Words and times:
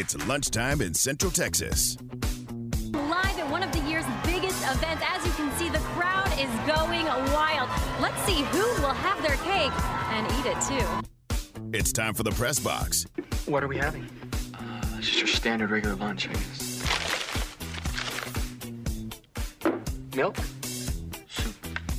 It's 0.00 0.14
lunchtime 0.28 0.80
in 0.80 0.94
Central 0.94 1.32
Texas. 1.32 1.96
Live 2.92 3.36
at 3.36 3.50
one 3.50 3.64
of 3.64 3.72
the 3.72 3.80
year's 3.80 4.04
biggest 4.24 4.62
events. 4.62 5.02
As 5.04 5.26
you 5.26 5.32
can 5.32 5.50
see, 5.58 5.68
the 5.70 5.80
crowd 5.96 6.28
is 6.38 6.48
going 6.72 7.06
wild. 7.34 7.68
Let's 8.00 8.22
see 8.22 8.42
who 8.42 8.62
will 8.80 8.94
have 8.94 9.20
their 9.22 9.34
cake 9.38 9.72
and 10.12 10.24
eat 10.38 10.46
it 10.46 10.60
too. 10.68 11.76
It's 11.76 11.92
time 11.92 12.14
for 12.14 12.22
the 12.22 12.30
press 12.30 12.60
box. 12.60 13.06
What 13.46 13.64
are 13.64 13.66
we 13.66 13.76
having? 13.76 14.08
Uh, 14.54 15.00
just 15.00 15.18
your 15.18 15.26
standard 15.26 15.72
regular 15.72 15.96
lunch, 15.96 16.28
I 16.28 16.32
guess. 16.32 16.84
Milk? 20.14 20.36
Soup. 20.62 21.56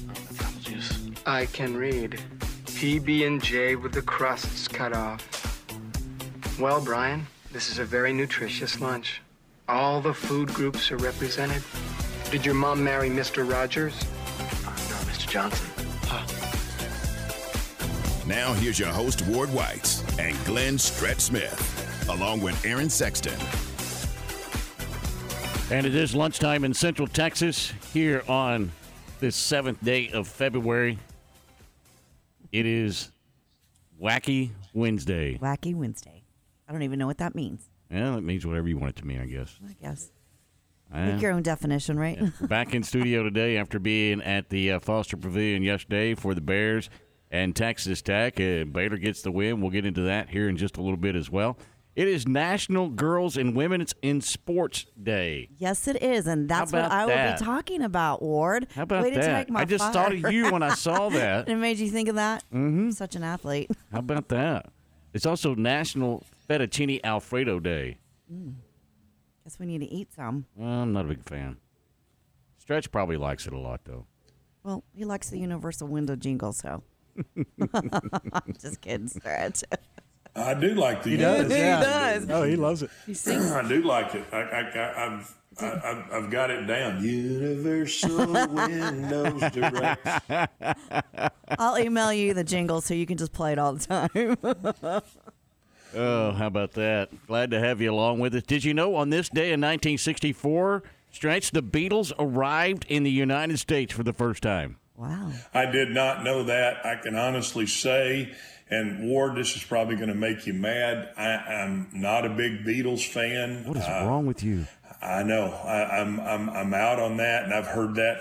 Oh, 0.07 0.13
apple 0.39 0.61
juice. 0.61 0.99
I 1.25 1.47
can 1.47 1.75
read. 1.75 2.17
PB 2.63 3.27
and 3.27 3.43
J 3.43 3.75
with 3.75 3.91
the 3.91 4.01
crusts 4.01 4.69
cut 4.69 4.95
off. 4.95 5.25
Well, 6.57 6.79
Brian, 6.79 7.27
this 7.51 7.69
is 7.69 7.79
a 7.79 7.85
very 7.85 8.13
nutritious 8.13 8.79
lunch. 8.79 9.21
All 9.67 10.01
the 10.01 10.13
food 10.13 10.49
groups 10.53 10.91
are 10.91 10.97
represented. 10.97 11.63
Did 12.31 12.45
your 12.45 12.55
mom 12.55 12.83
marry 12.83 13.09
Mr. 13.09 13.49
Rogers? 13.49 13.93
Uh, 14.65 14.69
no, 14.69 14.95
Mr. 15.09 15.27
Johnson. 15.27 15.67
Now, 18.29 18.53
here's 18.53 18.77
your 18.77 18.89
host, 18.89 19.23
Ward 19.25 19.49
Whites, 19.49 20.03
and 20.19 20.37
Glenn 20.45 20.77
Stretch 20.77 21.19
Smith, 21.19 22.07
along 22.09 22.41
with 22.41 22.63
Aaron 22.63 22.87
Sexton. 22.87 23.33
And 25.75 25.87
it 25.87 25.95
is 25.95 26.13
lunchtime 26.13 26.63
in 26.63 26.71
Central 26.71 27.07
Texas 27.07 27.73
here 27.91 28.23
on 28.27 28.71
this 29.19 29.35
seventh 29.35 29.83
day 29.83 30.11
of 30.11 30.27
February. 30.27 30.99
It 32.51 32.67
is 32.67 33.09
Wacky 33.99 34.51
Wednesday. 34.75 35.39
Wacky 35.39 35.73
Wednesday. 35.73 36.18
I 36.69 36.71
don't 36.71 36.83
even 36.83 36.99
know 36.99 37.07
what 37.07 37.17
that 37.17 37.33
means. 37.33 37.67
Yeah, 37.89 38.15
it 38.15 38.21
means 38.21 38.45
whatever 38.45 38.67
you 38.67 38.77
want 38.77 38.91
it 38.91 38.95
to 38.97 39.07
mean, 39.07 39.19
I 39.19 39.25
guess. 39.25 39.59
I 39.67 39.73
guess. 39.81 40.11
Make 40.93 41.19
your 41.19 41.31
own 41.31 41.41
definition, 41.41 41.97
right? 41.97 42.19
We're 42.39 42.47
back 42.47 42.75
in 42.75 42.83
studio 42.83 43.23
today 43.29 43.57
after 43.57 43.79
being 43.79 44.21
at 44.21 44.49
the 44.49 44.73
uh, 44.73 44.79
Foster 44.79 45.17
Pavilion 45.17 45.63
yesterday 45.63 46.13
for 46.13 46.35
the 46.35 46.41
Bears 46.41 46.91
and 47.31 47.55
Texas 47.55 48.03
Tech. 48.03 48.39
Uh, 48.39 48.65
Baylor 48.65 48.97
gets 48.97 49.23
the 49.23 49.31
win. 49.31 49.61
We'll 49.61 49.71
get 49.71 49.83
into 49.83 50.01
that 50.01 50.29
here 50.29 50.47
in 50.47 50.57
just 50.57 50.77
a 50.77 50.81
little 50.81 50.97
bit 50.97 51.15
as 51.15 51.31
well. 51.31 51.57
It 51.95 52.07
is 52.07 52.27
National 52.27 52.89
Girls 52.89 53.35
and 53.35 53.55
Women's 53.55 53.95
in 54.03 54.21
Sports 54.21 54.85
Day. 55.01 55.49
yes, 55.57 55.87
it 55.87 56.01
is, 56.03 56.27
and 56.27 56.47
that's 56.47 56.71
what 56.71 56.83
I 56.91 57.05
will 57.07 57.33
be 57.33 57.43
talking 57.43 57.81
about, 57.81 58.21
Ward. 58.21 58.67
How 58.75 58.83
about 58.83 59.03
Way 59.03 59.15
that? 59.15 59.47
I 59.55 59.65
just 59.65 59.91
thought 59.91 60.13
of 60.13 60.31
you 60.31 60.51
when 60.51 60.61
I 60.61 60.75
saw 60.75 61.09
that. 61.09 61.49
it 61.49 61.55
made 61.55 61.79
you 61.79 61.89
think 61.89 62.09
of 62.09 62.15
that. 62.15 62.43
Mm-hmm. 62.53 62.91
Such 62.91 63.15
an 63.15 63.23
athlete. 63.23 63.71
How 63.91 63.99
about 63.99 64.29
that? 64.29 64.67
It's 65.13 65.25
also 65.25 65.55
National 65.55 66.23
Fettuccine 66.49 66.99
Alfredo 67.03 67.59
Day. 67.59 67.99
Mm. 68.33 68.55
Guess 69.43 69.59
we 69.59 69.67
need 69.67 69.81
to 69.81 69.85
eat 69.85 70.11
some. 70.13 70.45
Well, 70.55 70.67
I'm 70.67 70.93
not 70.93 71.05
a 71.05 71.07
big 71.09 71.23
fan. 71.23 71.57
Stretch 72.57 72.91
probably 72.91 73.17
likes 73.17 73.45
it 73.45 73.53
a 73.53 73.57
lot, 73.57 73.81
though. 73.85 74.05
Well, 74.63 74.83
he 74.93 75.05
likes 75.05 75.29
the 75.29 75.37
universal 75.37 75.87
window 75.87 76.15
jingle, 76.15 76.51
so. 76.53 76.83
Just 78.59 78.81
kidding, 78.81 79.07
Stretch. 79.07 79.63
I 80.35 80.53
do 80.55 80.73
like 80.73 81.03
the. 81.03 81.11
He 81.11 81.17
does. 81.17 81.51
He 81.51 81.59
does. 81.59 82.29
Oh, 82.29 82.43
he 82.43 82.55
loves 82.55 82.83
it. 82.83 82.89
He 83.05 83.13
sings. 83.13 83.51
I 83.51 83.67
do 83.67 83.83
like 83.83 84.15
it. 84.15 84.25
I, 84.31 84.37
I, 84.37 84.59
I, 84.61 85.05
I've, 85.05 85.35
I, 85.59 85.65
I've, 85.65 86.11
I've 86.11 86.31
got 86.31 86.49
it 86.49 86.65
down. 86.65 87.03
Universal 87.03 88.27
Windows 88.27 89.51
Direct. 89.51 90.07
I'll 91.59 91.77
email 91.77 92.13
you 92.13 92.33
the 92.33 92.43
jingle 92.43 92.81
so 92.81 92.93
you 92.93 93.05
can 93.05 93.17
just 93.17 93.33
play 93.33 93.51
it 93.51 93.59
all 93.59 93.73
the 93.73 93.85
time. 93.85 95.01
Oh, 95.95 96.31
how 96.31 96.47
about 96.47 96.73
that? 96.73 97.09
Glad 97.27 97.51
to 97.51 97.59
have 97.59 97.81
you 97.81 97.91
along 97.91 98.19
with 98.19 98.35
us. 98.35 98.43
Did 98.43 98.63
you 98.63 98.73
know 98.73 98.95
on 98.95 99.09
this 99.09 99.29
day 99.29 99.51
in 99.51 99.59
1964, 99.61 100.83
Stretch, 101.11 101.51
the 101.51 101.63
Beatles 101.63 102.11
arrived 102.19 102.85
in 102.89 103.03
the 103.03 103.11
United 103.11 103.57
States 103.59 103.93
for 103.93 104.03
the 104.03 104.13
first 104.13 104.43
time? 104.43 104.77
wow. 104.95 105.31
I 105.53 105.65
did 105.65 105.89
not 105.91 106.23
know 106.23 106.43
that. 106.43 106.85
I 106.85 106.95
can 107.01 107.15
honestly 107.15 107.65
say, 107.65 108.33
and 108.69 109.07
Ward, 109.09 109.35
this 109.35 109.55
is 109.55 109.63
probably 109.63 109.95
going 109.95 110.09
to 110.09 110.13
make 110.15 110.45
you 110.45 110.53
mad. 110.53 111.09
I, 111.17 111.29
I'm 111.29 111.89
not 111.93 112.25
a 112.25 112.29
big 112.29 112.63
Beatles 112.65 113.07
fan. 113.07 113.63
What 113.65 113.77
is 113.77 113.83
Uh, 113.83 114.03
wrong 114.05 114.25
with 114.27 114.43
you? 114.43 114.67
I 115.01 115.23
know. 115.23 115.45
I, 115.63 116.01
I'm 116.01 116.19
I'm 116.19 116.49
I'm 116.49 116.73
out 116.73 116.99
on 116.99 117.15
that, 117.17 117.45
and 117.45 117.53
I've 117.53 117.67
heard 117.67 117.95
that. 117.95 118.17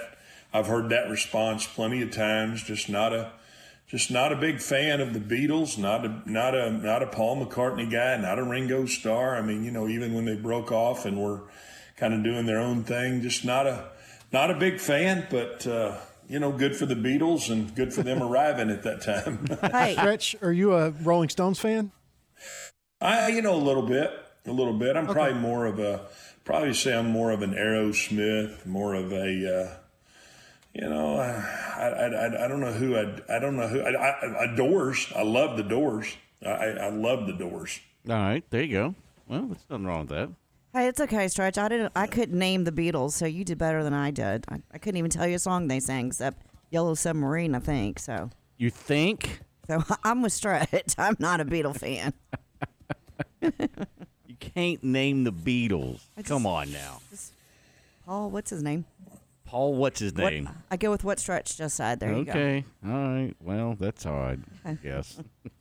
I've 0.54 0.68
heard 0.68 0.88
that 0.90 1.10
response 1.10 1.66
plenty 1.66 2.00
of 2.02 2.12
times. 2.12 2.62
Just 2.62 2.88
not 2.88 3.12
a, 3.12 3.32
just 3.88 4.10
not 4.10 4.32
a 4.32 4.36
big 4.36 4.60
fan 4.60 5.00
of 5.00 5.14
the 5.14 5.20
Beatles. 5.20 5.78
Not 5.78 6.04
a 6.04 6.22
not 6.30 6.54
a 6.54 6.70
not 6.70 7.02
a 7.02 7.06
Paul 7.06 7.44
McCartney 7.44 7.90
guy. 7.90 8.16
Not 8.18 8.38
a 8.38 8.44
Ringo 8.44 8.86
Starr. 8.86 9.36
I 9.36 9.42
mean, 9.42 9.64
you 9.64 9.70
know, 9.70 9.88
even 9.88 10.14
when 10.14 10.26
they 10.26 10.36
broke 10.36 10.70
off 10.70 11.06
and 11.06 11.18
were 11.18 11.42
kind 11.96 12.14
of 12.14 12.22
doing 12.22 12.46
their 12.46 12.58
own 12.58 12.84
thing, 12.84 13.22
just 13.22 13.44
not 13.44 13.66
a 13.66 13.90
not 14.32 14.50
a 14.50 14.54
big 14.54 14.78
fan. 14.78 15.26
But 15.30 15.66
uh, 15.66 15.96
you 16.28 16.38
know, 16.38 16.52
good 16.52 16.76
for 16.76 16.84
the 16.84 16.94
Beatles 16.94 17.50
and 17.50 17.74
good 17.74 17.94
for 17.94 18.02
them 18.02 18.22
arriving 18.22 18.70
at 18.70 18.82
that 18.82 19.00
time. 19.00 19.46
Hey, 19.72 19.94
Stretch, 19.94 20.36
are 20.42 20.52
you 20.52 20.74
a 20.74 20.90
Rolling 20.90 21.30
Stones 21.30 21.58
fan? 21.58 21.90
I, 23.00 23.28
you 23.28 23.42
know, 23.42 23.54
a 23.54 23.56
little 23.56 23.86
bit, 23.86 24.10
a 24.46 24.52
little 24.52 24.74
bit. 24.74 24.96
I'm 24.96 25.06
probably 25.06 25.38
more 25.38 25.66
of 25.66 25.78
a, 25.78 26.06
probably 26.44 26.74
say 26.74 26.94
I'm 26.94 27.10
more 27.10 27.30
of 27.30 27.42
an 27.42 27.54
Aerosmith, 27.54 28.66
more 28.66 28.94
of 28.94 29.12
a, 29.12 29.60
uh, 29.62 29.76
you 30.80 30.88
know, 30.88 31.16
uh, 31.18 31.42
I, 31.76 31.82
I, 31.88 32.06
I, 32.06 32.44
I 32.44 32.48
don't 32.48 32.60
know 32.60 32.72
who 32.72 32.96
I, 32.96 33.36
I 33.36 33.38
don't 33.38 33.56
know 33.56 33.66
who 33.68 33.80
I, 33.80 33.90
I, 33.90 34.42
I 34.44 34.56
Doors. 34.56 35.12
I 35.16 35.22
love 35.22 35.56
the 35.56 35.62
Doors. 35.64 36.06
I, 36.44 36.48
I 36.50 36.66
I 36.68 36.88
love 36.90 37.26
the 37.26 37.32
Doors. 37.32 37.80
All 38.08 38.14
right, 38.14 38.44
there 38.50 38.62
you 38.62 38.72
go. 38.72 38.94
Well, 39.26 39.42
there's 39.46 39.64
nothing 39.68 39.86
wrong 39.86 40.00
with 40.06 40.10
that. 40.10 40.28
hey, 40.72 40.86
it's 40.88 41.00
okay, 41.00 41.26
Stretch. 41.28 41.58
I 41.58 41.68
didn't. 41.68 41.92
I 41.96 42.06
couldn't 42.06 42.38
name 42.38 42.64
the 42.64 42.72
Beatles, 42.72 43.12
so 43.12 43.26
you 43.26 43.44
did 43.44 43.58
better 43.58 43.82
than 43.82 43.92
I 43.92 44.10
did. 44.12 44.44
I, 44.48 44.60
I 44.72 44.78
couldn't 44.78 44.98
even 44.98 45.10
tell 45.10 45.26
you 45.26 45.34
a 45.36 45.38
song 45.40 45.66
they 45.68 45.80
sang 45.80 46.06
except 46.06 46.40
"Yellow 46.70 46.94
Submarine," 46.94 47.54
I 47.54 47.58
think. 47.58 47.98
So, 47.98 48.30
You 48.56 48.70
think? 48.70 49.40
so 49.66 49.82
I'm 50.04 50.22
with 50.22 50.32
Stretch. 50.32 50.94
I'm 50.96 51.16
not 51.18 51.40
a 51.40 51.44
Beatle 51.44 51.76
fan. 51.76 52.12
You 54.26 54.36
can't 54.40 54.82
name 54.84 55.24
the 55.24 55.32
Beatles. 55.32 56.00
Just- 56.16 56.28
Come 56.28 56.46
on 56.46 56.70
now. 56.72 57.00
Paul, 58.06 58.30
what's 58.30 58.50
his 58.50 58.62
name? 58.62 58.84
Paul, 59.48 59.74
what's 59.76 60.00
his 60.00 60.12
What- 60.12 60.30
name? 60.32 60.48
I 60.70 60.76
go 60.76 60.90
with 60.90 61.04
what 61.04 61.18
Stretch 61.18 61.56
just 61.56 61.74
said. 61.76 62.00
There 62.00 62.12
you 62.14 62.24
go. 62.26 62.32
okay. 62.32 62.64
All 62.86 62.90
right. 62.92 63.34
Well, 63.40 63.76
that's 63.80 64.04
odd. 64.04 64.42
Yes. 64.84 65.18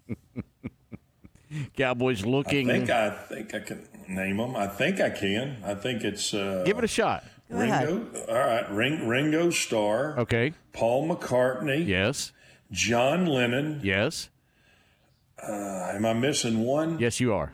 Cowboys 1.78 2.26
looking. 2.26 2.70
I 2.70 2.74
looking. 2.80 2.88
think 2.88 2.90
I 2.90 3.10
think 3.10 3.54
I 3.56 3.60
can 3.60 3.88
name 4.10 4.38
them. 4.38 4.56
I 4.58 4.68
think 4.68 5.00
I 5.00 5.10
can. 5.10 5.64
I 5.66 5.74
think 5.76 6.04
it's 6.04 6.34
uh, 6.34 6.64
Give 6.66 6.78
it 6.78 6.84
a 6.84 6.88
shot. 6.88 7.24
Go 7.50 7.62
ahead. 7.62 7.88
Ringo. 7.88 8.26
All 8.28 8.36
right, 8.36 8.70
Ring, 8.72 9.08
Ringo 9.08 9.50
Starr, 9.52 10.20
Okay. 10.20 10.52
Paul 10.74 11.08
McCartney, 11.08 11.88
Yes. 11.88 12.34
John 12.72 13.26
Lennon. 13.26 13.80
Yes. 13.82 14.28
Uh, 15.42 15.94
Am 15.96 16.06
I 16.06 16.12
missing 16.12 16.60
one? 16.60 17.00
Yes, 17.00 17.22
you 17.22 17.34
are. 17.34 17.54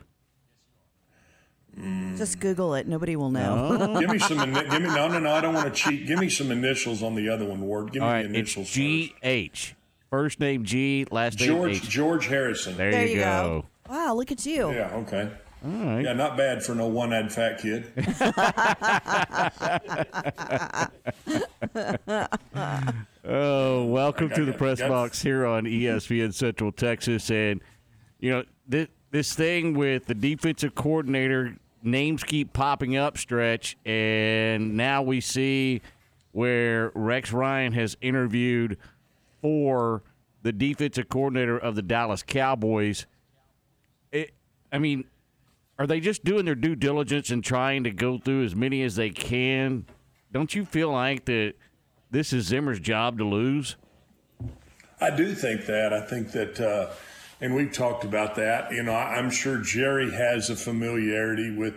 Just 2.16 2.40
Google 2.40 2.74
it. 2.74 2.86
Nobody 2.86 3.16
will 3.16 3.30
know. 3.30 3.76
Oh. 3.80 3.98
Give 4.00 4.10
me 4.10 4.18
some. 4.18 4.38
ini- 4.38 4.70
Give 4.70 4.82
me 4.82 4.88
no, 4.88 5.08
no, 5.08 5.18
no. 5.18 5.32
I 5.32 5.40
don't 5.40 5.54
want 5.54 5.74
to 5.74 5.82
cheat. 5.82 6.06
Give 6.06 6.18
me 6.18 6.28
some 6.28 6.50
initials 6.50 7.02
on 7.02 7.14
the 7.14 7.28
other 7.28 7.44
one, 7.44 7.60
Ward. 7.62 7.92
Give 7.92 8.02
me 8.02 8.06
All 8.06 8.10
the 8.12 8.16
right. 8.16 8.24
It's 8.26 8.34
initials. 8.34 8.70
G 8.70 9.14
H. 9.22 9.74
First 10.10 10.38
name 10.38 10.64
G, 10.64 11.06
last 11.10 11.40
name 11.40 11.48
George 11.48 11.72
H. 11.76 11.88
George 11.88 12.26
Harrison. 12.26 12.76
There, 12.76 12.90
there 12.92 13.06
you 13.06 13.16
go. 13.16 13.66
Wow, 13.88 14.14
look 14.14 14.30
at 14.30 14.46
you. 14.46 14.70
Yeah. 14.72 14.90
Okay. 14.94 15.28
All 15.64 15.70
right. 15.70 16.04
Yeah, 16.04 16.12
not 16.12 16.36
bad 16.36 16.62
for 16.62 16.74
no 16.74 16.86
one-eyed 16.86 17.32
fat 17.32 17.58
kid. 17.58 17.90
Oh, 23.26 23.86
welcome 23.86 24.30
I 24.32 24.34
to 24.36 24.44
the 24.44 24.50
got- 24.52 24.58
press 24.58 24.78
got- 24.78 24.88
box 24.90 25.22
here 25.22 25.46
on 25.46 25.64
ESPN 25.64 26.34
Central 26.34 26.72
Texas. 26.72 27.30
And, 27.30 27.60
you 28.20 28.30
know, 28.30 28.44
this, 28.68 28.88
this 29.10 29.32
thing 29.34 29.74
with 29.74 30.06
the 30.06 30.14
defensive 30.14 30.74
coordinator, 30.74 31.56
names 31.84 32.24
keep 32.24 32.52
popping 32.52 32.96
up, 32.96 33.18
stretch. 33.18 33.76
And 33.84 34.76
now 34.76 35.02
we 35.02 35.20
see 35.20 35.82
where 36.32 36.90
Rex 36.94 37.32
Ryan 37.32 37.72
has 37.74 37.96
interviewed 38.00 38.78
for 39.40 40.02
the 40.42 40.52
defensive 40.52 41.08
coordinator 41.08 41.56
of 41.56 41.74
the 41.74 41.82
Dallas 41.82 42.22
Cowboys. 42.22 43.06
It, 44.10 44.32
I 44.72 44.78
mean, 44.78 45.04
are 45.78 45.86
they 45.86 46.00
just 46.00 46.24
doing 46.24 46.44
their 46.44 46.54
due 46.54 46.74
diligence 46.74 47.30
and 47.30 47.42
trying 47.42 47.84
to 47.84 47.90
go 47.90 48.18
through 48.18 48.44
as 48.44 48.54
many 48.54 48.82
as 48.82 48.96
they 48.96 49.10
can? 49.10 49.86
Don't 50.32 50.54
you 50.54 50.64
feel 50.64 50.90
like 50.90 51.24
that 51.26 51.54
this 52.10 52.32
is 52.32 52.46
Zimmer's 52.46 52.80
job 52.80 53.18
to 53.18 53.24
lose? 53.24 53.76
I 55.00 55.10
do 55.10 55.34
think 55.34 55.66
that. 55.66 55.92
I 55.92 56.00
think 56.00 56.32
that, 56.32 56.60
uh, 56.60 56.90
and 57.40 57.54
we've 57.54 57.72
talked 57.72 58.04
about 58.04 58.34
that. 58.36 58.72
You 58.72 58.82
know, 58.82 58.94
I'm 58.94 59.30
sure 59.30 59.58
Jerry 59.58 60.12
has 60.12 60.50
a 60.50 60.56
familiarity 60.56 61.54
with 61.54 61.74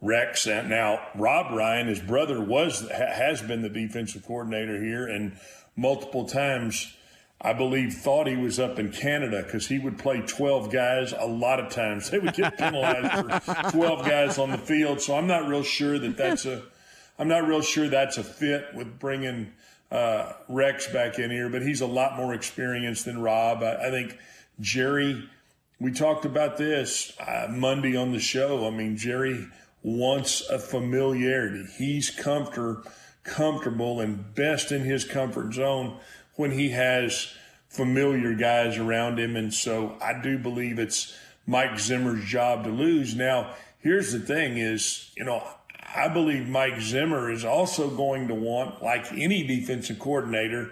Rex. 0.00 0.46
And 0.46 0.68
now 0.68 1.00
Rob 1.14 1.54
Ryan, 1.54 1.88
his 1.88 2.00
brother, 2.00 2.40
was 2.40 2.88
has 2.90 3.40
been 3.42 3.62
the 3.62 3.68
defensive 3.68 4.24
coordinator 4.26 4.82
here, 4.82 5.06
and 5.06 5.36
multiple 5.76 6.26
times 6.26 6.94
I 7.44 7.52
believe, 7.52 7.92
thought 7.92 8.26
he 8.26 8.36
was 8.36 8.58
up 8.58 8.78
in 8.78 8.90
Canada 8.90 9.42
because 9.42 9.66
he 9.66 9.78
would 9.78 9.98
play 9.98 10.22
12 10.22 10.72
guys 10.72 11.12
a 11.12 11.26
lot 11.26 11.60
of 11.60 11.70
times. 11.70 12.10
They 12.14 12.18
would 12.18 12.32
get 12.32 12.56
penalized 12.56 13.44
for 13.44 13.70
12 13.70 14.06
guys 14.06 14.38
on 14.38 14.50
the 14.50 14.58
field. 14.58 15.02
So 15.02 15.14
I'm 15.14 15.26
not 15.26 15.46
real 15.46 15.62
sure 15.62 15.98
that 15.98 16.16
that's 16.16 16.46
a, 16.46 16.62
I'm 17.18 17.28
not 17.28 17.46
real 17.46 17.60
sure 17.60 17.88
that's 17.88 18.16
a 18.16 18.24
fit 18.24 18.68
with 18.74 18.98
bringing 18.98 19.52
uh, 19.90 20.32
Rex 20.48 20.90
back 20.90 21.18
in 21.18 21.30
here. 21.30 21.50
But 21.50 21.60
he's 21.62 21.82
a 21.82 21.86
lot 21.86 22.16
more 22.16 22.32
experienced 22.32 23.04
than 23.04 23.20
Rob. 23.20 23.62
I, 23.62 23.88
I 23.88 23.90
think 23.90 24.16
Jerry. 24.60 25.28
We 25.80 25.92
talked 25.92 26.24
about 26.24 26.56
this 26.56 27.12
uh, 27.20 27.48
Monday 27.50 27.96
on 27.96 28.12
the 28.12 28.20
show. 28.20 28.66
I 28.66 28.70
mean, 28.70 28.96
Jerry 28.96 29.48
wants 29.82 30.48
a 30.48 30.58
familiarity. 30.58 31.66
He's 31.76 32.10
comfort, 32.10 32.84
comfortable 33.22 34.00
and 34.00 34.34
best 34.34 34.72
in 34.72 34.82
his 34.82 35.04
comfort 35.04 35.52
zone 35.54 35.98
when 36.36 36.52
he 36.52 36.70
has 36.70 37.34
familiar 37.68 38.34
guys 38.34 38.78
around 38.78 39.18
him. 39.18 39.36
And 39.36 39.52
so 39.52 39.96
I 40.00 40.20
do 40.20 40.38
believe 40.38 40.78
it's 40.78 41.16
Mike 41.46 41.78
Zimmer's 41.78 42.24
job 42.24 42.64
to 42.64 42.70
lose. 42.70 43.14
Now, 43.14 43.54
here's 43.80 44.12
the 44.12 44.20
thing 44.20 44.56
is, 44.58 45.10
you 45.16 45.24
know, 45.24 45.46
I 45.96 46.08
believe 46.08 46.48
Mike 46.48 46.80
Zimmer 46.80 47.30
is 47.30 47.44
also 47.44 47.90
going 47.90 48.28
to 48.28 48.34
want, 48.34 48.82
like 48.82 49.12
any 49.12 49.46
defensive 49.46 49.98
coordinator, 49.98 50.70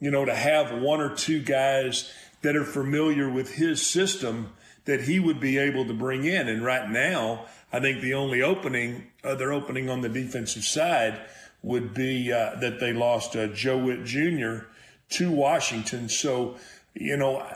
you 0.00 0.10
know, 0.10 0.24
to 0.24 0.34
have 0.34 0.80
one 0.80 1.00
or 1.00 1.14
two 1.14 1.42
guys 1.42 2.12
that 2.42 2.56
are 2.56 2.64
familiar 2.64 3.28
with 3.30 3.54
his 3.54 3.84
system 3.84 4.52
that 4.84 5.02
he 5.02 5.18
would 5.18 5.40
be 5.40 5.58
able 5.58 5.86
to 5.86 5.94
bring 5.94 6.24
in. 6.24 6.48
And 6.48 6.64
right 6.64 6.88
now, 6.90 7.46
I 7.72 7.80
think 7.80 8.00
the 8.00 8.14
only 8.14 8.42
opening, 8.42 9.06
other 9.24 9.52
opening 9.52 9.88
on 9.88 10.00
the 10.00 10.08
defensive 10.08 10.64
side 10.64 11.20
would 11.62 11.94
be 11.94 12.32
uh, 12.32 12.56
that 12.56 12.80
they 12.80 12.92
lost 12.92 13.36
uh, 13.36 13.46
Joe 13.46 13.78
Whitt 13.78 14.04
Jr 14.04 14.66
to 15.12 15.30
Washington. 15.30 16.08
So, 16.08 16.56
you 16.94 17.16
know, 17.16 17.46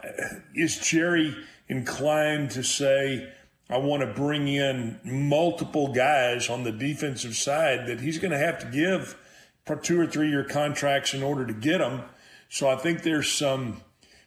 is 0.54 0.78
Jerry 0.78 1.34
inclined 1.68 2.52
to 2.52 2.62
say, 2.62 3.32
I 3.68 3.78
want 3.78 4.02
to 4.02 4.06
bring 4.06 4.46
in 4.46 5.00
multiple 5.02 5.92
guys 5.92 6.48
on 6.48 6.62
the 6.62 6.70
defensive 6.72 7.34
side 7.34 7.86
that 7.88 8.00
he's 8.00 8.18
going 8.18 8.30
to 8.30 8.38
have 8.38 8.58
to 8.60 8.66
give 8.66 9.18
two 9.82 10.00
or 10.00 10.06
three 10.06 10.28
year 10.28 10.44
contracts 10.44 11.12
in 11.12 11.22
order 11.22 11.44
to 11.44 11.52
get 11.52 11.78
them. 11.78 12.02
So 12.48 12.68
I 12.68 12.76
think 12.76 13.02
there's 13.02 13.30
some, 13.30 13.82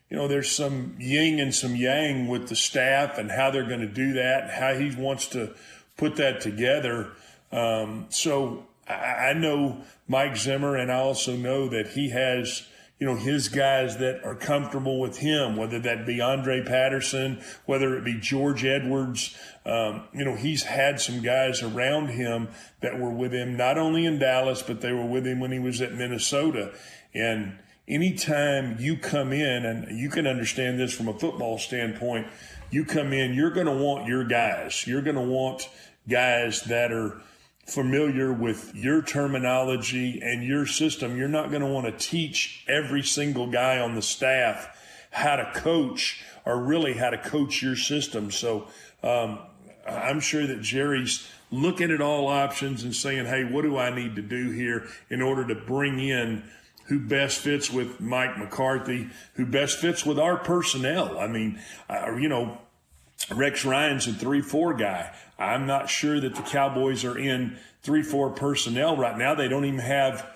you 0.09 0.17
know, 0.17 0.27
there's 0.27 0.51
some 0.51 0.95
yin 0.99 1.39
and 1.39 1.53
some 1.53 1.75
yang 1.75 2.27
with 2.27 2.49
the 2.49 2.55
staff 2.55 3.17
and 3.17 3.31
how 3.31 3.51
they're 3.51 3.67
going 3.67 3.81
to 3.81 3.87
do 3.87 4.13
that 4.13 4.43
and 4.43 4.51
how 4.51 4.73
he 4.73 4.95
wants 4.95 5.27
to 5.27 5.53
put 5.97 6.15
that 6.15 6.41
together. 6.41 7.11
Um, 7.51 8.07
so 8.09 8.65
I, 8.87 9.29
I 9.29 9.33
know 9.33 9.81
Mike 10.07 10.35
Zimmer, 10.35 10.75
and 10.75 10.91
I 10.91 10.95
also 10.95 11.35
know 11.35 11.69
that 11.69 11.89
he 11.89 12.09
has 12.09 12.67
you 12.99 13.07
know, 13.07 13.15
his 13.15 13.47
guys 13.47 13.97
that 13.99 14.25
are 14.25 14.35
comfortable 14.35 14.99
with 14.99 15.19
him, 15.19 15.55
whether 15.55 15.79
that 15.79 16.05
be 16.05 16.19
Andre 16.19 16.61
Patterson, 16.61 17.41
whether 17.65 17.97
it 17.97 18.03
be 18.03 18.19
George 18.19 18.65
Edwards. 18.65 19.37
Um, 19.65 20.03
you 20.13 20.25
know, 20.25 20.35
he's 20.35 20.63
had 20.63 20.99
some 20.99 21.21
guys 21.21 21.63
around 21.63 22.09
him 22.09 22.49
that 22.81 22.99
were 22.99 23.11
with 23.11 23.31
him, 23.31 23.55
not 23.55 23.77
only 23.77 24.05
in 24.05 24.19
Dallas, 24.19 24.61
but 24.61 24.81
they 24.81 24.91
were 24.91 25.05
with 25.05 25.25
him 25.25 25.39
when 25.39 25.53
he 25.53 25.59
was 25.59 25.79
at 25.79 25.93
Minnesota. 25.93 26.73
And 27.13 27.57
anytime 27.89 28.77
you 28.79 28.95
come 28.95 29.33
in, 29.33 29.65
and 29.65 29.99
you 29.99 30.09
can 30.09 30.27
understand 30.27 30.79
this 30.79 30.93
from 30.93 31.07
a 31.07 31.17
football 31.17 31.57
standpoint, 31.57 32.27
you 32.71 32.85
come 32.85 33.11
in, 33.11 33.33
you're 33.33 33.51
going 33.51 33.65
to 33.65 33.75
want 33.75 34.07
your 34.07 34.23
guys. 34.23 34.85
You're 34.85 35.01
going 35.01 35.15
to 35.15 35.21
want 35.21 35.67
guys 36.07 36.61
that 36.63 36.91
are 36.91 37.21
familiar 37.65 38.33
with 38.33 38.73
your 38.73 39.01
terminology 39.01 40.19
and 40.23 40.43
your 40.43 40.65
system, 40.65 41.17
you're 41.17 41.27
not 41.27 41.49
going 41.49 41.61
to 41.61 41.67
want 41.67 41.85
to 41.85 41.91
teach 41.91 42.65
every 42.67 43.03
single 43.03 43.47
guy 43.47 43.79
on 43.79 43.95
the 43.95 44.01
staff 44.01 44.75
how 45.11 45.35
to 45.35 45.51
coach 45.53 46.23
or 46.45 46.59
really 46.59 46.93
how 46.93 47.09
to 47.09 47.17
coach 47.17 47.61
your 47.61 47.75
system. 47.75 48.31
So 48.31 48.67
um, 49.03 49.39
I'm 49.87 50.19
sure 50.19 50.47
that 50.47 50.61
Jerry's 50.61 51.27
looking 51.51 51.91
at 51.91 52.01
all 52.01 52.27
options 52.27 52.83
and 52.83 52.95
saying, 52.95 53.25
hey, 53.25 53.43
what 53.43 53.63
do 53.63 53.77
I 53.77 53.93
need 53.93 54.15
to 54.15 54.21
do 54.21 54.51
here 54.51 54.87
in 55.09 55.21
order 55.21 55.47
to 55.47 55.55
bring 55.55 55.99
in 55.99 56.43
who 56.89 56.99
best 56.99 57.39
fits 57.39 57.71
with 57.71 58.01
Mike 58.01 58.37
McCarthy, 58.37 59.09
who 59.35 59.45
best 59.45 59.77
fits 59.77 60.05
with 60.05 60.19
our 60.19 60.37
personnel? 60.37 61.17
I 61.17 61.27
mean, 61.27 61.59
uh, 61.89 62.15
you 62.15 62.27
know, 62.27 62.57
Rex 63.33 63.63
Ryan's 63.63 64.07
a 64.07 64.13
3 64.13 64.41
4 64.41 64.73
guy. 64.73 65.13
I'm 65.37 65.67
not 65.67 65.89
sure 65.89 66.19
that 66.19 66.35
the 66.35 66.41
Cowboys 66.41 67.05
are 67.05 67.17
in 67.17 67.57
3 67.83 68.01
4 68.01 68.31
personnel 68.31 68.97
right 68.97 69.17
now. 69.17 69.35
They 69.35 69.47
don't 69.47 69.65
even 69.65 69.79
have 69.79 70.27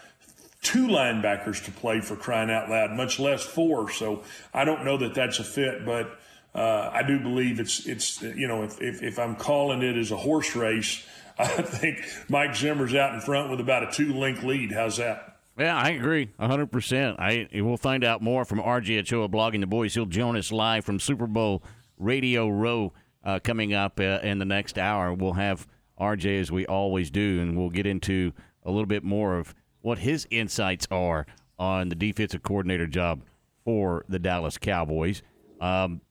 two 0.61 0.88
linebackers 0.88 1.65
to 1.65 1.71
play 1.71 2.01
for 2.01 2.15
crying 2.15 2.50
out 2.50 2.69
loud, 2.69 2.91
much 2.91 3.19
less 3.19 3.44
four. 3.44 3.91
So 3.91 4.23
I 4.53 4.63
don't 4.63 4.85
know 4.85 4.97
that 4.97 5.13
that's 5.13 5.39
a 5.39 5.44
fit, 5.44 5.85
but 5.85 6.17
uh, 6.55 6.89
I 6.94 7.03
do 7.03 7.19
believe 7.19 7.59
it's, 7.59 7.85
it's 7.85 8.21
you 8.21 8.47
know, 8.47 8.63
if, 8.63 8.81
if, 8.81 9.03
if 9.03 9.19
I'm 9.19 9.35
calling 9.35 9.81
it 9.81 9.97
as 9.97 10.11
a 10.11 10.17
horse 10.17 10.55
race, 10.55 11.05
I 11.38 11.47
think 11.47 12.05
Mike 12.29 12.55
Zimmer's 12.55 12.95
out 12.95 13.13
in 13.13 13.19
front 13.19 13.51
with 13.51 13.59
about 13.59 13.83
a 13.83 13.91
two 13.91 14.13
link 14.13 14.41
lead. 14.44 14.71
How's 14.71 14.97
that? 14.97 15.32
Yeah, 15.57 15.77
I 15.77 15.89
agree, 15.89 16.31
100%. 16.39 17.19
I 17.19 17.47
We'll 17.61 17.77
find 17.77 18.03
out 18.03 18.21
more 18.21 18.44
from 18.44 18.59
RJ 18.59 19.00
Ochoa 19.01 19.29
blogging 19.29 19.59
the 19.59 19.67
boys. 19.67 19.94
He'll 19.94 20.05
join 20.07 20.35
us 20.35 20.51
live 20.51 20.83
from 20.83 21.00
Super 21.00 21.27
Bowl 21.27 21.61
Radio 21.97 22.50
Row 22.50 22.91
uh, 23.23 23.39
coming 23.44 23.73
up 23.73 24.00
uh, 24.00 24.19
in 24.23 24.39
the 24.39 24.45
next 24.45 24.79
hour. 24.79 25.13
We'll 25.13 25.33
have 25.33 25.67
RJ 26.00 26.41
as 26.41 26.51
we 26.51 26.65
always 26.65 27.11
do, 27.11 27.39
and 27.41 27.57
we'll 27.57 27.69
get 27.69 27.85
into 27.85 28.33
a 28.63 28.71
little 28.71 28.88
bit 28.88 29.03
more 29.03 29.38
of 29.38 29.53
what 29.81 30.00
his 30.00 30.27
insights 30.31 30.88
are 30.89 31.27
on 31.59 31.89
the 31.89 31.95
defensive 31.95 32.41
coordinator 32.41 32.88
job 32.88 33.21
for 33.63 34.05
the 34.09 34.17
Dallas 34.17 34.57
Cowboys. 34.57 35.21
Um, 35.61 36.01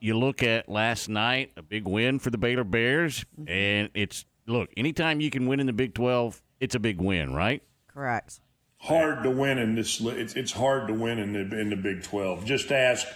you 0.00 0.18
look 0.18 0.42
at 0.42 0.68
last 0.68 1.08
night, 1.08 1.52
a 1.56 1.62
big 1.62 1.86
win 1.86 2.18
for 2.18 2.30
the 2.30 2.38
Baylor 2.38 2.64
Bears, 2.64 3.24
and 3.46 3.90
it's 3.94 4.24
look 4.46 4.70
anytime 4.76 5.20
you 5.20 5.30
can 5.30 5.46
win 5.46 5.60
in 5.60 5.66
the 5.66 5.72
Big 5.72 5.94
Twelve, 5.94 6.42
it's 6.60 6.74
a 6.74 6.78
big 6.78 7.00
win, 7.00 7.34
right? 7.34 7.62
Correct. 7.88 8.40
Hard 8.86 9.24
to 9.24 9.30
win 9.30 9.58
in 9.58 9.74
this. 9.74 10.00
It's, 10.00 10.34
it's 10.34 10.52
hard 10.52 10.88
to 10.88 10.94
win 10.94 11.18
in 11.18 11.32
the 11.32 11.58
in 11.58 11.70
the 11.70 11.76
Big 11.76 12.02
Twelve. 12.02 12.44
Just 12.44 12.70
ask 12.70 13.06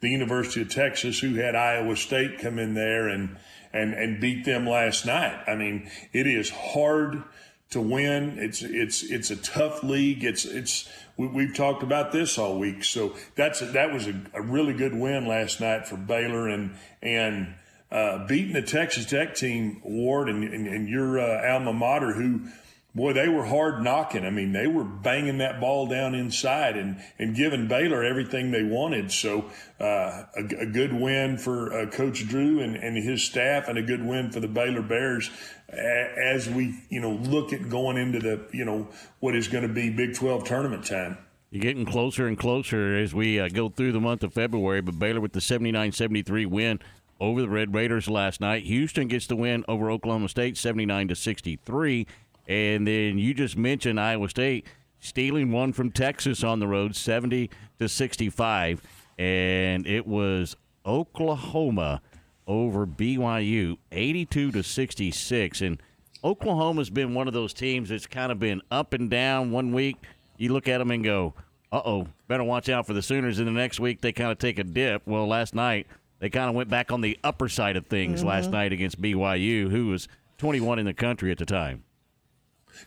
the 0.00 0.08
University 0.08 0.62
of 0.62 0.70
Texas, 0.70 1.18
who 1.18 1.34
had 1.34 1.54
Iowa 1.54 1.96
State 1.96 2.38
come 2.38 2.58
in 2.58 2.74
there 2.74 3.08
and 3.08 3.36
and 3.72 3.92
and 3.92 4.20
beat 4.20 4.44
them 4.44 4.66
last 4.66 5.04
night. 5.06 5.38
I 5.46 5.54
mean, 5.54 5.90
it 6.12 6.26
is 6.26 6.50
hard 6.50 7.24
to 7.70 7.80
win. 7.80 8.38
It's 8.38 8.62
it's 8.62 9.02
it's 9.02 9.30
a 9.30 9.36
tough 9.36 9.82
league. 9.82 10.24
It's 10.24 10.44
it's 10.44 10.88
we, 11.16 11.46
have 11.46 11.54
talked 11.54 11.82
about 11.82 12.12
this 12.12 12.38
all 12.38 12.58
week. 12.58 12.84
So 12.84 13.14
that's 13.34 13.60
a, 13.60 13.66
that 13.66 13.92
was 13.92 14.06
a, 14.06 14.14
a, 14.32 14.40
really 14.40 14.72
good 14.72 14.94
win 14.94 15.26
last 15.26 15.60
night 15.60 15.86
for 15.86 15.96
Baylor 15.96 16.48
and 16.48 16.76
and 17.02 17.54
uh, 17.90 18.26
beating 18.26 18.52
the 18.52 18.62
Texas 18.62 19.04
Tech 19.04 19.34
team, 19.34 19.82
Ward, 19.84 20.28
and 20.28 20.44
and, 20.44 20.66
and 20.66 20.88
your 20.88 21.18
uh, 21.18 21.52
alma 21.52 21.72
mater 21.72 22.12
who 22.12 22.48
boy, 22.98 23.14
they 23.14 23.28
were 23.28 23.46
hard 23.46 23.82
knocking. 23.82 24.26
I 24.26 24.30
mean, 24.30 24.52
they 24.52 24.66
were 24.66 24.84
banging 24.84 25.38
that 25.38 25.60
ball 25.60 25.86
down 25.86 26.14
inside 26.14 26.76
and, 26.76 27.02
and 27.18 27.34
giving 27.34 27.68
Baylor 27.68 28.04
everything 28.04 28.50
they 28.50 28.64
wanted. 28.64 29.10
So, 29.10 29.50
uh, 29.80 30.24
a, 30.36 30.44
a, 30.60 30.66
good 30.66 30.92
win 30.92 31.38
for 31.38 31.72
uh, 31.72 31.86
Coach 31.86 32.28
Drew 32.28 32.60
and, 32.60 32.76
and 32.76 32.96
his 32.96 33.22
staff, 33.22 33.68
and 33.68 33.78
a 33.78 33.82
good 33.82 34.04
win 34.04 34.30
for 34.30 34.40
the 34.40 34.48
Baylor 34.48 34.82
Bears 34.82 35.30
as 35.70 36.48
we, 36.48 36.74
you 36.88 37.00
know, 37.00 37.12
look 37.12 37.52
at 37.52 37.68
going 37.68 37.96
into 37.96 38.18
the, 38.18 38.46
you 38.52 38.64
know, 38.64 38.88
what 39.20 39.34
is 39.34 39.48
going 39.48 39.66
to 39.66 39.72
be 39.72 39.90
Big 39.90 40.14
12 40.14 40.44
tournament 40.44 40.84
time. 40.84 41.18
You're 41.50 41.62
getting 41.62 41.86
closer 41.86 42.26
and 42.26 42.38
closer 42.38 42.96
as 42.96 43.14
we 43.14 43.40
uh, 43.40 43.48
go 43.48 43.68
through 43.68 43.92
the 43.92 44.00
month 44.00 44.22
of 44.22 44.34
February, 44.34 44.82
but 44.82 44.98
Baylor 44.98 45.20
with 45.20 45.32
the 45.32 45.40
79 45.40 45.92
73 45.92 46.46
win 46.46 46.80
over 47.20 47.40
the 47.40 47.48
Red 47.48 47.74
Raiders 47.74 48.08
last 48.08 48.40
night. 48.40 48.64
Houston 48.64 49.08
gets 49.08 49.26
the 49.26 49.36
win 49.36 49.64
over 49.66 49.90
Oklahoma 49.90 50.28
State 50.28 50.56
79 50.56 51.08
to 51.08 51.16
63. 51.16 52.06
And 52.48 52.86
then 52.86 53.18
you 53.18 53.34
just 53.34 53.56
mentioned 53.56 54.00
Iowa 54.00 54.28
State 54.28 54.66
stealing 55.00 55.52
one 55.52 55.72
from 55.72 55.92
Texas 55.92 56.42
on 56.42 56.58
the 56.58 56.66
road, 56.66 56.96
70 56.96 57.50
to 57.78 57.88
65. 57.88 58.82
And 59.18 59.86
it 59.86 60.06
was 60.06 60.56
Oklahoma 60.86 62.00
over 62.46 62.86
BYU, 62.86 63.76
82 63.92 64.52
to 64.52 64.62
66. 64.62 65.60
And 65.60 65.82
Oklahoma's 66.24 66.90
been 66.90 67.14
one 67.14 67.28
of 67.28 67.34
those 67.34 67.52
teams 67.52 67.90
that's 67.90 68.06
kind 68.06 68.32
of 68.32 68.38
been 68.38 68.62
up 68.70 68.94
and 68.94 69.10
down 69.10 69.52
one 69.52 69.72
week. 69.72 69.96
You 70.38 70.52
look 70.52 70.68
at 70.68 70.78
them 70.78 70.90
and 70.90 71.04
go, 71.04 71.34
uh 71.70 71.82
oh, 71.84 72.06
better 72.26 72.44
watch 72.44 72.68
out 72.68 72.86
for 72.86 72.94
the 72.94 73.02
Sooners. 73.02 73.38
And 73.38 73.46
the 73.46 73.52
next 73.52 73.78
week, 73.78 74.00
they 74.00 74.12
kind 74.12 74.32
of 74.32 74.38
take 74.38 74.58
a 74.58 74.64
dip. 74.64 75.02
Well, 75.06 75.26
last 75.26 75.54
night, 75.54 75.86
they 76.18 76.30
kind 76.30 76.48
of 76.48 76.54
went 76.54 76.70
back 76.70 76.90
on 76.90 77.02
the 77.02 77.18
upper 77.22 77.48
side 77.48 77.76
of 77.76 77.86
things 77.86 78.20
mm-hmm. 78.20 78.28
last 78.28 78.50
night 78.50 78.72
against 78.72 79.00
BYU, 79.00 79.70
who 79.70 79.88
was 79.88 80.08
21 80.38 80.78
in 80.78 80.86
the 80.86 80.94
country 80.94 81.30
at 81.30 81.38
the 81.38 81.46
time. 81.46 81.84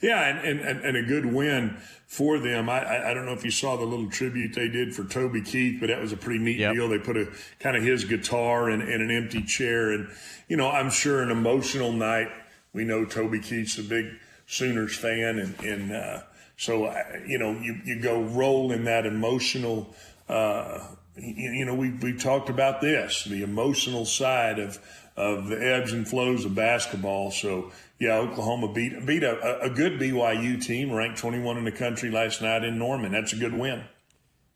Yeah, 0.01 0.39
and, 0.43 0.59
and, 0.59 0.79
and 0.85 0.97
a 0.97 1.03
good 1.03 1.25
win 1.25 1.77
for 2.07 2.39
them. 2.39 2.69
I, 2.69 3.11
I 3.11 3.13
don't 3.13 3.25
know 3.25 3.33
if 3.33 3.43
you 3.43 3.51
saw 3.51 3.77
the 3.77 3.85
little 3.85 4.09
tribute 4.09 4.53
they 4.53 4.67
did 4.67 4.95
for 4.95 5.03
Toby 5.03 5.41
Keith, 5.41 5.79
but 5.79 5.87
that 5.87 6.01
was 6.01 6.11
a 6.11 6.17
pretty 6.17 6.39
neat 6.39 6.57
yep. 6.57 6.73
deal. 6.73 6.89
They 6.89 6.99
put 6.99 7.17
a 7.17 7.31
kind 7.59 7.75
of 7.75 7.83
his 7.83 8.05
guitar 8.05 8.69
in, 8.69 8.81
in 8.81 9.01
an 9.01 9.11
empty 9.11 9.43
chair. 9.43 9.91
And, 9.91 10.09
you 10.47 10.57
know, 10.57 10.69
I'm 10.69 10.89
sure 10.89 11.21
an 11.21 11.31
emotional 11.31 11.91
night. 11.91 12.29
We 12.73 12.83
know 12.85 13.05
Toby 13.05 13.39
Keith's 13.39 13.77
a 13.77 13.83
big 13.83 14.05
Sooners 14.47 14.95
fan. 14.95 15.39
And, 15.39 15.59
and 15.59 15.91
uh, 15.91 16.21
so, 16.57 16.85
uh, 16.85 17.03
you 17.27 17.37
know, 17.37 17.51
you, 17.51 17.79
you 17.85 18.01
go 18.01 18.21
roll 18.21 18.71
in 18.71 18.85
that 18.85 19.05
emotional 19.05 19.93
uh, 20.29 20.79
you, 21.17 21.51
you 21.51 21.65
know, 21.65 21.75
we 21.75 21.91
we 21.91 22.13
talked 22.13 22.49
about 22.49 22.81
this, 22.81 23.25
the 23.25 23.43
emotional 23.43 24.05
side 24.05 24.59
of 24.59 24.79
of 25.17 25.47
the 25.47 25.57
ebbs 25.57 25.91
and 25.91 26.07
flows 26.07 26.45
of 26.45 26.55
basketball. 26.55 27.31
So 27.31 27.71
yeah, 28.01 28.17
Oklahoma 28.17 28.73
beat 28.73 29.05
beat 29.05 29.21
a, 29.21 29.61
a 29.61 29.69
good 29.69 29.99
BYU 29.99 30.59
team, 30.59 30.91
ranked 30.91 31.19
21 31.19 31.59
in 31.59 31.65
the 31.65 31.71
country 31.71 32.09
last 32.09 32.41
night 32.41 32.63
in 32.63 32.79
Norman. 32.79 33.11
That's 33.11 33.31
a 33.31 33.35
good 33.35 33.53
win. 33.53 33.83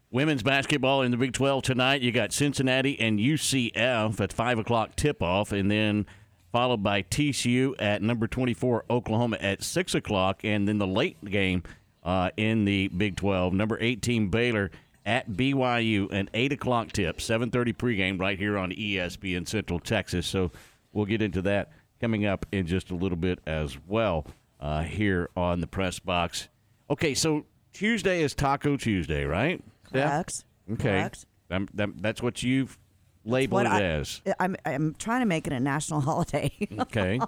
Women's 0.10 0.42
basketball 0.42 1.04
in 1.04 1.12
the 1.12 1.18
Big 1.18 1.32
12 1.32 1.62
tonight. 1.62 2.02
You 2.02 2.12
got 2.12 2.34
Cincinnati 2.34 3.00
and 3.00 3.20
UCF 3.20 4.20
at 4.20 4.34
5 4.34 4.60
o'clock 4.60 4.96
tip 4.96 5.22
off, 5.22 5.52
and 5.52 5.70
then 5.70 6.08
followed 6.52 6.82
by 6.82 7.04
TCU 7.04 7.75
at 7.78 8.02
number 8.02 8.25
24, 8.25 8.86
Oklahoma 8.90 9.38
at 9.40 9.62
6 9.62 9.94
o'clock. 9.94 10.40
And 10.44 10.68
then 10.68 10.80
the 10.80 10.88
late 10.88 11.24
game 11.24 11.62
uh, 12.04 12.32
in 12.38 12.66
the 12.66 12.88
Big 12.88 13.16
12, 13.16 13.54
number 13.54 13.78
18, 13.80 14.30
Baylor 14.30 14.72
at 15.06 15.30
BYU, 15.30 16.12
an 16.12 16.32
8 16.34 16.54
o'clock 16.54 16.94
tip, 16.94 17.20
7.30 17.20 17.75
pregame 17.75 18.20
right 18.20 18.40
here 18.40 18.58
on 18.58 18.72
ESPN 18.72 19.48
Central 19.48 19.80
Texas. 19.80 20.25
So 20.25 20.52
we'll 20.94 21.06
get 21.06 21.22
into 21.22 21.44
that 21.44 21.70
coming 22.00 22.25
up 22.25 22.46
in 22.52 22.68
just 22.68 22.92
a 22.92 22.96
little 22.96 23.18
bit 23.18 23.40
as 23.46 23.78
well 23.88 24.25
uh, 24.60 24.84
here 24.84 25.30
on 25.36 25.62
the 25.62 25.68
press 25.68 26.00
box. 26.00 26.50
Okay, 26.90 27.14
so 27.14 27.46
Tuesday 27.74 28.22
is 28.22 28.34
Taco 28.36 28.78
Tuesday, 28.78 29.25
right? 29.25 29.64
Yeah. 29.94 30.24
Okay. 30.72 30.84
Correct. 30.84 31.25
Um, 31.50 31.68
that- 31.74 32.02
that's 32.02 32.22
what 32.22 32.44
you've 32.44 32.78
labeled 33.24 33.64
it 33.64 33.68
I, 33.68 33.82
as. 33.82 34.22
I'm 34.40 34.56
I'm 34.66 34.96
trying 34.98 35.22
to 35.22 35.25
make 35.25 35.48
it 35.48 35.54
a 35.54 35.60
national 35.60 36.02
holiday. 36.10 36.52
Okay. 36.80 37.20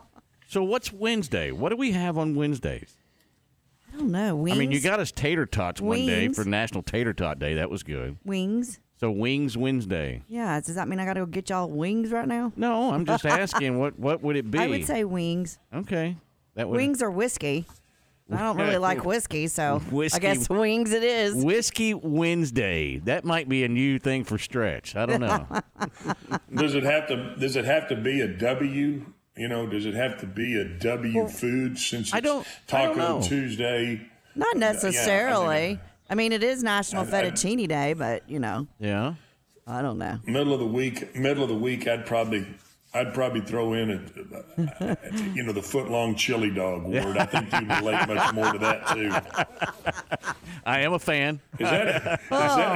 so 0.48 0.64
what's 0.64 0.92
Wednesday? 0.92 1.52
What 1.52 1.70
do 1.70 1.76
we 1.78 1.92
have 1.92 2.18
on 2.18 2.36
Wednesdays? 2.36 2.96
I 3.94 3.98
don't 3.98 4.12
know. 4.12 4.36
Wings. 4.36 4.56
I 4.56 4.60
mean, 4.60 4.72
you 4.72 4.80
got 4.82 5.00
us 5.00 5.12
tater 5.12 5.46
tots 5.46 5.82
one 5.82 6.06
day 6.06 6.28
for 6.30 6.44
National 6.46 6.84
Tater 6.84 7.14
Tot 7.14 7.40
Day. 7.40 7.56
That 7.56 7.70
was 7.70 7.84
good. 7.84 8.18
wings. 8.26 8.80
So 9.00 9.12
Wings 9.12 9.56
Wednesday. 9.56 10.24
Yeah. 10.28 10.60
Does 10.60 10.76
that 10.76 10.88
mean 10.88 11.00
I 11.00 11.06
got 11.06 11.14
to 11.14 11.22
go 11.22 11.26
get 11.28 11.50
y'all 11.50 11.70
wings 11.70 12.12
right 12.12 12.28
now? 12.28 12.52
No, 12.56 12.92
I'm 12.94 13.06
just 13.06 13.26
asking 13.28 13.78
what 13.80 13.98
what 14.00 14.22
would 14.24 14.36
it 14.36 14.50
be? 14.50 14.60
I 14.60 14.68
would 14.68 14.86
say 14.86 15.04
wings. 15.04 15.60
okay. 15.74 16.16
That 16.56 16.68
would 16.68 16.78
Wings 16.78 17.02
or 17.04 17.12
whiskey. 17.12 17.66
I 18.30 18.40
don't 18.40 18.58
really 18.58 18.78
like 18.78 19.06
whiskey, 19.06 19.48
so 19.48 19.80
Whiskey. 19.92 20.18
I 20.18 20.20
guess 20.20 20.50
wings 20.50 20.92
it 20.92 21.04
is. 21.04 21.36
Whiskey 21.46 21.94
Wednesday. 21.94 22.98
That 22.98 23.24
might 23.24 23.48
be 23.48 23.64
a 23.64 23.70
new 23.70 24.00
thing 24.00 24.26
for 24.26 24.38
Stretch. 24.38 24.96
I 24.98 25.06
don't 25.06 25.22
know. 25.22 25.48
Does 26.54 26.76
it 26.76 26.84
have 26.84 27.08
to? 27.08 27.36
Does 27.40 27.56
it 27.56 27.64
have 27.64 27.88
to 27.90 27.96
be 27.96 28.20
a 28.22 28.28
W? 28.28 29.06
You 29.38 29.48
know, 29.48 29.68
does 29.68 29.86
it 29.86 29.94
have 29.94 30.20
to 30.22 30.26
be 30.26 30.60
a 30.60 30.66
W 30.66 31.28
food 31.28 31.78
since 31.78 32.08
it's 32.08 32.14
I 32.16 32.20
don't- 32.22 32.46
I 32.46 32.50
Taco 32.66 32.96
don't 32.96 32.98
know. 32.98 33.22
Tuesday? 33.28 34.02
Not 34.34 34.58
necessarily. 34.58 35.80
I 36.10 36.16
mean, 36.16 36.32
it 36.32 36.44
is 36.44 36.64
National 36.64 37.04
I- 37.04 37.08
I- 37.08 37.12
Fettuccine 37.12 37.68
Day, 37.68 37.94
but 37.94 38.30
you 38.30 38.40
know, 38.40 38.68
yeah. 38.80 39.14
I 39.66 39.82
don't 39.82 39.98
know. 39.98 40.20
Middle 40.26 40.54
of 40.54 40.60
the 40.60 40.66
week, 40.68 41.16
middle 41.16 41.44
of 41.44 41.50
the 41.50 41.56
week, 41.56 41.88
I'd 41.88 42.06
probably, 42.06 42.46
I'd 42.98 43.14
probably 43.14 43.42
throw 43.42 43.74
in 43.74 43.92
a, 43.92 43.96
a- 44.58 44.92
a- 44.92 44.98
you 45.34 45.44
know, 45.44 45.54
the 45.54 45.62
foot 45.62 45.90
long 45.90 46.16
chili 46.16 46.50
dog 46.50 46.84
Ward. 46.84 47.18
I 47.18 47.26
think 47.26 47.52
you 47.52 47.76
relate 47.76 48.08
much 48.08 48.34
more 48.34 48.52
to 48.52 48.60
that 48.60 48.88
too. 48.88 50.32
I 50.66 50.80
am 50.82 50.94
a 50.94 51.00
fan. 51.00 51.40
Is 51.60 51.70
that 51.70 51.88
is 51.88 51.94
that 51.94 52.22
oh. 52.32 52.76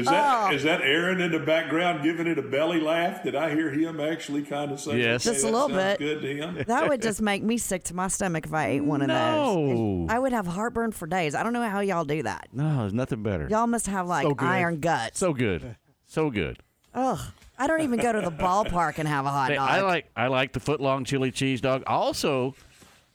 is 0.00 0.06
that 0.06 0.46
oh. 0.50 0.54
is 0.54 0.62
that 0.62 0.80
Aaron 0.82 1.20
in 1.20 1.32
the 1.32 1.40
background 1.40 2.02
giving 2.02 2.26
it 2.26 2.38
a 2.38 2.42
belly 2.42 2.80
laugh? 2.80 3.22
Did 3.22 3.34
I 3.34 3.54
hear 3.54 3.70
him 3.70 4.00
actually 4.00 4.42
kind 4.42 4.72
of 4.72 4.80
say, 4.80 4.98
Yes. 5.00 5.26
okay, 5.26 5.34
Just 5.34 5.44
a 5.44 5.48
that 5.48 5.52
little 5.52 5.68
bit. 5.68 5.98
Good 5.98 6.22
to 6.22 6.36
him. 6.36 6.64
That 6.66 6.88
would 6.88 7.02
just 7.02 7.20
make 7.20 7.42
me 7.42 7.58
sick 7.58 7.84
to 7.84 7.94
my 7.94 8.08
stomach 8.08 8.46
if 8.46 8.54
I 8.54 8.68
ate 8.68 8.84
one 8.84 9.02
of 9.02 9.08
No. 9.08 10.06
those. 10.06 10.10
I 10.10 10.18
would 10.18 10.32
have 10.32 10.46
heartburn 10.46 10.92
for 10.92 11.06
days. 11.06 11.34
I 11.34 11.42
don't 11.42 11.52
know 11.52 11.68
how 11.68 11.80
y'all 11.80 12.04
do 12.04 12.22
that. 12.22 12.48
No, 12.52 12.78
there's 12.78 12.94
nothing 12.94 13.22
better. 13.22 13.48
Y'all 13.50 13.66
must 13.66 13.86
have 13.86 14.06
like 14.06 14.26
So 14.26 14.34
iron 14.38 14.80
guts. 14.80 15.18
So 15.18 15.32
good. 15.32 15.76
So 16.06 16.30
good. 16.30 16.58
Ugh. 16.94 17.18
I 17.58 17.66
don't 17.66 17.80
even 17.82 17.98
go 17.98 18.12
to 18.12 18.20
the 18.20 18.30
ballpark 18.30 18.98
and 18.98 19.08
have 19.08 19.24
a 19.26 19.30
hot 19.30 19.48
Hey, 19.50 19.56
dog. 19.56 19.68
I 19.70 19.80
like 19.82 20.10
I 20.16 20.26
like 20.28 20.52
the 20.52 20.60
foot 20.60 20.80
long 20.80 21.04
chili 21.04 21.30
cheese 21.30 21.60
dog. 21.60 21.82
Also, 21.86 22.54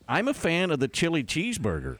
I'm 0.07 0.27
a 0.27 0.33
fan 0.33 0.71
of 0.71 0.79
the 0.79 0.87
chili 0.87 1.23
cheeseburger. 1.23 1.99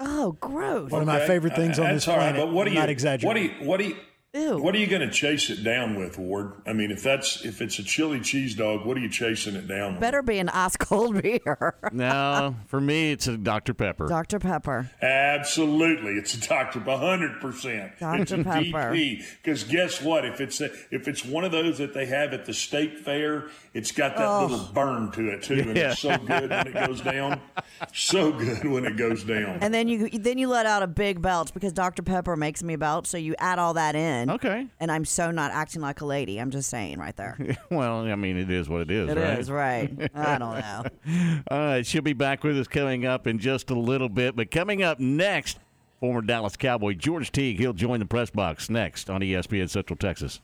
oh, 0.00 0.32
gross. 0.40 0.90
One 0.90 1.02
of 1.02 1.06
my 1.08 1.16
Okay, 1.18 1.26
favorite 1.26 1.56
things 1.56 1.78
uh, 1.78 1.82
on 1.82 1.88
that's 1.92 2.04
this 2.04 2.08
all 2.08 2.16
right, 2.16 2.32
planet. 2.32 2.46
But 2.48 2.54
what 2.54 2.64
do 2.64 2.70
I'm 2.70 2.74
you? 2.74 2.80
not 2.80 2.88
exaggerating. 2.90 3.26
What 3.28 3.34
do 3.58 3.64
you? 3.64 3.68
What 3.68 3.76
do 3.80 3.84
you? 3.88 3.96
Ew. 4.38 4.58
What 4.58 4.74
are 4.74 4.78
you 4.78 4.86
going 4.86 5.02
to 5.02 5.10
chase 5.10 5.50
it 5.50 5.64
down 5.64 5.96
with, 5.98 6.18
Ward? 6.18 6.52
I 6.66 6.72
mean, 6.72 6.90
if 6.90 7.02
that's 7.02 7.44
if 7.44 7.60
it's 7.60 7.78
a 7.78 7.82
chili 7.82 8.20
cheese 8.20 8.54
dog, 8.54 8.84
what 8.86 8.96
are 8.96 9.00
you 9.00 9.08
chasing 9.08 9.54
it 9.56 9.66
down 9.66 9.92
with? 9.92 10.00
Better 10.00 10.22
be 10.22 10.38
an 10.38 10.48
ice 10.50 10.76
cold 10.76 11.20
beer. 11.22 11.74
No, 11.92 12.54
for 12.66 12.80
me 12.80 13.12
it's 13.12 13.26
a 13.26 13.36
Dr 13.36 13.72
Pepper. 13.74 14.06
Dr. 14.06 14.38
Pepper. 14.38 14.90
Absolutely, 15.02 16.12
it's 16.12 16.34
a 16.34 16.40
Dr. 16.40 16.80
hundred 16.80 17.40
percent. 17.40 17.92
Dr. 17.98 18.22
It's 18.22 18.32
Pepper. 18.32 18.92
Because 19.42 19.64
guess 19.64 20.02
what? 20.02 20.24
If 20.24 20.40
it's 20.40 20.60
a, 20.60 20.66
if 20.90 21.08
it's 21.08 21.24
one 21.24 21.44
of 21.44 21.52
those 21.52 21.78
that 21.78 21.94
they 21.94 22.06
have 22.06 22.32
at 22.32 22.44
the 22.44 22.52
state 22.54 22.98
fair, 23.00 23.48
it's 23.74 23.90
got 23.92 24.16
that 24.16 24.26
Oh. 24.28 24.46
little 24.46 24.66
burn 24.72 25.10
to 25.12 25.30
it 25.30 25.42
too, 25.42 25.54
and 25.54 25.76
it's 25.76 26.00
so 26.00 26.16
good 26.18 26.50
when 26.50 26.66
it 26.68 26.74
goes 26.74 27.00
down. 27.00 27.40
So 27.94 28.32
good 28.32 28.64
when 28.66 28.84
it 28.84 28.96
goes 28.96 29.24
down. 29.24 29.58
And 29.62 29.72
then 29.72 29.88
you 29.88 30.08
then 30.10 30.38
you 30.38 30.48
let 30.48 30.66
out 30.66 30.82
a 30.82 30.86
big 30.86 31.20
belch 31.22 31.52
because 31.54 31.72
Dr. 31.72 32.02
Pepper 32.02 32.36
makes 32.36 32.62
me 32.62 32.76
belch, 32.76 33.06
so 33.06 33.16
you 33.16 33.34
add 33.38 33.58
all 33.58 33.74
that 33.74 33.94
in. 33.96 34.27
Okay. 34.28 34.66
And 34.80 34.90
I'm 34.92 35.04
so 35.04 35.30
not 35.30 35.50
acting 35.52 35.80
like 35.82 36.00
a 36.00 36.04
lady. 36.06 36.38
I'm 36.40 36.50
just 36.50 36.68
saying 36.70 36.98
right 36.98 37.16
there. 37.16 37.38
well, 37.70 38.00
I 38.06 38.14
mean 38.14 38.36
it 38.36 38.50
is 38.50 38.68
what 38.68 38.82
it 38.82 38.90
is, 38.90 39.08
It 39.10 39.16
right? 39.16 39.38
is 39.38 39.50
right. 39.50 40.10
I 40.14 40.38
don't 40.38 40.58
know. 40.58 40.84
All 41.50 41.58
right, 41.58 41.86
she'll 41.86 42.02
be 42.02 42.12
back 42.12 42.44
with 42.44 42.58
us 42.58 42.68
coming 42.68 43.06
up 43.06 43.26
in 43.26 43.38
just 43.38 43.70
a 43.70 43.78
little 43.78 44.08
bit. 44.08 44.36
But 44.36 44.50
coming 44.50 44.82
up 44.82 44.98
next, 45.00 45.58
former 46.00 46.20
Dallas 46.22 46.56
Cowboy 46.56 46.94
George 46.94 47.32
Teague. 47.32 47.58
He'll 47.58 47.72
join 47.72 48.00
the 48.00 48.06
press 48.06 48.30
box 48.30 48.70
next 48.70 49.10
on 49.10 49.20
ESPN 49.20 49.68
Central 49.68 49.96
Texas. 49.96 50.40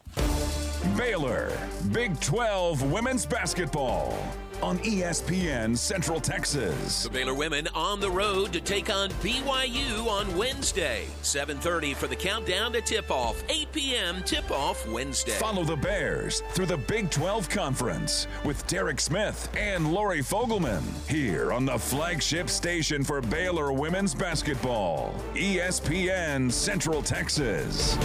Baylor, 0.96 1.56
Big 1.92 2.18
12 2.20 2.90
women's 2.92 3.24
basketball 3.26 4.16
on 4.62 4.78
ESPN 4.78 5.76
Central 5.76 6.20
Texas. 6.20 7.04
The 7.04 7.10
Baylor 7.10 7.34
women 7.34 7.68
on 7.74 8.00
the 8.00 8.10
road 8.10 8.52
to 8.52 8.60
take 8.60 8.90
on 8.90 9.10
BYU 9.22 10.06
on 10.06 10.36
Wednesday. 10.36 11.06
7:30 11.22 11.94
for 11.94 12.06
the 12.06 12.16
countdown 12.16 12.72
to 12.72 12.80
tip-off. 12.80 13.42
8 13.48 13.72
p.m. 13.72 14.22
tip-off 14.24 14.86
Wednesday. 14.88 15.32
Follow 15.32 15.64
the 15.64 15.76
Bears 15.76 16.42
through 16.50 16.66
the 16.66 16.76
Big 16.76 17.10
12 17.10 17.48
Conference 17.48 18.26
with 18.44 18.66
Derek 18.66 19.00
Smith 19.00 19.48
and 19.56 19.92
Lori 19.92 20.20
Fogleman 20.20 20.82
here 21.08 21.52
on 21.52 21.64
the 21.64 21.78
flagship 21.78 22.48
station 22.48 23.04
for 23.04 23.20
Baylor 23.20 23.72
women's 23.72 24.14
basketball, 24.14 25.14
ESPN 25.34 26.50
Central 26.50 27.02
Texas. 27.02 27.96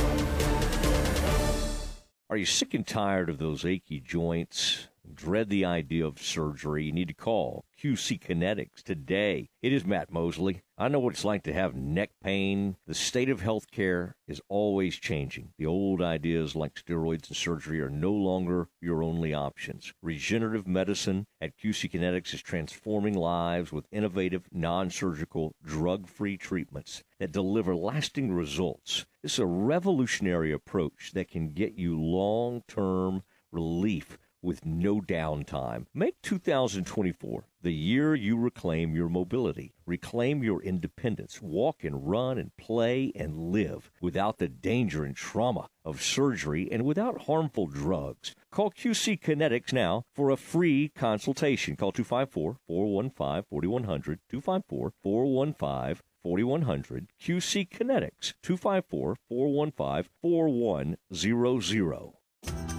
Are 2.29 2.37
you 2.37 2.45
sick 2.45 2.75
and 2.75 2.85
tired 2.85 3.29
of 3.29 3.39
those 3.39 3.65
achy 3.65 3.99
joints? 3.99 4.87
Dread 5.11 5.49
the 5.49 5.65
idea 5.65 6.05
of 6.05 6.21
surgery? 6.21 6.85
You 6.85 6.91
need 6.91 7.07
to 7.07 7.15
call 7.15 7.65
QC 7.81 8.19
Kinetics 8.19 8.83
today. 8.83 9.49
It 9.59 9.73
is 9.73 9.83
Matt 9.83 10.11
Mosley. 10.11 10.61
I 10.77 10.87
know 10.87 10.99
what 10.99 11.13
it's 11.13 11.25
like 11.25 11.41
to 11.43 11.53
have 11.53 11.73
neck 11.73 12.11
pain. 12.23 12.75
The 12.85 12.93
state 12.93 13.27
of 13.27 13.41
healthcare 13.41 14.13
is 14.27 14.39
always 14.49 14.97
changing. 14.97 15.53
The 15.57 15.65
old 15.65 15.99
ideas 15.99 16.55
like 16.55 16.75
steroids 16.75 17.27
and 17.27 17.35
surgery 17.35 17.81
are 17.81 17.89
no 17.89 18.11
longer 18.11 18.69
your 18.81 19.01
only 19.01 19.33
options. 19.33 19.93
Regenerative 20.03 20.67
medicine 20.67 21.25
at 21.41 21.57
QC 21.57 21.89
Kinetics 21.89 22.35
is 22.35 22.43
transforming 22.43 23.15
lives 23.15 23.71
with 23.71 23.87
innovative, 23.91 24.47
non 24.51 24.91
surgical, 24.91 25.55
drug 25.63 26.07
free 26.07 26.37
treatments 26.37 27.03
that 27.17 27.31
deliver 27.31 27.75
lasting 27.75 28.31
results. 28.31 29.07
This 29.23 29.33
is 29.33 29.39
a 29.39 29.47
revolutionary 29.47 30.51
approach 30.51 31.13
that 31.13 31.29
can 31.29 31.49
get 31.49 31.73
you 31.73 31.99
long 31.99 32.61
term 32.67 33.23
relief 33.51 34.19
with 34.41 34.65
no 34.65 35.01
downtime. 35.01 35.85
Make 35.93 36.21
2024 36.21 37.45
the 37.61 37.73
year 37.73 38.15
you 38.15 38.37
reclaim 38.37 38.95
your 38.95 39.09
mobility, 39.09 39.73
reclaim 39.85 40.43
your 40.43 40.61
independence, 40.61 41.41
walk 41.41 41.83
and 41.83 42.09
run 42.09 42.37
and 42.37 42.55
play 42.55 43.11
and 43.15 43.51
live 43.51 43.91
without 44.01 44.37
the 44.37 44.47
danger 44.47 45.03
and 45.03 45.15
trauma 45.15 45.67
of 45.83 46.01
surgery 46.01 46.69
and 46.71 46.85
without 46.85 47.23
harmful 47.23 47.67
drugs. 47.67 48.33
Call 48.51 48.71
QC 48.71 49.19
Kinetics 49.19 49.73
now 49.73 50.05
for 50.13 50.29
a 50.29 50.37
free 50.37 50.89
consultation. 50.95 51.75
Call 51.75 51.91
254 51.91 52.57
415 52.65 53.43
4100. 53.49 54.19
254 54.29 54.93
415 55.03 56.01
4100. 56.23 57.07
QC 57.21 57.69
Kinetics 57.69 58.33
254 58.41 59.17
415 59.27 60.09
4100. 60.21 62.78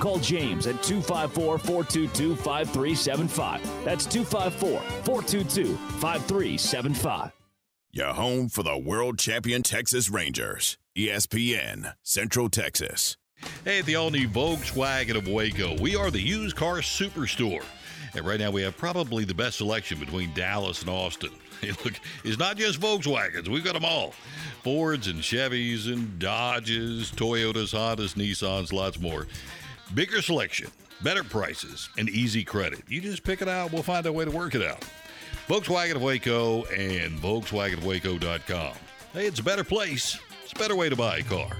Call 0.00 0.18
James 0.18 0.66
at 0.66 0.82
254 0.82 1.58
422 1.58 2.36
5375. 2.36 3.84
That's 3.84 4.06
254 4.06 4.80
422 4.80 5.76
5375. 5.76 7.32
Your 7.92 8.12
home 8.12 8.48
for 8.48 8.62
the 8.62 8.76
world 8.76 9.18
champion 9.18 9.62
Texas 9.62 10.10
Rangers. 10.10 10.76
ESPN, 10.96 11.94
Central 12.02 12.50
Texas. 12.50 13.16
Hey, 13.64 13.78
at 13.80 13.86
the 13.86 13.96
all 13.96 14.10
new 14.10 14.28
Volkswagen 14.28 15.16
of 15.16 15.28
Waco. 15.28 15.76
We 15.80 15.96
are 15.96 16.10
the 16.10 16.20
used 16.20 16.56
car 16.56 16.76
superstore. 16.76 17.64
And 18.14 18.26
right 18.26 18.40
now 18.40 18.50
we 18.50 18.62
have 18.62 18.76
probably 18.76 19.24
the 19.24 19.34
best 19.34 19.58
selection 19.58 19.98
between 19.98 20.32
Dallas 20.34 20.80
and 20.82 20.90
Austin. 20.90 21.30
Hey, 21.62 21.70
look, 21.70 21.94
it's 22.22 22.38
not 22.38 22.58
just 22.58 22.78
Volkswagens, 22.78 23.48
we've 23.48 23.64
got 23.64 23.72
them 23.72 23.84
all 23.86 24.12
Fords 24.62 25.06
and 25.06 25.20
Chevys 25.20 25.90
and 25.90 26.18
Dodges, 26.18 27.10
Toyotas, 27.12 27.72
Hondas, 27.72 28.14
Nissans, 28.14 28.74
lots 28.74 29.00
more. 29.00 29.26
Bigger 29.94 30.20
selection, 30.20 30.70
better 31.02 31.22
prices, 31.22 31.88
and 31.96 32.08
easy 32.08 32.42
credit. 32.44 32.82
You 32.88 33.00
just 33.00 33.22
pick 33.22 33.40
it 33.40 33.48
out, 33.48 33.72
we'll 33.72 33.82
find 33.82 34.04
a 34.06 34.12
way 34.12 34.24
to 34.24 34.30
work 34.30 34.54
it 34.54 34.62
out. 34.62 34.84
Volkswagen 35.46 35.94
of 35.94 36.02
Waco 36.02 36.64
and 36.64 37.16
VolkswagenofWaco.com. 37.20 38.74
Hey, 39.12 39.26
it's 39.26 39.38
a 39.38 39.44
better 39.44 39.62
place. 39.62 40.18
It's 40.42 40.52
a 40.52 40.58
better 40.58 40.74
way 40.74 40.88
to 40.88 40.96
buy 40.96 41.18
a 41.18 41.22
car. 41.22 41.50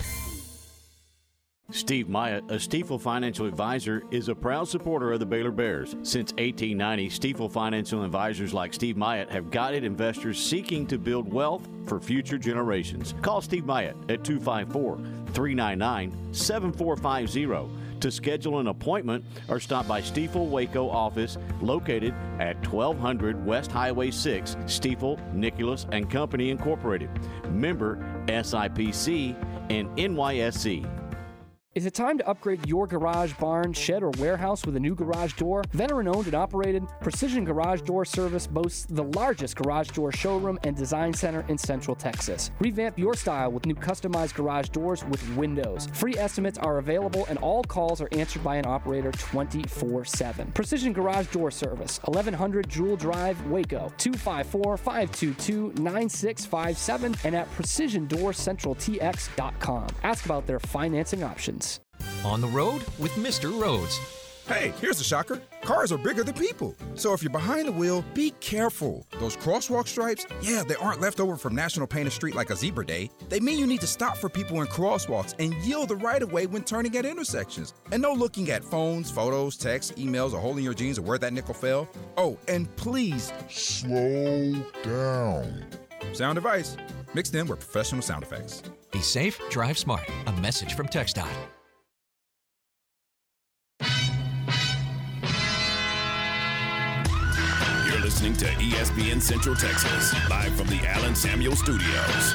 Steve 1.71 2.09
Myatt, 2.09 2.45
a 2.45 2.55
Stifel 2.57 3.01
financial 3.01 3.47
advisor, 3.47 4.03
is 4.13 4.29
a 4.29 4.35
proud 4.35 4.69
supporter 4.69 5.13
of 5.13 5.19
the 5.19 5.27
Baylor 5.27 5.51
Bears. 5.51 5.97
Since 6.03 6.33
1890, 6.35 7.09
Stifel 7.09 7.51
financial 7.51 8.05
advisors 8.05 8.55
like 8.55 8.73
Steve 8.73 8.97
Myatt 8.97 9.31
have 9.31 9.51
guided 9.51 9.83
investors 9.83 10.39
seeking 10.39 10.87
to 10.87 10.99
build 10.99 11.33
wealth 11.33 11.67
for 11.87 12.01
future 12.01 12.39
generations. 12.39 13.15
Call 13.21 13.41
Steve 13.41 13.67
Myatt 13.67 13.97
at 14.09 14.23
254 14.23 14.97
399 15.33 16.33
7450 16.33 17.86
to 18.01 18.11
schedule 18.11 18.59
an 18.59 18.67
appointment 18.69 19.25
or 19.49 19.61
stop 19.61 19.87
by 19.87 20.01
Stifel 20.01 20.49
Waco 20.49 20.89
office 20.89 21.39
located 21.61 22.15
at 22.39 22.57
1200 22.67 23.45
West 23.45 23.71
Highway 23.71 24.11
6, 24.11 24.57
Stifel, 24.67 25.19
Nicolaus 25.33 25.87
and 25.93 26.11
Company 26.11 26.51
Incorporated. 26.51 27.11
Member 27.51 27.97
SIPC 28.27 29.35
and 29.71 29.89
NYSC. 29.97 31.06
Is 31.77 31.85
it 31.85 31.93
time 31.93 32.17
to 32.17 32.27
upgrade 32.27 32.67
your 32.67 32.87
garage, 32.87 33.35
barn, 33.35 33.75
shed, 33.75 34.03
or 34.03 34.11
warehouse 34.19 34.65
with 34.65 34.77
a 34.77 34.81
new 34.81 34.95
garage 34.95 35.35
door? 35.35 35.63
Veteran 35.73 36.09
owned 36.09 36.25
and 36.25 36.35
operated, 36.35 36.87
Precision 37.03 37.45
Garage 37.45 37.83
Door 37.83 38.07
Service 38.07 38.47
boasts 38.47 38.87
the 38.87 39.05
largest 39.05 39.57
garage 39.57 39.91
door 39.91 40.11
showroom 40.11 40.59
and 40.65 40.75
design 40.75 41.13
center 41.13 41.45
in 41.49 41.59
Central 41.59 41.95
Texas. 41.95 42.51
Revamp 42.61 42.99
your 42.99 43.13
style 43.13 43.53
with 43.53 43.67
new 43.67 43.75
customized 43.75 44.33
garage 44.33 44.71
doors 44.71 45.05
with 45.05 45.23
windows. 45.37 45.87
Free 45.93 46.17
estimates 46.17 46.57
are 46.57 46.79
available 46.79 47.27
and 47.29 47.37
all 47.41 47.63
calls 47.63 48.01
are 48.01 48.09
answered 48.13 48.43
by 48.43 48.57
an 48.57 48.65
operator 48.65 49.13
24 49.13 50.07
7. 50.07 50.53
Precision 50.53 50.95
Garage 50.95 51.27
Door 51.27 51.51
Service, 51.51 52.01
1100 52.05 52.71
Jewel 52.71 52.97
Drive, 52.97 53.39
Waco, 53.49 53.93
254 53.99 54.79
522 54.79 55.75
9657, 55.77 57.15
and 57.25 57.37
at 57.37 57.55
PrecisionDoorCentralTX.com. 57.55 59.89
Ask 60.03 60.25
about 60.25 60.47
their 60.47 60.59
financing 60.59 61.23
options. 61.23 61.66
On 62.25 62.41
the 62.41 62.49
road 62.49 62.85
with 62.99 63.13
Mr. 63.13 63.51
Rhodes. 63.61 63.99
Hey, 64.49 64.73
here's 64.81 65.01
a 65.01 65.05
shocker. 65.05 65.43
Cars 65.63 65.91
are 65.91 65.99
bigger 65.99 66.23
than 66.23 66.35
people. 66.35 66.77
So 66.95 67.13
if 67.13 67.21
you're 67.21 67.33
behind 67.33 67.67
the 67.67 67.73
wheel, 67.73 68.05
be 68.15 68.31
careful. 68.39 69.05
Those 69.19 69.37
crosswalk 69.37 69.89
stripes, 69.89 70.25
yeah, 70.41 70.63
they 70.63 70.77
aren't 70.77 71.01
left 71.01 71.19
over 71.19 71.37
from 71.37 71.57
National 71.57 71.89
Painted 71.89 72.13
Street 72.13 72.37
like 72.37 72.51
a 72.51 72.57
zebra 72.57 72.87
day. 72.87 73.11
They 73.29 73.41
mean 73.41 73.59
you 73.59 73.67
need 73.67 73.81
to 73.81 73.89
stop 73.89 74.17
for 74.17 74.29
people 74.29 74.61
in 74.61 74.69
crosswalks 74.69 75.35
and 75.41 75.53
yield 75.65 75.89
the 75.89 75.97
right 75.97 76.23
of 76.23 76.31
way 76.31 76.47
when 76.47 76.63
turning 76.63 76.97
at 76.97 77.05
intersections. 77.05 77.75
And 77.91 78.01
no 78.01 78.13
looking 78.13 78.51
at 78.51 78.63
phones, 78.63 79.11
photos, 79.11 79.57
texts, 79.57 79.93
emails, 79.97 80.33
or 80.33 80.39
holding 80.39 80.63
your 80.63 80.75
jeans 80.75 81.01
or 81.01 81.03
where 81.03 81.19
that 81.19 81.33
nickel 81.33 81.55
fell. 81.55 81.89
Oh, 82.17 82.39
and 82.47 82.75
please 82.77 83.33
slow 83.51 84.55
down. 84.85 85.67
Sound 86.13 86.39
advice 86.39 86.77
mixed 87.15 87.35
in 87.35 87.49
with 87.49 87.59
professional 87.59 88.01
sound 88.01 88.23
effects. 88.23 88.63
Be 88.93 89.01
safe, 89.01 89.41
drive 89.51 89.77
smart. 89.77 90.09
A 90.29 90.33
message 90.35 90.75
from 90.75 90.87
TxDOT. 90.87 91.56
Listening 98.07 98.35
to 98.35 98.45
ESPN 98.45 99.21
Central 99.21 99.57
Texas, 99.57 100.15
live 100.31 100.55
from 100.55 100.69
the 100.69 100.79
Allen 100.87 101.17
Samuel 101.17 101.57
Studios. 101.57 102.35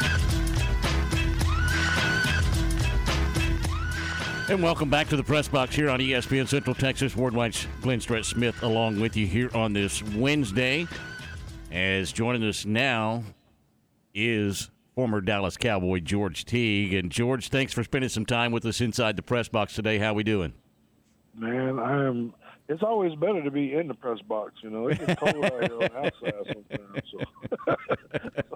And 4.49 4.61
welcome 4.61 4.89
back 4.89 5.07
to 5.07 5.15
the 5.15 5.23
press 5.23 5.47
box 5.47 5.73
here 5.73 5.89
on 5.89 6.01
ESPN 6.01 6.45
Central 6.45 6.75
Texas. 6.75 7.15
Ward 7.15 7.33
White's 7.33 7.67
Glenn 7.79 8.01
Stretch 8.01 8.25
Smith 8.25 8.63
along 8.63 8.99
with 8.99 9.15
you 9.15 9.25
here 9.25 9.49
on 9.55 9.71
this 9.71 10.03
Wednesday. 10.03 10.89
As 11.71 12.11
joining 12.11 12.43
us 12.43 12.65
now 12.65 13.23
is 14.13 14.69
former 14.93 15.21
Dallas 15.21 15.55
Cowboy 15.55 16.01
George 16.01 16.43
Teague. 16.43 16.93
And 16.93 17.09
George, 17.09 17.47
thanks 17.47 17.71
for 17.71 17.85
spending 17.85 18.09
some 18.09 18.25
time 18.25 18.51
with 18.51 18.65
us 18.65 18.81
inside 18.81 19.15
the 19.15 19.23
press 19.23 19.47
box 19.47 19.73
today. 19.73 19.99
How 19.99 20.13
we 20.13 20.25
doing? 20.25 20.51
Man, 21.33 21.79
I 21.79 22.07
am. 22.07 22.33
It's 22.71 22.83
always 22.83 23.13
better 23.15 23.43
to 23.43 23.51
be 23.51 23.73
in 23.73 23.89
the 23.89 23.93
press 23.93 24.21
box. 24.21 24.53
You 24.63 24.69
know, 24.69 24.87
it 24.87 25.05
gets 25.05 25.19
cold 25.19 25.43
out 25.43 25.61
here 25.61 25.73
on 25.73 25.79
the 25.79 25.97
outside 25.97 26.33
sometimes. 26.47 27.03
So, 27.11 27.17
so 27.65 27.75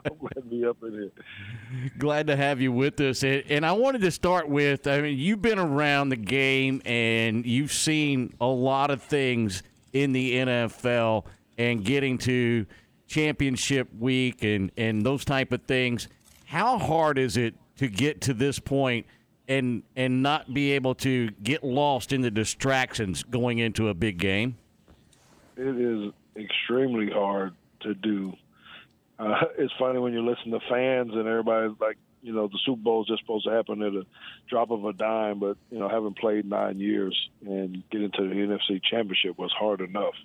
I'm 0.06 0.17
glad 0.17 0.36
to 0.36 0.41
be 0.41 0.65
up 0.65 0.78
in 0.84 0.93
here. 0.93 1.12
Glad 1.97 2.28
to 2.28 2.38
have 2.38 2.62
you 2.62 2.71
with 2.71 3.01
us. 3.01 3.23
And, 3.23 3.43
and 3.49 3.65
I 3.65 3.73
wanted 3.73 3.99
to 4.01 4.12
start 4.12 4.47
with 4.47 4.88
I 4.88 5.01
mean, 5.01 5.17
you've 5.17 5.41
been 5.41 5.60
around 5.60 6.10
the 6.10 6.15
game 6.15 6.82
and 6.86 7.45
you've 7.45 7.73
seen 7.73 8.34
a 8.39 8.47
lot 8.47 8.89
of 8.89 9.04
things 9.04 9.63
in 9.91 10.13
the 10.13 10.36
NFL 10.36 11.25
and 11.58 11.84
getting 11.84 12.17
to 12.19 12.65
championship 13.08 13.89
week 13.99 14.45
and, 14.45 14.71
and 14.78 15.06
those 15.06 15.25
type 15.25 15.51
of 15.51 15.63
things. 15.63 16.08
How 16.45 16.78
hard 16.78 17.17
is 17.17 17.36
it 17.36 17.56
to 17.80 17.89
get 17.89 18.21
to 18.21 18.34
this 18.34 18.60
point 18.60 19.08
and 19.47 19.84
and 19.95 20.23
not 20.23 20.53
be 20.53 20.71
able 20.71 20.95
to 20.95 21.29
get 21.43 21.63
lost 21.63 22.12
in 22.12 22.21
the 22.21 22.31
distractions 22.31 23.23
going 23.23 23.60
into 23.60 23.89
a 23.89 23.93
big 23.93 24.17
game? 24.17 24.58
It 25.58 25.75
is 25.77 26.12
extremely 26.36 27.10
hard 27.12 27.53
to 27.81 27.93
do. 27.93 28.34
Uh, 29.17 29.45
it's 29.58 29.73
funny 29.79 29.99
when 29.99 30.13
you 30.13 30.25
listen 30.25 30.51
to 30.51 30.60
fans 30.69 31.12
and 31.13 31.27
everybody's 31.27 31.79
like, 31.79 31.97
you 32.21 32.34
know, 32.34 32.47
the 32.47 32.60
Super 32.65 32.81
Bowl 32.81 33.01
is 33.01 33.08
just 33.08 33.21
supposed 33.21 33.45
to 33.45 33.51
happen 33.51 33.81
at 33.81 33.93
a 33.93 34.05
drop 34.49 34.71
of 34.71 34.84
a 34.84 34.93
dime, 34.93 35.39
but 35.39 35.58
you 35.69 35.79
know, 35.79 35.88
having 35.88 36.13
played 36.13 36.45
nine 36.45 36.79
years 36.79 37.15
and 37.45 37.84
getting 37.91 38.12
to 38.12 38.27
the 38.27 38.34
NFC 38.34 38.81
Championship 38.84 39.38
was 39.38 39.51
hard 39.58 39.81
enough. 39.81 40.15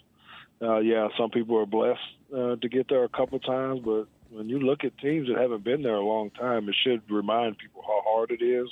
Uh, 0.62 0.78
yeah, 0.78 1.08
some 1.18 1.30
people 1.30 1.58
are 1.58 1.66
blessed 1.66 2.00
uh, 2.34 2.56
to 2.56 2.68
get 2.68 2.88
there 2.88 3.04
a 3.04 3.08
couple 3.08 3.38
times, 3.38 3.80
but 3.84 4.06
when 4.30 4.48
you 4.48 4.58
look 4.58 4.84
at 4.84 4.96
teams 4.98 5.28
that 5.28 5.38
haven't 5.38 5.64
been 5.64 5.82
there 5.82 5.94
a 5.94 6.04
long 6.04 6.30
time, 6.30 6.68
it 6.68 6.76
should 6.84 7.02
remind 7.10 7.58
people 7.58 7.82
how 7.82 8.02
hard 8.06 8.30
it 8.30 8.42
is. 8.42 8.68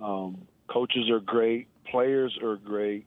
Um, 0.00 0.46
coaches 0.68 1.10
are 1.10 1.20
great, 1.20 1.68
players 1.90 2.38
are 2.42 2.56
great. 2.56 3.06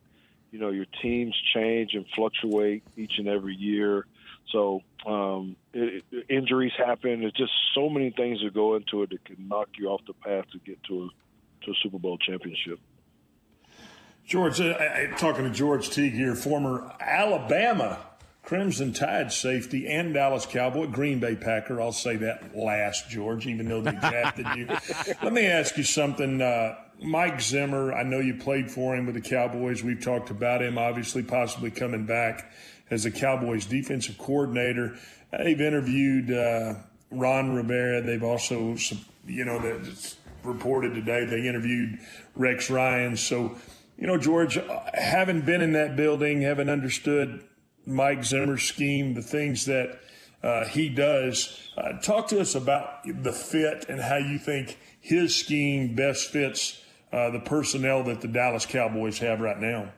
You 0.50 0.58
know, 0.58 0.70
your 0.70 0.86
teams 1.00 1.34
change 1.54 1.94
and 1.94 2.04
fluctuate 2.16 2.82
each 2.96 3.12
and 3.18 3.28
every 3.28 3.54
year. 3.54 4.06
So 4.50 4.80
um, 5.06 5.54
it, 5.72 6.04
it, 6.10 6.26
injuries 6.28 6.72
happen. 6.76 7.20
There's 7.20 7.32
just 7.32 7.52
so 7.74 7.88
many 7.88 8.10
things 8.10 8.40
that 8.42 8.52
go 8.52 8.74
into 8.74 9.02
it 9.02 9.10
that 9.10 9.24
can 9.24 9.46
knock 9.46 9.68
you 9.78 9.88
off 9.88 10.00
the 10.06 10.12
path 10.12 10.46
to 10.52 10.58
get 10.58 10.82
to 10.84 11.04
a 11.04 11.08
to 11.64 11.70
a 11.72 11.74
Super 11.82 11.98
Bowl 11.98 12.18
championship. 12.18 12.80
George, 14.24 14.60
uh, 14.60 14.76
I, 14.78 15.08
talking 15.16 15.44
to 15.44 15.50
George 15.50 15.90
Teague 15.90 16.14
here, 16.14 16.34
former 16.34 16.94
Alabama 17.00 17.98
Crimson 18.42 18.92
Tide 18.92 19.32
safety 19.32 19.86
and 19.86 20.14
Dallas 20.14 20.46
Cowboy, 20.46 20.86
Green 20.86 21.20
Bay 21.20 21.36
Packer. 21.36 21.80
I'll 21.80 21.92
say 21.92 22.16
that 22.16 22.56
last, 22.56 23.08
George, 23.08 23.46
even 23.46 23.68
though 23.68 23.80
they 23.80 23.92
drafted 23.92 24.46
you. 24.56 24.66
Let 25.22 25.32
me 25.32 25.46
ask 25.46 25.76
you 25.76 25.84
something. 25.84 26.40
Uh, 26.40 26.76
Mike 27.02 27.40
Zimmer, 27.40 27.92
I 27.92 28.02
know 28.02 28.18
you 28.18 28.34
played 28.34 28.70
for 28.70 28.96
him 28.96 29.06
with 29.06 29.14
the 29.14 29.20
Cowboys. 29.20 29.82
We've 29.82 30.02
talked 30.02 30.30
about 30.30 30.62
him, 30.62 30.78
obviously, 30.78 31.22
possibly 31.22 31.70
coming 31.70 32.06
back 32.06 32.50
as 32.90 33.04
the 33.04 33.10
Cowboys 33.10 33.66
defensive 33.66 34.18
coordinator. 34.18 34.96
They've 35.30 35.60
interviewed 35.60 36.32
uh, 36.32 36.74
Ron 37.10 37.54
Rivera. 37.54 38.02
They've 38.02 38.22
also, 38.22 38.76
you 39.26 39.44
know, 39.44 39.58
that's 39.60 40.16
reported 40.42 40.94
today 40.94 41.24
they 41.24 41.46
interviewed 41.46 41.98
Rex 42.34 42.70
Ryan. 42.70 43.16
So, 43.16 43.56
you 43.98 44.06
know, 44.06 44.18
George, 44.18 44.58
having 44.94 45.42
been 45.42 45.60
in 45.60 45.72
that 45.72 45.96
building, 45.96 46.42
having 46.42 46.68
understood 46.68 47.44
Mike 47.86 48.24
Zimmer's 48.24 48.62
scheme, 48.62 49.14
the 49.14 49.22
things 49.22 49.64
that 49.66 50.00
uh, 50.42 50.66
he 50.66 50.88
does. 50.88 51.70
Uh, 51.76 51.98
talk 52.00 52.28
to 52.28 52.40
us 52.40 52.54
about 52.54 53.04
the 53.04 53.32
fit 53.32 53.86
and 53.88 54.00
how 54.00 54.16
you 54.16 54.38
think 54.38 54.78
his 55.00 55.34
scheme 55.34 55.94
best 55.94 56.30
fits 56.30 56.82
uh, 57.12 57.30
the 57.30 57.40
personnel 57.40 58.04
that 58.04 58.20
the 58.20 58.28
Dallas 58.28 58.66
Cowboys 58.66 59.18
have 59.18 59.40
right 59.40 59.58
now. 59.58 59.92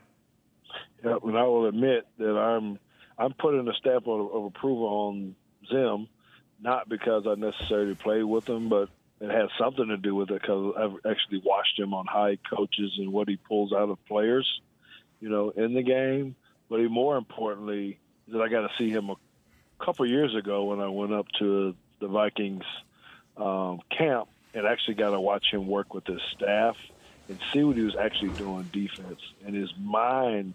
Yeah, 1.05 1.17
and 1.23 1.37
I 1.37 1.43
will 1.45 1.67
admit 1.67 2.07
that 2.19 2.37
I'm 2.37 2.79
I'm 3.19 3.35
putting 3.35 3.69
a 3.69 3.75
stamp 3.75 4.07
of, 4.07 4.33
of 4.33 4.45
approval 4.45 4.87
on 4.87 5.37
Zim, 5.69 6.09
not 6.61 6.89
because 6.89 7.25
I 7.27 7.35
necessarily 7.35 7.95
played 7.95 8.25
with 8.25 8.49
him, 8.49 8.69
but 8.69 8.89
it 9.21 9.31
has 9.31 9.51
something 9.59 9.89
to 9.89 9.97
do 9.97 10.15
with 10.15 10.31
it 10.31 10.41
because 10.41 10.75
I've 10.77 11.11
actually 11.11 11.43
watched 11.45 11.79
him 11.79 11.93
on 11.95 12.07
high 12.07 12.39
coaches 12.49 12.93
and 12.99 13.13
what 13.13 13.29
he 13.29 13.37
pulls 13.37 13.73
out 13.73 13.91
of 13.91 14.05
players, 14.07 14.49
you 15.21 15.29
know, 15.29 15.51
in 15.51 15.75
the 15.75 15.83
game 15.83 16.35
but 16.73 16.81
more 16.91 17.19
importantly, 17.19 18.01
that 18.29 18.41
I 18.41 18.49
got 18.49 18.63
to 18.63 18.71
see 18.79 18.89
him 18.89 19.11
a 19.11 19.17
couple 19.85 20.07
years 20.07 20.35
ago 20.35 20.65
when 20.65 20.81
I 20.81 20.89
went 20.89 21.13
up 21.13 21.27
to 21.39 21.77
the 22.01 22.09
Vikings 22.09 22.65
um, 23.37 23.81
camp 23.97 24.31
and 24.55 24.67
actually 24.67 24.95
got 24.95 25.11
to 25.11 25.21
watch 25.21 25.45
him 25.53 25.67
work 25.67 25.93
with 25.93 26.07
his 26.07 26.23
staff 26.33 26.75
and 27.29 27.39
see 27.53 27.63
what 27.63 27.77
he 27.77 27.83
was 27.83 27.95
actually 28.03 28.31
doing 28.31 28.71
defense. 28.73 29.21
And 29.45 29.55
his 29.55 29.71
mind 29.79 30.55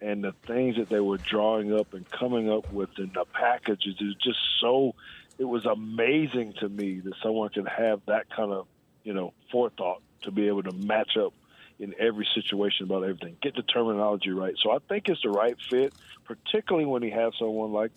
and 0.00 0.24
the 0.24 0.32
things 0.46 0.76
that 0.78 0.88
they 0.88 1.00
were 1.00 1.18
drawing 1.18 1.78
up 1.78 1.88
and 1.92 2.06
coming 2.18 2.50
up 2.50 2.64
with 2.70 2.88
in 2.96 3.12
the 3.12 3.26
packages 3.34 3.96
is 4.00 4.14
just 4.24 4.38
so 4.62 4.92
it 5.38 5.44
was 5.44 5.66
amazing 5.66 6.54
to 6.60 6.68
me 6.70 7.00
that 7.00 7.12
someone 7.22 7.50
could 7.50 7.68
have 7.68 8.00
that 8.06 8.24
kind 8.34 8.52
of 8.52 8.66
you 9.04 9.12
know 9.12 9.34
forethought 9.52 10.02
to 10.22 10.30
be 10.30 10.48
able 10.48 10.62
to 10.62 10.72
match 10.72 11.18
up 11.20 11.34
in 11.78 11.94
every 11.98 12.26
situation 12.34 12.86
about 12.86 13.04
everything. 13.04 13.36
Get 13.40 13.54
the 13.54 13.62
terminology 13.62 14.30
right. 14.30 14.54
So 14.62 14.70
I 14.72 14.78
think 14.88 15.08
it's 15.08 15.22
the 15.22 15.30
right 15.30 15.56
fit, 15.70 15.94
particularly 16.24 16.86
when 16.86 17.02
he 17.02 17.10
has 17.10 17.32
someone 17.38 17.72
like 17.72 17.92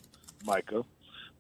Micah, 0.46 0.84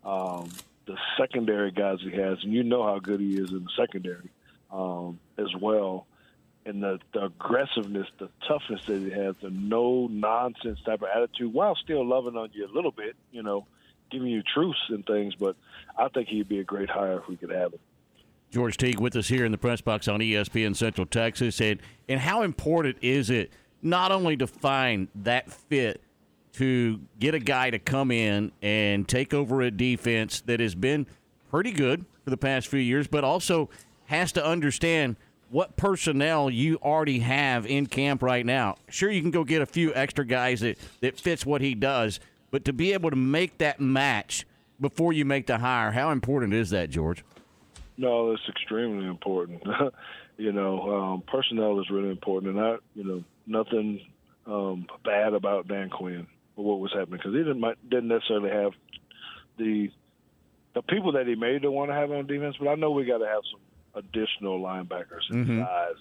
um, 0.03 0.49
the 0.85 0.97
secondary 1.17 1.71
guys 1.71 1.99
he 2.01 2.11
has, 2.11 2.39
and 2.43 2.51
you 2.51 2.63
know 2.63 2.83
how 2.83 2.99
good 2.99 3.19
he 3.19 3.35
is 3.35 3.51
in 3.51 3.63
the 3.63 3.69
secondary 3.77 4.29
um, 4.71 5.19
as 5.37 5.53
well. 5.59 6.07
And 6.65 6.83
the, 6.83 6.99
the 7.13 7.25
aggressiveness, 7.25 8.07
the 8.19 8.29
toughness 8.47 8.85
that 8.85 9.01
he 9.01 9.09
has, 9.09 9.35
the 9.41 9.49
no 9.49 10.07
nonsense 10.07 10.79
type 10.85 11.01
of 11.01 11.09
attitude, 11.15 11.53
while 11.53 11.75
still 11.75 12.05
loving 12.05 12.37
on 12.37 12.49
you 12.53 12.67
a 12.67 12.73
little 12.73 12.91
bit, 12.91 13.15
you 13.31 13.41
know, 13.41 13.65
giving 14.11 14.27
you 14.27 14.43
truths 14.43 14.79
and 14.89 15.05
things. 15.05 15.33
But 15.35 15.55
I 15.97 16.07
think 16.09 16.27
he'd 16.27 16.49
be 16.49 16.59
a 16.59 16.63
great 16.63 16.89
hire 16.89 17.19
if 17.19 17.27
we 17.27 17.35
could 17.35 17.49
have 17.49 17.73
him. 17.73 17.79
George 18.51 18.75
Teague 18.75 18.99
with 18.99 19.15
us 19.15 19.29
here 19.29 19.45
in 19.45 19.51
the 19.51 19.57
press 19.57 19.81
box 19.81 20.07
on 20.07 20.19
ESPN 20.19 20.75
Central 20.75 21.07
Texas. 21.07 21.61
And, 21.61 21.79
and 22.09 22.19
how 22.19 22.41
important 22.41 22.97
is 23.01 23.29
it 23.29 23.51
not 23.81 24.11
only 24.11 24.35
to 24.37 24.45
find 24.45 25.07
that 25.15 25.51
fit 25.51 26.01
to 26.53 26.99
get 27.17 27.33
a 27.33 27.39
guy 27.39 27.69
to 27.69 27.79
come 27.79 28.11
in 28.11 28.51
and 28.61 29.07
take 29.07 29.33
over 29.33 29.61
a 29.61 29.71
defense 29.71 30.41
that 30.41 30.59
has 30.59 30.75
been 30.75 31.07
pretty 31.49 31.71
good 31.71 32.05
for 32.23 32.29
the 32.29 32.37
past 32.37 32.67
few 32.67 32.79
years, 32.79 33.07
but 33.07 33.23
also 33.23 33.69
has 34.05 34.33
to 34.33 34.45
understand 34.45 35.15
what 35.49 35.77
personnel 35.77 36.49
you 36.49 36.77
already 36.83 37.19
have 37.19 37.65
in 37.65 37.85
camp 37.85 38.21
right 38.21 38.45
now. 38.45 38.75
Sure, 38.89 39.09
you 39.09 39.21
can 39.21 39.31
go 39.31 39.43
get 39.43 39.61
a 39.61 39.65
few 39.65 39.93
extra 39.95 40.25
guys 40.25 40.59
that, 40.59 40.77
that 40.99 41.19
fits 41.19 41.45
what 41.45 41.61
he 41.61 41.73
does, 41.73 42.19
but 42.51 42.65
to 42.65 42.73
be 42.73 42.93
able 42.93 43.09
to 43.09 43.15
make 43.15 43.57
that 43.59 43.79
match 43.79 44.45
before 44.79 45.13
you 45.13 45.23
make 45.23 45.47
the 45.47 45.57
hire, 45.57 45.91
how 45.91 46.11
important 46.11 46.53
is 46.53 46.69
that, 46.71 46.89
George? 46.89 47.23
No, 47.97 48.31
it's 48.31 48.41
extremely 48.49 49.05
important. 49.05 49.63
you 50.37 50.51
know, 50.51 50.95
um, 50.95 51.23
personnel 51.27 51.79
is 51.79 51.89
really 51.89 52.09
important, 52.09 52.55
and 52.55 52.65
I, 52.65 52.75
you 52.95 53.03
know, 53.03 53.23
nothing 53.45 54.01
um, 54.45 54.87
bad 55.03 55.33
about 55.33 55.67
Dan 55.67 55.89
Quinn 55.89 56.27
or 56.55 56.65
what 56.65 56.79
was 56.79 56.91
happening 56.93 57.19
because 57.19 57.33
he 57.33 57.39
didn't 57.39 57.63
didn't 57.89 58.07
necessarily 58.07 58.49
have 58.49 58.71
the 59.57 59.91
the 60.73 60.81
people 60.81 61.13
that 61.13 61.27
he 61.27 61.35
made 61.35 61.63
to 61.63 61.71
want 61.71 61.91
to 61.91 61.95
have 61.95 62.11
on 62.11 62.27
defense. 62.27 62.55
But 62.59 62.69
I 62.69 62.75
know 62.75 62.91
we 62.91 63.05
got 63.05 63.19
to 63.19 63.27
have 63.27 63.43
some 63.51 64.03
additional 64.03 64.59
linebackers 64.59 65.29
and 65.29 65.45
mm-hmm. 65.45 65.59
guys. 65.59 65.95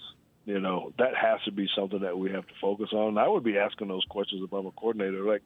You 0.46 0.58
know, 0.58 0.92
that 0.98 1.14
has 1.14 1.40
to 1.44 1.52
be 1.52 1.68
something 1.76 2.00
that 2.00 2.18
we 2.18 2.32
have 2.32 2.46
to 2.46 2.54
focus 2.60 2.88
on. 2.92 3.18
I 3.18 3.28
would 3.28 3.44
be 3.44 3.58
asking 3.58 3.88
those 3.88 4.04
questions 4.08 4.42
if 4.42 4.52
I'm 4.52 4.66
a 4.66 4.70
coordinator. 4.72 5.22
Like, 5.22 5.42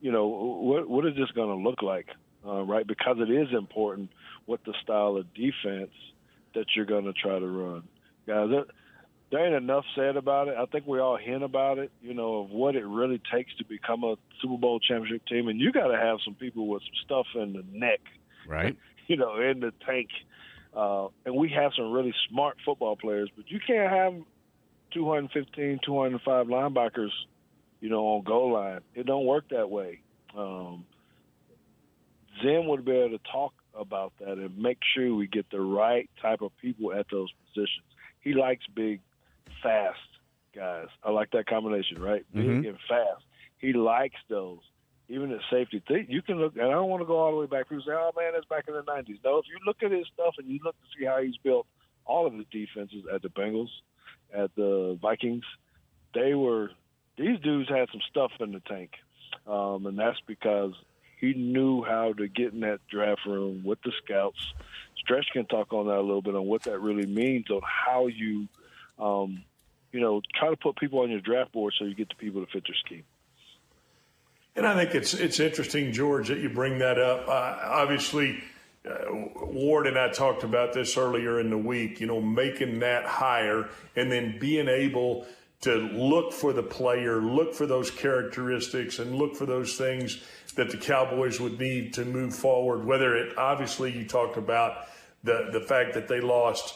you 0.00 0.12
know, 0.12 0.26
what 0.28 0.88
what 0.88 1.06
is 1.06 1.16
this 1.16 1.30
going 1.32 1.48
to 1.48 1.68
look 1.68 1.82
like? 1.82 2.06
Uh, 2.46 2.62
right, 2.62 2.86
because 2.86 3.16
it 3.18 3.30
is 3.30 3.48
important 3.52 4.10
what 4.48 4.64
the 4.64 4.72
style 4.82 5.16
of 5.18 5.26
defense 5.34 5.92
that 6.54 6.64
you're 6.74 6.86
going 6.86 7.04
to 7.04 7.12
try 7.12 7.38
to 7.38 7.46
run. 7.46 7.82
Guys, 8.26 8.48
there, 8.48 8.64
there 9.30 9.44
ain't 9.44 9.54
enough 9.54 9.84
said 9.94 10.16
about 10.16 10.48
it. 10.48 10.54
I 10.56 10.64
think 10.64 10.86
we 10.86 11.00
all 11.00 11.18
hint 11.18 11.42
about 11.42 11.76
it, 11.76 11.92
you 12.00 12.14
know, 12.14 12.40
of 12.40 12.50
what 12.50 12.74
it 12.74 12.86
really 12.86 13.20
takes 13.30 13.54
to 13.56 13.64
become 13.64 14.04
a 14.04 14.16
Super 14.40 14.56
Bowl 14.56 14.80
championship 14.80 15.26
team. 15.26 15.48
And 15.48 15.60
you 15.60 15.70
got 15.70 15.88
to 15.88 15.98
have 15.98 16.18
some 16.24 16.34
people 16.34 16.66
with 16.66 16.82
some 16.82 17.04
stuff 17.04 17.26
in 17.34 17.52
the 17.52 17.64
neck, 17.72 18.00
right? 18.46 18.76
You 19.06 19.16
know, 19.16 19.40
in 19.40 19.60
the 19.60 19.72
tank. 19.86 20.08
Uh, 20.76 21.08
and 21.24 21.34
we 21.34 21.48
have 21.48 21.72
some 21.74 21.92
really 21.92 22.12
smart 22.28 22.58
football 22.62 22.94
players, 22.94 23.30
but 23.34 23.50
you 23.50 23.58
can't 23.58 23.90
have 23.90 24.12
215, 24.92 25.80
205 25.82 26.46
linebackers, 26.46 27.08
you 27.80 27.88
know, 27.88 28.04
on 28.04 28.24
goal 28.24 28.52
line. 28.52 28.80
It 28.94 29.06
don't 29.06 29.24
work 29.24 29.48
that 29.48 29.70
way. 29.70 30.00
Um, 30.36 30.84
Zim 32.42 32.68
would 32.68 32.84
be 32.84 32.92
able 32.92 33.16
to 33.16 33.24
talk 33.32 33.54
about 33.78 34.12
that 34.20 34.32
and 34.32 34.58
make 34.58 34.78
sure 34.94 35.14
we 35.14 35.26
get 35.26 35.50
the 35.50 35.60
right 35.60 36.10
type 36.20 36.42
of 36.42 36.56
people 36.58 36.92
at 36.92 37.06
those 37.10 37.30
positions. 37.46 37.86
He 38.20 38.34
likes 38.34 38.64
big, 38.74 39.00
fast 39.62 39.98
guys. 40.54 40.88
I 41.04 41.10
like 41.10 41.30
that 41.32 41.46
combination, 41.46 42.00
right? 42.00 42.24
Mm-hmm. 42.34 42.60
Big 42.60 42.70
and 42.70 42.78
fast. 42.88 43.24
He 43.58 43.72
likes 43.72 44.16
those. 44.28 44.58
Even 45.10 45.32
at 45.32 45.40
safety, 45.50 45.82
you 46.06 46.20
can 46.20 46.36
look, 46.36 46.54
and 46.56 46.66
I 46.66 46.72
don't 46.72 46.90
want 46.90 47.00
to 47.00 47.06
go 47.06 47.18
all 47.18 47.30
the 47.30 47.38
way 47.38 47.46
back. 47.46 47.70
People 47.70 47.82
say, 47.82 47.92
"Oh 47.92 48.10
man, 48.14 48.32
that's 48.34 48.44
back 48.44 48.68
in 48.68 48.74
the 48.74 48.82
'90s." 48.82 49.18
No, 49.24 49.38
if 49.38 49.46
you 49.48 49.56
look 49.64 49.82
at 49.82 49.90
his 49.90 50.06
stuff 50.12 50.34
and 50.36 50.46
you 50.46 50.60
look 50.62 50.76
to 50.76 50.86
see 50.98 51.06
how 51.06 51.22
he's 51.22 51.38
built 51.38 51.66
all 52.04 52.26
of 52.26 52.34
the 52.34 52.44
defenses 52.52 53.04
at 53.10 53.22
the 53.22 53.30
Bengals, 53.30 53.70
at 54.34 54.54
the 54.54 54.98
Vikings, 55.00 55.46
they 56.12 56.34
were 56.34 56.72
these 57.16 57.40
dudes 57.40 57.70
had 57.70 57.88
some 57.90 58.02
stuff 58.10 58.32
in 58.40 58.52
the 58.52 58.60
tank, 58.60 58.90
um, 59.46 59.86
and 59.86 59.98
that's 59.98 60.20
because 60.26 60.74
he 61.20 61.34
knew 61.34 61.82
how 61.82 62.12
to 62.12 62.28
get 62.28 62.52
in 62.52 62.60
that 62.60 62.80
draft 62.88 63.26
room 63.26 63.62
with 63.64 63.80
the 63.82 63.92
scouts. 64.04 64.38
Stretch 64.98 65.26
can 65.32 65.46
talk 65.46 65.72
on 65.72 65.86
that 65.86 65.96
a 65.96 66.00
little 66.00 66.22
bit 66.22 66.34
on 66.34 66.44
what 66.44 66.62
that 66.64 66.80
really 66.80 67.06
means 67.06 67.50
on 67.50 67.60
how 67.64 68.06
you, 68.06 68.48
um, 68.98 69.42
you 69.92 70.00
know, 70.00 70.22
try 70.38 70.50
to 70.50 70.56
put 70.56 70.76
people 70.76 71.00
on 71.00 71.10
your 71.10 71.20
draft 71.20 71.52
board 71.52 71.74
so 71.78 71.84
you 71.84 71.94
get 71.94 72.08
the 72.08 72.14
people 72.14 72.44
to 72.44 72.50
fit 72.50 72.68
your 72.68 72.76
scheme. 72.84 73.04
And 74.54 74.66
I 74.66 74.74
think 74.74 74.94
it's 74.94 75.14
it's 75.14 75.38
interesting, 75.38 75.92
George, 75.92 76.28
that 76.28 76.38
you 76.38 76.48
bring 76.48 76.78
that 76.78 76.98
up. 76.98 77.28
Uh, 77.28 77.58
obviously, 77.62 78.42
uh, 78.84 78.96
Ward 79.36 79.86
and 79.86 79.96
I 79.96 80.08
talked 80.08 80.42
about 80.42 80.72
this 80.72 80.96
earlier 80.96 81.38
in 81.38 81.48
the 81.48 81.58
week. 81.58 82.00
You 82.00 82.08
know, 82.08 82.20
making 82.20 82.80
that 82.80 83.06
higher 83.06 83.68
and 83.94 84.10
then 84.10 84.36
being 84.40 84.66
able 84.66 85.26
to 85.60 85.76
look 85.76 86.32
for 86.32 86.52
the 86.52 86.62
player, 86.62 87.20
look 87.20 87.54
for 87.54 87.66
those 87.66 87.90
characteristics, 87.90 88.98
and 88.98 89.14
look 89.14 89.36
for 89.36 89.46
those 89.46 89.76
things 89.76 90.24
that 90.58 90.70
the 90.70 90.76
Cowboys 90.76 91.38
would 91.38 91.60
need 91.60 91.94
to 91.94 92.04
move 92.04 92.34
forward. 92.34 92.84
Whether 92.84 93.14
it 93.16 93.38
obviously 93.38 93.96
you 93.96 94.04
talked 94.04 94.36
about 94.36 94.88
the 95.22 95.50
the 95.52 95.60
fact 95.60 95.94
that 95.94 96.08
they 96.08 96.20
lost, 96.20 96.74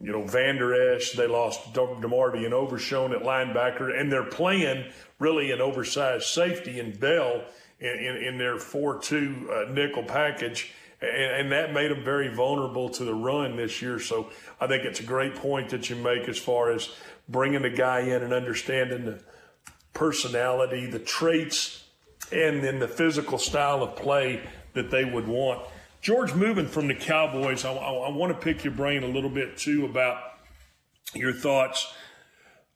you 0.00 0.10
know, 0.10 0.26
Vander 0.26 0.94
Esch, 0.94 1.12
they 1.12 1.28
lost 1.28 1.72
DeMarvion 1.72 2.50
Overshown 2.50 3.12
at 3.14 3.22
linebacker, 3.22 3.96
and 3.98 4.10
they're 4.10 4.24
playing 4.24 4.84
really 5.20 5.52
an 5.52 5.60
oversized 5.60 6.24
safety 6.24 6.80
in 6.80 6.90
Bell 6.96 7.44
in, 7.78 7.88
in, 7.88 8.16
in 8.16 8.38
their 8.38 8.58
four-two 8.58 9.48
uh, 9.48 9.70
nickel 9.70 10.02
package. 10.02 10.72
And, 11.00 11.10
and, 11.12 11.52
that 11.52 11.72
made 11.72 11.90
them 11.90 12.04
very 12.04 12.34
vulnerable 12.34 12.90
to 12.90 13.04
the 13.04 13.14
run 13.14 13.56
this 13.56 13.80
year. 13.80 13.98
So 14.00 14.28
I 14.60 14.66
think 14.66 14.84
it's 14.84 15.00
a 15.00 15.04
great 15.04 15.34
point 15.34 15.70
that 15.70 15.88
you 15.88 15.96
make 15.96 16.28
as 16.28 16.36
far 16.36 16.72
as 16.72 16.90
bringing 17.26 17.62
the 17.62 17.70
guy 17.70 18.00
in 18.00 18.22
and 18.22 18.34
understanding 18.34 19.06
the 19.06 19.22
personality, 19.94 20.84
the 20.86 20.98
traits 20.98 21.79
and 22.32 22.62
then 22.62 22.78
the 22.78 22.88
physical 22.88 23.38
style 23.38 23.82
of 23.82 23.96
play 23.96 24.42
that 24.74 24.90
they 24.90 25.04
would 25.04 25.26
want. 25.26 25.62
George, 26.00 26.34
moving 26.34 26.66
from 26.66 26.88
the 26.88 26.94
Cowboys, 26.94 27.64
I, 27.64 27.72
I, 27.72 27.92
I 27.92 28.10
want 28.10 28.32
to 28.32 28.38
pick 28.38 28.64
your 28.64 28.72
brain 28.72 29.02
a 29.02 29.08
little 29.08 29.30
bit 29.30 29.56
too 29.56 29.84
about 29.84 30.18
your 31.14 31.32
thoughts 31.32 31.92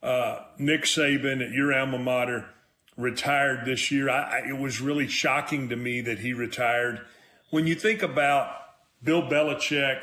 uh, 0.05 0.41
Nick 0.59 0.83
Saban 0.83 1.45
at 1.45 1.53
your 1.53 1.73
alma 1.73 1.99
mater 1.99 2.51
retired 2.97 3.65
this 3.65 3.91
year. 3.91 4.11
I, 4.11 4.41
I, 4.41 4.49
it 4.49 4.59
was 4.59 4.81
really 4.81 5.09
shocking 5.09 5.71
to 5.71 5.77
me 5.77 6.03
that 6.03 6.19
he 6.19 6.35
retired. 6.35 7.01
When 7.51 7.67
you 7.67 7.75
think 7.75 8.03
about 8.03 8.55
Bill 9.03 9.23
Belichick, 9.23 10.03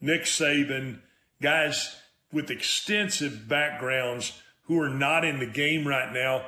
Nick 0.00 0.22
Saban, 0.22 1.00
guys 1.42 1.94
with 2.32 2.50
extensive 2.50 3.46
backgrounds 3.46 4.40
who 4.62 4.80
are 4.80 4.88
not 4.88 5.24
in 5.24 5.40
the 5.40 5.46
game 5.46 5.86
right 5.86 6.12
now, 6.12 6.46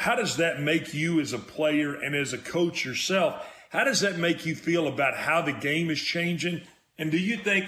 how 0.00 0.14
does 0.14 0.38
that 0.38 0.62
make 0.62 0.94
you 0.94 1.20
as 1.20 1.34
a 1.34 1.38
player 1.38 1.92
and 1.92 2.16
as 2.16 2.32
a 2.32 2.38
coach 2.38 2.86
yourself? 2.86 3.46
How 3.68 3.84
does 3.84 4.00
that 4.00 4.18
make 4.18 4.46
you 4.46 4.54
feel 4.54 4.88
about 4.88 5.14
how 5.14 5.42
the 5.42 5.52
game 5.52 5.90
is 5.90 6.00
changing? 6.00 6.62
And 6.96 7.10
do 7.10 7.18
you 7.18 7.36
think 7.36 7.66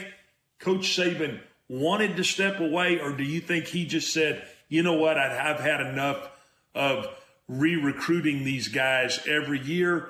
Coach 0.58 0.96
Saban 0.96 1.40
wanted 1.68 2.16
to 2.16 2.24
step 2.24 2.58
away, 2.58 2.98
or 2.98 3.12
do 3.12 3.22
you 3.22 3.38
think 3.38 3.66
he 3.66 3.84
just 3.84 4.14
said, 4.14 4.42
you 4.70 4.82
know 4.82 4.94
what, 4.94 5.18
I've 5.18 5.60
had 5.60 5.82
enough 5.82 6.30
of 6.74 7.06
re 7.48 7.76
recruiting 7.76 8.44
these 8.44 8.68
guys 8.68 9.20
every 9.28 9.60
year? 9.60 10.08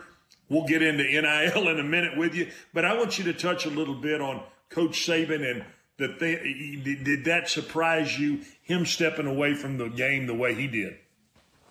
We'll 0.48 0.68
get 0.68 0.80
into 0.80 1.02
NIL 1.02 1.68
in 1.70 1.80
a 1.80 1.82
minute 1.82 2.16
with 2.16 2.36
you, 2.36 2.52
but 2.72 2.84
I 2.84 2.96
want 2.96 3.18
you 3.18 3.24
to 3.24 3.32
touch 3.32 3.66
a 3.66 3.70
little 3.70 3.96
bit 3.96 4.20
on 4.20 4.44
Coach 4.70 5.04
Saban 5.04 5.44
and 5.44 5.64
the 5.96 6.06
thing. 6.06 7.02
Did 7.02 7.24
that 7.24 7.48
surprise 7.48 8.16
you, 8.16 8.42
him 8.62 8.86
stepping 8.86 9.26
away 9.26 9.54
from 9.54 9.76
the 9.76 9.88
game 9.88 10.28
the 10.28 10.34
way 10.34 10.54
he 10.54 10.68
did? 10.68 10.98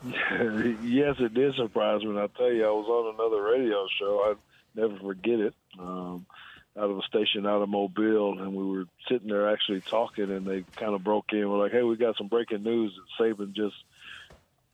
yes, 0.84 1.16
it 1.20 1.34
did 1.34 1.56
surprise 1.56 2.04
me. 2.04 2.18
I 2.18 2.28
tell 2.36 2.52
you, 2.52 2.66
I 2.66 2.72
was 2.72 2.88
on 2.88 3.16
another 3.16 3.42
radio 3.44 3.88
show. 4.00 4.34
I 4.34 4.80
never 4.80 4.98
forget 4.98 5.40
it. 5.40 5.54
Um, 5.80 6.26
out 6.78 6.90
of 6.90 6.98
a 6.98 7.04
station 7.04 7.46
out 7.46 7.62
of 7.62 7.70
Mobile, 7.70 8.40
and 8.40 8.56
we 8.56 8.66
were 8.66 8.86
sitting 9.10 9.28
there 9.28 9.50
actually 9.50 9.82
talking, 9.82 10.32
and 10.32 10.46
they 10.46 10.64
kind 10.78 10.94
of 10.94 11.04
broke 11.04 11.34
in. 11.34 11.50
We're 11.50 11.60
like, 11.62 11.74
"Hey, 11.74 11.84
we 11.84 11.98
got 11.98 12.18
some 12.18 12.28
breaking 12.28 12.64
news 12.64 12.94
that 12.96 13.24
Saban 13.24 13.54
just, 13.54 13.76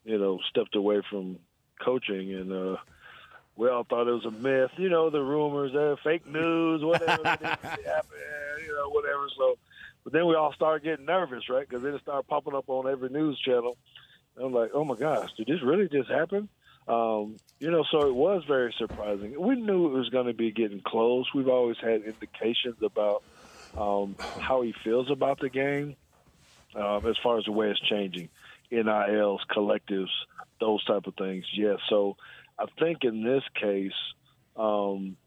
you 0.05 0.17
know, 0.17 0.39
stepped 0.49 0.75
away 0.75 1.01
from 1.09 1.39
coaching," 1.83 2.33
and 2.33 2.51
uh, 2.51 2.77
we 3.55 3.67
all 3.67 3.83
thought 3.83 4.07
it 4.07 4.11
was 4.11 4.25
a 4.25 4.31
myth. 4.31 4.71
You 4.77 4.89
know, 4.89 5.09
the 5.09 5.21
rumors, 5.21 5.73
uh, 5.73 5.95
fake 6.03 6.27
news, 6.27 6.83
whatever, 6.83 7.23
happen, 7.25 7.57
you 8.65 8.75
know, 8.75 8.89
whatever. 8.89 9.27
So, 9.35 9.57
but 10.03 10.13
then 10.13 10.27
we 10.27 10.35
all 10.35 10.53
started 10.53 10.83
getting 10.83 11.05
nervous, 11.05 11.49
right? 11.49 11.67
Because 11.67 11.83
it 11.83 11.99
started 12.01 12.27
popping 12.27 12.55
up 12.55 12.69
on 12.69 12.87
every 12.87 13.09
news 13.09 13.39
channel. 13.39 13.75
I'm 14.41 14.53
like, 14.53 14.71
"Oh 14.73 14.83
my 14.83 14.95
gosh, 14.95 15.29
did 15.37 15.47
this 15.47 15.63
really 15.63 15.87
just 15.89 16.09
happen?" 16.09 16.49
Um, 16.87 17.39
you 17.59 17.71
know, 17.71 17.83
so 17.91 18.07
it 18.07 18.13
was 18.13 18.43
very 18.47 18.73
surprising. 18.77 19.35
We 19.39 19.55
knew 19.55 19.87
it 19.87 19.97
was 19.97 20.09
going 20.09 20.27
to 20.27 20.33
be 20.33 20.51
getting 20.51 20.81
close. 20.85 21.25
We've 21.33 21.47
always 21.47 21.77
had 21.81 22.01
indications 22.03 22.77
about 22.83 23.23
um, 23.75 24.17
how 24.37 24.61
he 24.61 24.73
feels 24.83 25.09
about 25.11 25.39
the 25.39 25.49
game, 25.49 25.95
um, 26.75 27.05
as 27.07 27.15
far 27.23 27.39
as 27.39 27.45
the 27.45 27.51
way 27.51 27.69
it's 27.69 27.79
changing, 27.89 28.29
NILs, 28.71 29.41
collectives, 29.51 30.09
those 30.59 30.83
type 30.85 31.07
of 31.07 31.15
things. 31.15 31.45
Yes. 31.55 31.77
So 31.89 32.15
I 32.59 32.65
think 32.79 32.99
in 33.03 33.23
this 33.23 33.43
case, 33.59 33.91
um, 34.55 35.17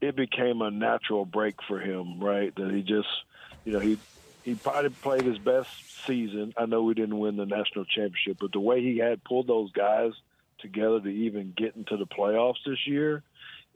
it 0.00 0.16
became 0.16 0.60
a 0.62 0.70
natural 0.70 1.24
break 1.24 1.54
for 1.68 1.80
him, 1.80 2.20
right? 2.20 2.52
That 2.56 2.70
he 2.70 2.82
just, 2.82 3.08
you 3.64 3.72
know, 3.72 3.80
he 3.80 3.98
he 4.44 4.54
probably 4.54 4.90
played 4.90 5.24
his 5.24 5.38
best 5.38 5.68
season. 6.06 6.54
I 6.56 6.66
know 6.66 6.82
we 6.82 6.94
didn't 6.94 7.18
win 7.18 7.36
the 7.36 7.46
national 7.46 7.86
championship, 7.86 8.36
but 8.40 8.52
the 8.52 8.60
way 8.60 8.80
he 8.82 8.98
had 8.98 9.24
pulled 9.24 9.48
those 9.48 9.72
guys– 9.72 10.12
together 10.64 11.00
to 11.00 11.08
even 11.08 11.52
get 11.56 11.76
into 11.76 11.96
the 11.96 12.06
playoffs 12.06 12.64
this 12.66 12.86
year 12.86 13.22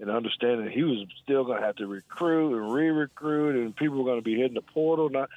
and 0.00 0.10
understanding 0.10 0.70
he 0.70 0.82
was 0.82 1.06
still 1.22 1.44
going 1.44 1.60
to 1.60 1.66
have 1.66 1.76
to 1.76 1.86
recruit 1.86 2.56
and 2.56 2.72
re-recruit 2.72 3.56
and 3.56 3.76
people 3.76 3.98
were 3.98 4.04
going 4.04 4.18
to 4.18 4.24
be 4.24 4.36
hitting 4.36 4.54
the 4.54 4.62
portal. 4.62 5.10
Not, 5.10 5.28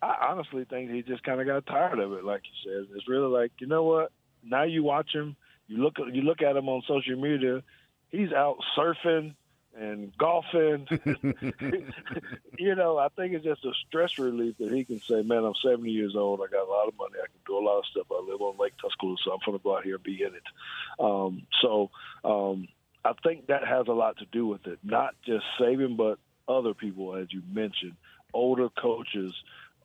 I 0.00 0.28
honestly 0.28 0.64
think 0.64 0.90
he 0.90 1.02
just 1.02 1.24
kind 1.24 1.40
of 1.40 1.46
got 1.46 1.66
tired 1.66 1.98
of 1.98 2.12
it, 2.12 2.24
like 2.24 2.42
you 2.44 2.70
said. 2.70 2.96
It's 2.96 3.08
really 3.08 3.28
like, 3.28 3.52
you 3.58 3.66
know 3.66 3.82
what? 3.82 4.12
Now 4.44 4.62
you 4.62 4.82
watch 4.82 5.12
him, 5.12 5.36
you 5.66 5.78
look 5.78 5.98
you 5.98 6.22
look 6.22 6.42
at 6.42 6.56
him 6.56 6.68
on 6.68 6.82
social 6.86 7.16
media, 7.20 7.62
he's 8.10 8.32
out 8.32 8.58
surfing 8.76 9.34
and 9.78 10.16
golfing. 10.18 10.86
you 12.58 12.74
know, 12.74 12.98
I 12.98 13.08
think 13.08 13.34
it's 13.34 13.44
just 13.44 13.64
a 13.64 13.72
stress 13.86 14.18
relief 14.18 14.56
that 14.58 14.72
he 14.72 14.84
can 14.84 15.00
say, 15.00 15.22
"Man, 15.22 15.44
I'm 15.44 15.54
70 15.62 15.90
years 15.90 16.16
old. 16.16 16.40
I 16.40 16.50
got 16.50 16.66
a 16.66 16.70
lot 16.70 16.88
of 16.88 16.96
money. 16.98 17.14
I 17.22 17.26
can 17.26 17.40
do 17.46 17.58
a 17.58 17.64
lot 17.64 17.78
of 17.78 17.86
stuff. 17.86 18.06
I 18.10 18.20
live 18.20 18.40
on 18.40 18.56
Lake 18.58 18.74
Tuscaloosa. 18.80 19.22
So 19.24 19.32
I'm 19.32 19.38
going 19.44 19.58
to 19.58 19.62
go 19.62 19.76
out 19.76 19.84
here 19.84 19.96
and 19.96 20.04
be 20.04 20.22
in 20.22 20.34
it." 20.34 20.42
Um, 20.98 21.46
so 21.60 21.90
um, 22.24 22.68
I 23.04 23.12
think 23.22 23.46
that 23.46 23.66
has 23.66 23.86
a 23.88 23.92
lot 23.92 24.18
to 24.18 24.26
do 24.26 24.46
with 24.46 24.66
it. 24.66 24.78
Not 24.82 25.14
just 25.24 25.44
Saban, 25.58 25.96
but 25.96 26.18
other 26.48 26.74
people, 26.74 27.16
as 27.16 27.32
you 27.32 27.42
mentioned, 27.52 27.94
older 28.32 28.68
coaches 28.68 29.32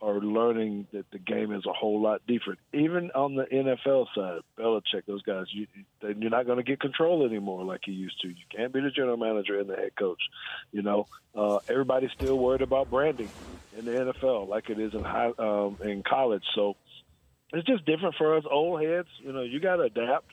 are 0.05 0.19
learning 0.19 0.85
that 0.93 1.09
the 1.11 1.17
game 1.17 1.51
is 1.51 1.65
a 1.65 1.73
whole 1.73 1.99
lot 1.99 2.21
different. 2.27 2.59
Even 2.73 3.09
on 3.15 3.33
the 3.33 3.45
NFL 3.45 4.05
side, 4.13 4.41
Belichick, 4.57 5.05
those 5.07 5.23
guys, 5.23 5.45
you, 5.51 5.65
you're 6.01 6.29
not 6.29 6.45
going 6.45 6.57
to 6.57 6.63
get 6.63 6.79
control 6.79 7.25
anymore 7.25 7.63
like 7.65 7.87
you 7.87 7.93
used 7.93 8.21
to. 8.21 8.27
You 8.27 8.43
can't 8.55 8.71
be 8.71 8.81
the 8.81 8.91
general 8.91 9.17
manager 9.17 9.59
and 9.59 9.67
the 9.67 9.75
head 9.75 9.95
coach. 9.97 10.21
You 10.71 10.83
know, 10.83 11.07
uh, 11.33 11.57
everybody's 11.67 12.11
still 12.11 12.37
worried 12.37 12.61
about 12.61 12.91
branding 12.91 13.31
in 13.75 13.85
the 13.85 13.91
NFL 13.91 14.47
like 14.47 14.69
it 14.69 14.79
is 14.79 14.93
in 14.93 15.03
high 15.03 15.31
um, 15.39 15.77
in 15.83 16.03
college. 16.03 16.43
So 16.53 16.75
it's 17.51 17.65
just 17.65 17.85
different 17.85 18.13
for 18.15 18.37
us 18.37 18.43
old 18.49 18.83
heads. 18.83 19.09
You 19.19 19.33
know, 19.33 19.41
you 19.41 19.59
got 19.59 19.77
to 19.77 19.83
adapt 19.83 20.31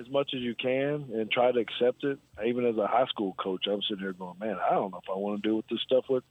as 0.00 0.08
much 0.10 0.30
as 0.34 0.40
you 0.40 0.54
can 0.54 1.10
and 1.14 1.30
try 1.30 1.52
to 1.52 1.60
accept 1.60 2.02
it. 2.02 2.18
Even 2.44 2.66
as 2.66 2.76
a 2.76 2.88
high 2.88 3.06
school 3.06 3.34
coach, 3.38 3.66
I'm 3.70 3.82
sitting 3.82 4.02
here 4.02 4.14
going, 4.14 4.38
man, 4.40 4.56
I 4.58 4.74
don't 4.74 4.90
know 4.90 5.00
if 5.02 5.08
I 5.08 5.16
want 5.16 5.42
to 5.42 5.48
deal 5.48 5.56
with 5.56 5.68
this 5.68 5.80
stuff 5.80 6.06
with 6.08 6.24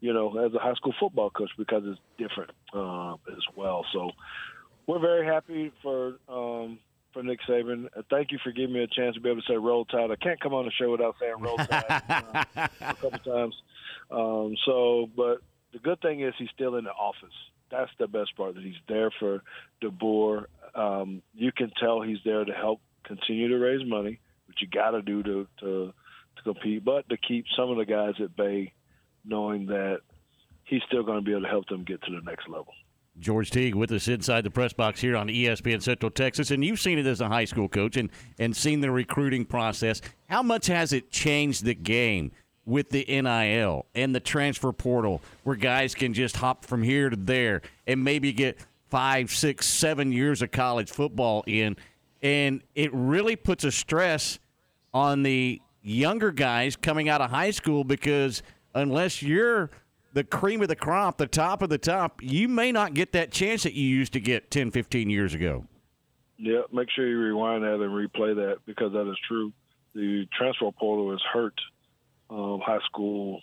you 0.00 0.12
know, 0.12 0.36
as 0.38 0.52
a 0.54 0.58
high 0.58 0.74
school 0.74 0.94
football 0.98 1.30
coach 1.30 1.50
because 1.58 1.82
it's 1.84 2.00
different 2.18 2.50
uh, 2.74 3.14
as 3.30 3.44
well. 3.54 3.84
So 3.92 4.10
we're 4.86 4.98
very 4.98 5.26
happy 5.26 5.72
for 5.82 6.14
um, 6.28 6.78
for 7.12 7.22
Nick 7.22 7.40
Saban. 7.48 7.86
Uh, 7.96 8.02
thank 8.10 8.32
you 8.32 8.38
for 8.42 8.52
giving 8.52 8.74
me 8.74 8.82
a 8.82 8.86
chance 8.86 9.14
to 9.14 9.20
be 9.20 9.28
able 9.28 9.42
to 9.42 9.46
say 9.46 9.56
roll 9.56 9.84
tide. 9.84 10.10
I 10.10 10.16
can't 10.16 10.40
come 10.40 10.54
on 10.54 10.64
the 10.64 10.72
show 10.72 10.90
without 10.90 11.16
saying 11.20 11.34
roll 11.38 11.56
tide 11.56 12.02
uh, 12.08 12.44
a 12.80 12.94
couple 12.94 13.10
times. 13.24 13.54
Um, 14.10 14.56
so, 14.64 15.08
but 15.16 15.38
the 15.72 15.78
good 15.78 16.00
thing 16.00 16.22
is 16.22 16.34
he's 16.38 16.48
still 16.54 16.76
in 16.76 16.84
the 16.84 16.92
office. 16.92 17.34
That's 17.70 17.90
the 17.98 18.08
best 18.08 18.36
part. 18.36 18.54
That 18.54 18.64
he's 18.64 18.74
there 18.88 19.10
for 19.18 19.42
DeBoer. 19.82 20.46
Um, 20.74 21.22
you 21.34 21.52
can 21.52 21.70
tell 21.78 22.02
he's 22.02 22.18
there 22.24 22.44
to 22.44 22.52
help 22.52 22.80
continue 23.04 23.48
to 23.48 23.58
raise 23.58 23.86
money, 23.86 24.18
which 24.48 24.58
you 24.60 24.68
got 24.68 24.90
to 24.92 25.02
do 25.02 25.22
to 25.22 25.46
to 25.60 25.92
compete, 26.42 26.84
but 26.84 27.08
to 27.10 27.16
keep 27.16 27.44
some 27.56 27.70
of 27.70 27.76
the 27.76 27.84
guys 27.84 28.14
at 28.20 28.34
bay 28.34 28.72
knowing 29.24 29.66
that 29.66 30.00
he's 30.64 30.82
still 30.86 31.02
going 31.02 31.18
to 31.18 31.24
be 31.24 31.32
able 31.32 31.42
to 31.42 31.48
help 31.48 31.68
them 31.68 31.84
get 31.84 32.00
to 32.02 32.10
the 32.10 32.22
next 32.22 32.48
level. 32.48 32.72
George 33.18 33.50
Teague 33.50 33.74
with 33.74 33.92
us 33.92 34.08
inside 34.08 34.44
the 34.44 34.50
press 34.50 34.72
box 34.72 35.00
here 35.00 35.16
on 35.16 35.28
ESPN 35.28 35.82
Central 35.82 36.10
Texas, 36.10 36.50
and 36.50 36.64
you've 36.64 36.80
seen 36.80 36.98
it 36.98 37.06
as 37.06 37.20
a 37.20 37.28
high 37.28 37.44
school 37.44 37.68
coach 37.68 37.96
and, 37.96 38.08
and 38.38 38.56
seen 38.56 38.80
the 38.80 38.90
recruiting 38.90 39.44
process. 39.44 40.00
How 40.28 40.42
much 40.42 40.66
has 40.68 40.92
it 40.92 41.10
changed 41.10 41.64
the 41.64 41.74
game 41.74 42.32
with 42.64 42.88
the 42.90 43.04
NIL 43.04 43.86
and 43.94 44.14
the 44.14 44.20
transfer 44.20 44.72
portal, 44.72 45.20
where 45.42 45.56
guys 45.56 45.94
can 45.94 46.14
just 46.14 46.36
hop 46.36 46.64
from 46.64 46.82
here 46.82 47.10
to 47.10 47.16
there 47.16 47.62
and 47.86 48.02
maybe 48.02 48.32
get 48.32 48.58
five, 48.88 49.30
six, 49.30 49.66
seven 49.66 50.12
years 50.12 50.40
of 50.40 50.50
college 50.50 50.90
football 50.90 51.42
in, 51.46 51.76
and 52.22 52.62
it 52.74 52.90
really 52.94 53.36
puts 53.36 53.64
a 53.64 53.72
stress 53.72 54.38
on 54.94 55.22
the 55.24 55.60
younger 55.82 56.30
guys 56.30 56.76
coming 56.76 57.08
out 57.08 57.20
of 57.20 57.30
high 57.30 57.50
school 57.50 57.84
because– 57.84 58.42
unless 58.74 59.22
you're 59.22 59.70
the 60.12 60.24
cream 60.24 60.62
of 60.62 60.68
the 60.68 60.76
crop, 60.76 61.18
the 61.18 61.26
top 61.26 61.62
of 61.62 61.68
the 61.68 61.78
top, 61.78 62.22
you 62.22 62.48
may 62.48 62.72
not 62.72 62.94
get 62.94 63.12
that 63.12 63.30
chance 63.30 63.62
that 63.62 63.74
you 63.74 63.84
used 63.84 64.12
to 64.14 64.20
get 64.20 64.50
10, 64.50 64.70
15 64.70 65.10
years 65.10 65.34
ago. 65.34 65.66
Yeah, 66.36 66.62
make 66.72 66.88
sure 66.90 67.06
you 67.06 67.18
rewind 67.18 67.64
that 67.64 67.74
and 67.74 67.90
replay 67.90 68.34
that 68.36 68.58
because 68.66 68.92
that 68.92 69.08
is 69.08 69.18
true. 69.28 69.52
The 69.94 70.26
transfer 70.36 70.70
portal 70.72 71.10
has 71.10 71.20
hurt 71.32 71.54
um, 72.30 72.60
high 72.64 72.80
school 72.86 73.42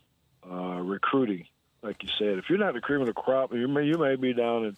uh, 0.49 0.81
recruiting. 0.81 1.45
Like 1.83 2.01
you 2.01 2.09
said, 2.17 2.39
if 2.39 2.45
you're 2.49 2.57
not 2.57 2.73
the 2.73 2.81
cream 2.81 3.01
of 3.01 3.07
the 3.07 3.13
crop, 3.13 3.53
you 3.53 3.67
may 3.67 3.83
you 3.83 3.97
may 3.97 4.15
be 4.15 4.33
down 4.33 4.65
in 4.65 4.77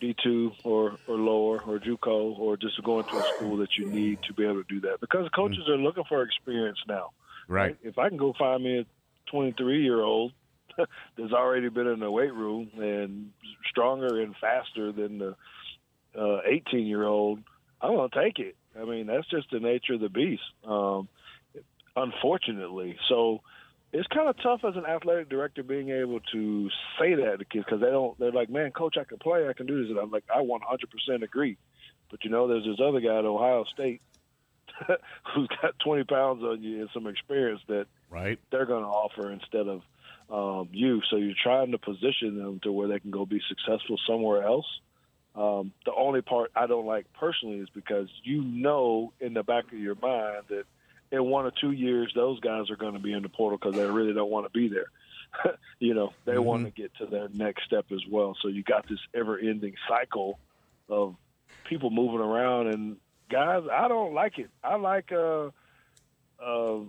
D 0.00 0.14
two 0.22 0.52
or 0.62 0.96
or 1.08 1.16
lower 1.16 1.60
or 1.62 1.78
JUCO 1.78 2.38
or 2.38 2.56
just 2.56 2.80
going 2.84 3.04
to 3.06 3.16
a 3.16 3.22
school 3.34 3.56
that 3.56 3.76
you 3.76 3.86
need 3.86 4.22
to 4.22 4.32
be 4.32 4.44
able 4.44 4.62
to 4.62 4.68
do 4.68 4.80
that 4.82 5.00
because 5.00 5.28
coaches 5.34 5.64
mm-hmm. 5.64 5.72
are 5.72 5.76
looking 5.84 6.04
for 6.04 6.22
experience 6.22 6.78
now. 6.86 7.10
Right. 7.48 7.62
right. 7.62 7.76
If 7.82 7.98
I 7.98 8.08
can 8.08 8.18
go 8.18 8.32
find 8.38 8.62
me 8.62 8.78
a 8.78 8.86
23 9.30 9.82
year 9.82 10.00
old 10.00 10.32
that's 10.76 11.32
already 11.32 11.68
been 11.68 11.86
in 11.86 12.00
the 12.00 12.10
weight 12.10 12.32
room 12.32 12.70
and 12.78 13.30
stronger 13.68 14.20
and 14.20 14.34
faster 14.40 14.92
than 14.92 15.18
the 15.18 15.36
18 16.14 16.62
uh, 16.72 16.76
year 16.76 17.04
old, 17.04 17.40
I'm 17.80 17.94
going 17.94 18.10
to 18.10 18.22
take 18.22 18.38
it. 18.38 18.56
I 18.78 18.84
mean, 18.84 19.06
that's 19.06 19.28
just 19.28 19.50
the 19.50 19.60
nature 19.60 19.94
of 19.94 20.00
the 20.00 20.08
beast, 20.08 20.42
um, 20.66 21.08
unfortunately. 21.96 22.96
So 23.08 23.40
it's 23.92 24.06
kind 24.08 24.28
of 24.28 24.36
tough 24.42 24.60
as 24.64 24.76
an 24.76 24.86
athletic 24.86 25.28
director 25.28 25.62
being 25.62 25.90
able 25.90 26.20
to 26.32 26.68
say 26.98 27.14
that 27.14 27.38
to 27.38 27.44
kids 27.44 27.64
because 27.64 27.80
they 27.80 27.90
don't, 27.90 28.18
they're 28.18 28.32
like, 28.32 28.50
man, 28.50 28.70
coach, 28.70 28.96
I 28.98 29.04
can 29.04 29.18
play, 29.18 29.48
I 29.48 29.52
can 29.52 29.66
do 29.66 29.80
this. 29.82 29.90
And 29.90 29.98
I'm 29.98 30.10
like, 30.10 30.24
I 30.34 30.42
100% 30.42 31.22
agree. 31.22 31.56
But 32.10 32.24
you 32.24 32.30
know, 32.30 32.48
there's 32.48 32.64
this 32.64 32.80
other 32.82 33.00
guy 33.00 33.18
at 33.18 33.24
Ohio 33.24 33.64
State 33.72 34.00
who's 35.34 35.48
got 35.60 35.78
20 35.84 36.04
pounds 36.04 36.42
on 36.42 36.62
you 36.62 36.80
and 36.80 36.90
some 36.92 37.06
experience 37.06 37.60
that 37.68 37.86
right 38.10 38.38
they're 38.50 38.66
going 38.66 38.82
to 38.82 38.88
offer 38.88 39.30
instead 39.30 39.66
of 39.68 39.82
um, 40.30 40.68
you. 40.72 41.00
So 41.10 41.16
you're 41.16 41.34
trying 41.42 41.72
to 41.72 41.78
position 41.78 42.36
them 42.38 42.60
to 42.62 42.72
where 42.72 42.88
they 42.88 43.00
can 43.00 43.10
go 43.10 43.26
be 43.26 43.40
successful 43.48 43.98
somewhere 44.06 44.42
else. 44.44 44.66
Um, 45.34 45.72
the 45.84 45.92
only 45.96 46.22
part 46.22 46.50
I 46.54 46.66
don't 46.66 46.86
like 46.86 47.06
personally 47.12 47.58
is 47.58 47.68
because 47.74 48.08
you 48.24 48.42
know 48.42 49.12
in 49.20 49.34
the 49.34 49.42
back 49.42 49.64
of 49.72 49.78
your 49.78 49.94
mind 49.96 50.44
that 50.48 50.64
in 51.12 51.24
one 51.24 51.44
or 51.46 51.52
two 51.60 51.72
years 51.72 52.12
those 52.14 52.40
guys 52.40 52.70
are 52.70 52.76
going 52.76 52.94
to 52.94 53.00
be 53.00 53.12
in 53.12 53.22
the 53.22 53.28
portal 53.28 53.58
because 53.58 53.76
they 53.76 53.82
really 53.82 54.12
don't 54.14 54.30
want 54.30 54.46
to 54.46 54.50
be 54.58 54.68
there. 54.68 55.54
you 55.80 55.94
know, 55.94 56.14
they 56.26 56.38
Mm-hmm. 56.38 56.38
want 56.38 56.64
to 56.64 56.70
get 56.70 56.92
to 56.96 57.06
their 57.06 57.28
next 57.28 57.64
step 57.64 57.86
as 57.92 58.00
well. 58.10 58.36
So 58.42 58.48
you 58.48 58.62
got 58.62 58.86
this 58.88 58.98
ever-ending 59.14 59.74
cycle 59.88 60.38
of 60.88 61.16
people 61.64 61.90
moving 61.90 62.20
around 62.20 62.68
and 62.68 62.96
guys. 63.30 63.62
I 63.70 63.88
don't 63.88 64.14
like 64.14 64.38
it. 64.38 64.50
I 64.62 64.76
like 64.76 65.12
uh, 65.12 65.50
uh, 66.44 66.80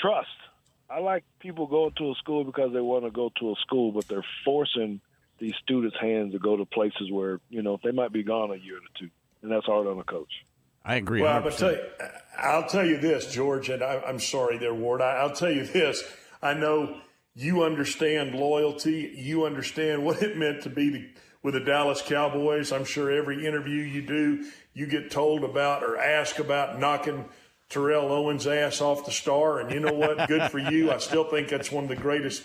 trust. 0.00 0.28
I 0.88 1.00
like 1.00 1.24
people 1.40 1.66
going 1.66 1.92
to 1.96 2.10
a 2.10 2.14
school 2.16 2.44
because 2.44 2.72
they 2.72 2.80
want 2.80 3.04
to 3.04 3.10
go 3.10 3.32
to 3.40 3.52
a 3.52 3.54
school, 3.56 3.92
but 3.92 4.06
they're 4.06 4.24
forcing 4.44 5.00
these 5.38 5.54
students' 5.62 5.96
hands 6.00 6.32
to 6.32 6.38
go 6.38 6.56
to 6.56 6.64
places 6.64 7.10
where 7.10 7.40
you 7.48 7.62
know 7.62 7.78
they 7.82 7.90
might 7.90 8.12
be 8.12 8.22
gone 8.22 8.50
a 8.50 8.56
year 8.56 8.76
or 8.76 8.98
two, 8.98 9.10
and 9.42 9.50
that's 9.50 9.66
hard 9.66 9.86
on 9.86 9.98
a 9.98 10.04
coach. 10.04 10.30
I 10.84 10.96
agree. 10.96 11.22
Well, 11.22 11.40
100%. 11.40 11.44
but 11.44 11.56
tell 11.56 11.72
you, 11.72 11.82
I'll 12.38 12.68
tell 12.68 12.86
you 12.86 12.98
this, 12.98 13.32
George, 13.32 13.70
and 13.70 13.82
I, 13.82 14.02
I'm 14.06 14.20
sorry 14.20 14.58
there, 14.58 14.74
Ward. 14.74 15.00
I, 15.00 15.16
I'll 15.16 15.32
tell 15.32 15.50
you 15.50 15.64
this. 15.64 16.04
I 16.42 16.52
know 16.52 17.00
you 17.34 17.62
understand 17.62 18.34
loyalty. 18.34 19.12
You 19.16 19.46
understand 19.46 20.04
what 20.04 20.22
it 20.22 20.36
meant 20.36 20.62
to 20.64 20.70
be 20.70 20.90
the, 20.90 21.10
with 21.42 21.54
the 21.54 21.60
Dallas 21.60 22.02
Cowboys. 22.02 22.70
I'm 22.70 22.84
sure 22.84 23.10
every 23.10 23.46
interview 23.46 23.82
you 23.82 24.02
do, 24.02 24.44
you 24.74 24.86
get 24.86 25.10
told 25.10 25.42
about 25.42 25.82
or 25.82 25.96
asked 25.96 26.38
about 26.38 26.78
knocking 26.78 27.24
Terrell 27.74 28.12
Owens' 28.12 28.46
ass 28.46 28.80
off 28.80 29.04
the 29.04 29.10
star. 29.10 29.58
And 29.58 29.72
you 29.72 29.80
know 29.80 29.92
what? 29.92 30.28
Good 30.28 30.48
for 30.52 30.60
you. 30.60 30.92
I 30.92 30.98
still 30.98 31.24
think 31.24 31.48
that's 31.48 31.72
one 31.72 31.84
of 31.84 31.90
the 31.90 31.96
greatest 31.96 32.44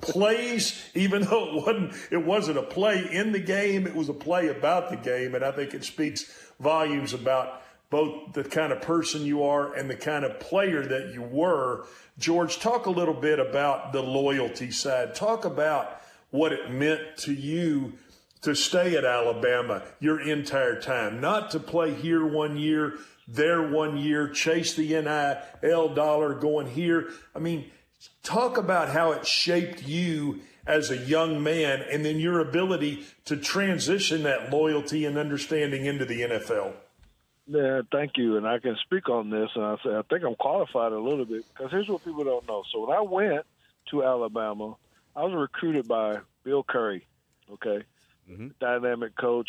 plays, 0.00 0.82
even 0.94 1.22
though 1.22 1.48
it 1.48 1.66
wasn't 1.66 1.94
it 2.10 2.24
wasn't 2.24 2.56
a 2.56 2.62
play 2.62 3.06
in 3.12 3.32
the 3.32 3.38
game, 3.38 3.86
it 3.86 3.94
was 3.94 4.08
a 4.08 4.14
play 4.14 4.48
about 4.48 4.88
the 4.88 4.96
game, 4.96 5.34
and 5.34 5.44
I 5.44 5.52
think 5.52 5.74
it 5.74 5.84
speaks 5.84 6.50
volumes 6.58 7.12
about 7.12 7.62
both 7.90 8.32
the 8.32 8.44
kind 8.44 8.72
of 8.72 8.80
person 8.80 9.26
you 9.26 9.44
are 9.44 9.74
and 9.74 9.90
the 9.90 9.94
kind 9.94 10.24
of 10.24 10.40
player 10.40 10.82
that 10.86 11.12
you 11.12 11.20
were. 11.20 11.84
George, 12.18 12.58
talk 12.58 12.86
a 12.86 12.90
little 12.90 13.14
bit 13.14 13.38
about 13.38 13.92
the 13.92 14.02
loyalty 14.02 14.70
side. 14.70 15.14
Talk 15.14 15.44
about 15.44 16.00
what 16.30 16.52
it 16.52 16.70
meant 16.70 17.02
to 17.18 17.34
you 17.34 17.92
to 18.42 18.54
stay 18.54 18.96
at 18.96 19.04
Alabama 19.04 19.82
your 20.00 20.20
entire 20.20 20.80
time, 20.80 21.20
not 21.20 21.50
to 21.50 21.60
play 21.60 21.92
here 21.94 22.24
one 22.24 22.56
year, 22.56 22.98
there 23.26 23.68
one 23.68 23.96
year, 23.96 24.28
chase 24.28 24.74
the 24.74 24.88
NIL 24.88 25.94
dollar 25.94 26.34
going 26.34 26.68
here. 26.68 27.08
I 27.34 27.38
mean, 27.38 27.70
talk 28.22 28.56
about 28.56 28.90
how 28.90 29.12
it 29.12 29.26
shaped 29.26 29.82
you 29.82 30.40
as 30.66 30.90
a 30.90 30.96
young 30.96 31.42
man 31.42 31.84
and 31.90 32.04
then 32.04 32.18
your 32.18 32.40
ability 32.40 33.04
to 33.24 33.36
transition 33.36 34.24
that 34.24 34.50
loyalty 34.50 35.04
and 35.04 35.16
understanding 35.16 35.86
into 35.86 36.04
the 36.04 36.22
NFL. 36.22 36.74
Yeah, 37.46 37.82
thank 37.92 38.16
you. 38.16 38.36
And 38.36 38.46
I 38.46 38.58
can 38.58 38.76
speak 38.84 39.08
on 39.08 39.30
this, 39.30 39.50
and 39.54 39.64
I 39.64 39.76
say 39.84 39.90
I 39.90 40.02
think 40.10 40.24
I'm 40.24 40.34
qualified 40.34 40.92
a 40.92 40.98
little 40.98 41.24
bit 41.24 41.44
because 41.52 41.70
here's 41.70 41.88
what 41.88 42.04
people 42.04 42.24
don't 42.24 42.46
know. 42.48 42.64
So 42.72 42.86
when 42.86 42.96
I 42.96 43.00
went 43.00 43.46
to 43.90 44.02
Alabama, 44.02 44.76
I 45.14 45.22
was 45.22 45.34
recruited 45.34 45.86
by 45.86 46.18
Bill 46.42 46.64
Curry. 46.64 47.06
Okay, 47.52 47.84
mm-hmm. 48.28 48.48
dynamic 48.58 49.16
coach, 49.16 49.48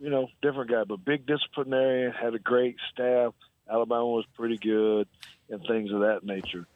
you 0.00 0.10
know, 0.10 0.28
different 0.42 0.70
guy, 0.70 0.84
but 0.84 1.04
big 1.04 1.26
disciplinarian, 1.26 2.12
had 2.12 2.34
a 2.34 2.38
great 2.38 2.76
staff. 2.92 3.34
Alabama 3.70 4.06
was 4.06 4.24
pretty 4.34 4.56
good, 4.56 5.06
and 5.48 5.60
things 5.66 5.92
of 5.92 6.00
that 6.00 6.24
nature. 6.24 6.66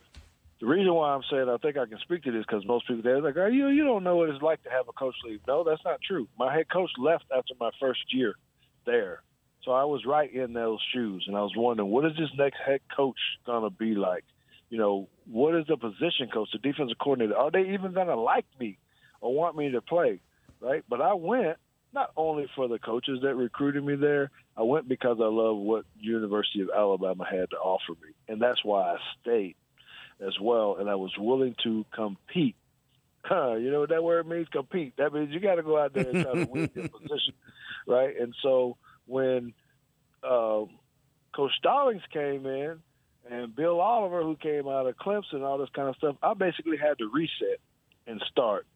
The 0.60 0.66
reason 0.66 0.94
why 0.94 1.10
I'm 1.14 1.22
saying 1.30 1.48
I 1.48 1.56
think 1.56 1.76
I 1.76 1.86
can 1.86 1.98
speak 1.98 2.22
to 2.24 2.32
this 2.32 2.44
because 2.46 2.64
most 2.66 2.86
people 2.86 3.02
they're 3.02 3.20
like, 3.20 3.36
"Oh, 3.36 3.46
you 3.46 3.68
you 3.68 3.84
don't 3.84 4.04
know 4.04 4.16
what 4.16 4.28
it's 4.28 4.42
like 4.42 4.62
to 4.64 4.70
have 4.70 4.88
a 4.88 4.92
coach 4.92 5.16
leave." 5.24 5.40
No, 5.46 5.64
that's 5.64 5.84
not 5.84 6.00
true. 6.00 6.28
My 6.38 6.54
head 6.54 6.70
coach 6.70 6.90
left 6.96 7.24
after 7.36 7.54
my 7.58 7.70
first 7.80 8.14
year 8.14 8.34
there. 8.86 9.22
So 9.64 9.72
I 9.72 9.84
was 9.84 10.04
right 10.04 10.32
in 10.32 10.52
those 10.52 10.80
shoes, 10.92 11.24
and 11.26 11.36
I 11.36 11.40
was 11.40 11.52
wondering, 11.56 11.88
what 11.88 12.04
is 12.04 12.12
this 12.18 12.28
next 12.36 12.58
head 12.64 12.80
coach 12.94 13.18
gonna 13.46 13.70
be 13.70 13.94
like? 13.94 14.24
You 14.68 14.78
know, 14.78 15.08
what 15.26 15.54
is 15.54 15.66
the 15.66 15.76
position 15.76 16.28
coach, 16.32 16.50
the 16.52 16.58
defensive 16.58 16.98
coordinator? 16.98 17.36
Are 17.36 17.50
they 17.50 17.72
even 17.72 17.92
gonna 17.92 18.16
like 18.16 18.46
me 18.60 18.78
or 19.20 19.34
want 19.34 19.56
me 19.56 19.70
to 19.70 19.80
play? 19.80 20.20
Right? 20.60 20.84
But 20.88 21.00
I 21.00 21.14
went 21.14 21.56
not 21.94 22.10
only 22.16 22.46
for 22.56 22.68
the 22.68 22.78
coaches 22.78 23.20
that 23.22 23.36
recruited 23.36 23.84
me 23.84 23.94
there. 23.94 24.30
I 24.56 24.62
went 24.62 24.88
because 24.88 25.18
I 25.20 25.26
love 25.26 25.56
what 25.56 25.84
University 25.98 26.60
of 26.60 26.70
Alabama 26.76 27.24
had 27.24 27.50
to 27.50 27.56
offer 27.56 27.92
me, 27.92 28.12
and 28.28 28.40
that's 28.42 28.64
why 28.64 28.94
I 28.94 28.96
stayed 29.20 29.54
as 30.20 30.34
well. 30.40 30.76
And 30.78 30.90
I 30.90 30.96
was 30.96 31.12
willing 31.16 31.54
to 31.64 31.84
compete. 31.94 32.56
Huh, 33.22 33.54
you 33.54 33.70
know 33.70 33.80
what 33.80 33.88
that 33.88 34.04
word 34.04 34.26
means? 34.26 34.48
Compete. 34.48 34.94
That 34.98 35.14
means 35.14 35.32
you 35.32 35.40
got 35.40 35.54
to 35.54 35.62
go 35.62 35.78
out 35.78 35.94
there 35.94 36.08
and 36.08 36.22
try 36.22 36.34
to 36.34 36.44
win 36.44 36.70
your 36.74 36.88
position, 37.00 37.34
right? 37.86 38.14
And 38.20 38.34
so 38.42 38.76
when 39.06 39.54
uh, 40.22 40.64
Coach 41.34 41.52
Stallings 41.58 42.02
came 42.12 42.44
in 42.44 42.80
and 43.30 43.56
Bill 43.56 43.80
Oliver, 43.80 44.22
who 44.22 44.36
came 44.36 44.68
out 44.68 44.86
of 44.86 44.96
Clemson, 44.96 45.42
all 45.42 45.58
this 45.58 45.70
kind 45.74 45.88
of 45.88 45.96
stuff, 45.96 46.16
I 46.22 46.34
basically 46.34 46.76
had 46.76 46.98
to 46.98 47.10
reset 47.12 47.60
and 48.06 48.22
start 48.30 48.66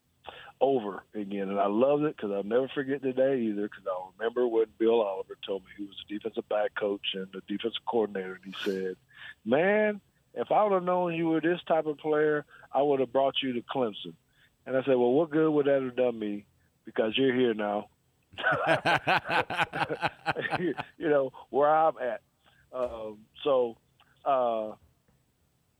over 0.60 1.04
again. 1.14 1.48
And 1.48 1.60
I 1.60 1.66
loved 1.66 2.04
it 2.04 2.16
because 2.16 2.30
I'll 2.32 2.42
never 2.42 2.68
forget 2.68 3.02
the 3.02 3.12
day 3.12 3.40
either 3.40 3.62
because 3.62 3.84
I'll 3.86 4.12
remember 4.18 4.46
when 4.46 4.66
Bill 4.78 5.00
Oliver 5.02 5.36
told 5.46 5.62
me 5.64 5.70
he 5.76 5.84
was 5.84 5.96
a 6.04 6.12
defensive 6.12 6.48
back 6.48 6.74
coach 6.74 7.14
and 7.14 7.28
the 7.32 7.40
defensive 7.48 7.82
coordinator. 7.88 8.38
And 8.42 8.54
he 8.54 8.54
said, 8.64 8.96
Man, 9.44 10.00
if 10.34 10.50
I 10.50 10.64
would 10.64 10.72
have 10.72 10.84
known 10.84 11.14
you 11.14 11.28
were 11.28 11.40
this 11.40 11.60
type 11.66 11.86
of 11.86 11.98
player, 11.98 12.44
I 12.72 12.82
would 12.82 13.00
have 13.00 13.12
brought 13.12 13.36
you 13.42 13.52
to 13.54 13.62
Clemson. 13.62 14.14
And 14.66 14.76
I 14.76 14.82
said, 14.82 14.96
Well, 14.96 15.12
what 15.12 15.30
good 15.30 15.50
would 15.50 15.66
that 15.66 15.82
have 15.82 15.96
done 15.96 16.18
me? 16.18 16.44
Because 16.84 17.16
you're 17.16 17.34
here 17.34 17.54
now. 17.54 17.88
you 20.58 21.08
know 21.08 21.32
where 21.50 21.68
I'm 21.68 21.94
at. 21.98 22.20
Um, 22.72 23.18
so 23.44 23.76
uh, 24.24 24.72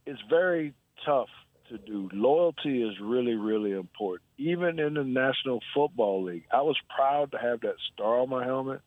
it's 0.06 0.20
very 0.28 0.74
tough 1.04 1.28
to 1.68 1.78
do. 1.78 2.09
Loyalty 2.12 2.83
is 2.83 2.94
really, 3.00 3.35
really 3.35 3.72
important. 3.72 4.22
Even 4.38 4.78
in 4.78 4.94
the 4.94 5.04
National 5.04 5.61
Football 5.74 6.24
League, 6.24 6.44
I 6.52 6.62
was 6.62 6.76
proud 6.94 7.33
to 7.33 7.38
have 7.38 7.61
that 7.61 7.76
star 7.92 8.20
on 8.20 8.31
my 8.31 8.44
helmet. 8.44 8.81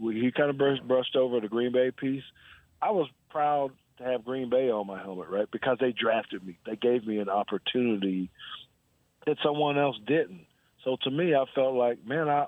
He 0.00 0.32
kind 0.36 0.50
of 0.50 0.58
brushed, 0.58 0.86
brushed 0.86 1.16
over 1.16 1.40
the 1.40 1.48
Green 1.48 1.72
Bay 1.72 1.90
piece. 1.90 2.24
I 2.82 2.90
was 2.90 3.08
proud 3.30 3.72
to 3.98 4.04
have 4.04 4.24
Green 4.24 4.50
Bay 4.50 4.70
on 4.70 4.86
my 4.86 5.00
helmet, 5.00 5.28
right? 5.28 5.50
Because 5.50 5.78
they 5.80 5.92
drafted 5.92 6.44
me. 6.44 6.58
They 6.66 6.76
gave 6.76 7.06
me 7.06 7.18
an 7.18 7.28
opportunity 7.28 8.30
that 9.26 9.36
someone 9.42 9.78
else 9.78 9.96
didn't. 10.06 10.46
So 10.84 10.96
to 11.02 11.10
me, 11.10 11.34
I 11.34 11.44
felt 11.54 11.74
like, 11.74 12.04
man, 12.06 12.28
I 12.28 12.46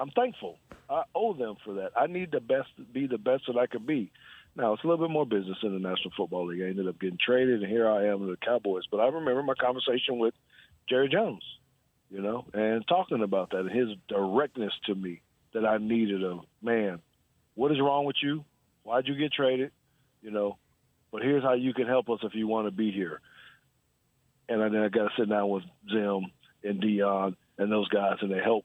I'm 0.00 0.10
thankful. 0.10 0.58
I 0.88 1.02
owe 1.14 1.34
them 1.34 1.56
for 1.64 1.74
that. 1.74 1.90
I 1.96 2.06
need 2.06 2.30
the 2.30 2.40
best, 2.40 2.68
be 2.92 3.06
the 3.06 3.18
best 3.18 3.44
that 3.48 3.56
I 3.56 3.66
could 3.66 3.86
be. 3.86 4.10
Now 4.58 4.72
it's 4.72 4.82
a 4.82 4.88
little 4.88 5.06
bit 5.06 5.12
more 5.12 5.24
business 5.24 5.56
in 5.62 5.72
the 5.72 5.78
National 5.78 6.10
Football 6.16 6.48
League. 6.48 6.60
I 6.60 6.66
ended 6.66 6.88
up 6.88 7.00
getting 7.00 7.18
traded, 7.24 7.62
and 7.62 7.70
here 7.70 7.88
I 7.88 8.06
am 8.06 8.20
with 8.20 8.30
the 8.30 8.44
Cowboys. 8.44 8.82
But 8.90 8.98
I 8.98 9.06
remember 9.06 9.44
my 9.44 9.54
conversation 9.54 10.18
with 10.18 10.34
Jerry 10.88 11.08
Jones, 11.08 11.44
you 12.10 12.20
know, 12.20 12.44
and 12.52 12.84
talking 12.88 13.22
about 13.22 13.50
that 13.50 13.60
and 13.60 13.70
his 13.70 13.90
directness 14.08 14.72
to 14.86 14.96
me 14.96 15.22
that 15.54 15.64
I 15.64 15.78
needed. 15.78 16.24
Of 16.24 16.40
man, 16.60 16.98
what 17.54 17.70
is 17.70 17.78
wrong 17.80 18.04
with 18.04 18.16
you? 18.20 18.44
Why'd 18.82 19.06
you 19.06 19.14
get 19.14 19.32
traded? 19.32 19.70
You 20.22 20.32
know, 20.32 20.58
but 21.12 21.22
here's 21.22 21.44
how 21.44 21.52
you 21.52 21.72
can 21.72 21.86
help 21.86 22.10
us 22.10 22.18
if 22.24 22.34
you 22.34 22.48
want 22.48 22.66
to 22.66 22.72
be 22.72 22.90
here. 22.90 23.20
And 24.48 24.60
then 24.60 24.74
I 24.74 24.88
got 24.88 25.04
to 25.04 25.10
sit 25.16 25.28
down 25.28 25.48
with 25.50 25.62
Zim 25.88 26.32
and 26.64 26.82
Deion 26.82 27.36
and 27.58 27.70
those 27.70 27.88
guys, 27.90 28.16
and 28.22 28.32
they 28.32 28.42
help 28.42 28.64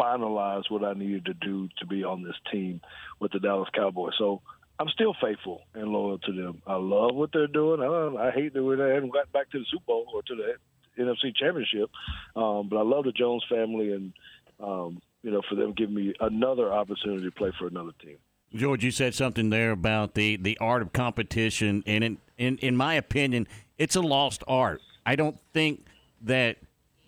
finalize 0.00 0.70
what 0.70 0.84
I 0.84 0.94
needed 0.94 1.26
to 1.26 1.34
do 1.34 1.68
to 1.80 1.86
be 1.86 2.02
on 2.02 2.22
this 2.22 2.36
team 2.50 2.80
with 3.20 3.32
the 3.32 3.40
Dallas 3.40 3.68
Cowboys. 3.74 4.14
So 4.16 4.40
I'm 4.82 4.88
still 4.88 5.14
faithful 5.20 5.62
and 5.74 5.90
loyal 5.90 6.18
to 6.18 6.32
them. 6.32 6.60
I 6.66 6.74
love 6.74 7.14
what 7.14 7.30
they're 7.32 7.46
doing. 7.46 7.80
I, 7.80 8.28
I 8.28 8.30
hate 8.32 8.52
that 8.54 8.64
we 8.64 8.76
haven't 8.76 9.12
got 9.12 9.30
back 9.30 9.48
to 9.50 9.60
the 9.60 9.64
Super 9.70 9.84
Bowl 9.86 10.06
or 10.12 10.22
to 10.22 10.34
the 10.34 11.00
NFC 11.00 11.36
Championship, 11.36 11.88
um, 12.34 12.68
but 12.68 12.78
I 12.78 12.82
love 12.82 13.04
the 13.04 13.12
Jones 13.12 13.44
family 13.48 13.92
and 13.92 14.12
um, 14.58 15.00
you 15.22 15.30
know 15.30 15.40
for 15.48 15.54
them 15.54 15.72
giving 15.72 15.94
me 15.94 16.14
another 16.18 16.72
opportunity 16.72 17.22
to 17.22 17.30
play 17.30 17.52
for 17.60 17.68
another 17.68 17.92
team. 18.02 18.16
George, 18.52 18.82
you 18.82 18.90
said 18.90 19.14
something 19.14 19.50
there 19.50 19.70
about 19.70 20.14
the, 20.14 20.34
the 20.36 20.58
art 20.58 20.82
of 20.82 20.92
competition, 20.92 21.84
and 21.86 22.02
in, 22.02 22.18
in 22.36 22.58
in 22.58 22.76
my 22.76 22.94
opinion, 22.94 23.46
it's 23.78 23.94
a 23.94 24.02
lost 24.02 24.42
art. 24.48 24.80
I 25.06 25.14
don't 25.14 25.38
think 25.52 25.86
that 26.22 26.56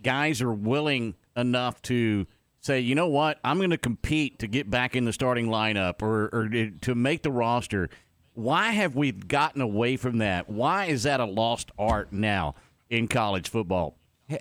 guys 0.05 0.41
are 0.41 0.53
willing 0.53 1.17
enough 1.37 1.83
to 1.83 2.29
say, 2.65 2.81
you 2.81 2.95
know 2.95 3.09
what, 3.09 3.39
I'm 3.45 3.59
going 3.59 3.71
to 3.71 3.79
compete 3.79 4.39
to 4.39 4.47
get 4.47 4.71
back 4.71 4.97
in 4.97 5.05
the 5.05 5.13
starting 5.13 5.49
lineup 5.49 6.01
or, 6.01 6.31
or 6.33 6.49
eh, 6.53 6.71
to 6.81 6.95
make 6.95 7.23
the 7.23 7.31
roster. 7.31 7.91
Why 8.33 8.71
have 8.71 8.97
we 8.97 9.13
gotten 9.13 9.61
away 9.61 9.97
from 9.97 10.19
that? 10.19 10.49
Why 10.49 10.87
is 10.87 11.03
that 11.03 11.21
a 11.21 11.27
lost 11.27 11.71
art 11.79 12.13
now 12.13 12.55
in 12.89 13.07
college 13.07 13.51
football? 13.51 13.97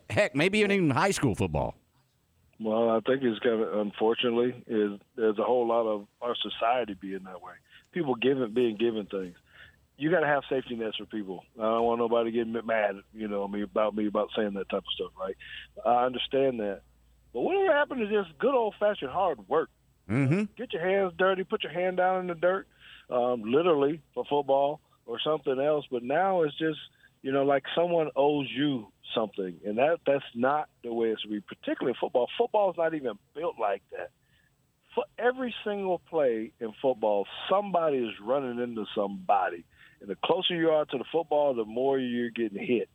Heck, 0.09 0.35
maybe 0.35 0.59
even 0.59 0.71
in 0.71 0.89
high 0.89 1.11
school 1.11 1.35
football. 1.35 1.75
Well, 2.59 2.89
I 2.89 3.01
think 3.01 3.23
it's 3.23 3.39
kind 3.39 3.61
of 3.61 3.77
unfortunately 3.79 4.63
is 4.67 4.99
there's 5.17 5.37
a 5.37 5.43
whole 5.43 5.67
lot 5.67 5.85
of 5.85 6.07
our 6.21 6.35
society 6.35 6.93
being 6.93 7.23
that 7.25 7.41
way. 7.41 7.53
People 7.91 8.15
giving 8.15 8.53
being 8.53 8.77
given 8.77 9.05
things. 9.05 9.35
You 9.97 10.09
got 10.09 10.21
to 10.21 10.27
have 10.27 10.43
safety 10.49 10.75
nets 10.75 10.97
for 10.97 11.05
people. 11.05 11.43
I 11.59 11.63
don't 11.63 11.83
want 11.83 11.99
nobody 11.99 12.31
getting 12.31 12.53
mad, 12.65 12.95
you 13.13 13.27
know, 13.27 13.47
me 13.47 13.63
about 13.63 13.95
me 13.95 14.07
about 14.07 14.29
saying 14.35 14.53
that 14.53 14.69
type 14.69 14.79
of 14.79 14.93
stuff, 14.95 15.11
right? 15.19 15.35
I 15.85 16.05
understand 16.05 16.61
that, 16.61 16.81
But 17.33 17.41
whatever 17.41 17.73
happened 17.73 17.99
to 18.01 18.23
just 18.23 18.37
good 18.37 18.53
old 18.53 18.75
fashioned 18.79 19.11
hard 19.11 19.47
work? 19.47 19.69
Mm-hmm. 20.09 20.43
Get 20.57 20.73
your 20.73 20.87
hands 20.87 21.13
dirty, 21.17 21.43
put 21.43 21.63
your 21.63 21.71
hand 21.71 21.97
down 21.97 22.21
in 22.21 22.27
the 22.27 22.35
dirt, 22.35 22.67
um, 23.09 23.43
literally 23.43 24.01
for 24.13 24.23
football 24.29 24.81
or 25.05 25.19
something 25.23 25.59
else. 25.59 25.85
But 25.89 26.03
now 26.03 26.43
it's 26.43 26.57
just, 26.57 26.79
you 27.21 27.31
know, 27.31 27.43
like 27.43 27.63
someone 27.75 28.09
owes 28.15 28.47
you 28.55 28.87
something, 29.15 29.59
and 29.65 29.77
that 29.77 29.99
that's 30.05 30.23
not 30.35 30.69
the 30.83 30.93
way 30.93 31.09
it 31.09 31.19
should 31.21 31.31
be. 31.31 31.41
Particularly 31.41 31.97
football. 31.99 32.27
Football 32.37 32.71
is 32.71 32.77
not 32.77 32.93
even 32.93 33.13
built 33.35 33.55
like 33.59 33.81
that. 33.91 34.11
For 34.93 35.05
every 35.17 35.55
single 35.63 35.99
play 36.07 36.51
in 36.59 36.73
football, 36.81 37.25
somebody 37.49 37.97
is 37.97 38.13
running 38.21 38.59
into 38.59 38.85
somebody, 38.93 39.65
and 40.01 40.09
the 40.09 40.17
closer 40.23 40.53
you 40.53 40.69
are 40.69 40.85
to 40.85 40.97
the 40.97 41.05
football, 41.11 41.55
the 41.55 41.65
more 41.65 41.97
you're 41.97 42.29
getting 42.29 42.63
hit. 42.63 42.89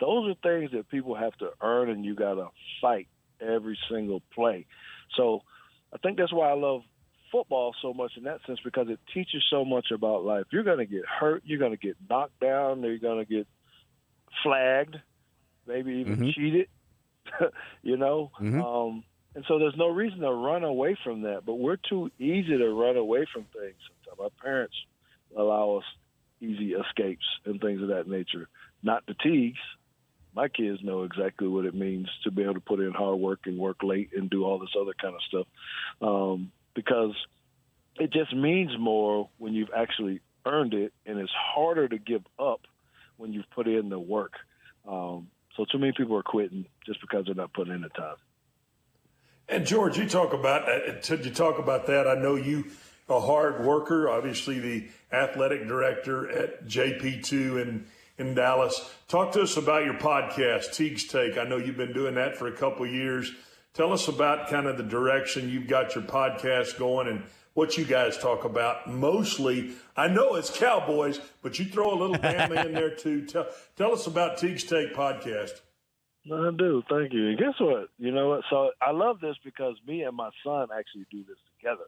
Those 0.00 0.30
are 0.30 0.34
things 0.42 0.72
that 0.72 0.88
people 0.88 1.14
have 1.14 1.36
to 1.36 1.50
earn, 1.60 1.90
and 1.90 2.04
you 2.04 2.16
got 2.16 2.34
to 2.34 2.48
fight 2.80 3.06
every 3.40 3.78
single 3.90 4.22
play. 4.34 4.66
So 5.16 5.40
I 5.92 5.98
think 5.98 6.18
that's 6.18 6.32
why 6.32 6.50
I 6.50 6.54
love 6.54 6.82
football 7.30 7.74
so 7.82 7.92
much 7.92 8.12
in 8.16 8.24
that 8.24 8.40
sense 8.46 8.60
because 8.64 8.88
it 8.88 9.00
teaches 9.12 9.44
so 9.50 9.64
much 9.64 9.90
about 9.92 10.24
life. 10.24 10.44
You're 10.52 10.62
going 10.62 10.78
to 10.78 10.86
get 10.86 11.04
hurt, 11.06 11.42
you're 11.44 11.58
going 11.58 11.72
to 11.72 11.76
get 11.76 11.96
knocked 12.08 12.38
down, 12.40 12.82
you're 12.82 12.98
going 12.98 13.24
to 13.24 13.30
get 13.30 13.46
flagged, 14.42 14.96
maybe 15.66 15.94
even 15.94 16.18
Mhm. 16.18 16.34
cheated, 16.34 16.68
you 17.82 17.96
know. 17.96 18.30
Mhm. 18.40 18.60
Um, 18.60 19.04
and 19.34 19.44
so 19.46 19.58
there's 19.58 19.76
no 19.76 19.88
reason 19.88 20.20
to 20.20 20.32
run 20.32 20.64
away 20.64 20.94
from 21.02 21.22
that, 21.22 21.44
but 21.44 21.54
we're 21.54 21.76
too 21.76 22.10
easy 22.18 22.56
to 22.56 22.68
run 22.72 22.96
away 22.96 23.24
from 23.32 23.44
things. 23.44 23.76
Sometimes 23.88 24.20
our 24.20 24.30
parents 24.42 24.76
allow 25.36 25.76
us 25.78 25.84
easy 26.40 26.72
escapes 26.74 27.24
and 27.44 27.60
things 27.60 27.82
of 27.82 27.88
that 27.88 28.06
nature, 28.08 28.48
not 28.82 29.04
fatigues. 29.06 29.58
My 30.34 30.48
kids 30.48 30.82
know 30.82 31.04
exactly 31.04 31.46
what 31.46 31.64
it 31.64 31.74
means 31.74 32.08
to 32.24 32.30
be 32.30 32.42
able 32.42 32.54
to 32.54 32.60
put 32.60 32.80
in 32.80 32.92
hard 32.92 33.18
work 33.18 33.40
and 33.46 33.58
work 33.58 33.82
late 33.82 34.10
and 34.16 34.28
do 34.28 34.44
all 34.44 34.58
this 34.58 34.74
other 34.80 34.94
kind 35.00 35.14
of 35.14 35.20
stuff, 35.22 35.46
um, 36.02 36.50
because 36.74 37.14
it 37.96 38.12
just 38.12 38.34
means 38.34 38.72
more 38.78 39.28
when 39.38 39.54
you've 39.54 39.70
actually 39.76 40.20
earned 40.44 40.74
it, 40.74 40.92
and 41.06 41.18
it's 41.18 41.32
harder 41.32 41.88
to 41.88 41.98
give 41.98 42.22
up 42.38 42.62
when 43.16 43.32
you've 43.32 43.48
put 43.50 43.68
in 43.68 43.88
the 43.88 43.98
work. 43.98 44.32
Um, 44.86 45.28
so 45.56 45.64
too 45.64 45.78
many 45.78 45.92
people 45.92 46.16
are 46.16 46.22
quitting 46.22 46.66
just 46.84 47.00
because 47.00 47.26
they're 47.26 47.34
not 47.34 47.52
putting 47.52 47.72
in 47.72 47.82
the 47.82 47.88
time. 47.90 48.16
And 49.48 49.66
George, 49.66 49.98
you 49.98 50.08
talk 50.08 50.32
about 50.32 50.68
uh, 50.68 51.16
you 51.16 51.30
talk 51.30 51.58
about 51.58 51.86
that. 51.86 52.08
I 52.08 52.14
know 52.14 52.34
you 52.34 52.64
a 53.08 53.20
hard 53.20 53.64
worker, 53.64 54.08
obviously 54.08 54.58
the 54.58 54.88
athletic 55.12 55.66
director 55.68 56.30
at 56.30 56.66
JP2 56.66 57.62
in 57.62 57.86
in 58.18 58.34
Dallas. 58.34 58.90
Talk 59.08 59.32
to 59.32 59.42
us 59.42 59.56
about 59.56 59.84
your 59.84 59.94
podcast, 59.94 60.74
Teague's 60.74 61.04
Take. 61.04 61.36
I 61.36 61.44
know 61.44 61.56
you've 61.56 61.76
been 61.76 61.92
doing 61.92 62.14
that 62.14 62.36
for 62.36 62.46
a 62.46 62.52
couple 62.56 62.86
years. 62.86 63.32
Tell 63.72 63.92
us 63.92 64.06
about 64.06 64.48
kind 64.48 64.66
of 64.66 64.76
the 64.76 64.84
direction 64.84 65.50
you've 65.50 65.66
got 65.66 65.94
your 65.94 66.04
podcast 66.04 66.78
going 66.78 67.08
and 67.08 67.24
what 67.54 67.76
you 67.76 67.84
guys 67.84 68.16
talk 68.18 68.44
about. 68.44 68.88
Mostly, 68.88 69.72
I 69.96 70.08
know 70.08 70.34
it's 70.34 70.56
Cowboys, 70.56 71.20
but 71.42 71.58
you 71.58 71.64
throw 71.64 71.92
a 71.92 71.98
little 71.98 72.16
Bama 72.16 72.66
in 72.66 72.72
there 72.72 72.90
too. 72.94 73.26
Tell, 73.26 73.46
tell 73.76 73.92
us 73.92 74.06
about 74.06 74.38
Teague's 74.38 74.64
Take 74.64 74.94
podcast. 74.94 75.60
I 76.26 76.50
do. 76.56 76.82
Thank 76.88 77.12
you. 77.12 77.28
And 77.28 77.38
guess 77.38 77.54
what? 77.60 77.88
You 77.98 78.10
know 78.10 78.30
what? 78.30 78.42
So 78.48 78.70
I 78.80 78.92
love 78.92 79.20
this 79.20 79.36
because 79.44 79.76
me 79.86 80.02
and 80.02 80.16
my 80.16 80.30
son 80.44 80.68
actually 80.76 81.06
do 81.10 81.22
this 81.24 81.36
together. 81.58 81.84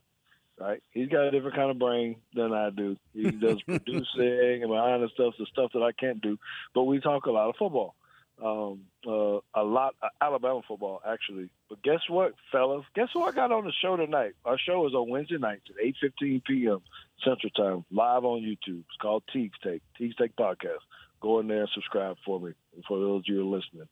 Right? 0.58 0.82
He's 0.90 1.08
got 1.08 1.24
a 1.24 1.30
different 1.30 1.56
kind 1.56 1.70
of 1.70 1.78
brain 1.78 2.16
than 2.34 2.52
I 2.52 2.70
do. 2.70 2.96
He 3.12 3.30
does 3.30 3.60
producing 3.62 4.62
and 4.62 4.70
behind 4.70 5.02
the 5.02 5.10
stuff, 5.12 5.34
the 5.38 5.46
stuff 5.52 5.72
that 5.74 5.82
I 5.82 5.92
can't 5.92 6.20
do. 6.22 6.38
But 6.74 6.84
we 6.84 7.00
talk 7.00 7.26
a 7.26 7.30
lot 7.30 7.50
of 7.50 7.56
football, 7.56 7.94
um, 8.42 8.80
uh, 9.06 9.40
a 9.54 9.62
lot 9.62 9.94
uh, 10.02 10.08
Alabama 10.20 10.62
football 10.66 11.02
actually. 11.06 11.50
But 11.68 11.82
guess 11.82 12.00
what, 12.08 12.34
fellas? 12.50 12.84
Guess 12.94 13.08
who 13.12 13.22
I 13.22 13.32
got 13.32 13.52
on 13.52 13.64
the 13.64 13.72
show 13.82 13.96
tonight? 13.96 14.32
Our 14.44 14.58
show 14.58 14.86
is 14.86 14.94
on 14.94 15.10
Wednesday 15.10 15.38
nights 15.38 15.64
at 15.68 15.84
eight 15.84 15.96
fifteen 16.00 16.42
p.m. 16.46 16.80
Central 17.22 17.50
Time, 17.50 17.84
live 17.90 18.24
on 18.24 18.40
YouTube. 18.40 18.80
It's 18.80 18.96
called 19.00 19.24
Teague's 19.32 19.58
Take, 19.62 19.82
Teague's 19.98 20.16
Take 20.16 20.36
Podcast. 20.36 20.80
Go 21.20 21.40
in 21.40 21.48
there 21.48 21.60
and 21.60 21.70
subscribe 21.74 22.16
for 22.24 22.40
me. 22.40 22.52
For 22.86 22.98
those 22.98 23.20
of 23.20 23.24
you 23.26 23.36
who 23.36 23.52
are 23.52 23.56
listening. 23.56 23.88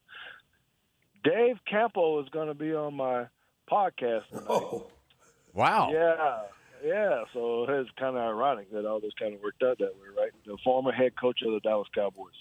Dave 1.25 1.57
Campo 1.67 2.23
is 2.23 2.29
going 2.29 2.49
to 2.49 2.55
be 2.55 2.75
on 2.75 2.95
my 2.95 3.27
podcast 3.71 4.25
tonight. 4.29 4.83
Wow. 5.55 5.91
Yeah, 5.93 6.43
yeah. 6.85 7.25
So 7.33 7.65
it's 7.69 7.91
kind 7.99 8.17
of 8.17 8.23
ironic 8.23 8.73
that 8.73 8.85
all 8.87 9.01
this 9.01 9.13
kind 9.19 9.35
of 9.35 9.41
worked 9.41 9.63
out 9.63 9.79
that 9.79 9.95
way, 9.95 10.09
right? 10.17 10.33
The 10.45 10.59
former 10.65 10.93
head 10.93 11.13
coach 11.19 11.41
of 11.43 11.53
the 11.53 11.61
Dallas 11.61 11.89
Cowboys. 11.95 12.35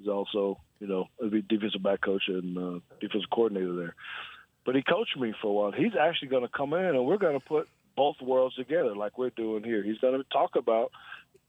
is 0.00 0.08
also, 0.08 0.58
you 0.80 0.88
know, 0.88 1.06
a 1.22 1.28
defensive 1.28 1.82
back 1.82 2.00
coach 2.00 2.24
and 2.28 2.58
uh, 2.58 2.80
defensive 3.00 3.30
coordinator 3.32 3.74
there. 3.76 3.94
But 4.64 4.74
he 4.74 4.82
coached 4.82 5.16
me 5.16 5.32
for 5.40 5.48
a 5.48 5.52
while. 5.52 5.72
He's 5.72 5.92
actually 5.98 6.28
going 6.28 6.42
to 6.42 6.48
come 6.48 6.74
in 6.74 6.84
and 6.84 7.06
we're 7.06 7.18
going 7.18 7.38
to 7.38 7.46
put 7.46 7.68
both 7.96 8.16
worlds 8.20 8.56
together 8.56 8.94
like 8.96 9.16
we're 9.16 9.30
doing 9.30 9.62
here. 9.62 9.82
He's 9.82 9.98
going 9.98 10.18
to 10.18 10.24
talk 10.30 10.56
about, 10.56 10.90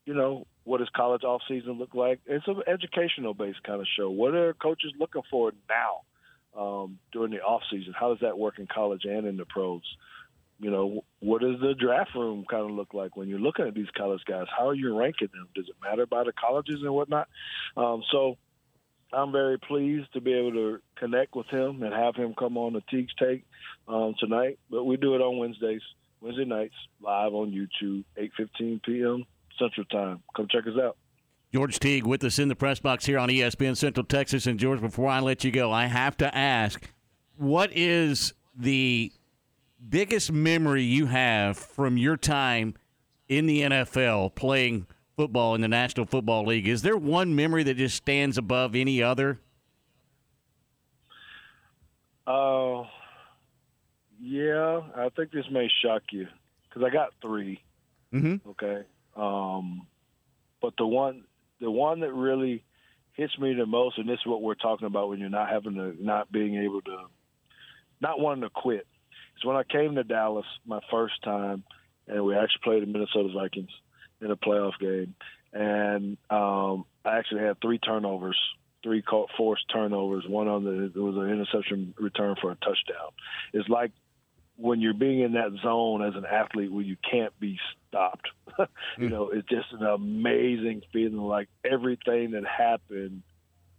you 0.06 0.14
know, 0.14 0.46
what 0.64 0.78
does 0.78 0.90
college 0.96 1.24
off 1.24 1.42
season 1.48 1.74
look 1.74 1.96
like? 1.96 2.20
It's 2.28 2.48
an 2.48 2.62
educational 2.68 3.34
based 3.34 3.64
kind 3.64 3.82
of 3.82 3.88
show. 3.98 4.10
What 4.10 4.36
are 4.36 4.54
coaches 4.54 4.94
looking 5.00 5.24
for 5.32 5.52
now 5.68 6.62
um, 6.62 7.00
during 7.12 7.32
the 7.32 7.40
off 7.40 7.64
season? 7.72 7.94
How 8.00 8.10
does 8.10 8.22
that 8.22 8.38
work 8.38 8.60
in 8.60 8.68
college 8.68 9.06
and 9.06 9.26
in 9.26 9.36
the 9.36 9.46
pros? 9.46 9.82
You 10.60 10.72
know, 10.72 11.04
what 11.20 11.42
does 11.42 11.60
the 11.62 11.76
draft 11.76 12.16
room 12.16 12.46
kind 12.50 12.64
of 12.64 12.72
look 12.72 12.94
like 12.94 13.16
when 13.16 13.28
you're 13.28 13.40
looking 13.40 13.68
at 13.68 13.76
these 13.76 13.90
college 13.96 14.22
guys? 14.26 14.46
How 14.58 14.70
are 14.70 14.74
you 14.74 14.98
ranking 14.98 15.30
them? 15.32 15.48
Does 15.54 15.70
it 15.70 15.76
matter 15.84 16.06
by 16.06 16.24
the 16.24 16.34
colleges 16.34 16.80
and 16.82 16.94
whatnot? 16.94 17.28
Um, 17.76 18.02
so 18.12 18.38
I'm 19.14 19.32
very 19.32 19.60
pleased 19.60 20.12
to 20.14 20.22
be 20.22 20.34
able 20.34 20.52
to 20.54 20.80
connect 20.98 21.36
with 21.36 21.48
him 21.48 21.84
and 21.84 21.94
have 21.94 22.16
him 22.16 22.34
come 22.38 22.58
on 22.58 22.74
the 22.74 22.82
Teague's 22.90 23.14
Take 23.20 23.46
um, 23.88 24.16
tonight. 24.20 24.58
But 24.70 24.84
we 24.84 24.98
do 24.98 25.16
it 25.16 25.22
on 25.22 25.38
Wednesdays, 25.38 25.82
Wednesday 26.22 26.46
nights, 26.46 26.76
live 27.02 27.34
on 27.34 27.52
YouTube, 27.52 28.04
8:15 28.18 28.82
p.m. 28.84 29.26
Central 29.60 29.86
Time. 29.86 30.24
Come 30.36 30.48
check 30.50 30.66
us 30.66 30.80
out. 30.82 30.98
George 31.54 31.80
Teague 31.80 32.06
with 32.06 32.24
us 32.24 32.40
in 32.40 32.50
the 32.50 32.56
press 32.56 32.80
box 32.80 33.06
here 33.06 33.18
on 33.18 33.30
ESPN 33.30 33.78
Central 33.78 34.04
Texas. 34.04 34.48
And 34.48 34.60
George, 34.60 34.82
before 34.82 35.10
I 35.10 35.20
let 35.20 35.44
you 35.44 35.52
go, 35.52 35.72
I 35.72 35.86
have 35.86 36.18
to 36.18 36.36
ask, 36.36 36.90
what 37.38 37.72
is 37.74 38.34
the 38.56 39.14
biggest 39.90 40.32
memory 40.32 40.84
you 40.84 41.06
have 41.08 41.58
from 41.58 41.98
your 41.98 42.18
time 42.18 42.76
in 43.28 43.46
the 43.46 43.62
NFL 43.62 44.36
playing 44.36 44.88
football 45.16 45.56
in 45.56 45.62
the 45.62 45.68
National 45.68 46.06
Football 46.06 46.46
League? 46.46 46.68
Is 46.68 46.82
there 46.82 46.98
one 46.98 47.36
memory 47.36 47.64
that 47.64 47.78
just 47.78 47.96
stands 47.96 48.38
above 48.38 48.76
any 48.76 49.02
other? 49.02 49.40
Uh, 52.26 52.84
yeah, 54.20 54.82
I 54.96 55.10
think 55.16 55.32
this 55.32 55.46
may 55.52 55.70
shock 55.82 56.04
you 56.12 56.28
because 56.68 56.84
I 56.84 56.90
got 56.90 57.14
3 57.22 57.62
Mm-hmm. 58.14 58.50
Okay. 58.52 58.84
Um, 59.16 59.88
but 60.62 60.74
the 60.78 60.88
one, 60.88 61.24
the 61.60 61.70
one 61.70 62.00
that 62.02 62.14
really 62.14 62.64
hits 63.14 63.38
me 63.40 63.54
the 63.54 63.66
most, 63.66 63.98
and 63.98 64.08
this 64.08 64.20
is 64.20 64.26
what 64.26 64.42
we're 64.42 64.56
talking 64.56 64.88
about 64.88 65.10
when 65.10 65.20
you're 65.20 65.30
not 65.30 65.50
having 65.50 65.76
to, 65.76 65.96
not 66.00 66.32
being 66.32 66.56
able 66.56 66.82
to, 66.82 66.98
not 68.00 68.20
wanting 68.20 68.44
to 68.44 68.50
quit. 68.50 68.88
Is 69.38 69.46
when 69.46 69.56
I 69.56 69.64
came 69.64 69.96
to 69.96 70.04
Dallas 70.04 70.46
my 70.66 70.80
first 70.92 71.22
time, 71.24 71.64
and 72.08 72.24
we 72.24 72.36
actually 72.36 72.62
played 72.64 72.84
the 72.84 72.88
Minnesota 72.88 73.30
Vikings 73.34 73.72
in 74.22 74.32
a 74.32 74.36
playoff 74.36 74.78
game, 74.80 75.16
and 75.54 76.18
um, 76.30 76.86
I 77.06 77.18
actually 77.18 77.42
had 77.42 77.62
three 77.62 77.78
turnovers, 77.78 78.40
three 78.84 79.04
forced 79.38 79.66
turnovers. 79.72 80.26
One 80.28 80.48
on 80.48 80.64
the 80.64 80.86
it 80.86 80.96
was 80.96 81.16
an 81.16 81.30
interception 81.30 81.94
return 81.98 82.36
for 82.42 82.52
a 82.52 82.56
touchdown. 82.56 83.12
It's 83.54 83.70
like 83.70 83.92
when 84.58 84.82
you're 84.82 84.94
being 84.94 85.20
in 85.22 85.34
that 85.34 85.52
zone 85.62 86.04
as 86.04 86.16
an 86.16 86.26
athlete 86.26 86.72
where 86.72 86.84
you 86.84 86.98
can't 87.10 87.38
be 87.40 87.60
stopped. 87.88 88.28
you 88.98 89.10
know, 89.10 89.30
it's 89.30 89.48
just 89.48 89.72
an 89.72 89.86
amazing 89.86 90.82
feeling. 90.92 91.18
Like 91.18 91.48
everything 91.64 92.32
that 92.32 92.44
happened 92.46 93.22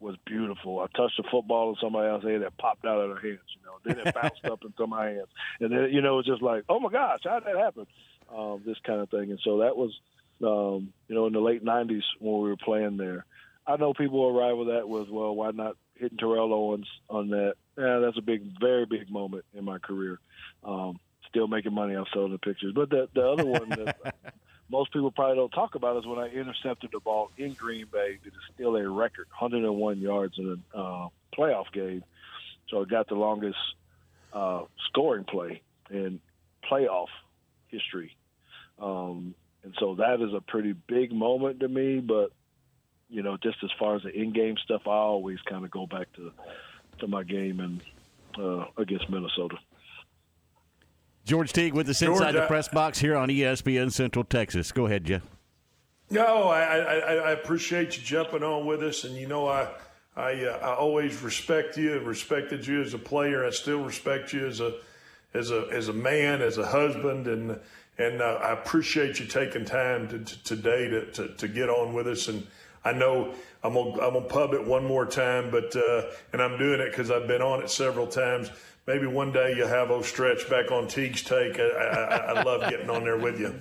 was 0.01 0.16
beautiful. 0.24 0.80
I 0.80 0.86
touched 0.96 1.18
a 1.18 1.24
football 1.30 1.70
in 1.70 1.76
somebody 1.80 2.09
else's 2.09 2.28
hand 2.28 2.42
that 2.42 2.57
popped 2.59 2.84
out 2.84 3.01
of 3.01 3.09
their 3.11 3.20
hands. 3.20 3.49
You 3.57 3.62
know, 3.64 3.78
then 3.84 4.07
it 4.07 4.14
bounced 4.14 4.44
up 4.44 4.64
into 4.64 4.86
my 4.86 5.07
hands, 5.07 5.28
and 5.61 5.72
then 5.72 5.90
you 5.92 6.01
know 6.01 6.18
it's 6.18 6.28
just 6.28 6.42
like, 6.42 6.64
oh 6.68 6.80
my 6.80 6.90
gosh, 6.90 7.20
how 7.24 7.40
did 7.40 7.49
that 7.49 7.59
happen? 7.59 7.86
Um, 8.34 8.62
this 8.64 8.78
kind 8.84 9.01
of 9.01 9.11
thing. 9.11 9.30
And 9.30 9.40
so 9.42 9.59
that 9.59 9.76
was, 9.76 9.99
um, 10.42 10.92
you 11.09 11.14
know, 11.14 11.26
in 11.26 11.32
the 11.32 11.40
late 11.40 11.64
'90s 11.64 12.03
when 12.20 12.42
we 12.42 12.49
were 12.49 12.57
playing 12.57 12.96
there. 12.96 13.24
I 13.66 13.76
know 13.76 13.92
people 13.92 14.26
arrive 14.26 14.57
with 14.57 14.68
that 14.68 14.88
with, 14.88 15.11
well, 15.11 15.34
why 15.34 15.51
not 15.51 15.76
hitting 15.94 16.16
Terrell 16.16 16.55
Owens 16.55 16.88
on 17.11 17.28
that? 17.30 17.55
Yeah, 17.76 17.99
that's 17.99 18.16
a 18.16 18.22
big, 18.22 18.59
very 18.59 18.86
big 18.86 19.11
moment 19.11 19.44
in 19.55 19.64
my 19.64 19.78
career. 19.78 20.18
Um, 20.64 20.99
still 21.28 21.49
making 21.49 21.74
money 21.74 21.94
off 21.94 22.09
selling 22.12 22.32
the 22.32 22.38
pictures. 22.38 22.72
But 22.74 22.90
the 22.90 23.09
the 23.14 23.26
other 23.28 23.44
one 23.44 23.68
that 23.68 24.14
most 24.71 24.93
people 24.93 25.11
probably 25.11 25.37
don't 25.37 25.51
talk 25.51 25.75
about 25.75 25.97
is 25.97 26.07
when 26.07 26.19
I 26.19 26.29
intercepted 26.29 26.91
the 26.93 27.01
ball 27.01 27.31
in 27.39 27.55
Green 27.55 27.87
Bay. 27.91 28.19
It 28.25 28.29
is 28.29 28.55
still 28.55 28.77
a 28.77 28.89
record, 28.89 29.27
101 29.39 29.99
yards 29.99 30.39
in 30.39 30.62
a 30.75 30.79
uh, 30.79 31.09
playoff 31.37 31.73
game. 31.73 32.05
So 32.69 32.83
I 32.83 32.85
got 32.85 33.09
the 33.09 33.14
longest 33.14 33.59
uh, 34.33 34.62
scoring 34.89 35.25
play 35.25 35.62
in 35.91 36.21
playoff 36.71 37.09
history. 37.69 38.16
Um, 38.79 39.35
and 39.64 39.75
so 39.79 39.97
that 39.97 40.21
is 40.21 40.35
a 40.35 40.41
pretty 40.41 40.73
big 40.73 41.12
moment 41.12 41.61
to 41.61 41.69
me. 41.69 42.01
But 42.01 42.33
you 43.09 43.23
know, 43.23 43.39
just 43.43 43.57
as 43.64 43.71
far 43.79 43.97
as 43.97 44.03
the 44.03 44.11
in-game 44.11 44.57
stuff, 44.62 44.83
I 44.87 44.91
always 44.91 45.39
kind 45.49 45.64
of 45.64 45.71
go 45.71 45.87
back 45.87 46.12
to 46.14 46.33
to 46.99 47.07
my 47.07 47.23
game 47.23 47.61
and 47.61 47.81
uh, 48.39 48.66
against 48.77 49.09
Minnesota. 49.09 49.57
George 51.29 51.53
Teague 51.53 51.74
with 51.74 51.87
us 51.91 52.01
George, 52.01 52.16
inside 52.16 52.33
the 52.33 52.47
press 52.47 52.68
box 52.68 52.99
here 52.99 53.14
on 53.14 53.29
ESPN 53.29 53.93
Central 53.93 54.24
Texas. 54.24 54.72
Go 54.72 54.87
ahead, 54.87 55.05
Jeff. 55.05 55.22
No, 56.11 56.49
I, 56.49 56.61
I, 56.62 56.79
I 56.79 57.14
I 57.16 57.31
appreciate 57.33 57.99
you 57.99 58.03
jumping 58.03 58.43
on 58.43 58.64
with 58.64 58.83
us, 58.83 59.05
and 59.05 59.14
you 59.14 59.29
know 59.29 59.47
I 59.47 59.68
I, 60.16 60.47
uh, 60.47 60.59
I 60.62 60.74
always 60.74 61.20
respect 61.20 61.76
you 61.76 61.99
and 61.99 62.07
respected 62.07 62.66
you 62.66 62.81
as 62.81 62.95
a 62.95 62.99
player. 62.99 63.45
I 63.45 63.51
still 63.51 63.85
respect 63.85 64.33
you 64.33 64.47
as 64.47 64.61
a 64.61 64.76
as 65.35 65.51
a 65.51 65.68
as 65.70 65.89
a 65.89 65.93
man, 65.93 66.41
as 66.41 66.57
a 66.57 66.66
husband, 66.66 67.26
and 67.26 67.61
and 67.99 68.22
uh, 68.22 68.41
I 68.43 68.53
appreciate 68.53 69.20
you 69.20 69.26
taking 69.26 69.66
time 69.66 70.09
to, 70.09 70.18
to, 70.20 70.45
today 70.45 70.89
to, 70.89 71.12
to 71.12 71.29
to 71.29 71.47
get 71.47 71.68
on 71.68 71.93
with 71.93 72.09
us. 72.09 72.29
And 72.29 72.47
I 72.87 72.93
know 72.93 73.35
I'm 73.62 73.74
gonna 73.74 74.01
I'm 74.01 74.14
gonna 74.14 74.22
pub 74.22 74.55
it 74.55 74.66
one 74.66 74.87
more 74.87 75.05
time, 75.05 75.51
but 75.51 75.76
uh, 75.76 76.07
and 76.33 76.41
I'm 76.41 76.57
doing 76.57 76.81
it 76.81 76.91
because 76.91 77.11
I've 77.11 77.29
been 77.29 77.43
on 77.43 77.62
it 77.62 77.68
several 77.68 78.07
times. 78.07 78.51
Maybe 78.89 79.07
one 79.07 79.32
day 79.32 79.53
you'll 79.55 79.68
have 79.68 79.91
old 79.91 80.07
stretch 80.07 80.49
back 80.49 80.70
on 80.72 80.86
Teague's 80.89 81.22
take. 81.22 81.61
I, 81.61 81.62
I, 81.68 82.16
I 82.32 82.43
love 82.43 82.70
getting 82.70 82.89
on 82.89 83.05
there 83.05 83.18
with 83.18 83.39
you. 83.39 83.55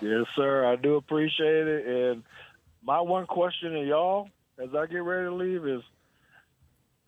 Yes, 0.00 0.24
sir. 0.34 0.64
I 0.64 0.76
do 0.76 0.94
appreciate 0.96 1.68
it. 1.68 1.86
And 1.86 2.22
my 2.82 3.02
one 3.02 3.26
question 3.26 3.72
to 3.74 3.84
y'all 3.86 4.30
as 4.58 4.70
I 4.74 4.86
get 4.86 5.02
ready 5.02 5.28
to 5.28 5.34
leave 5.34 5.66
is 5.66 5.82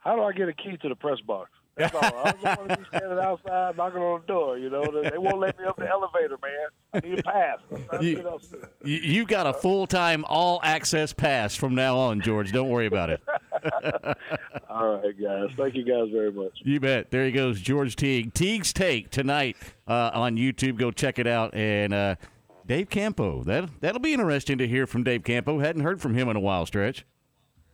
how 0.00 0.14
do 0.14 0.22
I 0.22 0.32
get 0.32 0.50
a 0.50 0.52
key 0.52 0.76
to 0.82 0.88
the 0.90 0.94
press 0.94 1.20
box? 1.20 1.48
That's 1.74 1.94
all. 1.94 2.02
I 2.04 2.32
don't 2.32 2.44
want 2.58 2.68
to 2.68 2.76
be 2.76 2.84
standing 2.94 3.18
outside 3.18 3.78
knocking 3.78 4.02
on 4.02 4.20
the 4.20 4.26
door. 4.26 4.58
You 4.58 4.68
know, 4.68 4.84
they 5.02 5.16
won't 5.16 5.38
let 5.38 5.58
me 5.58 5.64
up 5.64 5.76
the 5.78 5.88
elevator, 5.88 6.36
man. 6.42 6.68
I 7.02 7.08
need 7.08 7.18
a 7.18 7.22
pass. 7.22 7.60
I'm 7.74 7.84
trying 7.86 8.00
to 8.00 8.06
You- 8.06 8.16
get. 8.16 8.70
You, 8.84 8.96
you 8.98 9.24
got 9.24 9.46
a 9.46 9.54
full 9.54 9.86
time 9.86 10.26
all 10.28 10.60
access 10.62 11.14
pass 11.14 11.56
from 11.56 11.74
now 11.74 11.96
on, 11.96 12.20
George. 12.20 12.52
Don't 12.52 12.68
worry 12.68 12.84
about 12.84 13.08
it. 13.08 13.22
All 14.68 14.96
right, 14.96 15.20
guys. 15.20 15.48
Thank 15.56 15.74
you 15.74 15.84
guys 15.84 16.10
very 16.12 16.32
much. 16.32 16.52
You 16.62 16.80
bet. 16.80 17.10
There 17.10 17.24
he 17.24 17.32
goes, 17.32 17.60
George 17.60 17.96
Teague. 17.96 18.34
Teague's 18.34 18.72
Take 18.72 19.10
tonight 19.10 19.56
uh, 19.86 20.10
on 20.14 20.36
YouTube. 20.36 20.78
Go 20.78 20.90
check 20.90 21.18
it 21.18 21.26
out. 21.26 21.54
And 21.54 21.94
uh, 21.94 22.16
Dave 22.66 22.88
Campo. 22.88 23.42
That 23.44 23.68
that'll 23.80 24.00
be 24.00 24.12
interesting 24.12 24.58
to 24.58 24.68
hear 24.68 24.86
from 24.86 25.04
Dave 25.04 25.24
Campo. 25.24 25.58
Hadn't 25.58 25.82
heard 25.82 26.00
from 26.00 26.14
him 26.14 26.28
in 26.28 26.36
a 26.36 26.40
while, 26.40 26.66
stretch. 26.66 27.04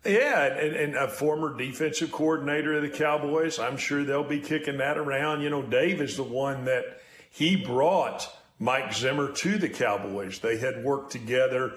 Yeah, 0.04 0.44
and, 0.44 0.76
and 0.76 0.94
a 0.94 1.08
former 1.08 1.56
defensive 1.56 2.12
coordinator 2.12 2.74
of 2.74 2.82
the 2.82 2.88
Cowboys. 2.88 3.58
I'm 3.58 3.76
sure 3.76 4.04
they'll 4.04 4.22
be 4.22 4.40
kicking 4.40 4.78
that 4.78 4.96
around. 4.96 5.42
You 5.42 5.50
know, 5.50 5.62
Dave 5.62 6.00
is 6.00 6.16
the 6.16 6.22
one 6.22 6.64
that 6.66 7.00
he 7.30 7.56
brought 7.56 8.28
Mike 8.58 8.92
Zimmer 8.94 9.32
to 9.32 9.58
the 9.58 9.68
Cowboys. 9.68 10.38
They 10.38 10.56
had 10.58 10.84
worked 10.84 11.12
together. 11.12 11.74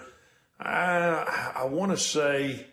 I, 0.59 1.53
I 1.55 1.65
want 1.65 1.91
to 1.91 1.97
say, 1.97 2.67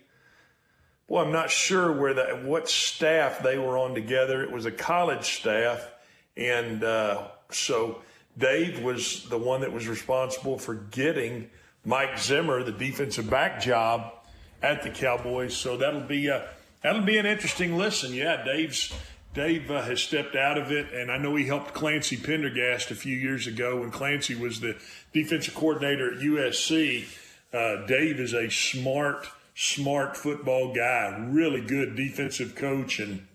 well, 1.09 1.25
I'm 1.25 1.31
not 1.31 1.49
sure 1.49 1.91
where 1.91 2.13
that 2.13 2.43
what 2.43 2.69
staff 2.69 3.41
they 3.43 3.57
were 3.57 3.77
on 3.77 3.95
together. 3.95 4.43
It 4.43 4.51
was 4.51 4.65
a 4.65 4.71
college 4.71 5.39
staff, 5.39 5.91
and 6.37 6.83
uh, 6.83 7.27
so 7.51 8.01
Dave 8.37 8.81
was 8.83 9.27
the 9.27 9.37
one 9.37 9.61
that 9.61 9.73
was 9.73 9.87
responsible 9.87 10.57
for 10.57 10.75
getting 10.75 11.49
Mike 11.83 12.19
Zimmer 12.19 12.63
the 12.63 12.71
defensive 12.71 13.29
back 13.29 13.59
job 13.59 14.13
at 14.61 14.83
the 14.83 14.89
Cowboys. 14.89 15.55
So 15.55 15.77
that'll 15.77 16.01
be 16.01 16.27
a 16.27 16.47
that'll 16.83 17.01
be 17.01 17.17
an 17.17 17.25
interesting 17.25 17.77
listen. 17.77 18.13
Yeah, 18.13 18.43
Dave's 18.45 18.93
Dave 19.33 19.69
uh, 19.69 19.81
has 19.83 20.01
stepped 20.01 20.35
out 20.35 20.57
of 20.57 20.71
it, 20.71 20.91
and 20.93 21.11
I 21.11 21.17
know 21.17 21.35
he 21.35 21.45
helped 21.45 21.73
Clancy 21.73 22.17
Pendergast 22.17 22.91
a 22.91 22.95
few 22.95 23.15
years 23.15 23.47
ago 23.47 23.79
when 23.79 23.91
Clancy 23.91 24.35
was 24.35 24.59
the 24.59 24.77
defensive 25.13 25.53
coordinator 25.53 26.13
at 26.13 26.19
USC. 26.19 27.05
Uh, 27.53 27.85
Dave 27.85 28.19
is 28.19 28.33
a 28.33 28.49
smart, 28.49 29.27
smart 29.61 30.15
football 30.15 30.73
guy, 30.73 31.17
really 31.29 31.59
good 31.59 31.93
defensive 31.93 32.55
coach, 32.55 32.97
and 32.97 33.27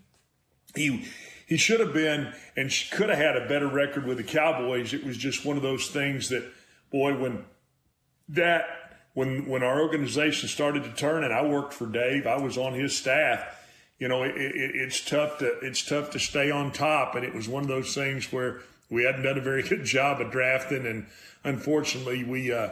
he 0.73 1.05
he 1.45 1.55
should 1.55 1.79
have 1.79 1.93
been 1.93 2.33
and 2.57 2.73
could 2.91 3.09
have 3.09 3.19
had 3.19 3.37
a 3.37 3.47
better 3.47 3.67
record 3.67 4.07
with 4.07 4.17
the 4.17 4.23
Cowboys. 4.23 4.91
It 4.91 5.05
was 5.05 5.17
just 5.17 5.45
one 5.45 5.55
of 5.55 5.61
those 5.61 5.89
things 5.89 6.29
that, 6.29 6.43
boy, 6.91 7.15
when 7.15 7.45
that 8.29 8.65
when 9.13 9.47
when 9.47 9.61
our 9.61 9.79
organization 9.79 10.49
started 10.49 10.83
to 10.85 10.91
turn, 10.93 11.23
and 11.23 11.31
I 11.31 11.45
worked 11.45 11.75
for 11.75 11.85
Dave, 11.85 12.25
I 12.25 12.37
was 12.37 12.57
on 12.57 12.73
his 12.73 12.97
staff. 12.97 13.61
You 13.99 14.07
know, 14.07 14.23
it, 14.23 14.35
it, 14.35 14.71
it's 14.73 15.05
tough 15.05 15.37
to 15.37 15.59
it's 15.59 15.85
tough 15.85 16.09
to 16.11 16.19
stay 16.19 16.49
on 16.49 16.71
top, 16.71 17.13
and 17.13 17.23
it 17.23 17.35
was 17.35 17.47
one 17.47 17.61
of 17.61 17.69
those 17.69 17.93
things 17.93 18.33
where 18.33 18.61
we 18.89 19.03
hadn't 19.03 19.21
done 19.21 19.37
a 19.37 19.41
very 19.41 19.61
good 19.69 19.85
job 19.85 20.21
of 20.21 20.31
drafting, 20.31 20.87
and 20.87 21.05
unfortunately, 21.43 22.23
we 22.23 22.51
uh, 22.51 22.69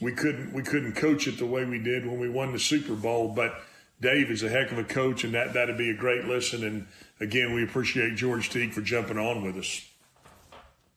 we 0.00 0.12
couldn't 0.12 0.52
we 0.52 0.62
couldn't 0.62 0.94
coach 0.94 1.26
it 1.26 1.38
the 1.38 1.46
way 1.46 1.64
we 1.64 1.78
did 1.78 2.06
when 2.06 2.18
we 2.18 2.28
won 2.28 2.52
the 2.52 2.58
Super 2.58 2.94
Bowl. 2.94 3.28
But 3.28 3.54
Dave 4.00 4.30
is 4.30 4.42
a 4.42 4.48
heck 4.48 4.70
of 4.70 4.78
a 4.78 4.84
coach, 4.84 5.24
and 5.24 5.34
that 5.34 5.54
that'd 5.54 5.78
be 5.78 5.90
a 5.90 5.96
great 5.96 6.24
listen. 6.24 6.64
And 6.64 6.86
again, 7.20 7.54
we 7.54 7.64
appreciate 7.64 8.16
George 8.16 8.50
Teague 8.50 8.72
for 8.72 8.80
jumping 8.80 9.18
on 9.18 9.42
with 9.42 9.56
us. 9.56 9.84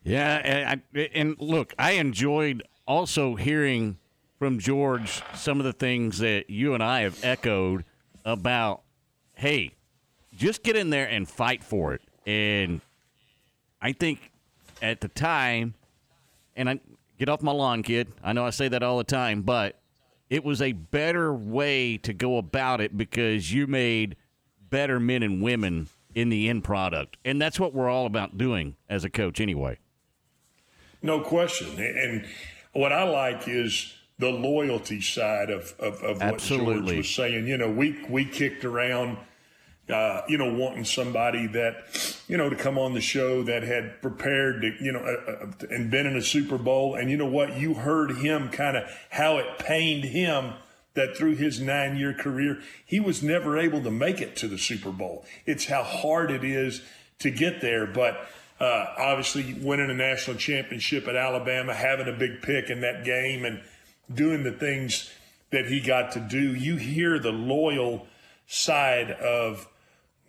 Yeah, 0.03 0.71
and, 0.73 0.81
and 1.13 1.35
look, 1.39 1.73
I 1.77 1.91
enjoyed 1.91 2.63
also 2.87 3.35
hearing 3.35 3.97
from 4.39 4.57
George 4.57 5.21
some 5.35 5.59
of 5.59 5.65
the 5.65 5.73
things 5.73 6.17
that 6.19 6.49
you 6.49 6.73
and 6.73 6.81
I 6.81 7.01
have 7.01 7.23
echoed 7.23 7.85
about. 8.25 8.81
Hey, 9.35 9.73
just 10.35 10.63
get 10.63 10.75
in 10.75 10.89
there 10.89 11.07
and 11.07 11.29
fight 11.29 11.63
for 11.63 11.93
it. 11.93 12.01
And 12.25 12.81
I 13.81 13.91
think 13.91 14.31
at 14.81 15.01
the 15.01 15.07
time, 15.07 15.75
and 16.55 16.69
I 16.69 16.79
get 17.21 17.29
off 17.29 17.43
my 17.43 17.51
lawn, 17.51 17.83
kid. 17.83 18.07
I 18.23 18.33
know 18.33 18.47
I 18.47 18.49
say 18.49 18.67
that 18.67 18.81
all 18.81 18.97
the 18.97 19.03
time, 19.03 19.43
but 19.43 19.79
it 20.31 20.43
was 20.43 20.59
a 20.59 20.71
better 20.71 21.31
way 21.31 21.97
to 21.97 22.13
go 22.13 22.39
about 22.39 22.81
it 22.81 22.97
because 22.97 23.53
you 23.53 23.67
made 23.67 24.15
better 24.71 24.99
men 24.99 25.21
and 25.21 25.39
women 25.39 25.87
in 26.15 26.29
the 26.29 26.49
end 26.49 26.63
product. 26.63 27.17
And 27.23 27.39
that's 27.39 27.59
what 27.59 27.75
we're 27.75 27.91
all 27.91 28.07
about 28.07 28.39
doing 28.39 28.75
as 28.89 29.03
a 29.03 29.09
coach, 29.11 29.39
anyway. 29.39 29.77
No 31.03 31.19
question. 31.19 31.79
And 31.79 32.25
what 32.73 32.91
I 32.91 33.03
like 33.03 33.47
is 33.47 33.93
the 34.17 34.31
loyalty 34.31 34.99
side 34.99 35.51
of, 35.51 35.75
of, 35.77 36.01
of 36.01 36.17
what 36.17 36.33
Absolutely. 36.33 36.73
George 36.73 36.97
was 36.97 37.09
saying. 37.09 37.45
You 37.45 37.57
know, 37.57 37.69
we 37.69 38.03
we 38.09 38.25
kicked 38.25 38.65
around, 38.65 39.19
uh, 39.91 40.23
you 40.27 40.37
know, 40.37 40.53
wanting 40.53 40.85
somebody 40.85 41.47
that, 41.47 42.21
you 42.27 42.37
know, 42.37 42.49
to 42.49 42.55
come 42.55 42.77
on 42.77 42.93
the 42.93 43.01
show 43.01 43.43
that 43.43 43.63
had 43.63 44.01
prepared 44.01 44.61
to, 44.61 44.73
you 44.79 44.91
know, 44.91 44.99
uh, 44.99 45.31
uh, 45.31 45.67
and 45.69 45.91
been 45.91 46.05
in 46.05 46.15
a 46.15 46.21
Super 46.21 46.57
Bowl. 46.57 46.95
And 46.95 47.09
you 47.09 47.17
know 47.17 47.25
what? 47.25 47.57
You 47.57 47.73
heard 47.73 48.17
him 48.17 48.49
kind 48.49 48.77
of 48.77 48.83
how 49.09 49.37
it 49.37 49.59
pained 49.59 50.05
him 50.05 50.53
that 50.93 51.15
through 51.15 51.35
his 51.35 51.59
nine 51.59 51.95
year 51.97 52.13
career, 52.13 52.59
he 52.85 52.99
was 52.99 53.23
never 53.23 53.57
able 53.57 53.81
to 53.83 53.91
make 53.91 54.19
it 54.21 54.35
to 54.37 54.47
the 54.47 54.57
Super 54.57 54.91
Bowl. 54.91 55.25
It's 55.45 55.65
how 55.65 55.83
hard 55.83 56.31
it 56.31 56.43
is 56.43 56.81
to 57.19 57.31
get 57.31 57.61
there. 57.61 57.85
But 57.85 58.27
uh, 58.59 58.93
obviously, 58.97 59.53
winning 59.53 59.89
a 59.89 59.93
national 59.93 60.37
championship 60.37 61.07
at 61.07 61.15
Alabama, 61.15 61.73
having 61.73 62.07
a 62.07 62.13
big 62.13 62.41
pick 62.41 62.69
in 62.69 62.81
that 62.81 63.03
game, 63.03 63.45
and 63.45 63.61
doing 64.13 64.43
the 64.43 64.51
things 64.51 65.09
that 65.51 65.65
he 65.65 65.79
got 65.79 66.11
to 66.13 66.19
do, 66.19 66.53
you 66.55 66.75
hear 66.75 67.19
the 67.19 67.31
loyal 67.31 68.07
side 68.47 69.11
of 69.11 69.67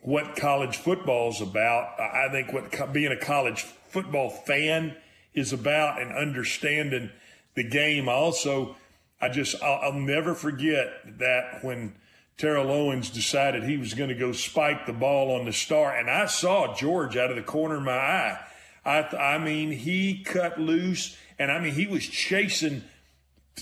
what 0.03 0.37
college 0.37 0.77
football 0.77 1.31
is 1.31 1.41
about. 1.41 1.99
I 1.99 2.29
think 2.31 2.53
what 2.53 2.73
co- 2.73 2.89
being 2.89 3.13
a 3.13 3.17
college 3.17 3.63
football 3.63 4.31
fan 4.31 4.97
is 5.33 5.53
about 5.53 6.01
and 6.03 6.13
understanding 6.13 7.11
the 7.55 7.65
game. 7.65 8.09
Also, 8.09 8.77
I 9.21 9.29
just, 9.29 9.63
I'll, 9.63 9.93
I'll 9.93 9.93
never 9.93 10.35
forget 10.35 11.19
that 11.19 11.63
when 11.63 11.95
Terrell 12.37 12.71
Owens 12.71 13.11
decided 13.11 13.63
he 13.63 13.77
was 13.77 13.95
going 13.95 14.09
to 14.09 14.17
go 14.17 14.33
spike 14.33 14.87
the 14.87 14.93
ball 14.93 15.39
on 15.39 15.45
the 15.45 15.53
star, 15.53 15.97
and 15.97 16.11
I 16.11 16.27
saw 16.27 16.75
George 16.75 17.17
out 17.17 17.31
of 17.31 17.37
the 17.37 17.43
corner 17.43 17.77
of 17.77 17.85
my 17.85 17.93
eye. 17.93 18.41
I, 18.85 19.03
th- 19.03 19.15
I 19.15 19.39
mean, 19.39 19.71
he 19.71 20.25
cut 20.25 20.61
loose, 20.61 21.17
and 21.39 21.53
I 21.53 21.61
mean, 21.61 21.75
he 21.75 21.87
was 21.87 22.07
chasing 22.07 22.83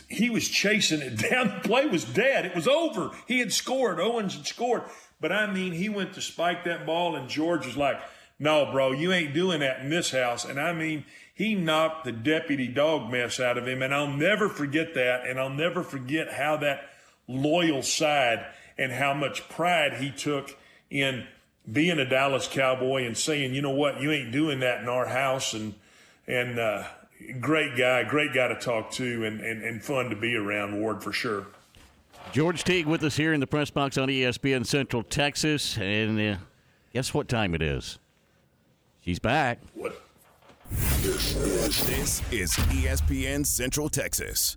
he 0.08 0.30
was 0.30 0.48
chasing 0.48 1.00
it 1.00 1.16
down. 1.30 1.48
The 1.48 1.68
play 1.68 1.86
was 1.86 2.04
dead. 2.04 2.46
It 2.46 2.54
was 2.54 2.68
over. 2.68 3.10
He 3.26 3.40
had 3.40 3.52
scored. 3.52 4.00
Owens 4.00 4.36
had 4.36 4.46
scored. 4.46 4.84
But 5.20 5.32
I 5.32 5.52
mean, 5.52 5.72
he 5.72 5.88
went 5.88 6.14
to 6.14 6.20
spike 6.20 6.64
that 6.64 6.86
ball, 6.86 7.14
and 7.14 7.28
George 7.28 7.66
was 7.66 7.76
like, 7.76 8.00
no, 8.38 8.70
bro, 8.72 8.92
you 8.92 9.12
ain't 9.12 9.34
doing 9.34 9.60
that 9.60 9.80
in 9.80 9.90
this 9.90 10.10
house. 10.10 10.46
And 10.46 10.58
I 10.58 10.72
mean, 10.72 11.04
he 11.34 11.54
knocked 11.54 12.04
the 12.04 12.12
deputy 12.12 12.66
dog 12.66 13.10
mess 13.10 13.38
out 13.38 13.58
of 13.58 13.68
him. 13.68 13.82
And 13.82 13.94
I'll 13.94 14.08
never 14.08 14.48
forget 14.48 14.94
that. 14.94 15.26
And 15.26 15.38
I'll 15.38 15.50
never 15.50 15.82
forget 15.82 16.32
how 16.32 16.56
that 16.58 16.88
loyal 17.28 17.82
side 17.82 18.46
and 18.78 18.92
how 18.92 19.12
much 19.12 19.46
pride 19.50 19.94
he 20.00 20.10
took 20.10 20.56
in 20.88 21.26
being 21.70 21.98
a 21.98 22.08
Dallas 22.08 22.48
Cowboy 22.50 23.04
and 23.04 23.16
saying, 23.16 23.54
you 23.54 23.60
know 23.60 23.70
what, 23.70 24.00
you 24.00 24.10
ain't 24.10 24.32
doing 24.32 24.60
that 24.60 24.80
in 24.80 24.88
our 24.88 25.06
house. 25.06 25.52
And, 25.52 25.74
and, 26.26 26.58
uh, 26.58 26.84
great 27.40 27.76
guy, 27.76 28.04
great 28.04 28.32
guy 28.32 28.48
to 28.48 28.58
talk 28.58 28.90
to 28.92 29.24
and, 29.24 29.42
and, 29.42 29.62
and 29.62 29.84
fun 29.84 30.08
to 30.08 30.16
be 30.16 30.34
around, 30.34 30.80
Ward, 30.80 31.02
for 31.02 31.12
sure. 31.12 31.46
George 32.32 32.62
Teague 32.62 32.86
with 32.86 33.02
us 33.02 33.16
here 33.16 33.32
in 33.32 33.40
the 33.40 33.46
press 33.46 33.70
box 33.70 33.98
on 33.98 34.08
ESPN 34.08 34.64
Central 34.64 35.02
Texas. 35.02 35.76
And 35.78 36.20
uh, 36.20 36.36
guess 36.92 37.12
what 37.12 37.28
time 37.28 37.54
it 37.54 37.62
is? 37.62 37.98
She's 39.00 39.18
back. 39.18 39.58
What? 39.74 40.00
This 40.70 42.22
is 42.30 42.52
ESPN 42.52 43.44
Central 43.44 43.88
Texas. 43.88 44.56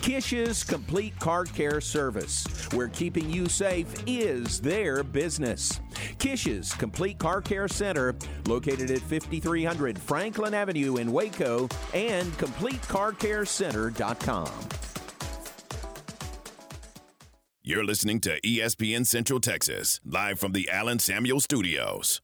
Kish's 0.00 0.64
Complete 0.64 1.18
Car 1.18 1.44
Care 1.44 1.80
Service, 1.80 2.44
where 2.72 2.88
keeping 2.88 3.30
you 3.30 3.48
safe 3.48 3.86
is 4.06 4.60
their 4.60 5.02
business. 5.02 5.80
Kish's 6.18 6.72
Complete 6.74 7.18
Car 7.18 7.40
Care 7.40 7.68
Center, 7.68 8.14
located 8.46 8.90
at 8.90 9.00
5300 9.00 9.98
Franklin 9.98 10.52
Avenue 10.54 10.96
in 10.96 11.12
Waco, 11.12 11.68
and 11.94 12.32
CompleteCarCareCenter.com. 12.38 14.50
You're 17.64 17.84
listening 17.84 18.18
to 18.22 18.40
ESPN 18.40 19.06
Central 19.06 19.38
Texas, 19.38 20.00
live 20.04 20.40
from 20.40 20.50
the 20.50 20.68
Allen 20.68 20.98
Samuel 20.98 21.38
Studios. 21.38 22.20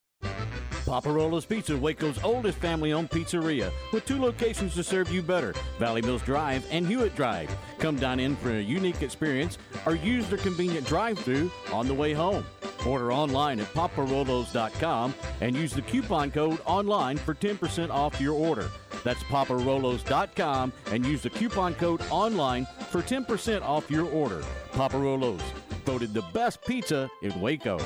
Paparolo's 0.88 1.44
Pizza, 1.44 1.76
Waco's 1.76 2.18
oldest 2.24 2.56
family 2.58 2.94
owned 2.94 3.10
pizzeria, 3.10 3.70
with 3.92 4.06
two 4.06 4.18
locations 4.18 4.74
to 4.74 4.82
serve 4.82 5.12
you 5.12 5.20
better 5.20 5.54
Valley 5.78 6.00
Mills 6.00 6.22
Drive 6.22 6.66
and 6.70 6.86
Hewitt 6.86 7.14
Drive. 7.14 7.54
Come 7.78 7.96
dine 7.96 8.18
in 8.18 8.34
for 8.36 8.52
a 8.52 8.60
unique 8.60 9.02
experience 9.02 9.58
or 9.84 9.94
use 9.94 10.26
their 10.30 10.38
convenient 10.38 10.86
drive 10.86 11.18
through 11.18 11.50
on 11.74 11.88
the 11.88 11.94
way 11.94 12.14
home. 12.14 12.46
Order 12.86 13.12
online 13.12 13.60
at 13.60 13.66
paparolos.com 13.74 15.14
and 15.42 15.54
use 15.54 15.74
the 15.74 15.82
coupon 15.82 16.30
code 16.30 16.58
online 16.64 17.18
for 17.18 17.34
10% 17.34 17.90
off 17.90 18.18
your 18.18 18.34
order. 18.34 18.70
That's 19.04 19.22
paparolos.com 19.24 20.72
and 20.90 21.04
use 21.04 21.22
the 21.22 21.30
coupon 21.30 21.74
code 21.74 22.00
online 22.08 22.66
for 22.88 23.02
10% 23.02 23.60
off 23.60 23.90
your 23.90 24.08
order. 24.08 24.42
Paparolos, 24.72 25.42
voted 25.84 26.14
the 26.14 26.24
best 26.32 26.64
pizza 26.64 27.10
in 27.20 27.38
Waco. 27.42 27.78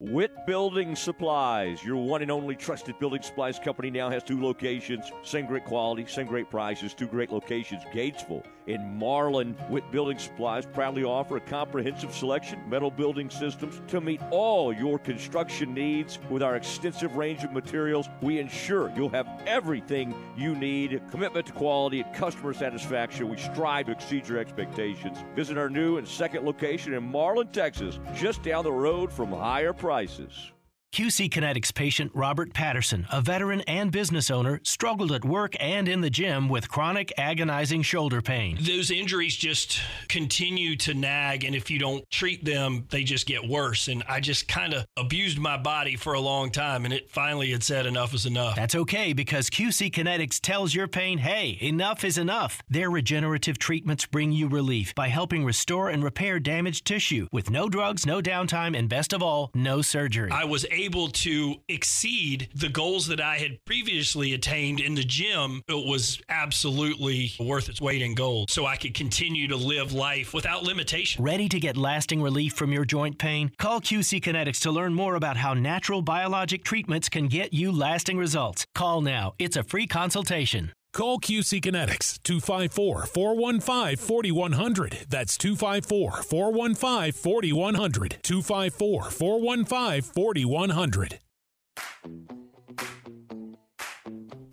Witt 0.00 0.46
Building 0.46 0.94
Supplies, 0.94 1.82
your 1.82 1.96
one 1.96 2.22
and 2.22 2.30
only 2.30 2.54
trusted 2.54 2.96
building 3.00 3.20
supplies 3.20 3.58
company, 3.58 3.90
now 3.90 4.08
has 4.08 4.22
two 4.22 4.40
locations. 4.40 5.10
Same 5.24 5.44
great 5.44 5.64
quality, 5.64 6.06
same 6.06 6.28
great 6.28 6.48
prices, 6.48 6.94
two 6.94 7.08
great 7.08 7.32
locations. 7.32 7.82
Gatesville 7.86 8.44
and 8.68 8.96
Marlin. 8.96 9.56
Witt 9.68 9.90
Building 9.90 10.18
Supplies 10.18 10.66
proudly 10.66 11.04
offer 11.04 11.36
a 11.36 11.40
comprehensive 11.40 12.14
selection 12.14 12.60
of 12.60 12.66
metal 12.68 12.90
building 12.90 13.30
systems 13.30 13.80
to 13.88 14.00
meet 14.00 14.20
all 14.30 14.72
your 14.72 14.98
construction 14.98 15.74
needs. 15.74 16.18
With 16.30 16.42
our 16.42 16.56
extensive 16.56 17.16
range 17.16 17.44
of 17.44 17.52
materials, 17.52 18.08
we 18.20 18.38
ensure 18.38 18.92
you'll 18.94 19.08
have 19.10 19.28
everything 19.46 20.14
you 20.36 20.54
need. 20.54 21.00
Commitment 21.10 21.46
to 21.46 21.52
quality 21.52 22.00
and 22.02 22.14
customer 22.14 22.52
satisfaction. 22.52 23.28
We 23.28 23.38
strive 23.38 23.86
to 23.86 23.92
exceed 23.92 24.28
your 24.28 24.38
expectations. 24.38 25.18
Visit 25.34 25.58
our 25.58 25.70
new 25.70 25.96
and 25.96 26.06
second 26.06 26.44
location 26.44 26.94
in 26.94 27.02
Marlin, 27.02 27.48
Texas, 27.48 27.98
just 28.14 28.42
down 28.42 28.64
the 28.64 28.72
road 28.72 29.12
from 29.12 29.32
higher 29.32 29.72
prices. 29.72 30.52
QC 30.92 31.30
Kinetics 31.30 31.72
patient 31.72 32.10
Robert 32.14 32.52
Patterson, 32.54 33.06
a 33.12 33.20
veteran 33.20 33.60
and 33.68 33.92
business 33.92 34.30
owner, 34.30 34.58
struggled 34.64 35.12
at 35.12 35.24
work 35.24 35.54
and 35.60 35.86
in 35.86 36.00
the 36.00 36.10
gym 36.10 36.48
with 36.48 36.68
chronic 36.68 37.12
agonizing 37.18 37.82
shoulder 37.82 38.20
pain. 38.22 38.58
Those 38.60 38.90
injuries 38.90 39.36
just 39.36 39.80
continue 40.08 40.76
to 40.76 40.94
nag, 40.94 41.44
and 41.44 41.54
if 41.54 41.70
you 41.70 41.78
don't 41.78 42.10
treat 42.10 42.44
them, 42.44 42.86
they 42.90 43.04
just 43.04 43.26
get 43.26 43.46
worse. 43.46 43.86
And 43.88 44.02
I 44.08 44.18
just 44.18 44.48
kind 44.48 44.72
of 44.74 44.86
abused 44.96 45.38
my 45.38 45.56
body 45.56 45.94
for 45.94 46.14
a 46.14 46.20
long 46.20 46.50
time, 46.50 46.84
and 46.84 46.92
it 46.92 47.10
finally 47.10 47.52
had 47.52 47.62
said 47.62 47.86
enough 47.86 48.14
is 48.14 48.26
enough. 48.26 48.56
That's 48.56 48.74
okay 48.74 49.12
because 49.12 49.50
QC 49.50 49.92
Kinetics 49.92 50.40
tells 50.40 50.74
your 50.74 50.88
pain, 50.88 51.18
hey, 51.18 51.58
enough 51.60 52.02
is 52.02 52.18
enough. 52.18 52.60
Their 52.68 52.90
regenerative 52.90 53.58
treatments 53.58 54.06
bring 54.06 54.32
you 54.32 54.48
relief 54.48 54.94
by 54.94 55.08
helping 55.08 55.44
restore 55.44 55.90
and 55.90 56.02
repair 56.02 56.40
damaged 56.40 56.86
tissue 56.86 57.28
with 57.30 57.50
no 57.50 57.68
drugs, 57.68 58.06
no 58.06 58.20
downtime, 58.20 58.76
and 58.76 58.88
best 58.88 59.12
of 59.12 59.22
all, 59.22 59.50
no 59.54 59.82
surgery. 59.82 60.30
I 60.32 60.44
was 60.44 60.66
able 60.78 61.08
to 61.08 61.56
exceed 61.68 62.48
the 62.54 62.68
goals 62.68 63.06
that 63.08 63.20
I 63.20 63.36
had 63.36 63.58
previously 63.64 64.32
attained 64.34 64.80
in 64.80 64.94
the 64.94 65.02
gym. 65.02 65.62
It 65.68 65.86
was 65.86 66.20
absolutely 66.28 67.32
worth 67.40 67.68
its 67.68 67.80
weight 67.80 68.02
in 68.02 68.14
gold. 68.14 68.50
So 68.50 68.66
I 68.66 68.76
could 68.76 68.94
continue 68.94 69.48
to 69.48 69.56
live 69.56 69.92
life 69.92 70.32
without 70.32 70.62
limitation. 70.62 71.22
Ready 71.24 71.48
to 71.48 71.60
get 71.60 71.76
lasting 71.76 72.22
relief 72.22 72.54
from 72.54 72.72
your 72.72 72.84
joint 72.84 73.18
pain? 73.18 73.50
Call 73.58 73.80
QC 73.80 74.20
Kinetics 74.20 74.60
to 74.60 74.70
learn 74.70 74.94
more 74.94 75.16
about 75.16 75.36
how 75.36 75.54
natural 75.54 76.02
biologic 76.02 76.64
treatments 76.64 77.08
can 77.08 77.26
get 77.28 77.52
you 77.52 77.72
lasting 77.72 78.18
results. 78.18 78.64
Call 78.74 79.00
now. 79.00 79.34
It's 79.38 79.56
a 79.56 79.64
free 79.64 79.86
consultation. 79.86 80.72
Call 80.92 81.20
QC 81.20 81.60
Kinetics 81.60 82.20
254 82.22 83.06
415 83.06 83.96
4100. 83.96 85.06
That's 85.08 85.36
254 85.36 86.22
415 86.22 87.12
4100. 87.12 88.18
254 88.22 89.10
415 89.10 90.02
4100. 90.02 91.20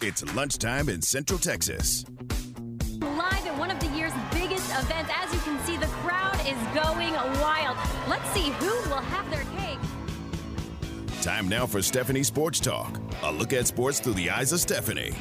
It's 0.01 0.35
lunchtime 0.35 0.89
in 0.89 1.01
Central 1.01 1.39
Texas. 1.39 2.05
Live 2.99 3.47
at 3.47 3.57
one 3.57 3.71
of 3.71 3.79
the 3.79 3.87
year's 3.87 4.13
biggest 4.31 4.69
events. 4.69 5.09
As 5.15 5.33
you 5.33 5.39
can 5.39 5.59
see, 5.65 5.77
the 5.77 5.87
crowd 6.03 6.35
is 6.41 6.57
going 6.75 7.13
wild. 7.41 7.77
Let's 8.07 8.29
see 8.31 8.49
who 8.59 8.71
will 8.89 9.01
have 9.01 9.27
their 9.31 9.43
cake. 9.57 9.79
Time 11.23 11.49
now 11.49 11.65
for 11.65 11.81
Stephanie 11.81 12.21
Sports 12.21 12.59
Talk. 12.59 12.99
A 13.23 13.31
look 13.31 13.51
at 13.53 13.65
sports 13.65 13.99
through 13.99 14.13
the 14.13 14.29
eyes 14.29 14.51
of 14.51 14.59
Stephanie, 14.59 15.13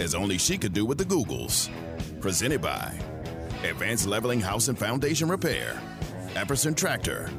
as 0.00 0.14
only 0.14 0.38
she 0.38 0.56
could 0.58 0.72
do 0.72 0.84
with 0.84 0.98
the 0.98 1.04
Googles. 1.04 1.68
Presented 2.20 2.60
by 2.60 2.92
Advanced 3.62 4.06
Leveling 4.06 4.40
House 4.40 4.68
and 4.68 4.78
Foundation 4.78 5.28
Repair, 5.28 5.80
Epperson 6.34 6.74
Tractor, 6.76 7.30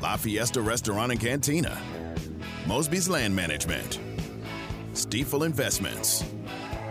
La 0.00 0.16
Fiesta 0.16 0.60
Restaurant 0.60 1.10
and 1.12 1.20
Cantina, 1.20 1.80
Mosby's 2.66 3.08
Land 3.08 3.34
Management, 3.34 3.98
Stifel 4.92 5.44
Investments, 5.46 6.22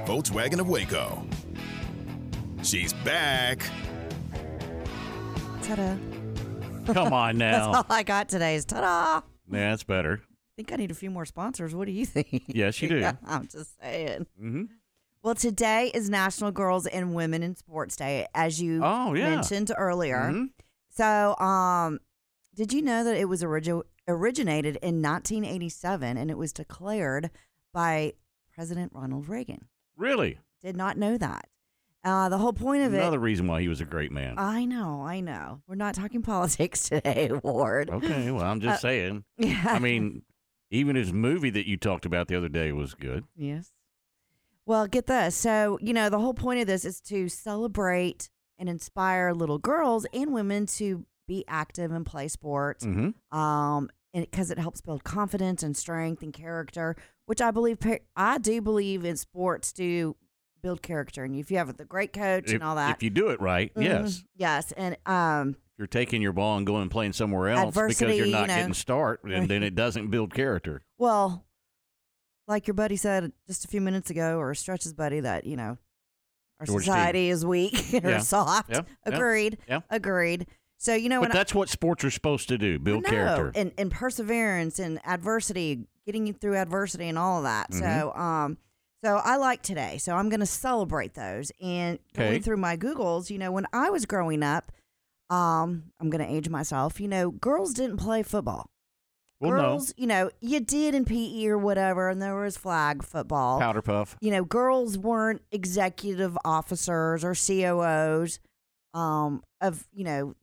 Volkswagen 0.06 0.60
of 0.60 0.68
Waco. 0.68 1.24
She's 2.64 2.94
back. 2.94 3.60
Ta-da. 5.64 5.96
Come 6.94 7.14
on 7.14 7.38
now. 7.38 7.72
That's 7.72 7.78
all 7.78 7.96
I 7.96 8.04
got 8.04 8.28
today 8.28 8.56
is 8.56 8.66
ta-da. 8.66 9.22
Yeah, 9.52 9.70
that's 9.70 9.84
better. 9.84 10.22
I 10.24 10.54
think 10.56 10.72
I 10.74 10.76
need 10.76 10.92
a 10.92 10.96
few 10.96 11.10
more 11.10 11.26
sponsors. 11.26 11.74
What 11.76 11.86
do 11.86 11.92
you 11.92 12.06
think? 12.08 12.44
Yes, 12.48 12.82
you 12.82 12.90
do. 12.90 12.98
Yeah, 12.98 13.14
I'm 13.26 13.48
just 13.48 13.80
saying. 13.80 14.26
Mm-hmm. 14.42 14.64
Well, 15.24 15.36
today 15.36 15.92
is 15.94 16.10
National 16.10 16.52
Girls 16.52 16.88
and 16.88 17.14
Women 17.14 17.44
in 17.44 17.56
Sports 17.56 17.96
Day, 17.96 18.26
as 18.34 18.60
you 18.62 18.82
Oh, 18.84 19.14
yeah. 19.14 19.30
mentioned 19.36 19.72
earlier. 19.78 20.32
Mhm. 20.32 20.50
So, 20.90 21.38
um, 21.38 22.00
did 22.56 22.74
you 22.74 22.82
know 22.82 23.04
that 23.04 23.16
it 23.16 23.26
was 23.30 23.44
origi- 23.44 23.84
originated 24.08 24.78
in 24.82 25.00
1987 25.02 26.18
and 26.18 26.32
it 26.32 26.38
was 26.38 26.52
declared 26.52 27.30
by 27.72 28.14
President 28.54 28.92
Ronald 28.96 29.30
Reagan? 29.30 29.68
Really? 29.96 30.40
Did 30.62 30.76
not 30.76 30.98
know 30.98 31.18
that. 31.20 31.48
Uh, 32.04 32.28
the 32.30 32.40
whole 32.40 32.52
point 32.54 32.82
of 32.82 32.88
Another 32.88 32.98
it. 32.98 33.02
Another 33.02 33.20
reason 33.20 33.46
why 33.46 33.62
he 33.62 33.68
was 33.68 33.80
a 33.80 33.86
great 33.86 34.12
man. 34.12 34.40
I 34.40 34.66
know, 34.66 35.04
I 35.04 35.20
know. 35.20 35.62
We're 35.68 35.76
not 35.76 35.94
talking 35.94 36.22
politics 36.24 36.90
today, 36.90 37.30
Ward. 37.44 37.92
Okay, 37.92 38.32
well, 38.32 38.44
I'm 38.44 38.60
just 38.60 38.80
Uh, 38.84 38.88
saying. 38.88 39.24
yeah. 39.38 39.66
I 39.68 39.78
mean, 39.78 40.24
even 40.72 40.96
his 40.96 41.14
movie 41.14 41.52
that 41.52 41.68
you 41.68 41.78
talked 41.78 42.08
about 42.08 42.28
the 42.28 42.36
other 42.36 42.50
day 42.50 42.72
was 42.72 42.96
good. 42.96 43.26
Yes. 43.36 43.72
Well, 44.66 44.88
get 44.88 45.07
this. 45.07 45.36
So, 45.36 45.78
you 45.82 45.93
know, 45.93 46.09
the 46.09 46.20
whole 46.20 46.34
point 46.34 46.62
of 46.62 46.68
this 46.68 46.86
is 46.86 47.01
to 47.01 47.28
celebrate 47.30 48.30
and 48.59 48.70
inspire 48.70 49.34
little 49.34 49.57
girls 49.57 50.05
and 50.14 50.34
women 50.34 50.66
to 50.68 51.05
be 51.28 51.43
active 51.47 51.91
and 51.91 52.05
play 52.05 52.28
sports. 52.28 52.86
Mhm. 52.86 53.14
Um, 53.36 53.89
and 54.14 54.24
because 54.30 54.51
it 54.51 54.59
helps 54.59 54.82
build 54.82 55.03
confidence 55.03 55.64
and 55.64 55.76
strength 55.76 56.22
and 56.22 56.34
character, 56.34 56.95
which 57.26 57.41
I 57.41 57.49
believe 57.51 57.78
I 58.16 58.38
do 58.38 58.62
believe 58.62 59.05
in 59.05 59.18
sports 59.18 59.72
do 59.72 60.16
build 60.62 60.82
character. 60.84 61.24
And 61.24 61.36
if 61.36 61.49
you 61.49 61.57
have 61.57 61.76
the 61.78 61.86
great 61.86 62.14
coach 62.14 62.49
If, 62.49 62.53
and 62.55 62.64
all 62.64 62.76
that, 62.76 62.97
if 62.97 63.01
you 63.03 63.09
do 63.09 63.30
it 63.30 63.41
right, 63.41 63.74
Mhm. 63.74 63.84
yes. 63.84 64.24
yes, 64.36 64.72
and 64.74 64.95
um, 65.07 65.49
If 65.74 65.80
you're 65.80 65.88
taking 65.88 66.22
your 66.22 66.34
ball 66.34 66.57
and 66.57 66.68
going 66.68 66.84
and 66.84 66.91
playing 66.91 67.14
somewhere 67.14 67.49
else 67.49 67.74
because 67.74 67.99
you're 68.01 68.26
you 68.28 68.32
not 68.32 68.47
know. 68.47 68.55
getting 68.55 68.74
start, 68.76 69.24
and 69.24 69.47
then 69.49 69.64
it 69.64 69.74
doesn't 69.74 70.09
build 70.12 70.34
character. 70.36 70.84
Well, 70.99 71.45
like 72.52 72.68
your 72.68 72.74
buddy 72.76 72.95
said 72.97 73.32
just 73.47 73.66
a 73.66 73.68
few 73.68 73.82
minutes 73.82 74.10
ago, 74.10 74.38
or 74.38 74.54
Stretch's 74.54 74.93
buddy, 74.93 75.20
that 75.22 75.45
you 75.45 75.56
know 75.58 75.78
our 76.60 76.66
George 76.68 76.86
society 76.86 77.30
is 77.30 77.45
weak 77.45 77.74
or 78.04 78.10
Yeah. 78.12 78.20
soft. 78.20 78.70
Yeah. 78.72 78.82
Agreed. 79.06 79.58
Yeah. 79.68 79.80
Agreed. 79.89 80.45
So 80.78 80.93
you 80.95 81.10
know, 81.10 81.18
but 81.20 81.30
when 81.30 81.32
I- 81.32 81.36
that's 81.36 81.54
what 81.56 81.70
sports 81.70 82.04
are 82.04 82.12
supposed 82.12 82.47
to 82.49 82.58
do: 82.58 82.78
build 82.80 83.04
No, 83.04 83.10
character. 83.10 83.52
and 83.56 83.72
and 83.78 83.91
perseverance 83.91 84.80
and 84.80 84.99
adversity, 85.06 85.88
getting 86.06 86.26
you 86.28 86.34
through 86.34 86.58
adversity 86.58 87.08
and 87.08 87.18
all 87.18 87.38
of 87.38 87.43
that. 87.43 87.74
So 87.74 87.84
Mhm. 87.86 88.18
um, 88.20 88.58
so 89.04 89.18
I 89.18 89.36
like 89.38 89.62
today. 89.64 89.97
So 89.99 90.16
I'm 90.16 90.30
going 90.30 90.39
to 90.41 90.45
celebrate 90.45 91.14
those. 91.16 91.52
And 91.62 91.99
Okay. 92.16 92.30
going 92.30 92.41
through 92.43 92.58
my 92.58 92.78
Googles, 92.78 93.30
you 93.32 93.38
know, 93.39 93.52
when 93.52 93.66
I 93.74 93.89
was 93.91 94.06
growing 94.06 94.43
up, 94.43 94.72
um, 95.30 95.91
I'm 95.99 96.10
going 96.10 96.26
to 96.28 96.32
age 96.32 96.49
myself. 96.49 96.99
You 96.99 97.08
know, 97.08 97.30
girls 97.32 97.74
didn't 97.74 97.97
play 97.97 98.24
football. 98.24 98.71
Well, 99.42 99.52
no. 99.52 99.58
girls, 99.58 99.94
you 99.98 100.08
know, 100.08 100.30
you 100.39 100.60
did 100.60 100.94
in 100.96 101.04
PE 101.04 101.48
or 101.48 101.58
whatever, 101.58 102.10
and 102.10 102.22
there 102.22 102.36
was 102.36 102.56
flag 102.58 103.04
football. 103.04 103.60
Powder 103.60 103.82
puff. 103.82 104.16
You 104.22 104.32
know, 104.32 104.44
girls 104.46 104.98
weren't 104.98 105.42
executive 105.52 106.38
officers 106.46 107.24
or 107.24 107.34
COOs 107.36 108.39
um, 108.94 109.42
of, 109.60 109.88
you 109.92 110.04
know, 110.04 110.36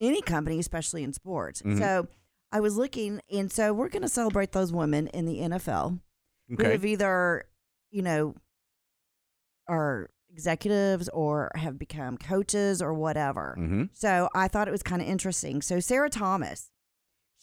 any 0.00 0.22
company, 0.22 0.58
especially 0.58 1.02
in 1.04 1.12
sports. 1.12 1.60
Mhm. 1.62 1.78
So 1.78 2.08
I 2.50 2.60
was 2.60 2.76
looking, 2.76 3.20
and 3.30 3.52
so 3.52 3.72
we're 3.74 3.88
going 3.90 4.02
to 4.02 4.08
celebrate 4.08 4.52
those 4.52 4.72
women 4.72 5.08
in 5.08 5.26
the 5.26 5.40
NFL 5.40 6.00
who 6.48 6.56
have 6.64 6.84
either, 6.84 7.44
you 7.90 8.00
know, 8.02 8.34
are 9.68 10.08
executives 10.30 11.08
or 11.10 11.50
have 11.54 11.78
become 11.78 12.16
coaches 12.16 12.80
or 12.80 12.94
whatever. 12.94 13.56
Mhm. 13.58 13.90
So 13.92 14.28
I 14.34 14.48
thought 14.48 14.68
it 14.68 14.70
was 14.70 14.82
kind 14.82 15.02
of 15.02 15.08
interesting. 15.08 15.60
So 15.62 15.80
Sarah 15.80 16.10
Thomas, 16.10 16.70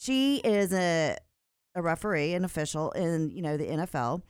she 0.06 0.38
is 0.38 0.74
a 0.74 1.18
a 1.74 1.82
referee, 1.82 2.34
an 2.34 2.45
official 2.45 2.91
in 2.91 3.32
you 3.32 3.41
know 3.41 3.58
the 3.58 3.66
NFL. 3.66 4.22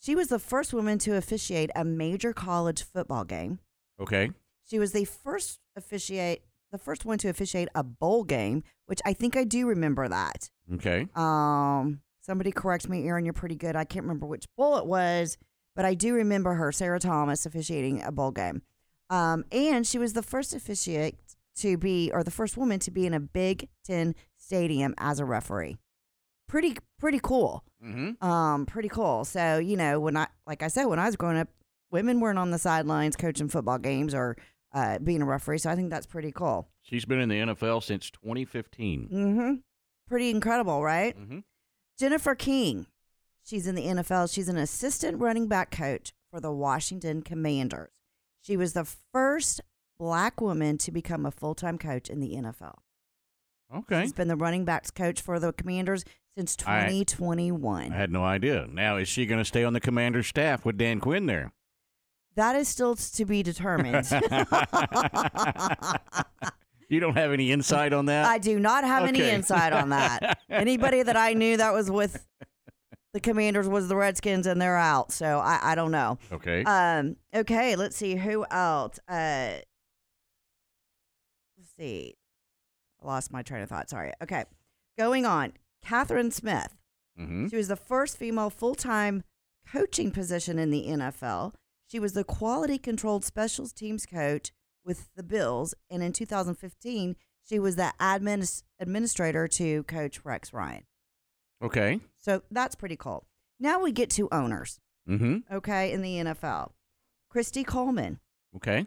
She 0.00 0.14
was 0.14 0.28
the 0.28 0.38
first 0.38 0.72
woman 0.74 0.98
to 1.00 1.16
officiate 1.16 1.70
a 1.74 1.84
major 1.84 2.32
college 2.32 2.82
football 2.82 3.24
game. 3.24 3.58
Okay. 4.00 4.32
She 4.68 4.78
was 4.78 4.92
the 4.92 5.04
first 5.04 5.60
officiate, 5.76 6.42
the 6.72 6.78
first 6.78 7.04
one 7.04 7.18
to 7.18 7.28
officiate 7.28 7.68
a 7.74 7.82
bowl 7.82 8.24
game, 8.24 8.64
which 8.86 9.00
I 9.04 9.12
think 9.14 9.36
I 9.36 9.44
do 9.44 9.66
remember 9.66 10.08
that. 10.08 10.50
Okay. 10.74 11.06
Um, 11.14 12.00
somebody 12.20 12.50
correct 12.52 12.88
me, 12.88 13.06
Aaron. 13.06 13.24
You're 13.24 13.32
pretty 13.32 13.56
good. 13.56 13.76
I 13.76 13.84
can't 13.84 14.04
remember 14.04 14.26
which 14.26 14.46
bowl 14.56 14.76
it 14.76 14.86
was, 14.86 15.38
but 15.74 15.84
I 15.84 15.94
do 15.94 16.14
remember 16.14 16.54
her, 16.54 16.70
Sarah 16.70 17.00
Thomas, 17.00 17.46
officiating 17.46 18.02
a 18.02 18.12
bowl 18.12 18.30
game. 18.30 18.62
Um, 19.10 19.44
and 19.52 19.86
she 19.86 19.98
was 19.98 20.12
the 20.12 20.22
first 20.22 20.54
officiate 20.54 21.16
to 21.56 21.78
be, 21.78 22.10
or 22.12 22.24
the 22.24 22.30
first 22.30 22.56
woman 22.56 22.78
to 22.80 22.90
be 22.90 23.06
in 23.06 23.14
a 23.14 23.20
Big 23.20 23.68
Ten 23.84 24.14
stadium 24.44 24.94
as 24.98 25.20
a 25.20 25.24
referee. 25.24 25.76
Pretty, 26.48 26.76
pretty 26.98 27.20
cool. 27.22 27.64
Mm-hmm. 27.84 28.24
Um, 28.24 28.66
pretty 28.66 28.88
cool. 28.88 29.24
So 29.24 29.58
you 29.58 29.76
know, 29.76 30.00
when 30.00 30.16
I, 30.16 30.26
like 30.46 30.62
I 30.62 30.68
said, 30.68 30.84
when 30.84 30.98
I 30.98 31.06
was 31.06 31.16
growing 31.16 31.38
up, 31.38 31.48
women 31.90 32.20
weren't 32.20 32.38
on 32.38 32.50
the 32.50 32.58
sidelines 32.58 33.16
coaching 33.16 33.48
football 33.48 33.78
games 33.78 34.14
or 34.14 34.36
uh, 34.72 34.98
being 34.98 35.22
a 35.22 35.24
referee. 35.24 35.58
So 35.58 35.70
I 35.70 35.76
think 35.76 35.90
that's 35.90 36.06
pretty 36.06 36.32
cool. 36.32 36.68
She's 36.82 37.04
been 37.04 37.20
in 37.20 37.28
the 37.28 37.54
NFL 37.54 37.82
since 37.82 38.10
2015. 38.10 39.08
Mm-hmm. 39.12 39.54
Pretty 40.08 40.30
incredible, 40.30 40.82
right? 40.82 41.18
Mm-hmm. 41.18 41.38
Jennifer 41.98 42.34
King. 42.34 42.86
She's 43.44 43.66
in 43.66 43.74
the 43.74 43.84
NFL. 43.84 44.32
She's 44.32 44.48
an 44.48 44.56
assistant 44.56 45.20
running 45.20 45.48
back 45.48 45.70
coach 45.70 46.12
for 46.30 46.40
the 46.40 46.52
Washington 46.52 47.22
Commanders. 47.22 47.90
She 48.42 48.56
was 48.56 48.72
the 48.72 48.84
first 49.12 49.60
black 49.98 50.40
woman 50.40 50.76
to 50.78 50.90
become 50.90 51.24
a 51.24 51.30
full 51.30 51.54
time 51.54 51.78
coach 51.78 52.10
in 52.10 52.20
the 52.20 52.34
NFL. 52.34 52.78
Okay. 53.74 54.02
She's 54.02 54.12
been 54.12 54.28
the 54.28 54.36
running 54.36 54.64
backs 54.64 54.90
coach 54.90 55.20
for 55.20 55.38
the 55.38 55.52
Commanders 55.52 56.04
since 56.36 56.56
2021. 56.56 57.92
I 57.92 57.96
had 57.96 58.10
no 58.12 58.24
idea. 58.24 58.66
Now, 58.70 58.96
is 58.96 59.08
she 59.08 59.26
going 59.26 59.40
to 59.40 59.44
stay 59.44 59.64
on 59.64 59.72
the 59.72 59.80
commander's 59.80 60.26
staff 60.26 60.64
with 60.64 60.76
Dan 60.76 61.00
Quinn 61.00 61.26
there? 61.26 61.52
that 62.36 62.56
is 62.56 62.66
still 62.66 62.96
to 62.96 63.24
be 63.24 63.42
determined. 63.44 64.06
You 66.88 67.00
don't 67.00 67.16
have 67.16 67.32
any 67.32 67.50
insight 67.50 67.92
on 67.92 68.06
that? 68.06 68.26
I 68.26 68.38
do 68.38 68.60
not 68.60 68.84
have 68.84 69.04
any 69.04 69.20
insight 69.20 69.72
on 69.72 69.88
that. 69.88 70.38
Anybody 70.50 71.02
that 71.02 71.16
I 71.16 71.32
knew 71.32 71.56
that 71.56 71.72
was 71.72 71.90
with 71.90 72.26
the 73.14 73.20
Commanders 73.20 73.68
was 73.68 73.88
the 73.88 73.96
Redskins, 73.96 74.46
and 74.46 74.60
they're 74.60 74.76
out. 74.76 75.10
So 75.10 75.38
I, 75.38 75.72
I 75.72 75.74
don't 75.74 75.90
know. 75.90 76.18
Okay. 76.30 76.62
Um. 76.64 77.16
Okay. 77.34 77.74
Let's 77.74 77.96
see 77.96 78.16
who 78.16 78.44
else. 78.50 78.98
Uh. 79.08 79.56
Let's 81.56 81.70
see. 81.78 82.14
I 83.04 83.08
lost 83.08 83.32
my 83.32 83.42
train 83.42 83.62
of 83.62 83.68
thought. 83.68 83.90
Sorry. 83.90 84.12
Okay. 84.22 84.44
Going 84.98 85.26
on. 85.26 85.52
Kathryn 85.84 86.32
Smith. 86.32 86.74
Mhm. 87.18 87.50
She 87.50 87.56
was 87.56 87.68
the 87.68 87.76
first 87.76 88.16
female 88.16 88.50
full 88.50 88.74
time 88.74 89.22
coaching 89.70 90.10
position 90.10 90.58
in 90.58 90.70
the 90.70 90.86
NFL. 90.88 91.54
She 91.86 91.98
was 91.98 92.14
the 92.14 92.24
quality 92.24 92.78
controlled 92.78 93.24
specials 93.24 93.72
teams 93.72 94.06
coach 94.06 94.52
with 94.84 95.14
the 95.14 95.22
Bills, 95.22 95.74
and 95.90 96.02
in 96.02 96.12
2015, 96.12 97.16
she 97.42 97.58
was 97.58 97.76
the 97.76 97.92
admin 98.00 98.62
administrator 98.80 99.46
to 99.48 99.82
Coach 99.84 100.24
Rex 100.24 100.52
Ryan. 100.52 100.84
Okay. 101.62 102.00
So 102.18 102.42
that's 102.50 102.74
pretty 102.74 102.96
cool. 102.96 103.26
Now 103.60 103.80
we 103.82 103.92
get 103.92 104.10
to 104.10 104.28
owners, 104.32 104.80
Mm-hmm. 105.08 105.54
okay, 105.54 105.92
in 105.92 106.02
the 106.02 106.16
NFL. 106.18 106.72
Kristi 107.32 107.66
Coleman. 107.66 108.18
Okay. 108.56 108.86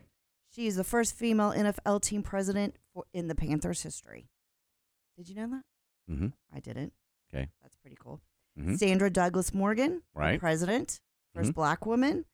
She 0.57 0.65
is 0.65 0.75
the 0.75 0.83
first 0.83 1.13
female 1.15 1.51
NFL 1.51 2.01
team 2.01 2.23
president 2.23 2.75
for, 2.93 3.03
in 3.13 3.27
the 3.27 3.35
Panthers 3.35 3.83
history. 3.83 4.27
Did 5.15 5.29
you 5.29 5.35
know 5.35 5.47
that? 5.47 5.63
Mm-hmm. 6.11 6.27
I 6.51 6.59
didn't. 6.59 6.93
Okay. 7.31 7.47
That's 7.61 7.75
pretty 7.75 7.97
cool. 7.99 8.21
Mhm. 8.59 8.77
Sandra 8.79 9.09
Douglas 9.11 9.53
Morgan, 9.53 10.01
Right. 10.15 10.39
president, 10.39 10.99
1st 11.35 11.51
Mhm. 11.51 11.53
black 11.55 11.85
woman 11.85 12.25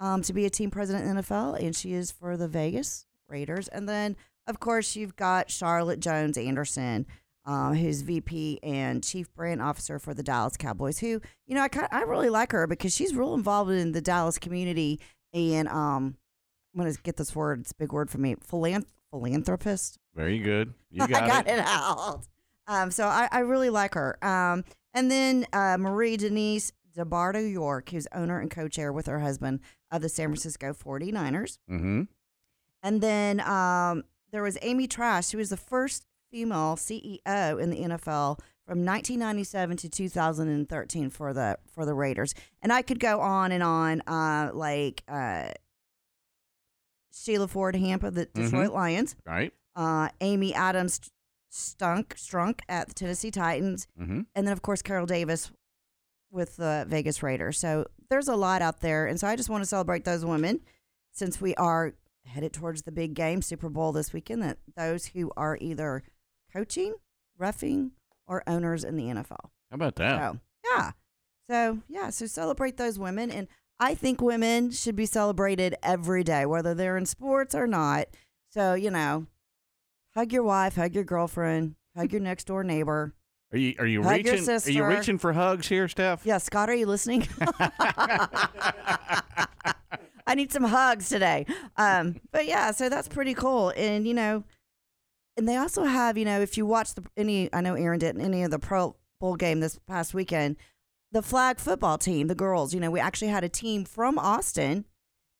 um, 0.00 0.22
to 0.22 0.32
be 0.32 0.46
a 0.46 0.50
team 0.50 0.70
president 0.70 1.04
in 1.06 1.16
the 1.16 1.22
NFL, 1.22 1.54
and 1.54 1.76
she 1.76 1.92
is 1.92 2.10
for 2.10 2.36
the 2.38 2.48
Vegas 2.48 3.06
Raiders. 3.28 3.68
And 3.68 3.86
then, 3.86 4.16
of 4.46 4.58
course, 4.58 4.96
you've 4.96 5.16
got 5.16 5.50
Charlotte 5.50 6.00
Jones 6.00 6.38
Anderson, 6.38 7.06
uh, 7.44 7.74
who's 7.74 8.00
VP 8.02 8.58
and 8.62 9.04
Chief 9.04 9.30
Brand 9.34 9.60
Officer 9.60 9.98
for 9.98 10.14
the 10.14 10.22
Dallas 10.22 10.56
Cowboys. 10.56 11.00
Who, 11.00 11.20
you 11.46 11.54
know, 11.54 11.62
I 11.62 11.88
I 11.92 12.00
really 12.02 12.30
like 12.30 12.52
her 12.52 12.66
because 12.66 12.94
she's 12.94 13.14
real 13.14 13.34
involved 13.34 13.70
in 13.70 13.92
the 13.92 14.00
Dallas 14.00 14.38
community, 14.38 14.98
and 15.34 15.68
um, 15.68 16.16
I'm 16.76 16.82
gonna 16.82 16.94
get 17.02 17.16
this 17.16 17.34
word. 17.34 17.60
It's 17.60 17.72
a 17.72 17.76
big 17.76 17.92
word 17.92 18.10
for 18.10 18.18
me. 18.18 18.36
Philanth- 18.36 18.92
philanthropist. 19.10 19.98
Very 20.14 20.38
good. 20.38 20.74
You 20.90 20.98
got, 21.08 21.22
I 21.22 21.26
got 21.26 21.48
it. 21.48 21.58
it, 21.58 21.64
out. 21.66 22.26
Um, 22.66 22.90
so 22.90 23.06
I, 23.06 23.28
I 23.32 23.38
really 23.40 23.70
like 23.70 23.94
her. 23.94 24.22
Um, 24.24 24.64
and 24.92 25.10
then 25.10 25.46
uh, 25.52 25.76
Marie 25.78 26.16
Denise 26.16 26.72
DeBartolo 26.96 27.50
York, 27.50 27.90
who's 27.90 28.06
owner 28.12 28.40
and 28.40 28.50
co-chair 28.50 28.92
with 28.92 29.06
her 29.06 29.20
husband 29.20 29.60
of 29.90 30.02
the 30.02 30.08
San 30.08 30.28
Francisco 30.28 30.72
49ers. 30.72 31.58
Mm-hmm. 31.70 32.02
And 32.82 33.00
then 33.00 33.40
um, 33.40 34.04
there 34.32 34.42
was 34.42 34.58
Amy 34.62 34.86
Trask. 34.86 35.32
who 35.32 35.38
was 35.38 35.50
the 35.50 35.56
first 35.56 36.06
female 36.30 36.76
CEO 36.76 37.60
in 37.60 37.70
the 37.70 37.80
NFL 37.80 38.40
from 38.66 38.84
1997 38.84 39.76
to 39.78 39.88
2013 39.88 41.10
for 41.10 41.32
the 41.32 41.56
for 41.72 41.86
the 41.86 41.94
Raiders. 41.94 42.34
And 42.60 42.72
I 42.72 42.82
could 42.82 42.98
go 42.98 43.20
on 43.20 43.52
and 43.52 43.62
on, 43.62 44.00
uh, 44.02 44.50
like 44.52 45.02
uh, 45.08 45.50
Sheila 47.22 47.48
Ford 47.48 47.74
Hamp 47.76 48.02
of 48.02 48.14
the 48.14 48.26
Detroit 48.26 48.70
Mhm. 48.70 48.74
Lions 48.74 49.16
Right. 49.24 49.52
uh, 49.74 50.08
Amy 50.20 50.54
Adams 50.54 51.00
Stunk 51.48 52.14
Strunk 52.16 52.60
at 52.68 52.88
the 52.88 52.94
Tennessee 52.94 53.30
Titans, 53.30 53.86
Mm-hmm. 53.98 54.22
and 54.34 54.46
then 54.46 54.52
of 54.52 54.62
course 54.62 54.82
Carol 54.82 55.06
Davis 55.06 55.50
with 56.30 56.56
the 56.56 56.84
Vegas 56.88 57.22
Raiders. 57.22 57.58
So 57.58 57.86
there's 58.10 58.28
a 58.28 58.36
lot 58.36 58.60
out 58.62 58.80
there, 58.80 59.06
and 59.06 59.18
so 59.18 59.26
I 59.26 59.36
just 59.36 59.48
want 59.48 59.62
to 59.62 59.66
celebrate 59.68 60.04
those 60.04 60.24
women 60.24 60.60
since 61.12 61.40
we 61.40 61.54
are 61.54 61.94
headed 62.26 62.52
towards 62.52 62.82
the 62.82 62.92
big 62.92 63.14
game, 63.14 63.40
Super 63.40 63.68
Bowl 63.68 63.92
this 63.92 64.12
weekend. 64.12 64.42
That 64.42 64.58
those 64.76 65.06
who 65.06 65.32
are 65.36 65.56
either 65.60 66.02
coaching, 66.52 66.94
roughing, 67.38 67.92
or 68.26 68.42
owners 68.46 68.84
in 68.84 68.96
the 68.96 69.04
NFL. 69.04 69.50
How 69.70 69.74
about 69.74 69.94
that? 69.96 70.18
So 70.34 70.40
yeah, 70.64 70.92
so 71.48 71.78
yeah, 71.88 72.10
so 72.10 72.26
celebrate 72.26 72.76
those 72.76 72.98
women, 72.98 73.30
and 73.30 73.48
I 73.78 73.94
think 73.94 74.20
women 74.20 74.70
should 74.70 74.96
be 74.96 75.06
celebrated 75.06 75.76
every 75.82 76.24
day, 76.24 76.46
whether 76.46 76.74
they're 76.74 76.96
in 76.96 77.06
sports 77.06 77.54
or 77.54 77.66
not. 77.66 78.06
So 78.50 78.74
you 78.74 78.90
know, 78.90 79.26
hug 80.14 80.32
your 80.32 80.42
wife, 80.42 80.76
hug 80.76 80.94
your 80.94 81.04
girlfriend, 81.04 81.76
hug 81.96 82.12
your 82.12 82.22
next 82.22 82.44
door 82.44 82.64
neighbor. 82.64 83.14
Are 83.52 83.58
you 83.58 83.74
are 83.78 83.86
you 83.86 84.02
Hug 84.02 84.12
reaching? 84.12 84.48
Are 84.48 84.70
you 84.70 84.84
reaching 84.84 85.18
for 85.18 85.32
hugs 85.32 85.68
here, 85.68 85.88
Steph? 85.88 86.26
Yeah, 86.26 86.38
Scott, 86.38 86.68
are 86.68 86.74
you 86.74 86.86
listening? 86.86 87.28
I 90.26 90.34
need 90.34 90.50
some 90.52 90.64
hugs 90.64 91.08
today. 91.08 91.46
Um, 91.76 92.16
but 92.32 92.46
yeah, 92.46 92.72
so 92.72 92.88
that's 92.88 93.06
pretty 93.06 93.34
cool. 93.34 93.72
And 93.76 94.06
you 94.06 94.14
know, 94.14 94.42
and 95.36 95.48
they 95.48 95.56
also 95.56 95.84
have, 95.84 96.18
you 96.18 96.24
know, 96.24 96.40
if 96.40 96.56
you 96.56 96.66
watch 96.66 96.94
the 96.94 97.04
any, 97.16 97.52
I 97.52 97.60
know 97.60 97.74
Aaron 97.74 98.00
did 98.00 98.18
any 98.18 98.42
of 98.42 98.50
the 98.50 98.58
Pro 98.58 98.96
Bowl 99.20 99.36
game 99.36 99.60
this 99.60 99.78
past 99.86 100.12
weekend, 100.12 100.56
the 101.12 101.22
flag 101.22 101.58
football 101.58 101.98
team, 101.98 102.26
the 102.28 102.34
girls. 102.34 102.74
You 102.74 102.80
know, 102.80 102.90
we 102.90 103.00
actually 103.00 103.28
had 103.28 103.44
a 103.44 103.48
team 103.48 103.84
from 103.84 104.18
Austin 104.18 104.84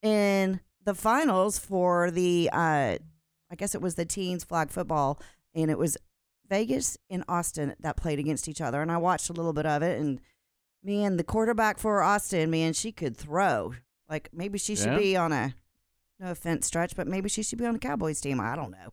in 0.02 0.60
the 0.84 0.94
finals 0.94 1.58
for 1.58 2.10
the, 2.10 2.48
uh, 2.52 2.96
I 3.50 3.54
guess 3.56 3.74
it 3.74 3.80
was 3.82 3.94
the 3.96 4.04
teens 4.04 4.44
flag 4.44 4.70
football, 4.70 5.20
and 5.54 5.70
it 5.70 5.78
was 5.78 5.96
Vegas 6.48 6.96
and 7.10 7.24
Austin 7.28 7.74
that 7.80 7.96
played 7.96 8.18
against 8.18 8.48
each 8.48 8.60
other. 8.60 8.80
And 8.80 8.90
I 8.92 8.96
watched 8.98 9.28
a 9.30 9.32
little 9.32 9.52
bit 9.52 9.66
of 9.66 9.82
it, 9.82 10.00
and 10.00 10.20
man, 10.82 11.16
the 11.16 11.24
quarterback 11.24 11.78
for 11.78 12.02
Austin, 12.02 12.50
man, 12.50 12.72
she 12.72 12.92
could 12.92 13.16
throw. 13.16 13.74
Like 14.08 14.28
maybe 14.32 14.58
she 14.58 14.76
should 14.76 14.92
Yeah. 14.92 14.98
be 14.98 15.16
on 15.16 15.32
a, 15.32 15.54
no 16.20 16.30
offense, 16.30 16.66
stretch, 16.66 16.94
but 16.94 17.08
maybe 17.08 17.28
she 17.28 17.42
should 17.42 17.58
be 17.58 17.66
on 17.66 17.72
the 17.74 17.78
Cowboys 17.80 18.20
team. 18.20 18.40
I 18.40 18.54
don't 18.54 18.70
know, 18.70 18.92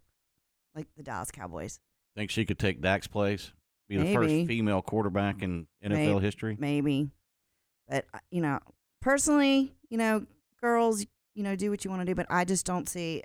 like 0.76 0.88
the 0.98 1.04
Dallas 1.04 1.30
Cowboys. 1.30 1.80
Think 2.16 2.32
she 2.32 2.46
could 2.46 2.58
take 2.60 2.82
Dak's 2.82 3.08
place? 3.08 3.52
Be 3.90 3.98
the 3.98 4.04
Maybe. 4.04 4.14
first 4.16 4.48
female 4.48 4.82
quarterback 4.82 5.42
in 5.42 5.68
NFL 5.84 6.16
May- 6.16 6.20
history? 6.22 6.56
Maybe. 6.60 7.12
But, 7.88 8.06
uh, 8.14 8.20
you 8.32 8.42
know, 8.42 8.60
personally, 9.02 9.74
you 9.90 9.98
know, 9.98 10.26
girls, 10.62 11.06
you 11.36 11.44
know, 11.44 11.56
do 11.56 11.70
what 11.70 11.84
you 11.84 11.90
want 11.92 12.02
to 12.02 12.06
do, 12.06 12.16
but 12.16 12.26
I 12.30 12.46
just 12.46 12.66
don't 12.66 12.88
see, 12.88 13.24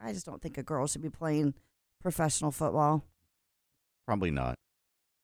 I 0.00 0.12
just 0.12 0.26
don't 0.26 0.42
think 0.42 0.58
a 0.58 0.62
girl 0.62 0.86
should 0.86 1.02
be 1.02 1.08
playing 1.10 1.54
professional 2.02 2.50
football. 2.50 3.04
Probably 4.06 4.30
not. 4.30 4.56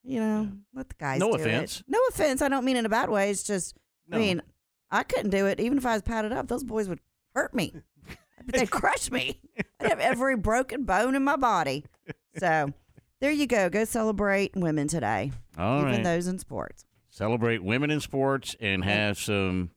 You 0.03 0.19
know, 0.21 0.49
let 0.75 0.89
the 0.89 0.95
guys 0.99 1.21
No 1.21 1.29
do 1.29 1.35
it. 1.35 1.41
offense. 1.43 1.83
No 1.87 1.99
offense. 2.09 2.43
I 2.43 2.49
don't 2.49 2.65
mean 2.65 2.77
in 2.77 2.87
a 2.87 2.89
bad 2.89 3.11
way. 3.11 3.31
It's 3.31 3.43
just, 3.45 3.77
No. 4.09 4.17
I 4.17 4.21
mean, 4.21 4.43
I 4.91 5.03
couldn't 5.05 5.31
do 5.31 5.47
it. 5.47 5.61
Even 5.61 5.79
if 5.79 5.87
I 5.87 5.93
was 5.93 6.03
padded 6.03 6.33
up, 6.33 6.49
those 6.49 6.65
boys 6.65 6.89
would 6.89 7.01
hurt 7.35 7.55
me. 7.55 7.73
They'd 8.47 8.71
crush 8.71 9.11
me. 9.11 9.41
I'd 9.79 9.89
have 9.91 10.01
every 10.01 10.37
broken 10.37 10.85
bone 10.85 11.15
in 11.15 11.23
my 11.23 11.37
body. 11.37 11.85
So 12.39 12.73
there 13.23 13.31
you 13.31 13.47
go. 13.47 13.71
Go 13.71 13.85
celebrate 13.85 14.55
women 14.55 14.89
today. 14.89 15.33
All 15.57 15.81
even 15.81 15.93
right. 15.93 16.05
those 16.05 16.27
in 16.27 16.39
sports. 16.39 16.85
Celebrate 17.09 17.63
women 17.63 17.91
in 17.91 18.01
sports 18.01 18.55
and 18.61 18.85
have 18.85 19.17
some 19.19 19.71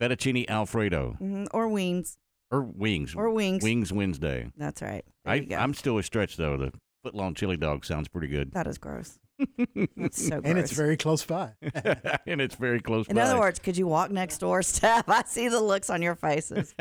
fettuccine 0.00 0.48
alfredo 0.48 1.12
hmm 1.18 1.44
Or 1.52 1.68
wings. 1.68 2.16
or 2.50 2.62
wings. 2.62 3.14
Or 3.14 3.30
wings. 3.30 3.62
Wings 3.62 3.92
Wednesday. 3.92 4.50
That's 4.56 4.80
right. 4.82 5.04
There 5.24 5.34
I. 5.34 5.46
I'm 5.56 5.74
still 5.74 5.98
a 5.98 6.02
stretch 6.02 6.36
though. 6.36 6.56
The 6.56 6.72
foot 7.02 7.14
long 7.14 7.34
chili 7.34 7.56
dog 7.56 7.84
sounds 7.84 8.08
pretty 8.08 8.28
good. 8.28 8.52
That 8.52 8.66
is 8.66 8.78
gross. 8.78 9.18
That's 9.96 10.28
so 10.28 10.40
gross. 10.40 10.42
And 10.44 10.58
it's 10.58 10.72
very 10.72 10.96
close 10.96 11.24
by. 11.24 11.52
and 12.26 12.40
it's 12.40 12.54
very 12.54 12.80
close. 12.80 13.06
In 13.08 13.16
by. 13.16 13.22
other 13.22 13.38
words, 13.38 13.58
could 13.58 13.76
you 13.76 13.86
walk 13.86 14.10
next 14.10 14.38
door, 14.38 14.62
Steph? 14.62 15.08
I 15.08 15.22
see 15.24 15.48
the 15.48 15.60
looks 15.60 15.90
on 15.90 16.02
your 16.02 16.14
faces. 16.14 16.74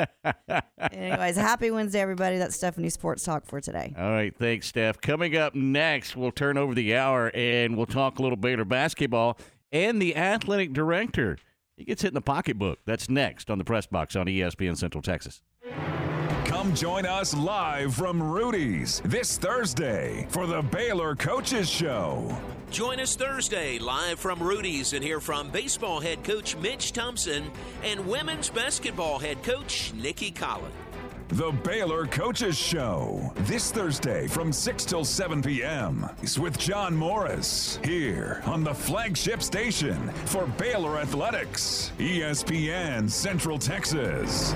Anyways, 0.92 1.36
happy 1.36 1.72
Wednesday, 1.72 2.00
everybody. 2.00 2.38
That's 2.38 2.56
Stephanie 2.56 2.90
Sports 2.90 3.24
Talk 3.24 3.46
for 3.46 3.60
today. 3.60 3.94
All 3.98 4.10
right, 4.10 4.36
thanks, 4.38 4.68
Steph. 4.68 5.02
Coming 5.02 5.36
up 5.36 5.56
next, 5.56 6.16
we'll 6.16 6.32
turn 6.32 6.58
over 6.58 6.74
the 6.74 6.96
hour 6.96 7.32
and 7.34 7.76
we'll 7.76 7.86
talk 7.86 8.20
a 8.20 8.22
little 8.22 8.38
Baylor 8.38 8.66
basketball 8.66 9.38
and 9.72 10.02
the 10.02 10.16
athletic 10.16 10.74
director. 10.74 11.38
He 11.78 11.84
gets 11.84 12.02
hit 12.02 12.10
in 12.10 12.14
the 12.14 12.22
pocketbook. 12.22 12.80
That's 12.86 13.10
next 13.10 13.50
on 13.50 13.58
the 13.58 13.66
press 13.66 13.86
box 13.86 14.16
on 14.16 14.28
ESPN 14.28 14.78
Central 14.78 15.02
Texas. 15.02 15.42
Come 16.66 16.74
join 16.74 17.06
us 17.06 17.36
live 17.36 17.94
from 17.94 18.20
Rudy's 18.24 19.00
this 19.06 19.38
Thursday 19.38 20.26
for 20.32 20.48
the 20.48 20.64
Baylor 20.64 21.14
Coaches 21.16 21.70
Show. 21.70 22.36
Join 22.72 23.00
us 23.00 23.16
Thursday 23.16 23.78
live 23.78 24.20
from 24.20 24.42
Rudy's 24.42 24.94
and 24.94 25.04
hear 25.04 25.20
from 25.20 25.52
baseball 25.52 26.00
head 26.00 26.24
coach 26.24 26.58
Mitch 26.58 26.92
Thompson 26.92 27.52
and 27.84 28.08
women's 28.08 28.50
basketball 28.50 29.20
head 29.20 29.44
coach 29.44 29.94
Nicki 29.94 30.32
Collen. 30.32 30.72
The 31.28 31.52
Baylor 31.52 32.08
Coaches 32.08 32.58
Show 32.58 33.32
this 33.42 33.72
Thursday 33.72 34.28
from 34.28 34.52
6 34.52 34.86
till 34.86 35.06
7 35.06 35.44
p.m. 35.44 36.10
It's 36.24 36.40
with 36.40 36.58
John 36.58 36.96
Morris 36.96 37.80
here 37.84 38.42
on 38.48 38.64
the 38.64 38.74
flagship 38.74 39.44
station 39.44 40.10
for 40.26 40.48
Baylor 40.48 40.98
Athletics, 40.98 41.92
ESPN 42.00 43.08
Central 43.08 43.60
Texas. 43.60 44.56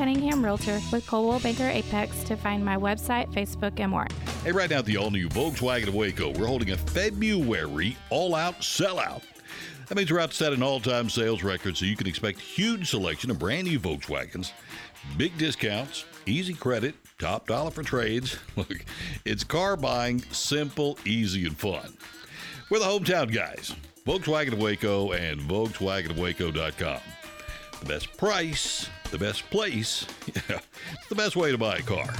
Cunningham 0.01 0.43
Realtor 0.43 0.79
with 0.91 1.05
Coldwell 1.05 1.39
Banker 1.41 1.69
Apex 1.69 2.23
to 2.23 2.35
find 2.35 2.65
my 2.65 2.75
website, 2.75 3.31
Facebook, 3.33 3.79
and 3.79 3.91
more. 3.91 4.07
Hey, 4.43 4.51
right 4.51 4.67
now 4.67 4.79
at 4.79 4.85
the 4.85 4.97
all 4.97 5.11
new 5.11 5.29
Volkswagen 5.29 5.89
of 5.89 5.93
Waco, 5.93 6.31
we're 6.31 6.47
holding 6.47 6.71
a 6.71 6.77
February 6.77 7.95
all 8.09 8.33
out 8.33 8.61
sellout. 8.61 9.21
That 9.87 9.95
means 9.95 10.11
we're 10.11 10.19
out 10.19 10.31
to 10.31 10.35
set 10.35 10.53
an 10.53 10.63
all 10.63 10.79
time 10.79 11.07
sales 11.07 11.43
record, 11.43 11.77
so 11.77 11.85
you 11.85 11.95
can 11.95 12.07
expect 12.07 12.39
huge 12.39 12.89
selection 12.89 13.29
of 13.29 13.37
brand 13.37 13.67
new 13.67 13.79
Volkswagens, 13.79 14.53
big 15.17 15.37
discounts, 15.37 16.05
easy 16.25 16.55
credit, 16.55 16.95
top 17.19 17.45
dollar 17.45 17.69
for 17.69 17.83
trades. 17.83 18.39
Look, 18.55 18.83
it's 19.23 19.43
car 19.43 19.77
buying 19.77 20.23
simple, 20.31 20.97
easy, 21.05 21.45
and 21.45 21.55
fun. 21.55 21.95
We're 22.71 22.79
the 22.79 22.85
hometown 22.85 23.31
guys. 23.31 23.75
Volkswagen 24.07 24.53
of 24.53 24.59
Waco 24.59 25.11
and 25.11 25.39
VolkswagenofWaco.com. 25.41 27.20
The 27.81 27.87
best 27.87 28.15
price, 28.15 28.89
the 29.09 29.17
best 29.17 29.49
place. 29.49 30.05
Yeah, 30.49 30.59
it's 30.93 31.07
the 31.09 31.15
best 31.15 31.35
way 31.35 31.51
to 31.51 31.57
buy 31.57 31.77
a 31.77 31.81
car. 31.81 32.13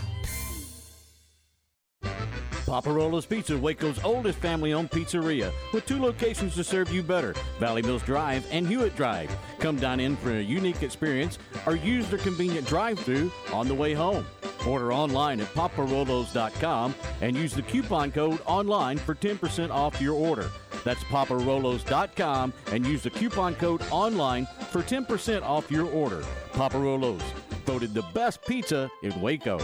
Paparolo's 2.71 3.25
Pizza, 3.25 3.57
Waco's 3.57 4.01
oldest 4.01 4.39
family 4.39 4.71
owned 4.71 4.89
pizzeria, 4.91 5.51
with 5.73 5.85
two 5.85 6.01
locations 6.01 6.55
to 6.55 6.63
serve 6.63 6.89
you 6.89 7.03
better 7.03 7.35
Valley 7.59 7.81
Mills 7.81 8.01
Drive 8.01 8.47
and 8.49 8.65
Hewitt 8.65 8.95
Drive. 8.95 9.29
Come 9.59 9.75
dine 9.75 9.99
in 9.99 10.15
for 10.15 10.31
a 10.31 10.41
unique 10.41 10.81
experience 10.81 11.37
or 11.65 11.75
use 11.75 12.09
their 12.09 12.19
convenient 12.19 12.65
drive 12.65 12.97
through 12.97 13.29
on 13.51 13.67
the 13.67 13.75
way 13.75 13.93
home. 13.93 14.25
Order 14.65 14.93
online 14.93 15.41
at 15.41 15.53
paparolos.com 15.53 16.95
and 17.19 17.35
use 17.35 17.53
the 17.53 17.61
coupon 17.61 18.09
code 18.09 18.39
online 18.45 18.97
for 18.97 19.15
10% 19.15 19.69
off 19.69 19.99
your 19.99 20.15
order. 20.15 20.49
That's 20.85 21.03
paparolos.com 21.03 22.53
and 22.67 22.85
use 22.85 23.03
the 23.03 23.09
coupon 23.09 23.55
code 23.55 23.81
online 23.91 24.47
for 24.69 24.81
10% 24.81 25.41
off 25.41 25.69
your 25.69 25.87
order. 25.87 26.23
Paparolos, 26.53 27.21
voted 27.65 27.93
the 27.93 28.05
best 28.13 28.45
pizza 28.45 28.89
in 29.03 29.19
Waco. 29.19 29.59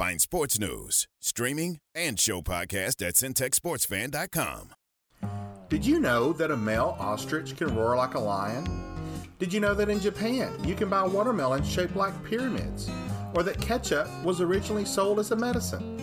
Find 0.00 0.18
sports 0.18 0.58
news, 0.58 1.06
streaming, 1.20 1.78
and 1.94 2.18
show 2.18 2.40
podcast 2.40 3.06
at 3.06 3.16
syntechsportsfan.com. 3.16 4.72
Did 5.68 5.84
you 5.84 6.00
know 6.00 6.32
that 6.32 6.50
a 6.50 6.56
male 6.56 6.96
ostrich 6.98 7.54
can 7.54 7.76
roar 7.76 7.96
like 7.96 8.14
a 8.14 8.18
lion? 8.18 8.64
Did 9.38 9.52
you 9.52 9.60
know 9.60 9.74
that 9.74 9.90
in 9.90 10.00
Japan 10.00 10.54
you 10.64 10.74
can 10.74 10.88
buy 10.88 11.06
watermelons 11.06 11.70
shaped 11.70 11.96
like 11.96 12.14
pyramids? 12.24 12.88
Or 13.34 13.42
that 13.42 13.60
ketchup 13.60 14.08
was 14.24 14.40
originally 14.40 14.86
sold 14.86 15.18
as 15.18 15.32
a 15.32 15.36
medicine? 15.36 15.98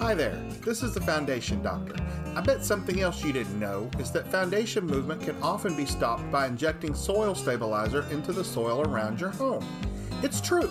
Hi 0.00 0.14
there, 0.14 0.42
this 0.64 0.82
is 0.82 0.94
the 0.94 1.02
Foundation 1.02 1.62
Doctor. 1.62 1.96
I 2.34 2.40
bet 2.40 2.64
something 2.64 3.02
else 3.02 3.22
you 3.22 3.34
didn't 3.34 3.60
know 3.60 3.90
is 3.98 4.10
that 4.12 4.32
foundation 4.32 4.86
movement 4.86 5.20
can 5.20 5.36
often 5.42 5.76
be 5.76 5.84
stopped 5.84 6.32
by 6.32 6.46
injecting 6.46 6.94
soil 6.94 7.34
stabilizer 7.34 8.06
into 8.10 8.32
the 8.32 8.44
soil 8.44 8.80
around 8.88 9.20
your 9.20 9.28
home. 9.28 9.66
It's 10.22 10.40
true. 10.40 10.70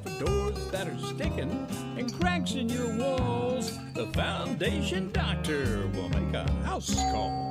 that 0.71 0.87
are 0.87 0.97
sticking 0.99 1.67
and 1.97 2.13
cracks 2.19 2.53
in 2.53 2.69
your 2.69 2.95
walls, 2.95 3.77
the 3.93 4.07
Foundation 4.07 5.11
Doctor 5.11 5.89
will 5.93 6.09
make 6.09 6.33
a 6.33 6.49
house 6.63 6.95
call. 6.95 7.50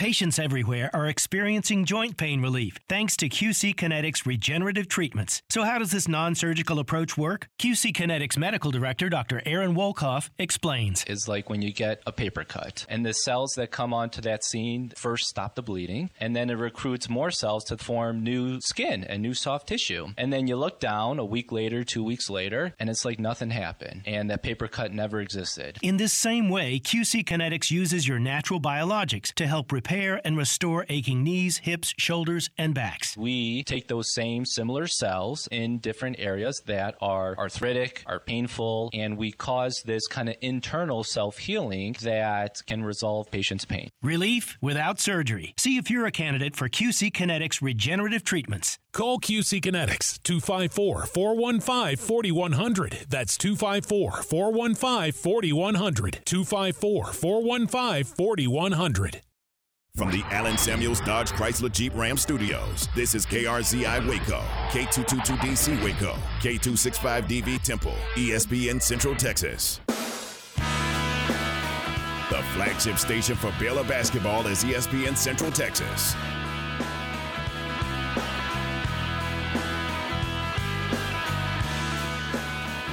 Patients 0.00 0.38
everywhere 0.38 0.88
are 0.94 1.04
experiencing 1.04 1.84
joint 1.84 2.16
pain 2.16 2.40
relief 2.40 2.78
thanks 2.88 3.18
to 3.18 3.28
QC 3.28 3.74
Kinetics 3.74 4.24
regenerative 4.24 4.88
treatments. 4.88 5.42
So, 5.50 5.62
how 5.64 5.78
does 5.78 5.90
this 5.90 6.08
non 6.08 6.34
surgical 6.34 6.78
approach 6.78 7.18
work? 7.18 7.50
QC 7.58 7.92
Kinetics 7.92 8.38
Medical 8.38 8.70
Director 8.70 9.10
Dr. 9.10 9.42
Aaron 9.44 9.74
Wolkoff 9.74 10.30
explains. 10.38 11.04
It's 11.06 11.28
like 11.28 11.50
when 11.50 11.60
you 11.60 11.70
get 11.70 12.00
a 12.06 12.12
paper 12.12 12.44
cut, 12.44 12.86
and 12.88 13.04
the 13.04 13.12
cells 13.12 13.52
that 13.56 13.72
come 13.72 13.92
onto 13.92 14.22
that 14.22 14.42
scene 14.42 14.90
first 14.96 15.26
stop 15.26 15.54
the 15.54 15.62
bleeding, 15.62 16.08
and 16.18 16.34
then 16.34 16.48
it 16.48 16.54
recruits 16.54 17.10
more 17.10 17.30
cells 17.30 17.64
to 17.64 17.76
form 17.76 18.24
new 18.24 18.58
skin 18.62 19.04
and 19.04 19.20
new 19.20 19.34
soft 19.34 19.68
tissue. 19.68 20.14
And 20.16 20.32
then 20.32 20.46
you 20.46 20.56
look 20.56 20.80
down 20.80 21.18
a 21.18 21.26
week 21.26 21.52
later, 21.52 21.84
two 21.84 22.02
weeks 22.02 22.30
later, 22.30 22.74
and 22.80 22.88
it's 22.88 23.04
like 23.04 23.18
nothing 23.18 23.50
happened, 23.50 24.04
and 24.06 24.30
that 24.30 24.42
paper 24.42 24.66
cut 24.66 24.94
never 24.94 25.20
existed. 25.20 25.76
In 25.82 25.98
this 25.98 26.14
same 26.14 26.48
way, 26.48 26.80
QC 26.80 27.22
Kinetics 27.22 27.70
uses 27.70 28.08
your 28.08 28.18
natural 28.18 28.62
biologics 28.62 29.34
to 29.34 29.46
help 29.46 29.70
repair 29.70 29.89
and 30.24 30.36
restore 30.36 30.86
aching 30.88 31.24
knees, 31.24 31.58
hips, 31.58 31.92
shoulders, 31.98 32.48
and 32.56 32.74
backs. 32.74 33.16
We 33.16 33.64
take 33.64 33.88
those 33.88 34.14
same 34.14 34.44
similar 34.44 34.86
cells 34.86 35.48
in 35.50 35.78
different 35.78 36.16
areas 36.20 36.62
that 36.66 36.94
are 37.00 37.36
arthritic, 37.36 38.04
are 38.06 38.20
painful, 38.20 38.90
and 38.94 39.18
we 39.18 39.32
cause 39.32 39.82
this 39.84 40.06
kind 40.06 40.28
of 40.28 40.36
internal 40.40 41.02
self 41.02 41.38
healing 41.38 41.96
that 42.02 42.62
can 42.66 42.84
resolve 42.84 43.30
patients' 43.32 43.64
pain. 43.64 43.90
Relief 44.00 44.56
without 44.60 45.00
surgery. 45.00 45.54
See 45.56 45.76
if 45.76 45.90
you're 45.90 46.06
a 46.06 46.12
candidate 46.12 46.54
for 46.54 46.68
QC 46.68 47.10
Kinetics 47.10 47.60
regenerative 47.60 48.22
treatments. 48.22 48.78
Call 48.92 49.18
QC 49.18 49.60
Kinetics 49.60 50.22
254 50.22 51.06
415 51.06 51.96
4100. 51.96 53.06
That's 53.08 53.36
254 53.36 54.22
415 54.22 55.12
4100. 55.12 56.20
254 56.24 57.12
415 57.12 58.04
4100. 58.04 59.22
From 59.96 60.10
the 60.12 60.22
Allen 60.30 60.56
Samuels 60.56 61.00
Dodge 61.00 61.32
Chrysler 61.32 61.70
Jeep 61.70 61.92
Ram 61.96 62.16
Studios, 62.16 62.88
this 62.94 63.14
is 63.14 63.26
KRZI 63.26 64.08
Waco, 64.08 64.40
K222DC 64.68 65.82
Waco, 65.82 66.16
K265DV 66.38 67.60
Temple, 67.62 67.94
ESPN 68.14 68.80
Central 68.80 69.16
Texas. 69.16 69.80
The 72.30 72.42
flagship 72.54 72.98
station 72.98 73.34
for 73.34 73.52
Baylor 73.58 73.82
basketball 73.84 74.46
is 74.46 74.62
ESPN 74.62 75.16
Central 75.16 75.50
Texas. 75.50 76.14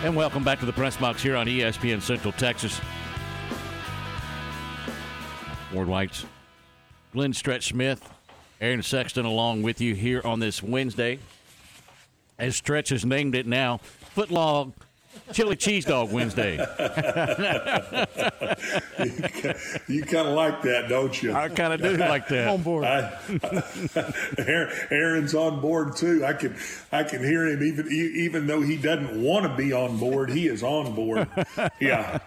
And 0.04 0.16
welcome 0.16 0.43
back 0.43 0.60
to 0.60 0.66
the 0.66 0.74
press 0.74 0.98
box 0.98 1.22
here 1.22 1.36
on 1.36 1.45
ESPN 1.45 2.02
Central 2.02 2.34
Texas. 2.34 2.82
Ward 5.72 5.88
White's 5.88 6.26
Glenn 7.14 7.34
Stretch 7.34 7.70
Smith, 7.70 8.10
Aaron 8.62 8.84
Sexton 8.84 9.26
along 9.26 9.64
with 9.64 9.82
you 9.82 9.95
here 9.95 10.22
on 10.24 10.39
this 10.39 10.62
Wednesday. 10.62 11.20
As 12.39 12.55
Stretch 12.55 12.89
has 12.89 13.03
named 13.05 13.36
it 13.36 13.47
now, 13.47 13.80
Footlog 14.16 14.74
Chili 15.34 15.55
Cheese 15.55 15.86
Dog 15.86 16.12
Wednesday. 16.12 16.53
you 19.88 20.03
kind 20.03 20.28
of 20.28 20.34
like 20.34 20.62
that, 20.62 20.86
don't 20.89 21.22
you? 21.22 21.34
I 21.34 21.49
kind 21.49 21.74
of 21.74 21.82
do 21.82 21.97
like 21.97 22.28
that. 22.30 22.47
On 22.47 22.62
board. 22.62 22.86
Aaron's 24.91 25.36
on 25.36 25.60
board 25.60 25.95
too. 25.95 26.26
I 26.26 26.34
can 26.34 26.55
I 26.91 27.03
can 27.03 27.24
hear 27.24 27.47
him 27.47 27.64
even 27.64 27.91
even 27.91 28.47
though 28.47 28.62
he 28.62 28.78
doesn't 28.78 29.22
want 29.22 29.45
to 29.45 29.55
be 29.55 29.74
on 29.74 29.97
board. 29.97 30.30
He 30.30 30.47
is 30.47 30.64
on 30.64 30.95
board. 30.95 31.28
Yeah, 31.80 32.20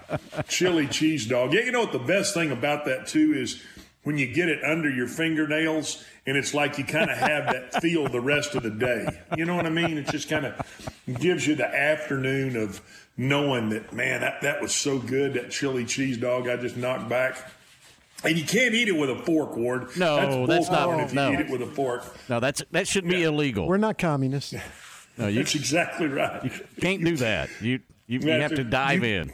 chili 0.48 0.86
cheese 0.86 1.26
dog. 1.26 1.52
Yeah, 1.52 1.62
you 1.62 1.72
know 1.72 1.80
what 1.80 1.92
the 1.92 1.98
best 1.98 2.34
thing 2.34 2.50
about 2.52 2.84
that 2.84 3.06
too 3.06 3.32
is 3.34 3.62
when 4.02 4.18
you 4.18 4.32
get 4.32 4.48
it 4.48 4.62
under 4.64 4.90
your 4.90 5.06
fingernails 5.06 6.04
and 6.26 6.36
it's 6.36 6.54
like 6.54 6.78
you 6.78 6.84
kind 6.84 7.10
of 7.10 7.18
have 7.18 7.46
that 7.46 7.74
feel 7.82 8.08
the 8.08 8.20
rest 8.20 8.54
of 8.54 8.62
the 8.62 8.70
day. 8.70 9.06
You 9.36 9.44
know 9.44 9.56
what 9.56 9.66
I 9.66 9.70
mean? 9.70 9.98
It 9.98 10.06
just 10.06 10.28
kind 10.28 10.46
of 10.46 10.96
gives 11.20 11.46
you 11.46 11.54
the 11.54 11.66
afternoon 11.66 12.56
of 12.56 12.80
knowing 13.16 13.70
that, 13.70 13.92
man, 13.92 14.20
that, 14.22 14.42
that 14.42 14.62
was 14.62 14.74
so 14.74 14.98
good, 14.98 15.34
that 15.34 15.50
chili 15.50 15.84
cheese 15.84 16.16
dog 16.16 16.48
I 16.48 16.56
just 16.56 16.76
knocked 16.76 17.08
back. 17.08 17.50
And 18.22 18.36
you 18.36 18.44
can't 18.44 18.74
eat 18.74 18.88
it 18.88 18.96
with 18.96 19.10
a 19.10 19.16
fork, 19.16 19.56
Ward. 19.56 19.96
No, 19.96 20.46
that's, 20.46 20.68
bull 20.68 20.96
not. 20.96 21.00
if 21.00 21.10
you 21.10 21.16
no. 21.16 21.32
eat 21.32 21.40
it 21.40 21.50
with 21.50 21.62
a 21.62 21.66
fork. 21.66 22.04
No, 22.28 22.38
that's 22.38 22.62
that 22.70 22.86
should 22.86 23.08
be 23.08 23.22
illegal. 23.22 23.66
We're 23.66 23.78
not 23.78 23.96
communists. 23.96 24.54
No, 25.16 25.26
you 25.26 25.38
That's 25.38 25.54
exactly 25.54 26.06
right. 26.06 26.44
you 26.44 26.50
can't 26.80 27.04
do 27.04 27.16
that. 27.16 27.48
You 27.60 27.80
you, 28.06 28.20
you 28.20 28.30
have 28.30 28.54
to 28.54 28.64
dive 28.64 29.04
in. 29.04 29.32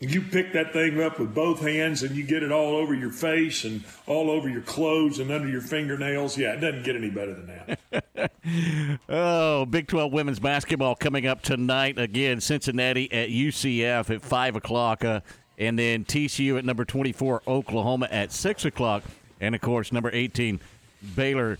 You 0.00 0.22
pick 0.22 0.52
that 0.52 0.72
thing 0.72 1.02
up 1.02 1.18
with 1.18 1.34
both 1.34 1.60
hands 1.60 2.04
and 2.04 2.14
you 2.14 2.24
get 2.24 2.44
it 2.44 2.52
all 2.52 2.76
over 2.76 2.94
your 2.94 3.10
face 3.10 3.64
and 3.64 3.82
all 4.06 4.30
over 4.30 4.48
your 4.48 4.60
clothes 4.60 5.18
and 5.18 5.32
under 5.32 5.48
your 5.48 5.60
fingernails. 5.60 6.38
Yeah, 6.38 6.54
it 6.54 6.60
doesn't 6.60 6.84
get 6.84 6.94
any 6.94 7.10
better 7.10 7.34
than 7.34 7.46
that. 7.46 8.32
Oh, 9.10 9.66
Big 9.66 9.88
12 9.88 10.12
women's 10.12 10.38
basketball 10.40 10.94
coming 10.94 11.26
up 11.26 11.42
tonight. 11.42 11.98
Again, 11.98 12.40
Cincinnati 12.40 13.10
at 13.12 13.28
UCF 13.28 14.14
at 14.14 14.22
5 14.22 14.56
o'clock. 14.56 15.04
Uh, 15.04 15.20
and 15.58 15.78
then 15.78 16.04
TCU 16.04 16.56
at 16.56 16.64
number 16.64 16.84
24, 16.84 17.42
Oklahoma 17.46 18.08
at 18.10 18.32
6 18.32 18.64
o'clock. 18.64 19.02
And, 19.40 19.54
of 19.54 19.60
course, 19.60 19.92
number 19.92 20.10
18, 20.12 20.60
Baylor 21.14 21.58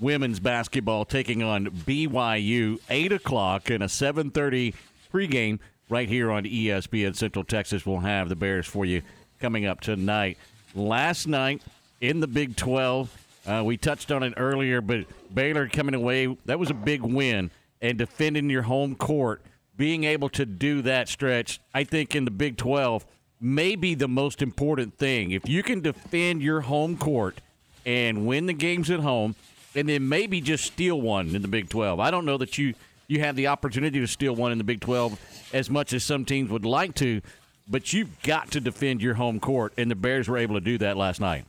women's 0.00 0.40
basketball 0.40 1.04
taking 1.04 1.42
on 1.42 1.66
BYU, 1.66 2.80
8 2.90 3.12
o'clock, 3.12 3.70
and 3.70 3.82
a 3.82 3.86
7.30 3.86 4.74
pregame 5.12 5.58
right 5.88 6.08
here 6.08 6.30
on 6.30 6.44
ESPN 6.44 7.16
Central 7.16 7.44
Texas. 7.44 7.86
We'll 7.86 8.00
have 8.00 8.28
the 8.28 8.36
Bears 8.36 8.66
for 8.66 8.84
you 8.84 9.02
coming 9.40 9.66
up 9.66 9.80
tonight. 9.80 10.38
Last 10.74 11.26
night 11.26 11.62
in 12.00 12.20
the 12.20 12.26
Big 12.26 12.56
12, 12.56 13.26
uh, 13.46 13.62
we 13.64 13.76
touched 13.76 14.12
on 14.12 14.22
it 14.22 14.34
earlier, 14.36 14.80
but 14.80 15.06
Baylor 15.32 15.68
coming 15.68 15.94
away, 15.94 16.36
that 16.44 16.58
was 16.58 16.70
a 16.70 16.74
big 16.74 17.02
win. 17.02 17.50
And 17.80 17.96
defending 17.96 18.50
your 18.50 18.62
home 18.62 18.96
court, 18.96 19.40
being 19.76 20.04
able 20.04 20.28
to 20.30 20.44
do 20.44 20.82
that 20.82 21.08
stretch, 21.08 21.60
I 21.72 21.84
think 21.84 22.14
in 22.16 22.24
the 22.24 22.30
Big 22.30 22.56
12, 22.56 23.06
may 23.40 23.76
be 23.76 23.94
the 23.94 24.08
most 24.08 24.42
important 24.42 24.98
thing. 24.98 25.30
If 25.30 25.48
you 25.48 25.62
can 25.62 25.80
defend 25.80 26.42
your 26.42 26.62
home 26.62 26.96
court 26.96 27.40
and 27.86 28.26
win 28.26 28.46
the 28.46 28.52
games 28.52 28.90
at 28.90 29.00
home, 29.00 29.36
and 29.74 29.88
then 29.88 30.08
maybe 30.08 30.40
just 30.40 30.64
steal 30.64 31.00
one 31.00 31.34
in 31.36 31.42
the 31.42 31.48
Big 31.48 31.68
12. 31.68 32.00
I 32.00 32.10
don't 32.10 32.24
know 32.24 32.38
that 32.38 32.58
you 32.58 32.74
you 33.08 33.20
have 33.20 33.36
the 33.36 33.46
opportunity 33.46 34.00
to 34.00 34.06
steal 34.06 34.34
one 34.34 34.52
in 34.52 34.58
the 34.58 34.64
Big 34.64 34.80
12 34.80 35.18
as 35.54 35.70
much 35.70 35.94
as 35.94 36.04
some 36.04 36.26
teams 36.26 36.50
would 36.50 36.66
like 36.66 36.94
to, 36.96 37.22
but 37.66 37.92
you've 37.92 38.22
got 38.22 38.50
to 38.50 38.60
defend 38.60 39.02
your 39.02 39.14
home 39.14 39.40
court, 39.40 39.72
and 39.78 39.90
the 39.90 39.94
Bears 39.94 40.28
were 40.28 40.36
able 40.36 40.54
to 40.56 40.60
do 40.60 40.76
that 40.78 40.96
last 40.96 41.18
night. 41.18 41.46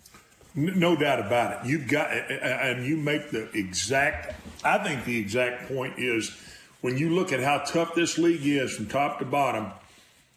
No 0.55 0.95
doubt 0.95 1.19
about 1.19 1.65
it. 1.65 1.69
You've 1.69 1.87
got, 1.87 2.11
and 2.11 2.85
you 2.85 2.97
make 2.97 3.29
the 3.29 3.49
exact, 3.53 4.35
I 4.63 4.77
think 4.79 5.03
the 5.03 5.19
exact 5.19 5.67
point 5.67 5.99
is 5.99 6.35
when 6.81 6.97
you 6.97 7.09
look 7.09 7.33
at 7.33 7.41
how 7.41 7.59
tough 7.59 7.93
this 7.93 8.17
league 8.17 8.45
is 8.45 8.73
from 8.73 8.87
top 8.87 9.19
to 9.19 9.25
bottom, 9.25 9.71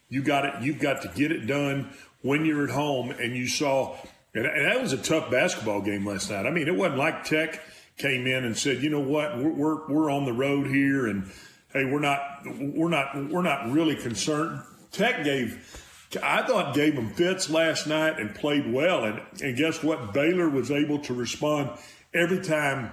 you 0.09 0.23
got 0.23 0.45
it, 0.45 0.55
you've 0.61 0.81
got 0.81 1.03
to 1.03 1.09
get 1.09 1.31
it 1.31 1.47
done 1.47 1.91
when 2.21 2.45
you're 2.45 2.65
at 2.65 2.71
home. 2.71 3.11
And 3.13 3.35
you 3.35 3.47
saw, 3.47 3.97
and 4.35 4.45
that 4.45 4.81
was 4.81 4.93
a 4.93 4.99
tough 4.99 5.31
basketball 5.31 5.81
game 5.81 6.07
last 6.07 6.31
night. 6.31 6.47
I 6.47 6.51
mean, 6.51 6.69
it 6.69 6.77
wasn't 6.77 6.99
like 6.99 7.25
Tech 7.25 7.61
came 7.99 8.27
in 8.27 8.45
and 8.45 8.57
said, 8.57 8.83
you 8.83 8.91
know 8.91 9.01
what, 9.01 9.39
we're, 9.39 9.53
we're, 9.53 9.87
we're 9.89 10.11
on 10.11 10.25
the 10.25 10.33
road 10.33 10.67
here 10.67 11.07
and 11.07 11.31
hey, 11.73 11.85
we're 11.85 12.01
not, 12.01 12.21
we're 12.45 12.89
not, 12.89 13.31
we're 13.31 13.43
not 13.43 13.71
really 13.71 13.97
concerned. 13.97 14.63
Tech 14.91 15.25
gave, 15.25 16.09
I 16.23 16.43
thought 16.43 16.75
gave 16.75 16.97
them 16.97 17.11
fits 17.11 17.49
last 17.49 17.87
night 17.87 18.19
and 18.19 18.35
played 18.35 18.73
well. 18.73 19.05
And, 19.05 19.21
and 19.41 19.57
guess 19.57 19.83
what? 19.83 20.13
Baylor 20.13 20.49
was 20.49 20.71
able 20.71 20.99
to 21.01 21.15
respond 21.15 21.71
every 22.13 22.41
time 22.41 22.93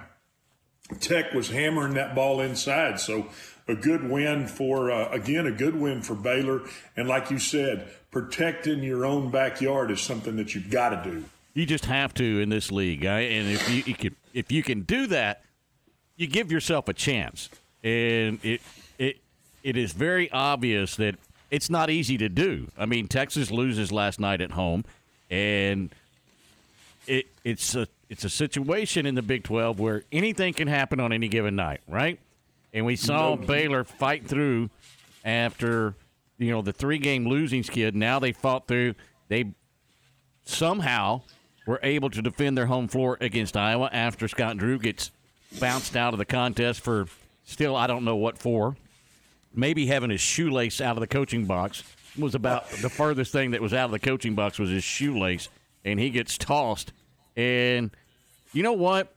Tech 1.00 1.32
was 1.32 1.50
hammering 1.50 1.94
that 1.94 2.14
ball 2.14 2.40
inside. 2.40 2.98
So 2.98 3.28
a 3.68 3.74
good 3.74 4.08
win 4.08 4.46
for, 4.46 4.90
uh, 4.90 5.10
again, 5.10 5.46
a 5.46 5.52
good 5.52 5.76
win 5.76 6.02
for 6.02 6.14
Baylor. 6.14 6.62
And 6.96 7.08
like 7.08 7.30
you 7.30 7.38
said, 7.38 7.90
protecting 8.10 8.82
your 8.82 9.04
own 9.04 9.30
backyard 9.30 9.90
is 9.90 10.00
something 10.00 10.36
that 10.36 10.54
you've 10.54 10.70
got 10.70 10.90
to 10.90 11.10
do. 11.10 11.24
You 11.54 11.66
just 11.66 11.86
have 11.86 12.14
to 12.14 12.40
in 12.40 12.48
this 12.48 12.70
league, 12.70 13.04
I- 13.04 13.20
and 13.20 13.48
if 13.50 13.68
you, 13.70 13.82
you 13.86 13.94
can, 13.94 14.16
if 14.32 14.52
you 14.52 14.62
can 14.62 14.82
do 14.82 15.06
that, 15.08 15.42
you 16.16 16.26
give 16.26 16.52
yourself 16.52 16.88
a 16.88 16.92
chance. 16.92 17.48
And 17.82 18.38
it 18.44 18.60
it 18.98 19.16
it 19.62 19.76
is 19.76 19.92
very 19.92 20.30
obvious 20.30 20.96
that 20.96 21.16
it's 21.50 21.68
not 21.70 21.90
easy 21.90 22.16
to 22.18 22.28
do. 22.28 22.68
I 22.78 22.86
mean, 22.86 23.08
Texas 23.08 23.50
loses 23.50 23.90
last 23.90 24.20
night 24.20 24.40
at 24.40 24.52
home, 24.52 24.84
and 25.30 25.90
it 27.06 27.26
it's 27.42 27.74
a 27.74 27.88
it's 28.08 28.24
a 28.24 28.30
situation 28.30 29.06
in 29.06 29.14
the 29.16 29.22
Big 29.22 29.42
Twelve 29.44 29.80
where 29.80 30.04
anything 30.12 30.52
can 30.54 30.68
happen 30.68 31.00
on 31.00 31.12
any 31.12 31.26
given 31.28 31.56
night, 31.56 31.80
right? 31.88 32.20
And 32.72 32.86
we 32.86 32.94
saw 32.96 33.34
No. 33.34 33.36
Baylor 33.36 33.82
fight 33.82 34.26
through 34.28 34.70
after 35.24 35.94
you 36.38 36.50
know 36.52 36.62
the 36.62 36.72
three 36.72 36.98
game 36.98 37.26
losing 37.26 37.62
skid. 37.64 37.96
Now 37.96 38.18
they 38.20 38.32
fought 38.32 38.68
through. 38.68 38.94
They 39.28 39.46
somehow 40.44 41.22
were 41.66 41.80
able 41.82 42.10
to 42.10 42.22
defend 42.22 42.56
their 42.56 42.66
home 42.66 42.88
floor 42.88 43.16
against 43.20 43.56
Iowa 43.56 43.90
after 43.92 44.28
Scott 44.28 44.56
Drew 44.56 44.78
gets 44.78 45.10
bounced 45.58 45.96
out 45.96 46.12
of 46.14 46.18
the 46.18 46.24
contest 46.24 46.80
for 46.80 47.06
still 47.44 47.76
I 47.76 47.86
don't 47.86 48.04
know 48.04 48.16
what 48.16 48.38
for. 48.38 48.76
Maybe 49.54 49.86
having 49.86 50.10
his 50.10 50.20
shoelace 50.20 50.80
out 50.80 50.96
of 50.96 51.00
the 51.00 51.06
coaching 51.06 51.44
box 51.44 51.82
was 52.18 52.34
about 52.34 52.68
the 52.68 52.90
furthest 52.90 53.32
thing 53.32 53.50
that 53.52 53.60
was 53.60 53.74
out 53.74 53.86
of 53.86 53.90
the 53.90 53.98
coaching 53.98 54.34
box 54.34 54.58
was 54.58 54.70
his 54.70 54.84
shoelace, 54.84 55.48
and 55.84 55.98
he 55.98 56.10
gets 56.10 56.38
tossed. 56.38 56.92
And 57.36 57.90
you 58.52 58.62
know 58.62 58.72
what? 58.72 59.12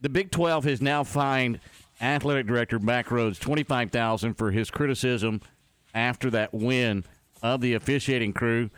The 0.00 0.08
Big 0.08 0.30
12 0.30 0.64
has 0.64 0.80
now 0.80 1.04
fined 1.04 1.60
athletic 2.00 2.46
director 2.46 2.78
Mack 2.78 3.08
Rhoades 3.08 3.38
25000 3.38 4.34
for 4.34 4.50
his 4.50 4.70
criticism 4.70 5.40
after 5.94 6.30
that 6.30 6.54
win 6.54 7.04
of 7.42 7.60
the 7.60 7.74
officiating 7.74 8.32
crew. 8.32 8.70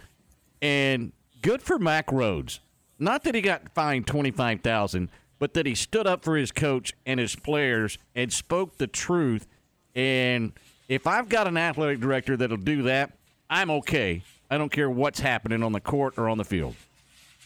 And 0.60 1.12
good 1.40 1.62
for 1.62 1.78
Mack 1.78 2.08
Rhoades. 2.08 2.58
Not 3.02 3.24
that 3.24 3.34
he 3.34 3.40
got 3.40 3.72
fined 3.74 4.06
25000 4.06 5.08
but 5.42 5.54
that 5.54 5.66
he 5.66 5.74
stood 5.74 6.06
up 6.06 6.22
for 6.22 6.36
his 6.36 6.52
coach 6.52 6.92
and 7.04 7.18
his 7.18 7.34
players 7.34 7.98
and 8.14 8.32
spoke 8.32 8.78
the 8.78 8.86
truth. 8.86 9.48
And 9.92 10.52
if 10.86 11.04
I've 11.04 11.28
got 11.28 11.48
an 11.48 11.56
athletic 11.56 11.98
director 11.98 12.36
that'll 12.36 12.58
do 12.58 12.82
that, 12.82 13.10
I'm 13.50 13.68
okay. 13.70 14.22
I 14.48 14.56
don't 14.56 14.70
care 14.70 14.88
what's 14.88 15.18
happening 15.18 15.64
on 15.64 15.72
the 15.72 15.80
court 15.80 16.14
or 16.16 16.28
on 16.28 16.38
the 16.38 16.44
field. 16.44 16.76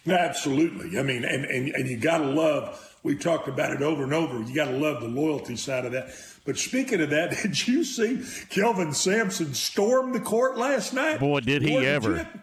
Absolutely. 0.06 0.98
I 0.98 1.02
mean, 1.02 1.24
and, 1.24 1.46
and, 1.46 1.70
and 1.70 1.88
you 1.88 1.96
got 1.96 2.18
to 2.18 2.24
love, 2.24 2.98
we 3.02 3.16
talked 3.16 3.48
about 3.48 3.72
it 3.72 3.80
over 3.80 4.04
and 4.04 4.12
over, 4.12 4.42
you 4.42 4.54
got 4.54 4.66
to 4.66 4.76
love 4.76 5.00
the 5.00 5.08
loyalty 5.08 5.56
side 5.56 5.86
of 5.86 5.92
that. 5.92 6.14
But 6.44 6.58
speaking 6.58 7.00
of 7.00 7.08
that, 7.08 7.30
did 7.42 7.66
you 7.66 7.82
see 7.82 8.22
Kelvin 8.50 8.92
Sampson 8.92 9.54
storm 9.54 10.12
the 10.12 10.20
court 10.20 10.58
last 10.58 10.92
night? 10.92 11.18
Boy, 11.18 11.40
did 11.40 11.62
he 11.62 11.70
Boy, 11.70 11.86
ever. 11.86 12.16
you- 12.16 12.40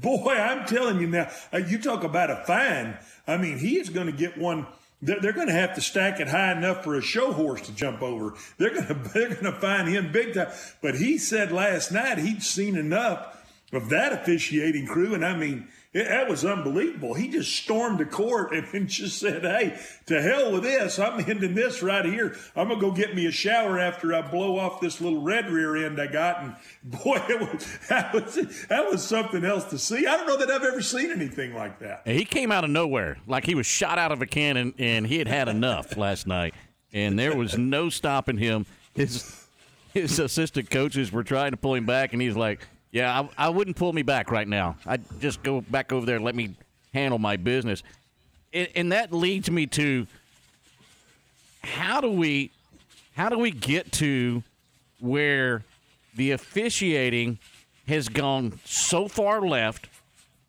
Boy, 0.00 0.32
I'm 0.32 0.66
telling 0.66 1.00
you 1.00 1.06
now, 1.06 1.30
uh, 1.52 1.58
you 1.58 1.78
talk 1.78 2.02
about 2.02 2.30
a 2.30 2.36
fine. 2.46 2.96
I 3.26 3.36
mean, 3.36 3.58
he 3.58 3.78
is 3.78 3.90
going 3.90 4.06
to 4.06 4.12
get 4.12 4.38
one. 4.38 4.66
They're, 5.02 5.20
they're 5.20 5.32
going 5.34 5.48
to 5.48 5.52
have 5.52 5.74
to 5.74 5.82
stack 5.82 6.18
it 6.18 6.28
high 6.28 6.52
enough 6.52 6.82
for 6.82 6.94
a 6.94 7.02
show 7.02 7.32
horse 7.32 7.60
to 7.62 7.74
jump 7.74 8.00
over. 8.00 8.34
They're 8.56 8.70
going 8.70 8.86
to 8.88 8.94
they're 8.94 9.28
going 9.28 9.44
to 9.44 9.60
find 9.60 9.88
him 9.88 10.10
big 10.10 10.34
time. 10.34 10.50
But 10.80 10.94
he 10.94 11.18
said 11.18 11.52
last 11.52 11.92
night 11.92 12.18
he'd 12.18 12.42
seen 12.42 12.76
enough 12.76 13.38
of 13.72 13.90
that 13.90 14.12
officiating 14.12 14.86
crew, 14.86 15.14
and 15.14 15.24
I 15.24 15.36
mean, 15.36 15.68
it, 15.94 16.08
that 16.08 16.26
was 16.26 16.42
unbelievable. 16.42 17.12
He 17.12 17.28
just 17.28 17.54
stormed 17.54 17.98
the 17.98 18.06
court 18.06 18.54
and, 18.54 18.66
and 18.72 18.88
just 18.88 19.18
said, 19.18 19.42
"Hey, 19.42 19.78
to 20.06 20.22
hell 20.22 20.52
with 20.52 20.62
this! 20.62 20.98
I'm 20.98 21.20
ending 21.28 21.54
this 21.54 21.82
right 21.82 22.04
here. 22.04 22.34
I'm 22.56 22.68
gonna 22.68 22.80
go 22.80 22.90
get 22.90 23.14
me 23.14 23.26
a 23.26 23.30
shower 23.30 23.78
after 23.78 24.14
I 24.14 24.22
blow 24.22 24.58
off 24.58 24.80
this 24.80 25.02
little 25.02 25.20
red 25.20 25.50
rear 25.50 25.84
end 25.84 26.00
I 26.00 26.06
got." 26.06 26.42
And 26.42 26.54
boy, 26.82 27.20
it 27.28 27.40
was, 27.40 27.78
that 27.88 28.14
was 28.14 28.66
that 28.68 28.90
was 28.90 29.06
something 29.06 29.44
else 29.44 29.64
to 29.64 29.78
see. 29.78 30.06
I 30.06 30.16
don't 30.16 30.26
know 30.26 30.38
that 30.38 30.50
I've 30.50 30.64
ever 30.64 30.80
seen 30.80 31.10
anything 31.10 31.54
like 31.54 31.78
that. 31.80 32.02
He 32.06 32.24
came 32.24 32.50
out 32.50 32.64
of 32.64 32.70
nowhere, 32.70 33.18
like 33.26 33.44
he 33.44 33.54
was 33.54 33.66
shot 33.66 33.98
out 33.98 34.12
of 34.12 34.22
a 34.22 34.26
cannon, 34.26 34.72
and 34.78 35.06
he 35.06 35.18
had 35.18 35.28
had 35.28 35.48
enough 35.48 35.96
last 35.98 36.26
night, 36.26 36.54
and 36.94 37.18
there 37.18 37.36
was 37.36 37.58
no 37.58 37.90
stopping 37.90 38.38
him. 38.38 38.64
His 38.94 39.46
his 39.92 40.18
assistant 40.18 40.70
coaches 40.70 41.12
were 41.12 41.22
trying 41.22 41.50
to 41.50 41.58
pull 41.58 41.74
him 41.74 41.84
back, 41.84 42.14
and 42.14 42.22
he's 42.22 42.36
like, 42.36 42.66
"Yeah, 42.92 43.20
I, 43.20 43.46
I 43.46 43.48
wouldn't 43.48 43.76
pull 43.76 43.92
me 43.92 44.02
back 44.02 44.30
right 44.30 44.46
now. 44.46 44.76
I'd 44.86 45.02
just 45.20 45.42
go 45.42 45.60
back 45.60 45.92
over 45.92 46.06
there 46.06 46.16
and 46.16 46.24
let 46.24 46.34
me 46.34 46.54
handle 46.94 47.18
my 47.18 47.36
business." 47.36 47.82
And, 48.52 48.68
and 48.74 48.92
that 48.92 49.12
leads 49.12 49.50
me 49.50 49.66
to 49.66 50.06
how 51.64 52.00
do 52.00 52.10
we 52.10 52.52
how 53.16 53.28
do 53.28 53.38
we 53.38 53.50
get 53.50 53.90
to 53.92 54.42
where 55.00 55.64
the 56.14 56.30
officiating 56.30 57.38
has 57.88 58.08
gone 58.08 58.58
so 58.64 59.08
far 59.08 59.40
left 59.40 59.88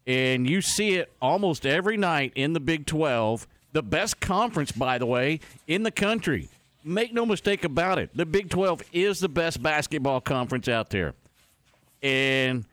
and 0.06 0.50
you 0.50 0.62
see 0.62 0.96
it 0.96 1.12
almost 1.22 1.66
every 1.66 1.98
night 1.98 2.34
in 2.36 2.54
the 2.54 2.60
Big 2.60 2.86
12, 2.86 3.48
the 3.72 3.82
best 3.84 4.20
conference, 4.20 4.72
by 4.72 4.98
the 4.98 5.06
way, 5.06 5.40
in 5.68 5.84
the 5.84 5.92
country. 5.92 6.50
Make 6.84 7.14
no 7.14 7.26
mistake 7.26 7.64
about 7.64 7.98
it. 7.98 8.10
The 8.14 8.26
Big 8.26 8.50
12 8.50 8.84
is 8.92 9.20
the 9.20 9.30
best 9.30 9.64
basketball 9.64 10.20
conference 10.20 10.68
out 10.68 10.90
there. 10.90 11.14
And 12.04 12.66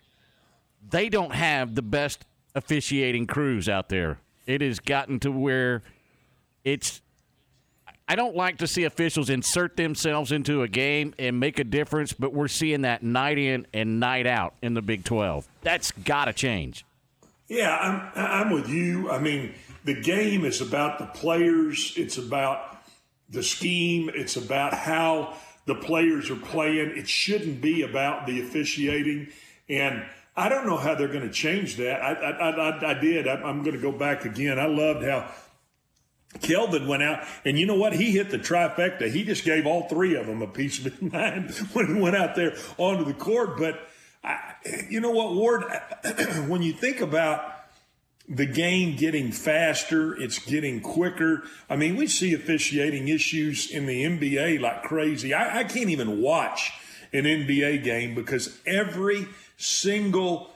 they 0.90 1.08
don't 1.08 1.32
have 1.32 1.74
the 1.74 1.82
best 1.82 2.26
officiating 2.54 3.26
crews 3.26 3.68
out 3.68 3.88
there. 3.88 4.18
It 4.46 4.60
has 4.60 4.80
gotten 4.80 5.20
to 5.20 5.30
where 5.30 5.82
it's. 6.64 7.00
I 8.08 8.16
don't 8.16 8.34
like 8.34 8.58
to 8.58 8.66
see 8.66 8.82
officials 8.82 9.30
insert 9.30 9.76
themselves 9.76 10.32
into 10.32 10.62
a 10.62 10.68
game 10.68 11.14
and 11.16 11.38
make 11.38 11.60
a 11.60 11.64
difference, 11.64 12.12
but 12.12 12.34
we're 12.34 12.48
seeing 12.48 12.80
that 12.80 13.04
night 13.04 13.38
in 13.38 13.68
and 13.72 14.00
night 14.00 14.26
out 14.26 14.54
in 14.62 14.74
the 14.74 14.82
Big 14.82 15.04
12. 15.04 15.46
That's 15.62 15.92
got 15.92 16.24
to 16.24 16.32
change. 16.32 16.84
Yeah, 17.46 17.76
I'm 17.76 18.10
I'm 18.14 18.52
with 18.52 18.68
you. 18.68 19.10
I 19.10 19.20
mean, 19.20 19.54
the 19.84 20.00
game 20.00 20.44
is 20.44 20.60
about 20.60 20.98
the 20.98 21.06
players. 21.06 21.94
It's 21.96 22.18
about 22.18 22.82
the 23.28 23.42
scheme. 23.42 24.10
It's 24.14 24.36
about 24.36 24.74
how 24.74 25.34
the 25.66 25.74
players 25.74 26.30
are 26.30 26.36
playing. 26.36 26.96
It 26.96 27.08
shouldn't 27.08 27.60
be 27.60 27.82
about 27.82 28.26
the 28.26 28.40
officiating. 28.40 29.28
And 29.68 30.04
I 30.36 30.48
don't 30.48 30.66
know 30.66 30.76
how 30.76 30.94
they're 30.94 31.08
going 31.08 31.26
to 31.26 31.32
change 31.32 31.76
that. 31.76 32.02
I 32.02 32.12
I, 32.12 32.50
I, 32.50 32.90
I 32.90 32.94
did. 32.94 33.28
I, 33.28 33.34
I'm 33.34 33.62
going 33.62 33.76
to 33.76 33.82
go 33.82 33.92
back 33.92 34.24
again. 34.24 34.58
I 34.58 34.66
loved 34.66 35.04
how 35.04 35.30
Kelvin 36.40 36.86
went 36.86 37.02
out, 37.02 37.24
and 37.44 37.58
you 37.58 37.66
know 37.66 37.74
what? 37.74 37.92
He 37.92 38.12
hit 38.12 38.30
the 38.30 38.38
trifecta. 38.38 39.10
He 39.10 39.24
just 39.24 39.44
gave 39.44 39.66
all 39.66 39.88
three 39.88 40.14
of 40.14 40.26
them 40.26 40.42
a 40.42 40.46
piece 40.46 40.78
of 40.78 40.92
his 40.92 41.12
mind 41.12 41.50
when 41.72 41.94
he 41.94 42.00
went 42.00 42.16
out 42.16 42.36
there 42.36 42.56
onto 42.78 43.04
the 43.04 43.14
court. 43.14 43.58
But 43.58 43.80
I, 44.22 44.54
you 44.88 45.00
know 45.00 45.10
what, 45.10 45.34
Ward? 45.34 45.64
when 46.46 46.62
you 46.62 46.72
think 46.72 47.00
about 47.00 47.59
the 48.30 48.46
game 48.46 48.96
getting 48.96 49.32
faster, 49.32 50.14
it's 50.14 50.38
getting 50.38 50.80
quicker. 50.80 51.42
I 51.68 51.74
mean, 51.74 51.96
we 51.96 52.06
see 52.06 52.32
officiating 52.32 53.08
issues 53.08 53.68
in 53.68 53.86
the 53.86 54.04
NBA 54.04 54.60
like 54.60 54.84
crazy. 54.84 55.34
I, 55.34 55.58
I 55.58 55.64
can't 55.64 55.90
even 55.90 56.22
watch 56.22 56.72
an 57.12 57.24
NBA 57.24 57.82
game 57.82 58.14
because 58.14 58.56
every 58.64 59.26
single 59.56 60.52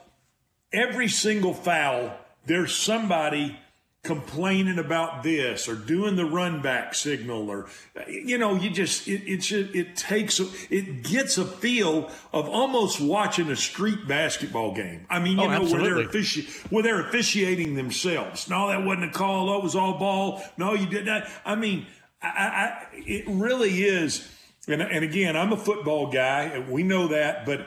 every 0.71 1.09
single 1.09 1.53
foul, 1.53 2.17
there's 2.45 2.73
somebody 2.73 3.57
complaining 4.05 4.79
about 4.79 5.23
this 5.23 5.67
or 5.67 5.75
doing 5.75 6.15
the 6.15 6.23
run 6.23 6.61
back 6.61 6.93
signal 6.95 7.49
or 7.49 7.67
you 8.07 8.37
know 8.37 8.55
you 8.55 8.69
just 8.69 9.07
it 9.07 9.23
it, 9.27 9.75
it 9.75 9.95
takes 9.97 10.39
a, 10.39 10.47
it 10.69 11.03
gets 11.03 11.37
a 11.37 11.43
feel 11.43 12.09
of 12.31 12.47
almost 12.47 13.01
watching 13.01 13.49
a 13.49 13.55
street 13.55 14.07
basketball 14.07 14.73
game. 14.73 15.05
I 15.09 15.19
mean 15.19 15.37
you 15.37 15.43
Oh, 15.45 15.49
know 15.49 15.63
where 15.63 15.83
they're, 15.83 16.07
offici- 16.07 16.47
where 16.71 16.83
they're 16.83 17.01
officiating 17.07 17.75
themselves. 17.75 18.47
No 18.49 18.67
that 18.69 18.83
wasn't 18.85 19.05
a 19.09 19.11
call. 19.11 19.51
That 19.53 19.63
was 19.63 19.75
all 19.75 19.97
ball. 19.99 20.41
No 20.57 20.73
you 20.73 20.85
did 20.87 21.05
not 21.05 21.27
i 21.43 21.55
mean 21.55 21.87
I, 22.21 22.27
I, 22.27 22.41
I 22.45 22.85
it 22.93 23.25
really 23.27 23.83
is 23.83 24.31
and, 24.67 24.81
and 24.81 25.03
again 25.03 25.35
i'm 25.35 25.51
a 25.51 25.57
football 25.57 26.11
guy 26.11 26.43
and 26.43 26.69
we 26.69 26.83
know 26.83 27.07
that 27.09 27.45
but 27.45 27.65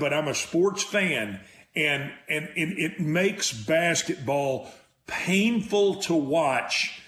but 0.00 0.12
i'm 0.12 0.28
a 0.28 0.34
sports 0.34 0.82
fan 0.82 1.40
and 1.74 2.10
and 2.28 2.44
it, 2.56 2.78
it 2.78 3.00
makes 3.00 3.52
basketball 3.52 4.70
painful 5.06 5.96
to 5.96 6.14
watch 6.14 7.00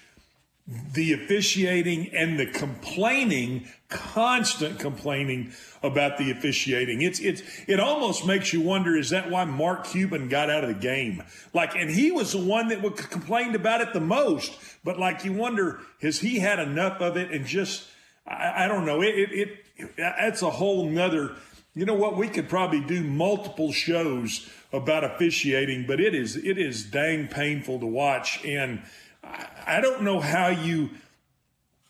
the 0.92 1.14
officiating 1.14 2.10
and 2.14 2.38
the 2.38 2.44
complaining, 2.44 3.66
constant 3.88 4.78
complaining 4.78 5.50
about 5.82 6.18
the 6.18 6.30
officiating. 6.30 7.00
It's 7.00 7.20
it's 7.20 7.42
it 7.66 7.80
almost 7.80 8.26
makes 8.26 8.52
you 8.52 8.60
wonder: 8.60 8.94
is 8.96 9.10
that 9.10 9.30
why 9.30 9.44
Mark 9.44 9.84
Cuban 9.86 10.28
got 10.28 10.50
out 10.50 10.64
of 10.64 10.68
the 10.68 10.80
game? 10.80 11.22
Like, 11.54 11.74
and 11.74 11.90
he 11.90 12.10
was 12.10 12.32
the 12.32 12.44
one 12.44 12.68
that 12.68 12.82
would 12.82 12.96
complained 12.96 13.54
about 13.54 13.80
it 13.80 13.94
the 13.94 14.00
most. 14.00 14.52
But 14.84 14.98
like, 14.98 15.24
you 15.24 15.32
wonder: 15.32 15.80
has 16.02 16.20
he 16.20 16.38
had 16.38 16.58
enough 16.58 17.00
of 17.00 17.16
it? 17.16 17.30
And 17.30 17.46
just 17.46 17.86
I, 18.26 18.64
I 18.64 18.68
don't 18.68 18.84
know. 18.84 19.00
It, 19.00 19.14
it 19.14 19.30
it 19.76 19.96
that's 19.96 20.42
a 20.42 20.50
whole 20.50 20.84
nother. 20.84 21.34
You 21.74 21.86
know 21.86 21.94
what? 21.94 22.16
We 22.16 22.28
could 22.28 22.48
probably 22.48 22.80
do 22.80 23.02
multiple 23.02 23.72
shows 23.72 24.50
about 24.72 25.04
officiating, 25.04 25.86
but 25.86 26.00
it 26.00 26.14
is 26.14 26.36
it 26.36 26.58
is 26.58 26.84
dang 26.84 27.28
painful 27.28 27.80
to 27.80 27.86
watch 27.86 28.44
and. 28.44 28.82
I- 29.24 29.46
I 29.66 29.80
don't 29.82 30.02
know 30.02 30.20
how 30.20 30.48
you, 30.48 30.88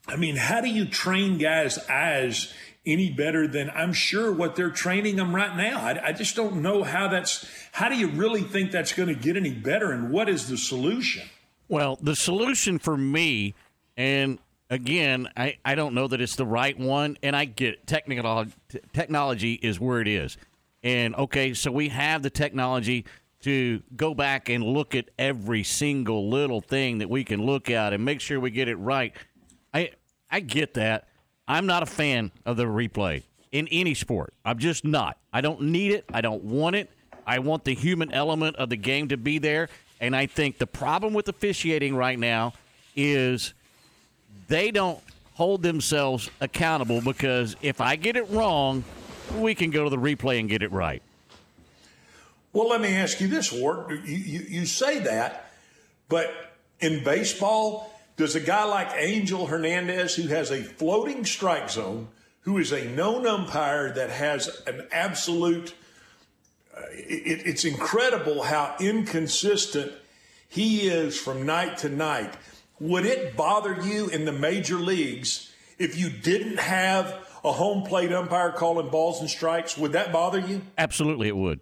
I 0.08 0.16
mean, 0.16 0.34
how 0.34 0.60
do 0.60 0.68
you 0.68 0.84
train 0.86 1.38
guys' 1.38 1.78
eyes 1.88 2.52
any 2.84 3.10
better 3.12 3.46
than 3.46 3.70
I'm 3.70 3.92
sure 3.92 4.32
what 4.32 4.56
they're 4.56 4.70
training 4.70 5.14
them 5.14 5.36
right 5.36 5.56
now? 5.56 5.78
I, 5.78 6.08
I 6.08 6.12
just 6.12 6.34
don't 6.34 6.60
know 6.60 6.82
how 6.82 7.06
that's, 7.06 7.46
how 7.70 7.88
do 7.88 7.96
you 7.96 8.08
really 8.08 8.42
think 8.42 8.72
that's 8.72 8.92
going 8.92 9.08
to 9.10 9.14
get 9.14 9.36
any 9.36 9.52
better 9.52 9.92
and 9.92 10.10
what 10.10 10.28
is 10.28 10.48
the 10.48 10.56
solution? 10.56 11.28
Well, 11.68 11.98
the 12.02 12.16
solution 12.16 12.80
for 12.80 12.96
me, 12.96 13.54
and 13.96 14.38
again, 14.68 15.28
I, 15.36 15.58
I 15.64 15.76
don't 15.76 15.94
know 15.94 16.08
that 16.08 16.20
it's 16.20 16.34
the 16.34 16.46
right 16.46 16.76
one, 16.76 17.18
and 17.22 17.36
I 17.36 17.44
get 17.44 17.74
it. 17.74 17.86
Technical, 17.86 18.46
technology 18.92 19.52
is 19.52 19.78
where 19.78 20.00
it 20.00 20.08
is. 20.08 20.36
And 20.88 21.14
okay, 21.16 21.52
so 21.52 21.70
we 21.70 21.90
have 21.90 22.22
the 22.22 22.30
technology 22.30 23.04
to 23.42 23.82
go 23.94 24.14
back 24.14 24.48
and 24.48 24.64
look 24.64 24.94
at 24.94 25.10
every 25.18 25.62
single 25.62 26.30
little 26.30 26.62
thing 26.62 26.96
that 26.98 27.10
we 27.10 27.24
can 27.24 27.44
look 27.44 27.68
at 27.68 27.92
and 27.92 28.02
make 28.02 28.22
sure 28.22 28.40
we 28.40 28.50
get 28.50 28.68
it 28.68 28.76
right. 28.76 29.12
I 29.74 29.90
I 30.30 30.40
get 30.40 30.72
that. 30.74 31.08
I'm 31.46 31.66
not 31.66 31.82
a 31.82 31.86
fan 31.86 32.32
of 32.46 32.56
the 32.56 32.64
replay 32.64 33.24
in 33.52 33.68
any 33.68 33.92
sport. 33.92 34.32
I'm 34.46 34.58
just 34.58 34.82
not. 34.82 35.18
I 35.30 35.42
don't 35.42 35.60
need 35.60 35.92
it. 35.92 36.06
I 36.10 36.22
don't 36.22 36.42
want 36.44 36.74
it. 36.74 36.90
I 37.26 37.40
want 37.40 37.64
the 37.64 37.74
human 37.74 38.10
element 38.10 38.56
of 38.56 38.70
the 38.70 38.76
game 38.76 39.08
to 39.08 39.18
be 39.18 39.36
there. 39.36 39.68
And 40.00 40.16
I 40.16 40.24
think 40.24 40.56
the 40.56 40.66
problem 40.66 41.12
with 41.12 41.28
officiating 41.28 41.96
right 41.96 42.18
now 42.18 42.54
is 42.96 43.52
they 44.46 44.70
don't 44.70 45.00
hold 45.34 45.62
themselves 45.62 46.30
accountable 46.40 47.02
because 47.02 47.56
if 47.60 47.82
I 47.82 47.96
get 47.96 48.16
it 48.16 48.28
wrong, 48.30 48.84
we 49.36 49.54
can 49.54 49.70
go 49.70 49.84
to 49.84 49.90
the 49.90 49.96
replay 49.96 50.40
and 50.40 50.48
get 50.48 50.62
it 50.62 50.72
right. 50.72 51.02
Well, 52.52 52.68
let 52.68 52.80
me 52.80 52.94
ask 52.94 53.20
you 53.20 53.28
this, 53.28 53.52
Ward. 53.52 53.90
You, 54.04 54.16
you, 54.16 54.40
you 54.48 54.66
say 54.66 55.00
that, 55.00 55.50
but 56.08 56.32
in 56.80 57.04
baseball, 57.04 57.94
does 58.16 58.34
a 58.34 58.40
guy 58.40 58.64
like 58.64 58.88
Angel 58.96 59.46
Hernandez, 59.46 60.16
who 60.16 60.28
has 60.28 60.50
a 60.50 60.62
floating 60.62 61.24
strike 61.24 61.70
zone, 61.70 62.08
who 62.40 62.58
is 62.58 62.72
a 62.72 62.84
known 62.84 63.26
umpire 63.26 63.92
that 63.92 64.10
has 64.10 64.62
an 64.66 64.86
absolute, 64.90 65.74
uh, 66.76 66.80
it, 66.90 67.46
it's 67.46 67.64
incredible 67.64 68.42
how 68.42 68.74
inconsistent 68.80 69.92
he 70.48 70.88
is 70.88 71.18
from 71.18 71.44
night 71.44 71.78
to 71.78 71.88
night. 71.88 72.34
Would 72.80 73.04
it 73.04 73.36
bother 73.36 73.80
you 73.82 74.08
in 74.08 74.24
the 74.24 74.32
major 74.32 74.76
leagues 74.76 75.52
if 75.78 75.98
you 75.98 76.08
didn't 76.08 76.58
have 76.58 77.27
a 77.48 77.52
home 77.52 77.82
plate 77.82 78.12
umpire 78.12 78.52
calling 78.52 78.88
balls 78.90 79.20
and 79.20 79.28
strikes? 79.30 79.76
Would 79.78 79.92
that 79.92 80.12
bother 80.12 80.38
you? 80.38 80.62
Absolutely, 80.76 81.28
it 81.28 81.36
would. 81.36 81.60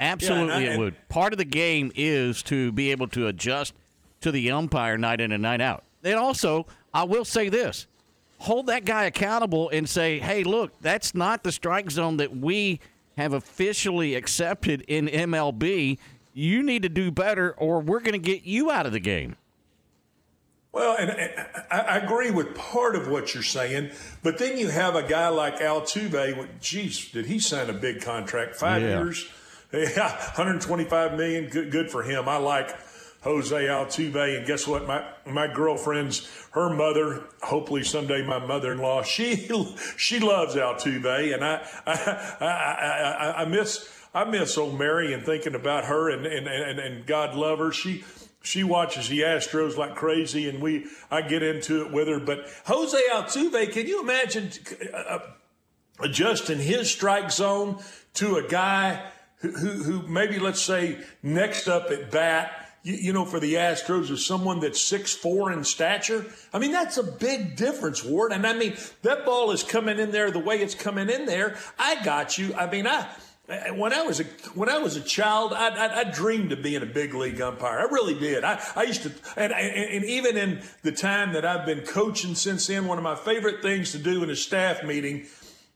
Absolutely, 0.00 0.48
Yeah, 0.48 0.56
and 0.56 0.70
I- 0.70 0.74
it 0.74 0.78
would. 0.78 1.08
Part 1.08 1.32
of 1.32 1.38
the 1.38 1.44
game 1.44 1.92
is 1.94 2.42
to 2.44 2.72
be 2.72 2.90
able 2.90 3.08
to 3.08 3.26
adjust 3.28 3.74
to 4.20 4.30
the 4.32 4.50
umpire 4.50 4.98
night 4.98 5.20
in 5.20 5.32
and 5.32 5.42
night 5.42 5.60
out. 5.60 5.84
And 6.04 6.14
also, 6.14 6.66
I 6.92 7.04
will 7.04 7.24
say 7.24 7.48
this 7.48 7.86
hold 8.38 8.66
that 8.66 8.84
guy 8.84 9.04
accountable 9.04 9.68
and 9.70 9.88
say, 9.88 10.18
hey, 10.18 10.42
look, 10.42 10.72
that's 10.80 11.14
not 11.14 11.44
the 11.44 11.52
strike 11.52 11.88
zone 11.92 12.16
that 12.16 12.36
we 12.36 12.80
have 13.16 13.32
officially 13.32 14.16
accepted 14.16 14.80
in 14.88 15.06
MLB. 15.06 15.96
You 16.34 16.62
need 16.62 16.82
to 16.82 16.88
do 16.88 17.12
better, 17.12 17.52
or 17.56 17.78
we're 17.80 18.00
going 18.00 18.14
to 18.14 18.18
get 18.18 18.42
you 18.44 18.70
out 18.70 18.84
of 18.86 18.90
the 18.92 18.98
game. 18.98 19.36
Well, 20.72 20.96
and, 20.98 21.10
and 21.10 21.30
I, 21.70 21.80
I 21.80 21.96
agree 21.98 22.30
with 22.30 22.54
part 22.54 22.96
of 22.96 23.06
what 23.08 23.34
you're 23.34 23.42
saying, 23.42 23.90
but 24.22 24.38
then 24.38 24.56
you 24.56 24.68
have 24.68 24.94
a 24.96 25.02
guy 25.02 25.28
like 25.28 25.58
Altuve. 25.58 26.48
Geez, 26.60 27.10
did 27.10 27.26
he 27.26 27.38
sign 27.38 27.68
a 27.68 27.74
big 27.74 28.00
contract? 28.00 28.56
Five 28.56 28.80
Yeah. 28.82 29.02
years, 29.02 29.28
yeah, 29.72 30.08
125 30.34 31.14
million. 31.16 31.48
Good, 31.50 31.70
good 31.70 31.90
for 31.90 32.02
him. 32.02 32.26
I 32.28 32.38
like 32.38 32.70
Jose 33.22 33.54
Altuve, 33.54 34.38
and 34.38 34.46
guess 34.46 34.66
what? 34.66 34.86
My 34.86 35.06
my 35.26 35.46
girlfriend's 35.52 36.26
her 36.52 36.70
mother. 36.74 37.24
Hopefully 37.42 37.84
someday 37.84 38.26
my 38.26 38.38
mother-in-law. 38.44 39.02
She 39.04 39.48
she 39.98 40.20
loves 40.20 40.56
Altuve, 40.56 41.34
and 41.34 41.44
I 41.44 41.66
I 41.86 41.92
I, 42.40 42.46
I, 42.46 43.10
I, 43.30 43.42
I 43.42 43.44
miss. 43.44 43.88
I 44.14 44.24
miss 44.24 44.58
old 44.58 44.78
Mary 44.78 45.14
and 45.14 45.24
thinking 45.24 45.54
about 45.54 45.86
her 45.86 46.10
and, 46.10 46.26
and, 46.26 46.46
and, 46.46 46.78
and 46.78 47.06
God 47.06 47.34
love 47.34 47.60
her. 47.60 47.72
She 47.72 48.04
she 48.42 48.64
watches 48.64 49.08
the 49.08 49.20
Astros 49.20 49.76
like 49.76 49.94
crazy, 49.94 50.48
and 50.48 50.60
we 50.60 50.86
I 51.10 51.22
get 51.22 51.42
into 51.42 51.84
it 51.84 51.92
with 51.92 52.08
her. 52.08 52.20
But 52.20 52.48
Jose 52.66 52.98
Altuve, 53.12 53.72
can 53.72 53.86
you 53.86 54.02
imagine 54.02 54.50
uh, 54.92 55.20
adjusting 56.00 56.58
his 56.58 56.90
strike 56.90 57.30
zone 57.30 57.78
to 58.14 58.36
a 58.36 58.48
guy 58.48 59.04
who, 59.36 59.50
who, 59.52 59.68
who 59.82 60.08
maybe 60.08 60.38
let's 60.38 60.60
say 60.60 60.98
next 61.22 61.68
up 61.68 61.90
at 61.90 62.10
bat? 62.10 62.58
You, 62.82 62.94
you 62.94 63.12
know, 63.12 63.24
for 63.24 63.38
the 63.38 63.54
Astros 63.54 64.10
is 64.10 64.26
someone 64.26 64.58
that's 64.58 64.80
six 64.80 65.14
four 65.14 65.52
in 65.52 65.62
stature. 65.62 66.26
I 66.52 66.58
mean, 66.58 66.72
that's 66.72 66.98
a 66.98 67.04
big 67.04 67.54
difference, 67.54 68.04
Ward. 68.04 68.32
And 68.32 68.44
I 68.44 68.54
mean, 68.54 68.76
that 69.02 69.24
ball 69.24 69.52
is 69.52 69.62
coming 69.62 70.00
in 70.00 70.10
there 70.10 70.32
the 70.32 70.40
way 70.40 70.56
it's 70.56 70.74
coming 70.74 71.08
in 71.08 71.26
there. 71.26 71.56
I 71.78 72.02
got 72.04 72.38
you. 72.38 72.54
I 72.54 72.68
mean, 72.68 72.88
I 72.88 73.08
when 73.76 73.92
I 73.92 74.02
was 74.02 74.20
a 74.20 74.24
when 74.54 74.68
I 74.68 74.78
was 74.78 74.96
a 74.96 75.00
child, 75.00 75.52
I, 75.52 75.68
I, 75.68 76.00
I 76.00 76.04
dreamed 76.04 76.52
of 76.52 76.62
being 76.62 76.82
a 76.82 76.86
big 76.86 77.14
league 77.14 77.40
umpire. 77.40 77.78
I 77.78 77.84
really 77.84 78.18
did. 78.18 78.44
I, 78.44 78.62
I 78.76 78.84
used 78.84 79.02
to, 79.02 79.12
and, 79.36 79.52
and, 79.52 79.94
and 79.94 80.04
even 80.04 80.36
in 80.36 80.62
the 80.82 80.92
time 80.92 81.32
that 81.32 81.44
I've 81.44 81.66
been 81.66 81.80
coaching 81.80 82.34
since 82.34 82.66
then, 82.66 82.86
one 82.86 82.98
of 82.98 83.04
my 83.04 83.16
favorite 83.16 83.62
things 83.62 83.92
to 83.92 83.98
do 83.98 84.22
in 84.22 84.30
a 84.30 84.36
staff 84.36 84.84
meeting, 84.84 85.26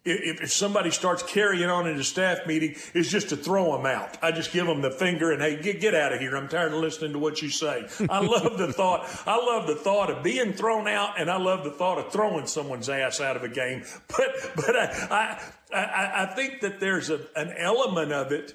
if, 0.05 0.43
if 0.43 0.53
somebody 0.53 0.91
starts 0.91 1.23
carrying 1.23 1.69
on 1.69 1.89
in 1.89 1.99
a 1.99 2.05
staff 2.05 2.47
meeting, 2.47 2.77
is 2.95 3.11
just 3.11 3.31
to 3.31 3.37
throw 3.37 3.77
them 3.77 3.87
out. 3.87 4.17
I 4.23 4.33
just 4.33 4.53
give 4.53 4.67
them 4.67 4.81
the 4.83 4.91
finger 4.91 5.33
and 5.33 5.43
hey, 5.43 5.61
get 5.61 5.81
get 5.81 5.95
out 5.95 6.13
of 6.13 6.21
here. 6.21 6.37
I'm 6.37 6.49
tired 6.49 6.73
of 6.73 6.81
listening 6.81 7.13
to 7.13 7.19
what 7.19 7.43
you 7.43 7.49
say. 7.49 7.87
I 8.09 8.21
love 8.21 8.59
the 8.59 8.73
thought. 8.73 9.09
I 9.27 9.37
love 9.37 9.67
the 9.67 9.77
thought 9.77 10.11
of 10.11 10.23
being 10.23 10.53
thrown 10.53 10.89
out, 10.89 11.21
and 11.21 11.31
I 11.31 11.39
love 11.39 11.65
the 11.65 11.73
thought 11.73 11.99
of 11.99 12.13
throwing 12.13 12.47
someone's 12.47 12.89
ass 12.89 13.21
out 13.21 13.37
of 13.37 13.43
a 13.43 13.49
game. 13.49 13.85
But 14.09 14.53
but 14.55 14.77
I 14.77 15.43
I, 15.75 16.23
I, 16.23 16.27
think 16.27 16.61
that 16.61 16.81
there's 16.81 17.11
a, 17.11 17.21
an 17.35 17.53
element 17.59 18.13
of 18.13 18.33
it, 18.33 18.55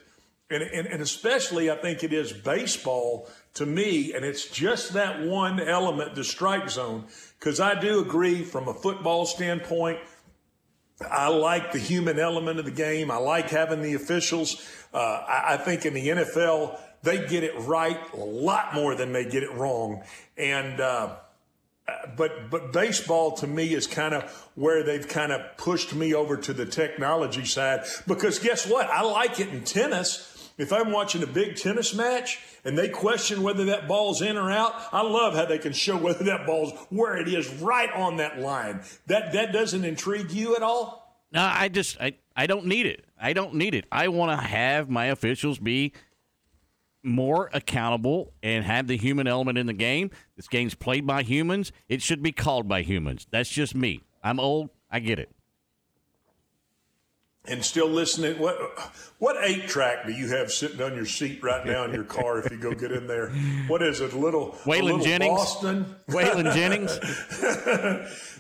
and, 0.50 0.64
and, 0.64 0.88
and 0.88 1.02
especially 1.02 1.70
I 1.70 1.76
think 1.76 2.04
it 2.04 2.14
is 2.14 2.32
baseball 2.32 3.30
to 3.56 3.66
me, 3.66 4.14
and 4.14 4.24
it's 4.24 4.48
just 4.48 4.94
that 4.94 5.22
one 5.22 5.60
element, 5.60 6.16
the 6.16 6.24
strike 6.24 6.70
zone, 6.70 7.06
because 7.40 7.60
I 7.60 7.80
do 7.80 8.00
agree 8.00 8.44
from 8.44 8.68
a 8.68 8.74
football 8.74 9.26
standpoint. 9.26 10.00
I 11.10 11.30
like 11.30 11.72
the 11.72 11.80
human 11.80 12.20
element 12.20 12.60
of 12.60 12.66
the 12.66 12.72
game. 12.72 13.10
I 13.10 13.18
like 13.18 13.50
having 13.50 13.82
the 13.82 13.96
officials. 13.96 14.68
Uh, 14.94 14.98
I, 14.98 15.54
I 15.54 15.58
think 15.58 15.86
in 15.86 15.94
the 15.94 16.08
NFL, 16.08 16.80
they 17.02 17.26
get 17.26 17.44
it 17.44 17.58
right 17.62 18.00
a 18.14 18.18
lot 18.18 18.76
more 18.76 18.96
than 18.96 19.12
they 19.12 19.26
get 19.26 19.44
it 19.44 19.52
wrong. 19.54 20.04
And, 20.38 20.80
uh, 20.80 21.16
but 22.16 22.50
but 22.50 22.74
baseball 22.74 23.32
to 23.38 23.48
me 23.48 23.74
is 23.74 23.88
kind 23.88 24.14
of 24.14 24.24
where 24.56 24.84
they've 24.84 25.08
kind 25.08 25.32
of 25.32 25.58
pushed 25.58 25.94
me 25.94 26.14
over 26.14 26.38
to 26.38 26.54
the 26.54 26.66
technology 26.66 27.46
side 27.46 27.82
because 28.08 28.40
guess 28.40 28.68
what? 28.68 28.88
I 28.88 29.02
like 29.02 29.40
it 29.40 29.50
in 29.50 29.64
tennis. 29.64 30.28
If 30.58 30.72
I'm 30.74 30.92
watching 30.92 31.24
a 31.24 31.28
big 31.28 31.56
tennis 31.56 31.96
match 31.96 32.40
and 32.64 32.78
they 32.78 32.90
question 32.90 33.42
whether 33.42 33.66
that 33.66 33.88
ball's 33.88 34.22
in 34.22 34.38
or 34.38 34.52
out, 34.52 34.76
I 34.92 35.02
love 35.02 35.34
how 35.34 35.46
they 35.46 35.58
can 35.58 35.74
show 35.74 35.98
whether 36.06 36.24
that 36.26 36.46
ball's 36.46 36.74
where 36.90 37.18
it 37.18 37.28
is 37.28 37.50
right 37.56 37.92
on 37.94 38.18
that 38.18 38.40
line. 38.40 38.82
That 39.08 39.34
that 39.34 39.52
doesn't 39.54 39.86
intrigue 39.86 40.32
you 40.32 40.56
at 40.56 40.62
all? 40.62 41.02
No, 41.32 41.42
I 41.42 41.70
just 41.70 42.00
I, 42.02 42.16
I 42.36 42.46
don't 42.48 42.66
need 42.66 42.86
it. 42.86 43.06
I 43.20 43.34
don't 43.34 43.56
need 43.56 43.74
it. 43.74 43.86
I 43.92 44.10
want 44.10 44.38
to 44.38 44.46
have 44.46 44.90
my 44.90 45.06
officials 45.06 45.60
be 45.60 45.94
more 47.04 47.50
accountable 47.54 48.34
and 48.44 48.64
have 48.66 48.88
the 48.88 48.98
human 48.98 49.28
element 49.28 49.58
in 49.58 49.66
the 49.66 49.74
game. 49.74 50.12
This 50.36 50.48
game's 50.48 50.76
played 50.76 51.06
by 51.08 51.24
humans. 51.24 51.72
It 51.90 52.02
should 52.02 52.22
be 52.22 52.32
called 52.32 52.68
by 52.68 52.82
humans. 52.84 53.28
That's 53.32 53.50
just 53.50 53.76
me. 53.76 54.02
I'm 54.24 54.40
old. 54.40 54.70
I 54.90 55.00
get 55.00 55.20
it. 55.20 55.32
And 57.46 57.66
still 57.66 57.88
listening. 57.88 58.38
What 58.38 58.56
what 59.18 59.36
eight 59.44 59.68
track 59.68 60.06
do 60.06 60.14
you 60.14 60.28
have 60.28 60.52
sitting 60.52 60.80
on 60.80 60.94
your 60.94 61.08
seat 61.08 61.42
right 61.42 61.66
now 61.66 61.86
in 61.86 61.92
your 61.92 62.04
car? 62.04 62.38
If 62.38 62.52
you 62.52 62.60
go 62.60 62.72
get 62.72 62.92
in 62.92 63.08
there, 63.08 63.32
what 63.68 63.82
is 63.82 64.00
it? 64.00 64.14
A 64.14 64.18
little 64.18 64.52
Waylon 64.64 65.04
Jennings? 65.04 65.40
Boston. 65.40 65.96
Waylon 66.08 66.54
Jennings? 66.54 67.00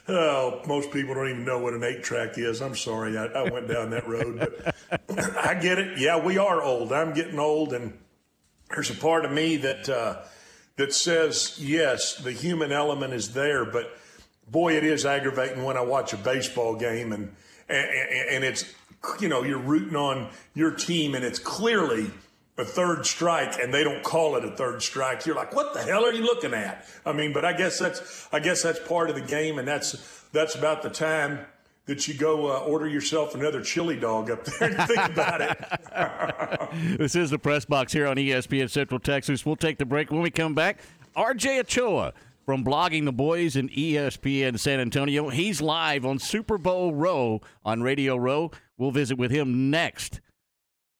oh, 0.08 0.62
most 0.68 0.92
people 0.92 1.16
don't 1.16 1.30
even 1.30 1.44
know 1.44 1.58
what 1.58 1.74
an 1.74 1.84
eight 1.84 2.04
track 2.04 2.38
is. 2.38 2.62
I'm 2.62 2.76
sorry, 2.76 3.18
I, 3.18 3.26
I 3.26 3.50
went 3.50 3.68
down 3.68 3.90
that 3.90 4.08
road, 4.08 4.38
but 4.38 4.76
I 5.36 5.56
get 5.56 5.80
it. 5.80 5.98
Yeah, 5.98 6.24
we 6.24 6.38
are 6.38 6.62
old. 6.62 6.94
I'm 6.94 7.16
getting 7.16 7.40
old, 7.40 7.74
and 7.74 7.98
there's 8.73 8.89
a 8.89 8.95
part 8.95 9.26
of 9.26 9.31
me 9.31 9.57
that 9.57 9.89
uh, 9.89 10.22
that 10.77 10.93
says 10.93 11.57
yes, 11.60 12.15
the 12.15 12.31
human 12.31 12.72
element 12.72 13.14
is 13.14 13.34
there, 13.34 13.65
but 13.65 13.98
boy, 14.49 14.76
it 14.76 14.84
is 14.84 15.06
aggravating 15.06 15.64
when 15.64 15.77
I 15.77 15.81
watch 15.81 16.14
a 16.14 16.18
baseball 16.18 16.76
game 16.76 17.14
and 17.14 17.35
and, 17.69 17.89
and 18.30 18.43
it's 18.43 18.65
you 19.19 19.30
know 19.30 19.43
you're 19.43 19.57
rooting 19.57 19.95
on 19.95 20.30
your 20.53 20.72
team 20.72 21.15
and 21.15 21.23
it's 21.23 21.39
clearly 21.39 22.11
a 22.57 22.65
third 22.65 23.06
strike 23.06 23.57
and 23.60 23.73
they 23.73 23.84
don't 23.84 24.03
call 24.03 24.35
it 24.35 24.45
a 24.45 24.52
third 24.52 24.84
strike. 24.84 25.26
You're 25.26 25.35
like, 25.35 25.56
what 25.56 25.73
the 25.73 25.81
hell 25.81 26.06
are 26.06 26.11
you 26.14 26.23
looking 26.23 26.53
at? 26.53 26.85
I 27.06 27.14
mean, 27.14 27.34
but 27.34 27.45
I 27.45 27.53
guess 27.53 27.80
that's 27.80 28.27
I 28.31 28.39
guess 28.39 28.61
that's 28.61 28.80
part 28.88 29.10
of 29.10 29.15
the 29.15 29.22
game, 29.22 29.60
and 29.60 29.68
that's 29.68 30.23
that's 30.31 30.56
about 30.56 30.84
the 30.84 30.89
time 30.89 31.45
that 31.86 32.08
you 32.08 32.14
go 32.14 32.48
uh, 32.48 32.60
order 32.60 32.88
yourself 32.88 33.36
another 33.36 33.62
chili 33.62 33.99
dog 33.99 34.30
up 34.30 34.45
there 34.45 34.70
and 34.70 34.88
think 34.88 35.06
about 35.06 35.41
it. 35.41 36.98
this 36.98 37.16
is 37.16 37.30
the 37.30 37.40
press 37.40 37.66
box 37.66 37.91
here 37.94 38.08
on 38.08 38.18
ESPN 38.18 38.70
Central 38.70 38.99
Texas. 38.99 39.45
We'll 39.45 39.56
take 39.56 39.78
the 39.78 39.86
break 39.86 40.12
when 40.12 40.22
we 40.22 40.30
come 40.30 40.53
back. 40.53 40.80
RJ 41.16 41.60
Ochoa 41.62 42.14
from 42.45 42.64
blogging 42.64 43.06
the 43.06 43.12
boys 43.12 43.56
in 43.56 43.70
ESPN 43.70 44.60
San 44.60 44.80
Antonio. 44.80 45.30
He's 45.30 45.62
live 45.62 46.06
on 46.06 46.20
Super 46.20 46.58
Bowl 46.58 46.94
Row 46.94 47.41
on 47.66 47.82
Radio 47.82 48.16
Row. 48.16 48.52
We'll 48.78 48.91
visit 48.91 49.18
with 49.18 49.32
him 49.32 49.70
next, 49.70 50.22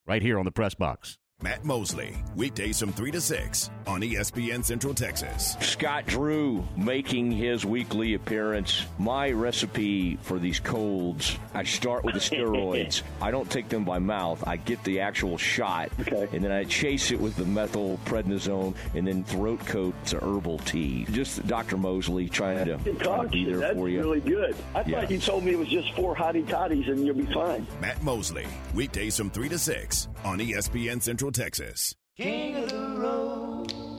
right 0.06 0.22
here 0.22 0.38
on 0.38 0.44
the 0.44 0.52
press 0.52 0.74
box. 0.74 1.18
Matt 1.42 1.64
Mosley, 1.64 2.14
weekdays 2.36 2.78
from 2.78 2.92
3 2.92 3.10
to 3.10 3.20
6 3.20 3.70
on 3.88 4.00
ESPN 4.00 4.64
Central 4.64 4.94
Texas. 4.94 5.56
Scott 5.60 6.06
Drew 6.06 6.62
making 6.76 7.32
his 7.32 7.64
weekly 7.66 8.14
appearance. 8.14 8.86
My 8.96 9.28
recipe 9.32 10.18
for 10.22 10.38
these 10.38 10.60
colds, 10.60 11.36
I 11.52 11.64
start 11.64 12.04
with 12.04 12.14
the 12.14 12.20
steroids. 12.20 13.02
I 13.20 13.32
don't 13.32 13.50
take 13.50 13.68
them 13.68 13.84
by 13.84 13.98
mouth. 13.98 14.46
I 14.46 14.56
get 14.56 14.84
the 14.84 15.00
actual 15.00 15.36
shot, 15.36 15.90
and 15.98 16.44
then 16.44 16.52
I 16.52 16.62
chase 16.62 17.10
it 17.10 17.18
with 17.20 17.34
the 17.34 17.44
methyl 17.44 17.98
prednisone 18.04 18.76
and 18.94 19.04
then 19.04 19.24
throat 19.24 19.66
coat 19.66 19.94
to 20.06 20.18
herbal 20.24 20.58
tea. 20.58 21.06
Just 21.10 21.44
Dr. 21.48 21.76
Mosley 21.76 22.28
trying 22.28 22.64
to, 22.66 22.76
Good 22.84 23.00
trying 23.00 23.22
to 23.22 23.22
talk. 23.24 23.30
be 23.32 23.44
there 23.46 23.56
That's 23.56 23.74
for 23.74 23.88
you. 23.88 23.98
really 23.98 24.20
good. 24.20 24.54
I 24.76 24.82
Yeah. 24.86 25.00
thought 25.00 25.10
you 25.10 25.18
told 25.18 25.42
me 25.42 25.52
it 25.52 25.58
was 25.58 25.68
just 25.68 25.92
four 25.94 26.14
hottie 26.14 26.46
toddies 26.46 26.86
and 26.88 27.04
you'll 27.04 27.16
be 27.16 27.26
fine. 27.34 27.66
Matt 27.80 28.00
Mosley, 28.04 28.46
weekdays 28.74 29.16
from 29.16 29.28
3 29.30 29.48
to 29.48 29.58
6 29.58 30.06
on 30.24 30.38
ESPN 30.38 31.00
Central 31.02 31.31
Texas. 31.32 31.94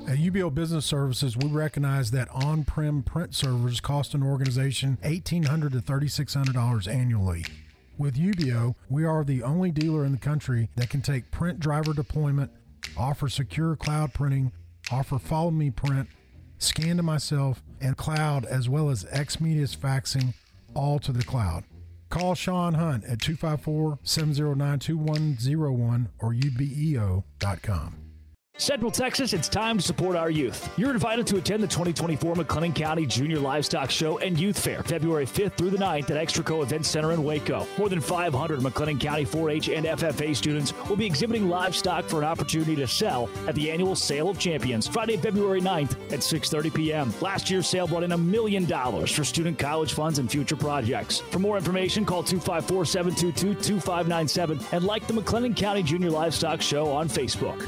At 0.06 0.20
UBEO 0.20 0.54
Business 0.54 0.86
Services, 0.86 1.36
we 1.36 1.50
recognize 1.50 2.12
that 2.12 2.30
on-prem 2.30 3.04
print 3.04 3.34
servers 3.34 3.80
cost 3.80 4.14
an 4.14 4.22
organization 4.22 4.98
$1,800 5.04 5.72
to 5.72 5.80
$3,600 5.80 6.88
annually. 6.88 7.46
With 7.98 8.16
UBEO, 8.16 8.76
we 8.90 9.06
are 9.06 9.24
the 9.24 9.44
only 9.44 9.72
dealer 9.72 10.06
in 10.06 10.12
the 10.12 10.18
country 10.18 10.70
that 10.76 10.90
can 10.90 11.02
take 11.02 11.32
print 11.32 11.60
driver 11.60 11.94
deployment, 11.94 12.52
offer 12.98 13.30
secure 13.30 13.76
cloud 13.76 14.14
printing, 14.14 14.52
offer 14.92 15.18
follow 15.18 15.52
me 15.52 15.72
print, 15.72 16.10
scan 16.58 16.98
to 16.98 17.04
myself, 17.04 17.64
and 17.82 17.98
cloud, 17.98 18.46
as 18.46 18.70
well 18.70 18.90
as 18.90 19.06
Xmedia's 19.06 19.76
faxing, 19.76 20.34
all 20.74 21.00
to 21.00 21.12
the 21.12 21.24
cloud. 21.24 21.64
Call 22.14 22.36
Sean 22.36 22.76
Hunt 22.76 23.06
at 23.06 23.20
254 23.22 23.98
709 24.04 24.78
2101 24.78 26.10
or 26.20 26.32
ubeo.com. 26.36 28.03
Central 28.60 28.92
Texas, 28.92 29.34
it's 29.34 29.50
time 29.50 29.80
to 29.80 29.84
support 29.84 30.16
our 30.16 30.30
youth. 30.30 30.70
You're 30.78 30.92
invited 30.92 31.26
to 31.26 31.38
attend 31.38 31.64
the 31.64 31.68
2024 31.68 32.36
McLennan 32.36 32.76
County 32.76 33.08
Junior 33.08 33.40
Livestock 33.40 33.90
Show 33.90 34.20
and 34.20 34.40
Youth 34.40 34.60
Fair, 34.60 34.84
February 34.84 35.26
5th 35.26 35.58
through 35.58 35.72
the 35.72 35.78
9th 35.78 36.12
at 36.12 36.28
Extraco 36.28 36.62
Event 36.62 36.86
Center 36.86 37.14
in 37.14 37.24
Waco. 37.24 37.66
More 37.80 37.90
than 37.90 38.00
500 38.00 38.60
McLennan 38.60 39.02
County 39.02 39.26
4-H 39.26 39.70
and 39.70 39.88
FFA 39.88 40.36
students 40.36 40.72
will 40.88 40.96
be 40.96 41.08
exhibiting 41.08 41.50
livestock 41.50 42.06
for 42.06 42.20
an 42.20 42.26
opportunity 42.26 42.76
to 42.76 42.86
sell 42.88 43.28
at 43.48 43.56
the 43.56 43.72
annual 43.72 43.96
Sale 43.96 44.30
of 44.30 44.38
Champions, 44.38 44.88
Friday, 44.88 45.18
February 45.18 45.60
9th 45.60 45.94
at 46.14 46.20
6.30 46.20 46.76
p.m. 46.76 47.12
Last 47.22 47.50
year's 47.50 47.68
sale 47.68 47.88
brought 47.88 48.04
in 48.04 48.12
a 48.12 48.18
million 48.18 48.66
dollars 48.66 49.12
for 49.12 49.24
student 49.24 49.58
college 49.58 49.94
funds 49.94 50.20
and 50.20 50.30
future 50.32 50.56
projects. 50.56 51.20
For 51.20 51.40
more 51.40 51.58
information, 51.58 52.06
call 52.06 52.22
254-722-2597 52.24 54.74
and 54.74 54.86
like 54.86 55.08
the 55.08 55.14
McLennan 55.14 55.58
County 55.58 55.82
Junior 55.82 56.12
Livestock 56.12 56.62
Show 56.62 56.92
on 56.92 57.10
Facebook. 57.10 57.68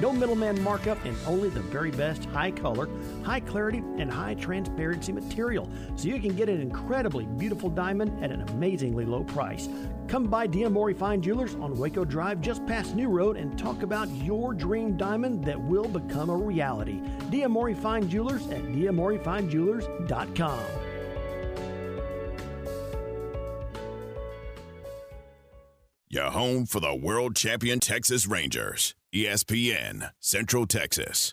No 0.00 0.12
middleman 0.12 0.62
markup 0.62 1.04
and 1.04 1.16
only 1.26 1.48
the 1.48 1.60
very 1.60 1.90
best 1.90 2.26
high 2.26 2.50
color, 2.50 2.88
high 3.22 3.40
clarity, 3.40 3.78
and 3.98 4.10
high 4.10 4.34
transparency 4.34 5.10
material. 5.12 5.70
So 5.96 6.08
you 6.08 6.20
can 6.20 6.36
get 6.36 6.50
an 6.50 6.60
incredibly 6.60 7.24
beautiful 7.24 7.70
diamond 7.70 8.22
at 8.22 8.30
an 8.30 8.42
amazingly 8.42 9.06
low 9.06 9.24
price. 9.24 9.70
Come 10.08 10.26
by 10.26 10.46
Diamore 10.46 10.94
Fine 10.96 11.22
Jewelers 11.22 11.54
on 11.56 11.74
Waco 11.76 12.04
Drive 12.04 12.40
just 12.40 12.64
past 12.66 12.94
New 12.94 13.08
Road 13.08 13.36
and 13.36 13.58
talk 13.58 13.82
about 13.82 14.08
your 14.10 14.54
dream 14.54 14.96
diamond 14.96 15.44
that 15.44 15.60
will 15.60 15.88
become 15.88 16.30
a 16.30 16.36
reality. 16.36 17.00
Diamore 17.30 17.76
Fine 17.76 18.08
Jewelers 18.08 18.46
at 18.48 18.62
diamorefinejewelers.com. 18.62 20.64
Your 26.08 26.30
home 26.30 26.66
for 26.66 26.78
the 26.78 26.94
world 26.94 27.34
champion 27.34 27.80
Texas 27.80 28.28
Rangers. 28.28 28.94
ESPN, 29.16 30.10
Central 30.20 30.66
Texas. 30.66 31.32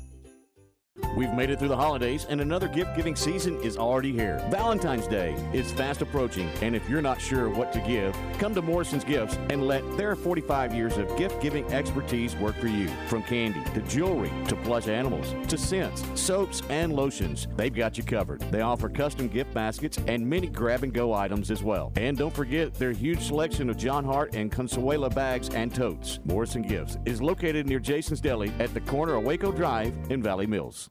We've 1.15 1.33
made 1.33 1.49
it 1.49 1.59
through 1.59 1.67
the 1.67 1.77
holidays, 1.77 2.25
and 2.29 2.39
another 2.39 2.67
gift 2.67 2.95
giving 2.95 3.15
season 3.15 3.59
is 3.61 3.77
already 3.77 4.13
here. 4.13 4.45
Valentine's 4.49 5.07
Day 5.07 5.33
is 5.53 5.71
fast 5.71 6.01
approaching, 6.01 6.49
and 6.61 6.75
if 6.75 6.89
you're 6.89 7.01
not 7.01 7.19
sure 7.19 7.49
what 7.49 7.73
to 7.73 7.79
give, 7.81 8.15
come 8.39 8.55
to 8.55 8.61
Morrison's 8.61 9.03
Gifts 9.03 9.37
and 9.49 9.67
let 9.67 9.83
their 9.97 10.15
45 10.15 10.73
years 10.73 10.97
of 10.97 11.15
gift 11.17 11.41
giving 11.41 11.65
expertise 11.73 12.35
work 12.37 12.55
for 12.57 12.67
you. 12.67 12.87
From 13.07 13.23
candy 13.23 13.61
to 13.73 13.81
jewelry 13.81 14.31
to 14.47 14.55
plush 14.57 14.87
animals 14.87 15.35
to 15.49 15.57
scents, 15.57 16.03
soaps, 16.19 16.61
and 16.69 16.93
lotions, 16.93 17.47
they've 17.55 17.73
got 17.73 17.97
you 17.97 18.03
covered. 18.03 18.41
They 18.51 18.61
offer 18.61 18.87
custom 18.87 19.27
gift 19.27 19.53
baskets 19.53 19.97
and 20.07 20.25
many 20.25 20.47
grab 20.47 20.83
and 20.83 20.93
go 20.93 21.13
items 21.13 21.51
as 21.51 21.61
well. 21.61 21.91
And 21.97 22.17
don't 22.17 22.33
forget 22.33 22.73
their 22.73 22.91
huge 22.91 23.21
selection 23.21 23.69
of 23.69 23.77
Jon 23.77 24.05
Hart 24.05 24.35
and 24.35 24.51
Consuela 24.51 25.13
bags 25.13 25.49
and 25.49 25.73
totes. 25.73 26.19
Morrison 26.25 26.61
Gifts 26.61 26.97
is 27.05 27.21
located 27.21 27.67
near 27.67 27.79
Jason's 27.79 28.21
Deli 28.21 28.53
at 28.59 28.73
the 28.73 28.81
corner 28.81 29.15
of 29.15 29.23
Waco 29.23 29.51
Drive 29.51 29.93
in 30.09 30.23
Valley 30.23 30.47
Mills. 30.47 30.90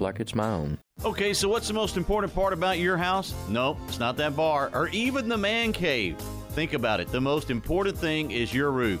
like 0.00 0.20
it's 0.20 0.34
my 0.34 0.48
own. 0.50 0.78
Okay, 1.04 1.32
so 1.32 1.48
what's 1.48 1.68
the 1.68 1.74
most 1.74 1.96
important 1.96 2.34
part 2.34 2.52
about 2.52 2.78
your 2.78 2.96
house? 2.96 3.34
Nope, 3.48 3.78
it's 3.88 3.98
not 3.98 4.16
that 4.18 4.36
bar 4.36 4.70
or 4.74 4.88
even 4.88 5.28
the 5.28 5.36
man 5.36 5.72
cave. 5.72 6.16
Think 6.50 6.72
about 6.72 7.00
it. 7.00 7.08
The 7.08 7.20
most 7.20 7.50
important 7.50 7.96
thing 7.96 8.30
is 8.30 8.52
your 8.52 8.70
roof. 8.70 9.00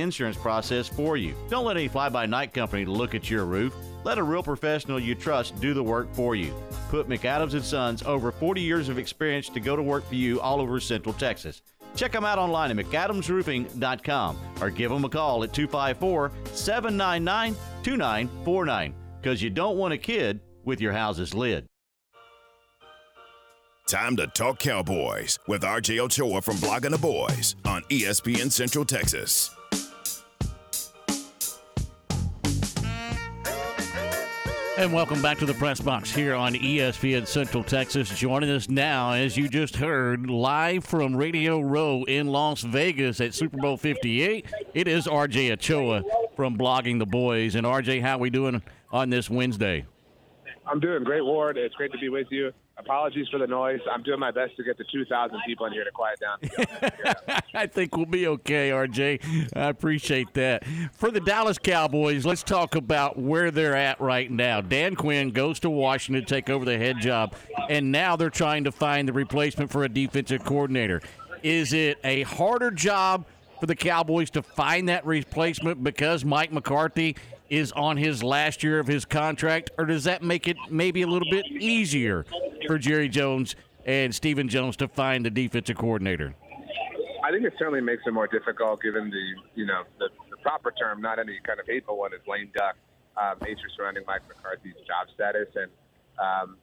insurance 0.00 0.36
process 0.36 0.88
for 0.88 1.16
you. 1.16 1.34
Don't 1.48 1.64
let 1.64 1.76
any 1.76 1.88
fly-by-night 1.88 2.52
company 2.52 2.84
look 2.84 3.14
at 3.14 3.30
your 3.30 3.44
roof. 3.44 3.74
Let 4.04 4.18
a 4.18 4.22
real 4.22 4.42
professional 4.42 4.98
you 4.98 5.14
trust 5.14 5.60
do 5.60 5.74
the 5.74 5.82
work 5.82 6.12
for 6.12 6.34
you. 6.34 6.52
Put 6.90 7.08
McAdams 7.08 7.54
and 7.54 7.64
Sons 7.64 8.02
over 8.02 8.32
40 8.32 8.60
years 8.60 8.88
of 8.88 8.98
experience 8.98 9.48
to 9.50 9.60
go 9.60 9.76
to 9.76 9.82
work 9.82 10.06
for 10.06 10.14
you 10.14 10.40
all 10.40 10.60
over 10.60 10.80
Central 10.80 11.14
Texas. 11.14 11.62
Check 11.94 12.12
them 12.12 12.24
out 12.24 12.38
online 12.38 12.76
at 12.76 12.84
McAdamsRoofing.com 12.84 14.38
or 14.60 14.70
give 14.70 14.90
them 14.90 15.04
a 15.04 15.08
call 15.08 15.44
at 15.44 15.52
254 15.52 16.32
799 16.52 17.54
2949 17.82 18.94
because 19.20 19.42
you 19.42 19.50
don't 19.50 19.76
want 19.76 19.94
a 19.94 19.98
kid 19.98 20.40
with 20.64 20.80
your 20.80 20.92
house's 20.92 21.34
lid. 21.34 21.66
Time 23.88 24.16
to 24.16 24.26
talk 24.28 24.58
Cowboys 24.58 25.38
with 25.48 25.62
RJ 25.62 25.98
Ochoa 25.98 26.40
from 26.40 26.56
Blogging 26.56 26.92
the 26.92 26.98
Boys 26.98 27.56
on 27.64 27.82
ESPN 27.90 28.50
Central 28.50 28.84
Texas. 28.84 29.54
And 34.78 34.90
welcome 34.90 35.20
back 35.20 35.36
to 35.38 35.44
the 35.44 35.52
press 35.52 35.82
box 35.82 36.10
here 36.10 36.34
on 36.34 36.54
ESPN 36.54 37.26
Central 37.26 37.62
Texas. 37.62 38.08
Joining 38.08 38.48
us 38.48 38.70
now, 38.70 39.12
as 39.12 39.36
you 39.36 39.46
just 39.46 39.76
heard, 39.76 40.30
live 40.30 40.82
from 40.82 41.14
Radio 41.14 41.60
Row 41.60 42.04
in 42.04 42.28
Las 42.28 42.62
Vegas 42.62 43.20
at 43.20 43.34
Super 43.34 43.58
Bowl 43.58 43.76
58. 43.76 44.46
It 44.72 44.88
is 44.88 45.06
RJ 45.06 45.52
Ochoa 45.52 46.02
from 46.34 46.56
Blogging 46.56 46.98
the 46.98 47.04
Boys. 47.04 47.54
And 47.54 47.66
RJ, 47.66 48.00
how 48.00 48.16
we 48.16 48.30
doing 48.30 48.62
on 48.90 49.10
this 49.10 49.28
Wednesday? 49.28 49.84
I'm 50.66 50.80
doing 50.80 51.04
great, 51.04 51.22
Ward. 51.24 51.58
It's 51.58 51.74
great 51.74 51.92
to 51.92 51.98
be 51.98 52.08
with 52.08 52.28
you. 52.30 52.50
Apologies 52.78 53.28
for 53.28 53.38
the 53.38 53.46
noise. 53.46 53.80
I'm 53.90 54.02
doing 54.02 54.18
my 54.18 54.30
best 54.30 54.56
to 54.56 54.64
get 54.64 54.78
the 54.78 54.84
2,000 54.90 55.38
people 55.46 55.66
in 55.66 55.72
here 55.72 55.84
to 55.84 55.90
quiet 55.90 56.18
down. 56.20 57.40
I 57.54 57.66
think 57.66 57.96
we'll 57.96 58.06
be 58.06 58.26
okay, 58.28 58.70
RJ. 58.70 59.54
I 59.54 59.68
appreciate 59.68 60.32
that. 60.34 60.64
For 60.92 61.10
the 61.10 61.20
Dallas 61.20 61.58
Cowboys, 61.58 62.24
let's 62.24 62.42
talk 62.42 62.74
about 62.74 63.18
where 63.18 63.50
they're 63.50 63.76
at 63.76 64.00
right 64.00 64.30
now. 64.30 64.62
Dan 64.62 64.96
Quinn 64.96 65.30
goes 65.30 65.60
to 65.60 65.70
Washington 65.70 66.24
to 66.24 66.34
take 66.34 66.48
over 66.48 66.64
the 66.64 66.78
head 66.78 66.98
job, 66.98 67.34
and 67.68 67.92
now 67.92 68.16
they're 68.16 68.30
trying 68.30 68.64
to 68.64 68.72
find 68.72 69.06
the 69.06 69.12
replacement 69.12 69.70
for 69.70 69.84
a 69.84 69.88
defensive 69.88 70.42
coordinator. 70.42 71.02
Is 71.42 71.74
it 71.74 71.98
a 72.04 72.22
harder 72.22 72.70
job 72.70 73.26
for 73.60 73.66
the 73.66 73.76
Cowboys 73.76 74.30
to 74.30 74.42
find 74.42 74.88
that 74.88 75.06
replacement 75.06 75.84
because 75.84 76.24
Mike 76.24 76.52
McCarthy 76.52 77.16
is 77.52 77.70
on 77.72 77.98
his 77.98 78.22
last 78.22 78.62
year 78.62 78.78
of 78.78 78.86
his 78.86 79.04
contract, 79.04 79.70
or 79.76 79.84
does 79.84 80.04
that 80.04 80.22
make 80.22 80.48
it 80.48 80.56
maybe 80.70 81.02
a 81.02 81.06
little 81.06 81.30
bit 81.30 81.44
easier 81.46 82.24
for 82.66 82.78
Jerry 82.78 83.10
Jones 83.10 83.56
and 83.84 84.14
Stephen 84.14 84.48
Jones 84.48 84.74
to 84.78 84.88
find 84.88 85.26
the 85.26 85.30
defensive 85.30 85.76
coordinator? 85.76 86.34
I 87.22 87.30
think 87.30 87.44
it 87.44 87.52
certainly 87.58 87.82
makes 87.82 88.04
it 88.06 88.12
more 88.12 88.26
difficult 88.26 88.80
given 88.80 89.10
the, 89.10 89.34
you 89.54 89.66
know, 89.66 89.82
the, 89.98 90.08
the 90.30 90.38
proper 90.38 90.70
term, 90.70 91.02
not 91.02 91.18
any 91.18 91.38
kind 91.44 91.60
of 91.60 91.66
hateful 91.66 91.98
one, 91.98 92.14
is 92.14 92.20
lame 92.26 92.50
duck 92.56 92.74
um, 93.20 93.36
nature 93.42 93.68
surrounding 93.76 94.04
Mike 94.06 94.22
McCarthy's 94.28 94.74
job 94.86 95.08
status. 95.14 95.48
And, 95.54 95.70
um, 96.18 96.56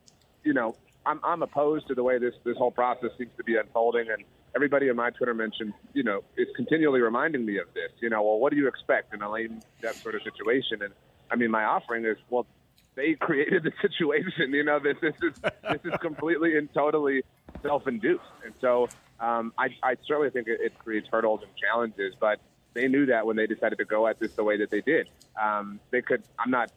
you 0.44 0.54
know, 0.54 0.76
I'm, 1.06 1.20
I'm 1.24 1.44
opposed 1.44 1.88
to 1.90 1.94
the 1.94 2.04
way 2.04 2.18
this, 2.18 2.34
this 2.44 2.58
whole 2.58 2.72
process 2.72 3.12
seems 3.20 3.32
to 3.38 3.44
be 3.44 3.58
unfolding. 3.58 4.10
And 4.10 4.24
everybody 4.56 4.88
in 4.88 4.96
my 4.96 5.10
Twitter 5.12 5.34
mention, 5.34 5.74
you 5.94 6.04
know, 6.04 6.24
is 6.38 6.48
continually 6.56 7.02
reminding 7.02 7.46
me 7.46 7.58
of 7.58 7.68
this. 7.74 7.92
You 8.02 8.10
know, 8.10 8.22
well, 8.24 8.40
what 8.40 8.52
do 8.52 8.58
you 8.58 8.68
expect 8.68 9.14
in 9.14 9.22
a 9.22 9.32
lame 9.32 9.62
duck 9.82 9.96
sort 9.96 10.16
of 10.16 10.22
situation? 10.24 10.82
And 10.82 10.94
I 11.32 11.36
mean, 11.36 11.52
my 11.52 11.64
offering 11.64 12.06
is, 12.06 12.18
well, 12.30 12.46
they 12.96 13.14
created 13.20 13.64
the 13.64 13.72
situation. 13.82 14.54
You 14.54 14.64
know, 14.64 14.80
this, 14.80 14.98
this 15.02 15.16
is 15.22 15.34
this 15.42 15.82
is 15.84 16.00
completely 16.02 16.58
and 16.58 16.72
totally 16.74 17.24
self-induced, 17.62 18.24
and 18.46 18.54
so 18.62 18.88
um, 19.20 19.54
I, 19.58 19.70
I 19.84 19.96
certainly 20.06 20.30
think 20.30 20.48
it, 20.48 20.60
it 20.62 20.80
creates 20.80 21.08
hurdles 21.12 21.42
and 21.44 21.52
challenges. 21.56 22.14
But 22.20 22.40
they 22.74 22.88
knew 22.88 23.06
that 23.08 23.26
when 23.26 23.36
they 23.36 23.48
decided 23.48 23.78
to 23.80 23.86
go 23.86 24.08
at 24.08 24.20
this 24.20 24.34
the 24.34 24.44
way 24.44 24.58
that 24.58 24.70
they 24.70 24.82
did. 24.82 25.08
Um, 25.42 25.80
they 25.92 26.02
could. 26.02 26.24
I'm 26.38 26.52
not, 26.52 26.72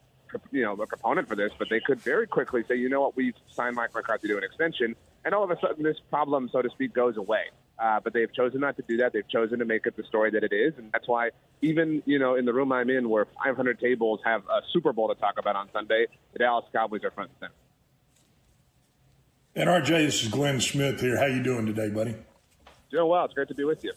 you 0.51 0.63
know, 0.63 0.73
a 0.73 0.87
proponent 0.87 1.29
for 1.29 1.37
this, 1.37 1.53
but 1.59 1.69
they 1.69 1.81
could 1.81 2.01
very 2.01 2.27
quickly 2.27 2.65
say, 2.67 2.77
you 2.77 2.89
know 2.89 3.01
what, 3.03 3.17
we've 3.17 3.35
signed 3.49 3.77
Mike 3.77 3.95
McCarthy 3.95 4.29
to 4.29 4.35
do 4.35 4.39
an 4.39 4.45
extension, 4.45 4.97
and 5.25 5.35
all 5.35 5.45
of 5.45 5.51
a 5.51 5.61
sudden 5.61 5.83
this 5.83 5.99
problem, 6.11 6.49
so 6.53 6.63
to 6.63 6.71
speak, 6.71 6.95
goes 6.95 7.17
away. 7.17 7.45
Uh, 7.79 7.99
but 8.03 8.13
they've 8.13 8.33
chosen 8.33 8.61
not 8.61 8.77
to 8.77 8.83
do 8.89 8.99
that. 8.99 9.13
They've 9.13 9.29
chosen 9.29 9.59
to 9.59 9.65
make 9.65 9.87
it 9.87 9.97
the 9.97 10.05
story 10.05 10.31
that 10.31 10.45
it 10.45 10.53
is, 10.53 10.75
and 10.77 10.91
that's 10.93 11.09
why 11.09 11.31
even 11.63 12.03
you 12.07 12.19
know 12.19 12.37
in 12.37 12.45
the 12.45 12.53
room 12.53 12.71
I'm 12.71 12.91
in, 12.91 13.09
where 13.09 13.27
500 13.45 13.81
tables 13.81 14.21
have 14.25 14.43
a 14.43 14.61
Super 14.73 14.93
Bowl 14.93 15.09
to 15.09 15.15
talk 15.15 15.35
about 15.39 15.57
on 15.57 15.69
Sunday, 15.73 16.07
the 16.33 16.39
Dallas 16.39 16.65
Cowboys 16.73 17.03
are 17.05 17.11
front 17.11 17.31
and 17.31 17.51
center. 17.51 17.55
And 19.55 19.85
RJ, 19.85 20.07
this 20.07 20.23
is 20.23 20.29
Glenn 20.29 20.61
Smith 20.61 21.01
here. 21.01 21.19
How 21.19 21.27
you 21.27 21.43
doing 21.43 21.67
today, 21.67 21.91
buddy? 21.91 22.15
Doing 22.91 23.09
well. 23.09 23.25
It's 23.25 23.35
great 23.35 23.49
to 23.49 23.55
be 23.55 23.65
with 23.65 23.83
you. 23.85 23.93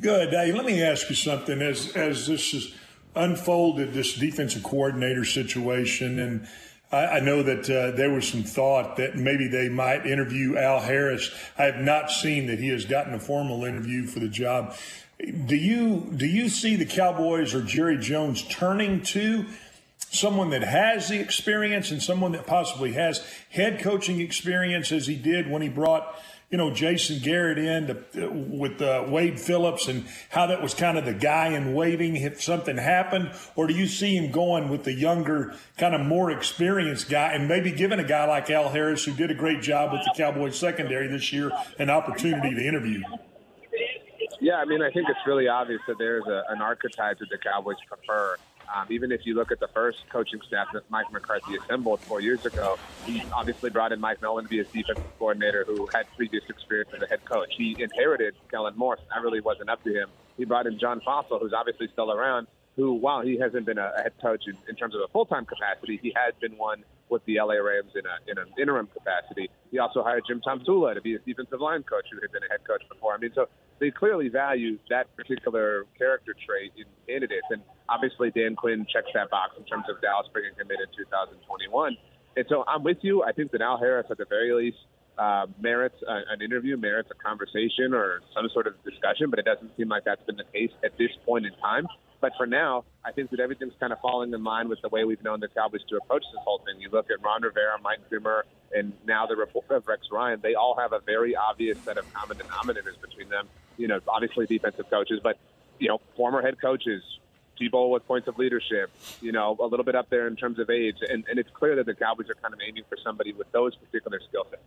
Good. 0.00 0.30
Hey, 0.30 0.52
let 0.52 0.64
me 0.64 0.82
ask 0.82 1.08
you 1.08 1.16
something. 1.16 1.62
As 1.62 1.96
as 1.96 2.26
this 2.26 2.52
has 2.52 2.74
unfolded, 3.14 3.94
this 3.94 4.14
defensive 4.14 4.62
coordinator 4.62 5.24
situation, 5.24 6.18
and 6.18 6.46
I, 6.92 7.06
I 7.06 7.20
know 7.20 7.42
that 7.42 7.68
uh, 7.70 7.96
there 7.96 8.10
was 8.10 8.28
some 8.28 8.42
thought 8.42 8.96
that 8.96 9.16
maybe 9.16 9.48
they 9.48 9.68
might 9.68 10.06
interview 10.06 10.56
Al 10.56 10.80
Harris. 10.80 11.30
I 11.58 11.64
have 11.64 11.80
not 11.80 12.10
seen 12.10 12.46
that 12.46 12.58
he 12.58 12.68
has 12.68 12.84
gotten 12.84 13.14
a 13.14 13.20
formal 13.20 13.64
interview 13.64 14.06
for 14.06 14.20
the 14.20 14.28
job. 14.28 14.76
Do 15.46 15.56
you 15.56 16.12
do 16.14 16.26
you 16.26 16.48
see 16.48 16.76
the 16.76 16.84
Cowboys 16.84 17.54
or 17.54 17.62
Jerry 17.62 17.96
Jones 17.96 18.42
turning 18.48 19.02
to 19.02 19.46
someone 20.10 20.50
that 20.50 20.62
has 20.62 21.08
the 21.08 21.18
experience 21.18 21.90
and 21.90 22.02
someone 22.02 22.32
that 22.32 22.46
possibly 22.46 22.92
has 22.92 23.26
head 23.50 23.80
coaching 23.80 24.20
experience 24.20 24.92
as 24.92 25.06
he 25.06 25.16
did 25.16 25.50
when 25.50 25.62
he 25.62 25.68
brought 25.68 26.20
you 26.50 26.58
know 26.58 26.70
Jason 26.70 27.18
Garrett 27.20 27.58
in 27.58 27.86
to, 28.12 28.28
with 28.30 28.80
uh, 28.80 29.04
Wade 29.08 29.40
Phillips 29.40 29.88
and 29.88 30.06
how 30.30 30.46
that 30.46 30.62
was 30.62 30.74
kind 30.74 30.96
of 30.96 31.04
the 31.04 31.14
guy 31.14 31.48
in 31.48 31.74
waiting 31.74 32.16
if 32.16 32.42
something 32.42 32.76
happened, 32.76 33.32
or 33.56 33.66
do 33.66 33.74
you 33.74 33.86
see 33.86 34.16
him 34.16 34.30
going 34.30 34.68
with 34.68 34.84
the 34.84 34.92
younger, 34.92 35.54
kind 35.76 35.94
of 35.94 36.00
more 36.02 36.30
experienced 36.30 37.08
guy, 37.08 37.32
and 37.32 37.48
maybe 37.48 37.72
giving 37.72 37.98
a 37.98 38.04
guy 38.04 38.26
like 38.26 38.48
Al 38.50 38.70
Harris, 38.70 39.04
who 39.04 39.12
did 39.12 39.30
a 39.30 39.34
great 39.34 39.62
job 39.62 39.92
with 39.92 40.02
the 40.04 40.12
Cowboys 40.16 40.58
secondary 40.58 41.08
this 41.08 41.32
year, 41.32 41.50
an 41.78 41.90
opportunity 41.90 42.54
to 42.54 42.66
interview? 42.66 43.02
Yeah, 44.40 44.56
I 44.56 44.64
mean, 44.64 44.82
I 44.82 44.90
think 44.90 45.08
it's 45.08 45.26
really 45.26 45.48
obvious 45.48 45.80
that 45.88 45.98
there's 45.98 46.26
a, 46.26 46.44
an 46.50 46.60
archetype 46.60 47.18
that 47.18 47.28
the 47.30 47.38
Cowboys 47.38 47.76
prefer. 47.88 48.36
Um, 48.74 48.86
even 48.90 49.12
if 49.12 49.20
you 49.24 49.34
look 49.34 49.52
at 49.52 49.60
the 49.60 49.68
first 49.68 49.98
coaching 50.10 50.40
staff 50.46 50.68
that 50.72 50.82
Mike 50.90 51.10
McCarthy 51.12 51.56
assembled 51.56 52.00
four 52.06 52.20
years 52.20 52.44
ago, 52.44 52.76
he 53.04 53.22
obviously 53.32 53.70
brought 53.70 53.92
in 53.92 54.00
Mike 54.00 54.20
Nolan 54.22 54.44
to 54.44 54.48
be 54.48 54.58
his 54.58 54.66
defensive 54.72 55.04
coordinator 55.18 55.64
who 55.66 55.88
had 55.92 56.06
previous 56.16 56.44
experience 56.48 56.90
as 56.94 57.02
a 57.02 57.06
head 57.06 57.24
coach. 57.24 57.54
He 57.56 57.76
inherited 57.78 58.34
Kellen 58.50 58.74
Moore. 58.76 58.98
That 59.14 59.22
really 59.22 59.40
wasn't 59.40 59.70
up 59.70 59.82
to 59.84 59.90
him. 59.90 60.08
He 60.36 60.44
brought 60.44 60.66
in 60.66 60.78
John 60.78 61.00
Fassel, 61.06 61.40
who's 61.40 61.52
obviously 61.52 61.88
still 61.92 62.12
around, 62.12 62.46
who, 62.76 62.92
while 62.92 63.22
he 63.22 63.38
hasn't 63.38 63.66
been 63.66 63.78
a 63.78 63.90
head 63.96 64.12
coach 64.20 64.44
in, 64.46 64.56
in 64.68 64.76
terms 64.76 64.94
of 64.94 65.00
a 65.00 65.08
full 65.08 65.26
time 65.26 65.46
capacity, 65.46 65.98
he 66.02 66.12
has 66.14 66.34
been 66.40 66.56
one 66.58 66.84
with 67.08 67.24
the 67.24 67.38
LA 67.38 67.54
Rams 67.54 67.92
in, 67.94 68.02
a, 68.04 68.30
in 68.30 68.38
an 68.38 68.52
interim 68.60 68.88
capacity. 68.88 69.48
He 69.70 69.78
also 69.78 70.02
hired 70.02 70.24
Jim 70.26 70.40
Tomsula 70.46 70.94
to 70.94 71.00
be 71.00 71.14
a 71.14 71.18
defensive 71.20 71.60
line 71.60 71.82
coach 71.82 72.04
who 72.10 72.20
had 72.20 72.32
been 72.32 72.42
a 72.42 72.50
head 72.50 72.66
coach 72.66 72.82
before. 72.88 73.14
I 73.14 73.18
mean, 73.18 73.30
so 73.34 73.48
they 73.78 73.90
clearly 73.90 74.28
value 74.28 74.78
that 74.90 75.14
particular 75.16 75.86
character 75.96 76.34
trait 76.34 76.72
in 76.76 76.84
candidates. 77.06 77.46
And 77.50 77.62
obviously, 77.88 78.30
Dan 78.30 78.56
Quinn 78.56 78.86
checks 78.92 79.08
that 79.14 79.30
box 79.30 79.54
in 79.56 79.64
terms 79.64 79.84
of 79.88 80.00
Dallas 80.02 80.26
bringing 80.32 80.52
him 80.52 80.68
in 80.70 80.80
in 80.80 80.88
2021. 80.96 81.96
And 82.36 82.46
so 82.48 82.64
I'm 82.66 82.82
with 82.82 82.98
you. 83.02 83.22
I 83.22 83.32
think 83.32 83.52
that 83.52 83.62
Al 83.62 83.78
Harris, 83.78 84.06
at 84.10 84.18
the 84.18 84.26
very 84.28 84.52
least, 84.52 84.78
uh, 85.18 85.46
merits 85.60 85.96
a, 86.06 86.20
an 86.30 86.42
interview, 86.42 86.76
merits 86.76 87.10
a 87.10 87.14
conversation 87.14 87.94
or 87.94 88.20
some 88.34 88.48
sort 88.52 88.66
of 88.66 88.74
discussion, 88.84 89.30
but 89.30 89.38
it 89.38 89.46
doesn't 89.46 89.74
seem 89.76 89.88
like 89.88 90.04
that's 90.04 90.22
been 90.24 90.36
the 90.36 90.44
case 90.52 90.70
at 90.84 90.96
this 90.98 91.10
point 91.24 91.46
in 91.46 91.52
time. 91.56 91.86
But 92.20 92.32
for 92.36 92.46
now, 92.46 92.84
I 93.04 93.12
think 93.12 93.30
that 93.30 93.40
everything's 93.40 93.74
kind 93.78 93.92
of 93.92 94.00
falling 94.00 94.32
in 94.32 94.42
line 94.42 94.68
with 94.68 94.80
the 94.80 94.88
way 94.88 95.04
we've 95.04 95.22
known 95.22 95.40
the 95.40 95.48
Cowboys 95.48 95.82
to 95.88 95.96
approach 95.96 96.24
this 96.32 96.42
whole 96.44 96.62
thing. 96.64 96.80
You 96.80 96.88
look 96.90 97.10
at 97.10 97.22
Ron 97.22 97.42
Rivera, 97.42 97.78
Mike 97.82 98.00
Zimmer, 98.10 98.44
and 98.74 98.92
now 99.06 99.26
the 99.26 99.36
report 99.36 99.70
of 99.70 99.86
Rex 99.86 100.08
Ryan. 100.10 100.40
They 100.42 100.54
all 100.54 100.76
have 100.78 100.92
a 100.92 101.00
very 101.00 101.36
obvious 101.36 101.78
set 101.80 101.98
of 101.98 102.12
common 102.14 102.38
denominators 102.38 103.00
between 103.00 103.28
them. 103.28 103.48
You 103.76 103.88
know, 103.88 104.00
obviously 104.08 104.46
defensive 104.46 104.88
coaches, 104.88 105.20
but 105.22 105.38
you 105.78 105.88
know, 105.88 106.00
former 106.16 106.40
head 106.40 106.60
coaches, 106.60 107.02
people 107.58 107.90
with 107.90 108.06
points 108.06 108.28
of 108.28 108.38
leadership, 108.38 108.90
you 109.20 109.32
know, 109.32 109.56
a 109.60 109.66
little 109.66 109.84
bit 109.84 109.94
up 109.94 110.08
there 110.10 110.26
in 110.26 110.36
terms 110.36 110.58
of 110.58 110.70
age. 110.70 110.96
And, 111.08 111.24
and 111.28 111.38
it's 111.38 111.50
clear 111.52 111.76
that 111.76 111.86
the 111.86 111.94
Cowboys 111.94 112.30
are 112.30 112.34
kind 112.34 112.54
of 112.54 112.60
aiming 112.66 112.84
for 112.88 112.96
somebody 113.02 113.32
with 113.32 113.50
those 113.52 113.74
particular 113.76 114.20
skill 114.28 114.46
sets. 114.50 114.62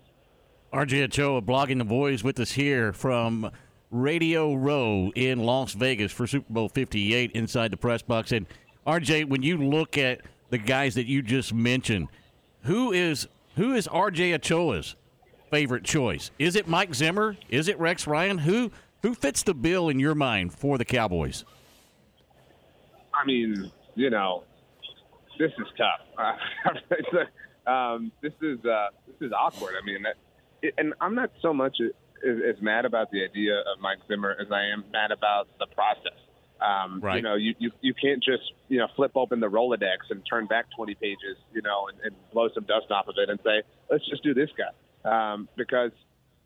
RJ 0.71 1.05
Ochoa 1.05 1.41
blogging 1.41 1.79
the 1.79 1.85
boys 1.85 2.23
with 2.23 2.39
us 2.39 2.51
here 2.51 2.93
from 2.93 3.51
Radio 3.91 4.53
Row 4.53 5.11
in 5.15 5.39
Las 5.39 5.73
Vegas 5.73 6.11
for 6.11 6.27
Super 6.27 6.51
Bowl 6.51 6.69
58 6.69 7.31
inside 7.31 7.71
the 7.71 7.77
press 7.77 8.01
box. 8.01 8.31
And 8.31 8.45
RJ, 8.85 9.27
when 9.27 9.41
you 9.41 9.57
look 9.57 9.97
at 9.97 10.21
the 10.49 10.57
guys 10.57 10.95
that 10.95 11.07
you 11.07 11.21
just 11.21 11.53
mentioned, 11.53 12.07
who 12.63 12.91
is 12.91 13.27
who 13.55 13.73
is 13.73 13.87
RJ 13.87 14.35
Ochoa's 14.35 14.95
favorite 15.49 15.83
choice? 15.83 16.31
Is 16.37 16.55
it 16.55 16.67
Mike 16.67 16.93
Zimmer? 16.93 17.35
Is 17.49 17.67
it 17.67 17.79
Rex 17.79 18.05
Ryan? 18.05 18.37
Who 18.37 18.71
who 19.01 19.15
fits 19.15 19.43
the 19.43 19.53
bill 19.53 19.89
in 19.89 19.99
your 19.99 20.15
mind 20.15 20.53
for 20.53 20.77
the 20.77 20.85
Cowboys? 20.85 21.45
I 23.13 23.25
mean, 23.25 23.71
you 23.95 24.09
know, 24.09 24.43
this 25.37 25.51
is 25.57 25.67
tough. 25.77 27.27
um, 27.67 28.11
this 28.21 28.33
is 28.41 28.63
uh, 28.65 28.87
this 29.07 29.27
is 29.27 29.31
awkward. 29.31 29.73
I 29.81 29.85
mean, 29.85 30.05
and 30.77 30.93
I'm 31.01 31.15
not 31.15 31.31
so 31.41 31.53
much 31.53 31.77
as, 32.27 32.55
as 32.55 32.61
mad 32.61 32.85
about 32.85 33.11
the 33.11 33.23
idea 33.23 33.59
of 33.59 33.79
Mike 33.79 33.99
Zimmer 34.07 34.35
as 34.39 34.51
I 34.51 34.65
am 34.73 34.83
mad 34.91 35.11
about 35.11 35.47
the 35.59 35.67
process. 35.67 36.17
Um, 36.61 36.99
right. 36.99 37.17
You 37.17 37.21
know, 37.21 37.35
you, 37.35 37.55
you 37.57 37.71
you 37.81 37.93
can't 37.93 38.21
just 38.21 38.51
you 38.67 38.79
know 38.79 38.87
flip 38.95 39.11
open 39.15 39.39
the 39.39 39.49
Rolodex 39.49 40.09
and 40.09 40.21
turn 40.29 40.45
back 40.45 40.65
20 40.75 40.95
pages, 40.95 41.37
you 41.53 41.61
know, 41.61 41.87
and, 41.87 41.99
and 42.01 42.15
blow 42.33 42.49
some 42.53 42.65
dust 42.65 42.91
off 42.91 43.07
of 43.07 43.15
it 43.17 43.29
and 43.29 43.39
say, 43.43 43.63
let's 43.89 44.07
just 44.09 44.23
do 44.23 44.33
this 44.33 44.49
guy, 44.57 45.33
um, 45.33 45.47
because 45.55 45.91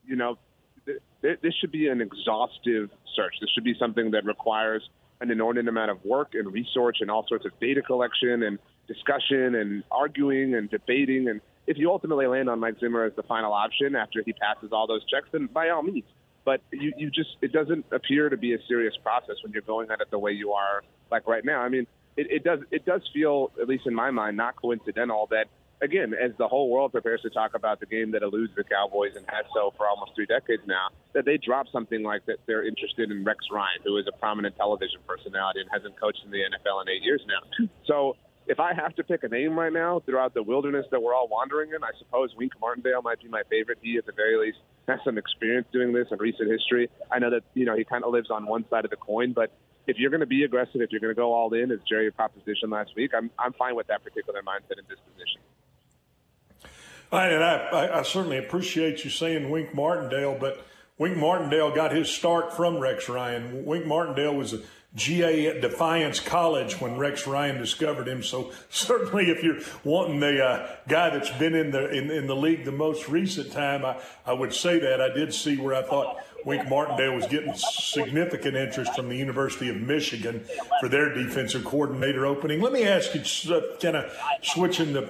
you 0.06 0.16
know 0.16 0.38
th- 0.86 1.40
this 1.42 1.54
should 1.60 1.72
be 1.72 1.88
an 1.88 2.02
exhaustive 2.02 2.90
search. 3.16 3.36
This 3.42 3.50
should 3.56 3.64
be 3.64 3.76
something 3.80 4.12
that 4.12 4.26
requires 4.26 4.88
an 5.22 5.32
inordinate 5.32 5.70
amount 5.70 5.92
of 5.92 6.04
work 6.04 6.34
and 6.34 6.52
research 6.52 6.98
and 7.00 7.10
all 7.10 7.26
sorts 7.28 7.46
of 7.46 7.52
data 7.60 7.82
collection 7.82 8.44
and 8.44 8.60
discussion 8.88 9.56
and 9.56 9.84
arguing 9.90 10.54
and 10.56 10.70
debating. 10.70 11.30
And 11.30 11.42
if 11.68 11.78
you 11.78 11.92
ultimately 11.92 12.28
land 12.28 12.50
on 12.50 12.60
Mike 12.60 12.80
Zimmer 12.80 13.06
as 13.06 13.14
the 13.16 13.24
final 13.24 13.54
option 13.54 13.96
after 13.96 14.22
he 14.26 14.34
passes 14.34 14.72
all 14.72 14.88
those 14.88 15.04
checks, 15.06 15.28
then 15.32 15.48
by 15.48 15.70
all 15.70 15.84
means. 15.84 16.06
But 16.46 16.62
you, 16.72 16.94
you 16.98 17.10
just 17.10 17.38
it 17.42 17.54
doesn't 17.54 17.86
appear 17.92 18.30
to 18.30 18.38
be 18.38 18.54
a 18.54 18.58
serious 18.68 18.96
process 19.02 19.36
when 19.44 19.54
you're 19.54 19.62
going 19.62 19.90
at 19.92 20.02
it 20.02 20.12
the 20.12 20.20
way 20.20 20.32
you 20.32 20.52
are 20.52 20.84
like 21.10 21.28
right 21.28 21.46
now. 21.46 21.62
I 21.62 21.70
mean, 21.70 21.88
it, 22.18 22.28
it 22.30 22.44
does 22.44 22.60
it 22.70 22.86
does 22.86 23.02
feel, 23.14 23.52
at 23.62 23.68
least 23.68 23.88
in 23.88 23.96
my 23.96 24.12
mind, 24.12 24.36
not 24.36 24.56
coincidental 24.58 25.28
that 25.32 25.48
again, 25.82 26.14
as 26.14 26.32
the 26.38 26.48
whole 26.48 26.70
world 26.70 26.92
prepares 26.92 27.22
to 27.22 27.30
talk 27.30 27.56
about 27.56 27.80
the 27.80 27.86
game 27.86 28.12
that 28.12 28.24
eludes 28.24 28.54
the 28.56 28.64
Cowboys 28.64 29.16
and 29.16 29.26
has 29.28 29.46
so 29.54 29.74
for 29.78 29.88
almost 29.88 30.12
three 30.16 30.26
decades 30.26 30.64
now, 30.66 30.88
that 31.14 31.26
they 31.26 31.38
drop 31.38 31.68
something 31.72 32.04
like 32.04 32.26
that 32.26 32.38
they're 32.46 32.66
interested 32.66 33.12
in 33.12 33.24
Rex 33.24 33.46
Ryan, 33.52 33.80
who 33.84 33.98
is 33.98 34.06
a 34.08 34.18
prominent 34.18 34.56
television 34.56 35.00
personality 35.06 35.60
and 35.60 35.70
hasn't 35.72 36.00
coached 36.00 36.22
in 36.26 36.32
the 36.32 36.40
NFL 36.40 36.82
in 36.82 36.90
eight 36.90 37.04
years 37.04 37.22
now. 37.28 37.68
So 37.86 38.16
if 38.48 38.60
I 38.60 38.74
have 38.74 38.96
to 38.96 39.04
pick 39.04 39.24
a 39.24 39.28
name 39.28 39.58
right 39.58 39.72
now 39.72 40.02
throughout 40.06 40.34
the 40.34 40.44
wilderness 40.44 40.86
that 40.92 41.02
we're 41.02 41.16
all 41.16 41.28
wandering 41.28 41.70
in, 41.70 41.84
I 41.84 41.92
suppose 41.98 42.36
Wink 42.38 42.54
Martindale 42.60 43.02
might 43.02 43.22
be 43.22 43.28
my 43.30 43.44
favorite. 43.50 43.80
He, 43.82 43.98
at 43.98 44.06
the 44.06 44.12
very 44.12 44.38
least, 44.38 44.58
has 44.88 45.00
some 45.06 45.18
experience 45.18 45.68
doing 45.72 45.94
this 45.94 46.08
in 46.12 46.18
recent 46.20 46.52
history. 46.52 46.90
I 47.12 47.20
know 47.20 47.30
that 47.30 47.44
you 47.54 47.66
know 47.66 47.76
he 47.78 47.84
kind 47.84 48.04
of 48.04 48.12
lives 48.12 48.30
on 48.30 48.46
one 48.46 48.66
side 48.70 48.86
of 48.86 48.92
the 48.92 48.98
coin, 48.98 49.34
but 49.34 49.52
if 49.88 49.98
you're 49.98 50.10
going 50.10 50.22
to 50.22 50.26
be 50.26 50.44
aggressive, 50.44 50.82
if 50.82 50.92
you're 50.92 51.02
going 51.02 51.14
to 51.14 51.20
go 51.20 51.34
all 51.34 51.54
in, 51.54 51.72
as 51.72 51.80
Jerry 51.88 52.12
proposition 52.12 52.70
last 52.70 52.92
week, 52.96 53.12
I'm 53.16 53.32
I'm 53.40 53.54
fine 53.54 53.76
with 53.76 53.88
that 53.88 54.04
particular 54.04 54.42
mindset 54.42 54.78
and 54.78 54.88
disposition. 54.88 55.42
And 57.12 57.44
I, 57.44 57.56
I, 57.72 58.00
I 58.00 58.04
certainly 58.04 58.38
appreciate 58.38 59.04
you 59.04 59.12
saying 59.12 59.52
Wink 59.52 59.76
Martindale, 59.76 60.36
but 60.40 60.66
Wink 60.98 61.16
Martindale 61.16 61.74
got 61.74 61.92
his 61.92 62.10
start 62.10 62.56
from 62.56 62.80
Rex 62.80 63.08
Ryan. 63.08 63.66
Wink 63.66 63.86
Martindale 63.86 64.36
was 64.36 64.54
a 64.54 64.62
GA 64.96 65.48
at 65.48 65.62
Defiance 65.62 66.20
College 66.20 66.80
when 66.80 66.98
Rex 66.98 67.26
Ryan 67.26 67.58
discovered 67.58 68.08
him. 68.08 68.22
So 68.22 68.52
certainly, 68.70 69.32
if 69.32 69.44
you're 69.44 69.60
wanting 69.84 70.20
the 70.20 70.44
uh, 70.44 70.76
guy 70.88 71.10
that's 71.10 71.32
been 71.32 71.56
in 71.56 71.72
the 71.72 71.90
in, 71.90 72.12
in 72.12 72.28
the 72.28 72.36
league 72.36 72.64
the 72.64 72.72
most 72.72 73.10
recent 73.10 73.52
time, 73.52 73.84
I, 73.86 74.00
I 74.26 74.34
would 74.34 74.54
say 74.54 74.80
that 74.80 75.02
I 75.02 75.10
did 75.10 75.34
see 75.34 75.58
where 75.58 75.74
I 75.74 75.82
thought 75.82 76.18
Wink 76.46 76.70
Martindale 76.70 77.16
was 77.16 77.26
getting 77.26 77.54
significant 77.56 78.56
interest 78.56 78.96
from 78.96 79.10
the 79.10 79.16
University 79.16 79.70
of 79.70 79.78
Michigan 79.78 80.44
for 80.80 80.90
their 80.90 81.14
defensive 81.14 81.64
coordinator 81.64 82.26
opening. 82.26 82.62
Let 82.62 82.74
me 82.74 82.84
ask 82.84 83.16
you, 83.16 83.56
uh, 83.56 83.62
kind 83.80 83.98
of 83.98 84.16
switching 84.44 84.94
the, 84.94 85.02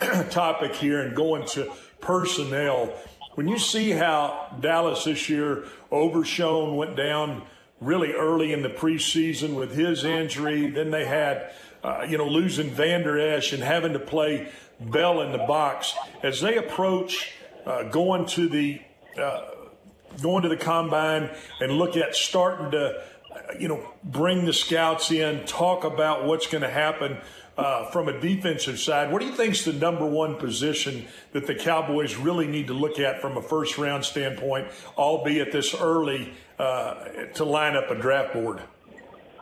the 0.00 0.26
topic 0.30 0.74
here 0.74 1.00
and 1.00 1.16
going 1.16 1.46
to 1.48 1.72
personnel. 2.00 2.92
When 3.34 3.48
you 3.48 3.58
see 3.58 3.90
how 3.90 4.54
Dallas 4.60 5.04
this 5.04 5.28
year, 5.28 5.64
Overshown 5.90 6.76
went 6.76 6.96
down 6.96 7.42
really 7.84 8.12
early 8.12 8.52
in 8.52 8.62
the 8.62 8.70
preseason 8.70 9.54
with 9.54 9.74
his 9.76 10.04
injury. 10.04 10.70
Then 10.70 10.90
they 10.90 11.04
had, 11.04 11.52
uh, 11.82 12.06
you 12.08 12.18
know, 12.18 12.26
losing 12.26 12.70
Vander 12.70 13.18
Esch 13.18 13.52
and 13.52 13.62
having 13.62 13.92
to 13.92 13.98
play 13.98 14.48
Bell 14.80 15.20
in 15.20 15.32
the 15.32 15.38
box. 15.38 15.94
As 16.22 16.40
they 16.40 16.56
approach 16.56 17.34
uh, 17.66 17.84
going 17.84 18.26
to 18.26 18.48
the 18.48 18.80
uh, 19.20 19.42
going 20.22 20.42
to 20.42 20.48
the 20.48 20.56
combine 20.56 21.30
and 21.60 21.72
look 21.72 21.96
at 21.96 22.14
starting 22.14 22.70
to, 22.72 23.02
you 23.58 23.68
know, 23.68 23.92
bring 24.02 24.44
the 24.44 24.52
scouts 24.52 25.10
in, 25.10 25.44
talk 25.44 25.84
about 25.84 26.24
what's 26.24 26.46
going 26.46 26.62
to 26.62 26.70
happen. 26.70 27.18
Uh, 27.56 27.88
from 27.92 28.08
a 28.08 28.20
defensive 28.20 28.80
side, 28.80 29.12
what 29.12 29.20
do 29.20 29.26
you 29.28 29.32
think 29.32 29.52
is 29.52 29.64
the 29.64 29.72
number 29.72 30.04
one 30.04 30.34
position 30.34 31.06
that 31.30 31.46
the 31.46 31.54
Cowboys 31.54 32.16
really 32.16 32.48
need 32.48 32.66
to 32.66 32.74
look 32.74 32.98
at 32.98 33.20
from 33.20 33.36
a 33.36 33.42
first 33.42 33.78
round 33.78 34.04
standpoint, 34.04 34.66
albeit 34.98 35.52
this 35.52 35.72
early 35.72 36.34
uh, 36.58 36.94
to 37.34 37.44
line 37.44 37.76
up 37.76 37.90
a 37.90 37.94
draft 37.94 38.34
board. 38.34 38.62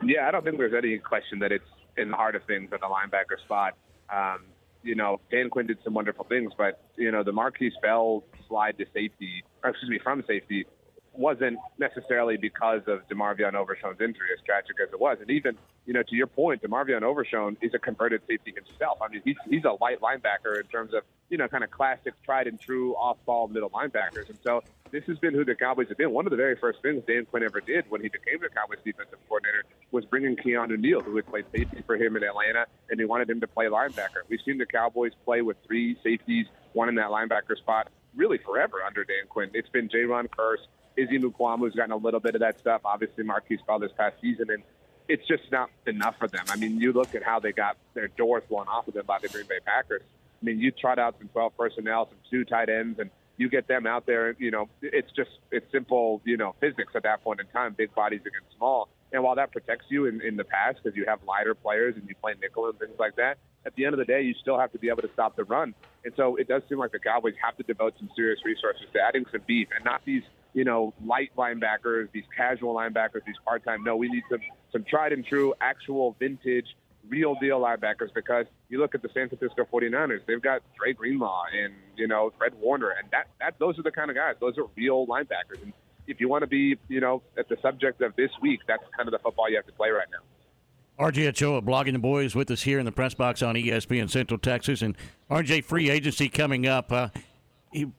Yeah, 0.05 0.27
I 0.27 0.31
don't 0.31 0.45
think 0.45 0.59
there's 0.59 0.75
any 0.75 0.99
question 0.99 1.39
that 1.41 1.53
it's 1.53 1.65
in 1.97 2.11
the 2.11 2.17
heart 2.17 2.35
of 2.35 2.43
things 2.45 2.71
at 2.73 2.81
the 2.81 2.87
linebacker 2.87 3.39
spot. 3.45 3.75
Um, 4.11 4.45
you 4.83 4.95
know, 4.95 5.21
Dan 5.31 5.49
Quinn 5.51 5.67
did 5.67 5.79
some 5.85 5.95
wonderful 5.95 6.25
things, 6.25 6.53
but 6.57 6.83
you 6.97 7.11
know, 7.13 7.23
the 7.23 7.33
Markquese 7.33 7.81
Bell 7.83 8.25
slide 8.49 8.79
to 8.79 8.85
safety, 8.93 9.45
excuse 9.65 9.91
me, 9.91 10.01
from 10.03 10.25
safety, 10.27 10.67
wasn't 11.15 11.59
necessarily 11.79 12.37
because 12.37 12.83
of 12.87 13.07
DeMarvion 13.09 13.55
Overshown's 13.55 14.01
injury, 14.01 14.29
as 14.37 14.43
tragic 14.45 14.77
as 14.83 14.93
it 14.93 15.01
was. 15.01 15.19
And 15.21 15.31
even, 15.31 15.57
you 15.85 15.93
know, 15.93 16.03
to 16.03 16.17
your 16.17 16.27
point, 16.27 16.63
DeMarvion 16.63 17.03
Overshown 17.03 17.57
is 17.61 17.75
a 17.75 17.79
converted 17.79 18.23
safety 18.27 18.55
himself. 18.55 18.99
I 19.03 19.09
mean, 19.09 19.23
he's, 19.25 19.37
he's 19.49 19.65
a 19.65 19.77
light 19.83 20.01
linebacker 20.01 20.59
in 20.59 20.67
terms 20.69 20.95
of, 20.95 21.03
you 21.29 21.39
know, 21.39 21.49
kind 21.49 21.65
of 21.65 21.71
classic, 21.71 22.15
tried 22.25 22.47
and 22.47 22.59
true 22.59 22.95
off-ball 22.95 23.49
middle 23.49 23.71
linebackers. 23.71 24.31
And 24.31 24.39
so 24.43 24.63
this 24.91 25.05
has 25.05 25.19
been 25.19 25.35
who 25.35 25.45
the 25.45 25.55
Cowboys 25.55 25.89
have 25.89 25.99
been. 25.99 26.13
One 26.13 26.27
of 26.27 26.31
the 26.31 26.37
very 26.37 26.57
first 26.57 26.81
things 26.83 27.03
Dan 27.07 27.27
Quinn 27.27 27.43
ever 27.43 27.61
did 27.61 27.85
when 27.91 28.01
he 28.01 28.09
became 28.09 28.41
the 28.41 28.49
Cowboys 28.49 28.79
defensive 28.85 29.19
coordinator 29.29 29.65
was 29.91 30.05
bringing 30.05 30.37
Keanu 30.37 30.79
Neal, 30.79 31.01
who 31.01 31.17
had 31.17 31.27
played 31.27 31.47
safety 31.55 31.83
for 31.87 31.97
him 31.97 32.17
in 32.17 32.23
Atlanta, 32.23 32.67
and 32.91 32.99
he 32.99 33.05
wanted 33.05 33.29
him 33.29 33.41
to 33.41 33.47
play 33.47 33.67
linebacker. 33.67 34.23
We've 34.29 34.41
seen 34.45 34.59
the 34.59 34.67
Cowboys 34.67 35.13
play 35.25 35.43
with 35.43 35.57
three 35.67 35.99
safeties, 36.03 36.47
one 36.73 36.89
in 36.89 36.95
that 36.97 37.09
linebacker 37.09 37.57
spot, 37.57 37.89
really 38.15 38.39
forever 38.39 38.83
under 38.87 39.05
Dan 39.05 39.27
Quinn. 39.29 39.51
It's 39.55 39.69
been 39.71 39.89
Jayron 39.89 40.29
Kearse, 40.29 40.67
Izzy 40.97 41.19
Mukuamu's 41.19 41.75
gotten 41.75 41.93
a 41.93 41.97
little 41.97 42.21
bit 42.21 42.35
of 42.35 42.41
that 42.41 42.59
stuff. 42.59 42.83
Obviously, 42.85 43.25
Markquese 43.25 43.65
Bell 43.67 43.79
this 43.79 43.93
past 43.97 44.17
season, 44.21 44.51
and 44.51 44.63
it's 45.09 45.27
just 45.27 45.51
not 45.51 45.71
enough 45.87 46.17
for 46.19 46.29
them. 46.29 46.45
I 46.49 46.57
mean, 46.57 46.81
you 46.81 46.93
look 46.93 47.15
at 47.15 47.23
how 47.23 47.41
they 47.41 47.53
got 47.53 47.77
their 47.95 48.09
doors 48.09 48.43
blown 48.49 48.69
off 48.69 48.89
of 48.89 48.95
them 48.95 49.07
by 49.07 49.19
the 49.19 49.29
Green 49.29 49.47
Bay 49.47 49.59
Packers. 49.65 50.03
I 50.03 50.45
mean, 50.45 50.59
you 50.59 50.71
trot 50.71 50.99
out 50.99 51.17
some 51.19 51.29
12 51.29 51.57
personnel, 51.57 52.09
some 52.09 52.19
two 52.31 52.45
tight 52.45 52.69
ends, 52.69 52.99
and 52.99 53.11
you 53.37 53.49
get 53.49 53.69
them 53.69 53.87
out 53.87 54.07
there. 54.07 54.35
You 54.39 54.51
know, 54.51 54.69
it's 54.81 55.11
just 55.13 55.31
it's 55.51 55.71
simple, 55.73 56.21
you 56.25 56.37
know, 56.37 56.55
physics 56.61 56.93
at 56.95 57.05
that 57.05 57.23
point 57.23 57.41
in 57.41 57.47
time. 57.47 57.75
Big 57.77 57.95
bodies 57.95 58.21
against 58.21 58.57
small, 58.57 58.89
and 59.13 59.23
while 59.23 59.35
that 59.37 59.53
protects 59.53 59.87
you 59.89 60.07
in, 60.07 60.21
in 60.23 60.37
the 60.37 60.45
past 60.45 60.79
because 60.83 60.97
you 60.97 61.05
have 61.07 61.21
lighter 61.27 61.55
players 61.55 61.97
and 61.97 62.09
you 62.09 62.15
play 62.21 62.35
nickel 62.41 62.69
and 62.69 62.79
things 62.79 62.99
like 62.99 63.17
that, 63.17 63.39
at 63.67 63.75
the 63.75 63.85
end 63.85 63.95
of 63.95 63.99
the 63.99 64.05
day, 64.05 64.23
you 64.23 64.35
still 64.41 64.59
have 64.59 64.73
to 64.73 64.79
be 64.79 64.89
able 64.89 65.03
to 65.03 65.11
stop 65.13 65.37
the 65.37 65.45
run. 65.45 65.75
And 66.05 66.15
so 66.17 66.37
it 66.37 66.49
does 66.49 66.63
seem 66.69 66.79
like 66.79 66.93
the 66.93 66.99
Cowboys 66.99 67.35
have 67.43 67.57
to 67.59 67.63
devote 67.63 67.95
some 67.99 68.11
serious 68.17 68.41
resources 68.45 68.87
to 68.93 69.01
adding 69.01 69.25
some 69.31 69.43
beef 69.47 69.69
and 69.75 69.85
not 69.85 70.05
these 70.05 70.23
you 70.55 70.65
know, 70.65 70.95
light 71.05 71.31
linebackers, 71.37 72.11
these 72.13 72.25
casual 72.37 72.75
linebackers, 72.75 73.25
these 73.27 73.37
part 73.45 73.65
time. 73.65 73.83
No, 73.85 73.97
we 73.97 74.09
need 74.09 74.23
some 74.31 74.41
some 74.73 74.85
tried 74.85 75.13
and 75.13 75.25
true, 75.25 75.55
actual 75.61 76.17
vintage, 76.19 76.67
real 77.09 77.35
deal 77.41 77.61
linebackers 77.61 78.13
because 78.15 78.47
you 78.69 78.79
look 78.79 78.95
at 78.95 79.03
the 79.03 79.09
San 79.13 79.29
Francisco 79.29 79.67
49ers, 79.71 80.21
they've 80.27 80.43
got 80.43 80.63
Dre 80.77 80.93
Greenlaw 80.93 81.45
and, 81.53 81.75
you 81.97 82.09
know, 82.09 82.33
Fred 82.39 82.55
Warner, 82.61 82.91
and 82.91 83.09
that, 83.11 83.29
that 83.41 83.59
those 83.59 83.79
are 83.79 83.83
the 83.83 83.91
kind 83.91 84.11
of 84.11 84.17
guys. 84.17 84.35
Those 84.41 84.57
are 84.59 84.65
real 84.77 85.07
linebackers. 85.07 85.63
And 85.63 85.73
if 86.07 86.21
you 86.21 86.29
want 86.29 86.43
to 86.43 86.47
be, 86.47 86.77
you 86.89 87.01
know, 87.01 87.23
at 87.37 87.49
the 87.49 87.57
subject 87.61 88.01
of 88.01 88.17
this 88.17 88.31
week, 88.41 88.61
that's 88.67 88.83
kind 88.97 89.09
of 89.09 89.13
the 89.13 89.19
football 89.19 89.51
you 89.51 89.57
have 89.57 89.67
to 89.67 89.73
play 89.73 89.91
right 89.91 90.07
now. 90.11 91.05
RJ 91.05 91.29
Ochoa, 91.29 91.63
blogging 91.63 91.93
the 91.93 91.99
boys 91.99 92.35
with 92.35 92.51
us 92.51 92.63
here 92.63 92.79
in 92.79 92.85
the 92.85 92.93
press 92.93 93.15
box 93.15 93.43
on 93.43 93.55
ESPN 93.55 94.11
Central 94.11 94.39
Texas, 94.39 94.83
and 94.83 94.97
RJ 95.31 95.65
free 95.65 95.91
agency 95.91 96.29
coming 96.29 96.67
up. 96.67 96.93
Uh, 96.93 97.09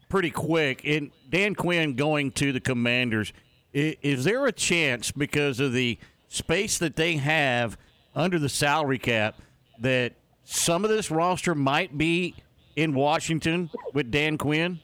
pretty 0.09 0.31
quick. 0.31 0.81
And 0.85 1.11
Dan 1.29 1.55
Quinn 1.55 1.95
going 1.95 2.31
to 2.33 2.51
the 2.51 2.59
Commanders, 2.59 3.33
is, 3.71 3.95
is 4.01 4.23
there 4.23 4.45
a 4.45 4.51
chance 4.51 5.11
because 5.11 5.59
of 5.59 5.73
the 5.73 5.97
space 6.27 6.77
that 6.79 6.95
they 6.95 7.17
have 7.17 7.77
under 8.15 8.39
the 8.39 8.49
salary 8.49 8.99
cap 8.99 9.35
that 9.79 10.13
some 10.43 10.83
of 10.83 10.89
this 10.89 11.09
roster 11.09 11.55
might 11.55 11.97
be 11.97 12.35
in 12.75 12.93
Washington 12.93 13.69
with 13.93 14.11
Dan 14.11 14.37
Quinn? 14.37 14.79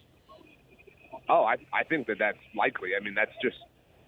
Oh, 1.28 1.44
I, 1.44 1.58
I 1.74 1.84
think 1.84 2.08
that 2.08 2.18
that's 2.18 2.38
likely. 2.56 2.92
I 3.00 3.04
mean, 3.04 3.14
that's 3.14 3.32
just 3.42 3.58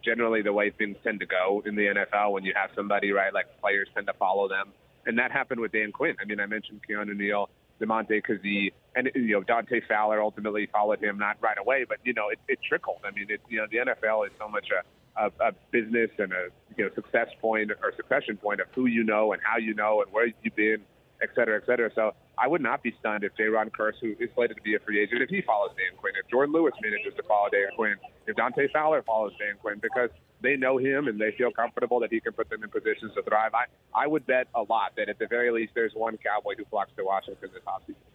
generally 0.04 0.42
the 0.42 0.54
way 0.54 0.72
things 0.72 0.98
tend 1.04 1.20
to 1.20 1.26
go 1.26 1.62
in 1.66 1.76
the 1.76 1.84
NFL 1.84 2.32
when 2.32 2.44
you 2.44 2.54
have 2.56 2.72
somebody, 2.76 3.12
right? 3.12 3.34
Like 3.34 3.46
players 3.62 3.88
tend 3.94 4.08
to 4.08 4.14
follow 4.14 4.48
them. 4.48 4.72
And 5.06 5.18
that 5.20 5.32
happened 5.32 5.62
with 5.62 5.72
Dan 5.72 5.92
Quinn. 5.92 6.16
I 6.22 6.26
mean, 6.26 6.40
I 6.40 6.46
mentioned 6.46 6.82
Keanu 6.88 7.16
Neal 7.16 7.50
Damontae 7.80 8.22
Kazee, 8.24 8.72
and 8.96 9.10
you 9.16 9.34
know 9.34 9.44
Dante 9.44 9.82
Fowler 9.88 10.22
ultimately 10.22 10.68
followed 10.72 11.04
him 11.04 11.18
not 11.18 11.38
right 11.42 11.58
away, 11.58 11.86
but 11.88 11.98
you 12.04 12.14
know 12.14 12.30
it, 12.30 12.40
it 12.48 12.60
trickled. 12.68 13.00
I 13.06 13.12
mean, 13.12 13.28
it, 13.30 13.42
you 13.50 13.58
know 13.60 13.68
the 13.70 13.78
NFL 13.78 14.28
is 14.28 14.34
so 14.40 14.48
much 14.48 14.68
a, 14.72 15.26
a, 15.26 15.50
a 15.50 15.52
business 15.72 16.10
and 16.18 16.32
a 16.34 16.48
you 16.78 16.86
know 16.86 16.90
success 16.96 17.28
point 17.40 17.72
or 17.72 17.94
succession 17.96 18.38
point 18.38 18.60
of 18.60 18.68
who 18.76 18.86
you 18.88 19.04
know 19.04 19.34
and 19.34 19.42
how 19.44 19.58
you 19.58 19.74
know 19.74 20.02
and 20.02 20.12
where 20.12 20.28
you've 20.44 20.56
been, 20.56 20.82
et 21.22 21.30
cetera, 21.36 21.58
et 21.58 21.66
cetera. 21.66 21.90
So 21.96 22.14
I 22.38 22.48
would 22.48 22.62
not 22.62 22.84
be 22.84 22.94
stunned 23.00 23.24
if 23.24 23.34
Jayron 23.36 23.72
Kearse, 23.72 24.00
who 24.02 24.16
is 24.20 24.30
slated 24.36 24.58
to 24.58 24.64
be 24.64 24.76
a 24.76 24.80
free 24.80 25.02
agent, 25.02 25.22
if 25.22 25.30
he 25.30 25.42
follows 25.42 25.72
Dan 25.78 25.98
Quinn, 25.98 26.14
if 26.20 26.30
Jourdan 26.32 26.54
Lewis 26.54 26.74
manages 26.82 27.14
to 27.16 27.24
follow 27.24 27.50
Dan 27.50 27.70
Quinn, 27.76 27.96
if 28.28 28.36
Dante 28.36 28.68
Fowler 28.74 29.04
follows 29.04 29.32
Dan 29.40 29.56
Quinn, 29.62 29.80
because 29.82 30.10
they 30.42 30.56
know 30.56 30.78
him 30.78 31.08
and 31.08 31.20
they 31.22 31.32
feel 31.38 31.52
comfortable 31.52 32.00
that 32.00 32.12
he 32.12 32.20
can 32.20 32.34
put 32.34 32.50
them 32.50 32.64
in 32.64 32.70
positions 32.70 33.14
to 33.16 33.22
thrive. 33.24 33.54
I, 33.54 33.66
I 33.94 34.08
would 34.08 34.26
bet 34.26 34.48
a 34.56 34.64
lot 34.64 34.94
that 34.98 35.08
at 35.08 35.20
the 35.20 35.28
very 35.28 35.52
least 35.52 35.74
there's 35.76 35.94
one 35.94 36.18
Cowboy 36.18 36.56
who 36.58 36.66
flocks 36.66 36.92
to 36.98 37.04
Washington 37.04 37.50
this 37.54 37.64
offseason. 37.68 38.11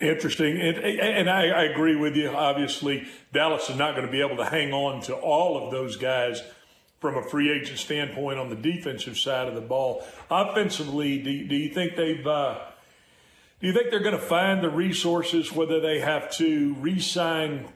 Interesting, 0.00 0.60
and, 0.60 0.76
and 0.78 1.28
I, 1.28 1.48
I, 1.48 1.62
agree 1.64 1.96
with 1.96 2.14
you. 2.14 2.28
Obviously, 2.28 3.08
Dallas 3.32 3.68
is 3.68 3.76
not 3.76 3.96
going 3.96 4.06
to 4.06 4.12
be 4.12 4.20
able 4.20 4.36
to 4.36 4.44
hang 4.44 4.72
on 4.72 5.02
to 5.02 5.14
all 5.14 5.64
of 5.64 5.72
those 5.72 5.96
guys 5.96 6.40
from 7.00 7.16
a 7.16 7.22
free 7.22 7.50
agent 7.50 7.80
standpoint 7.80 8.38
on 8.38 8.48
the 8.48 8.54
defensive 8.54 9.18
side 9.18 9.48
of 9.48 9.56
the 9.56 9.60
ball. 9.60 10.04
Offensively, 10.30 11.18
do, 11.18 11.48
do 11.48 11.56
you 11.56 11.74
think 11.74 11.96
they've? 11.96 12.24
Uh, 12.24 12.60
do 13.60 13.66
you 13.66 13.72
think 13.72 13.90
they're 13.90 13.98
going 13.98 14.14
to 14.14 14.20
find 14.20 14.62
the 14.62 14.70
resources, 14.70 15.52
whether 15.52 15.80
they 15.80 15.98
have 15.98 16.30
to 16.34 16.74
re-sign 16.74 17.66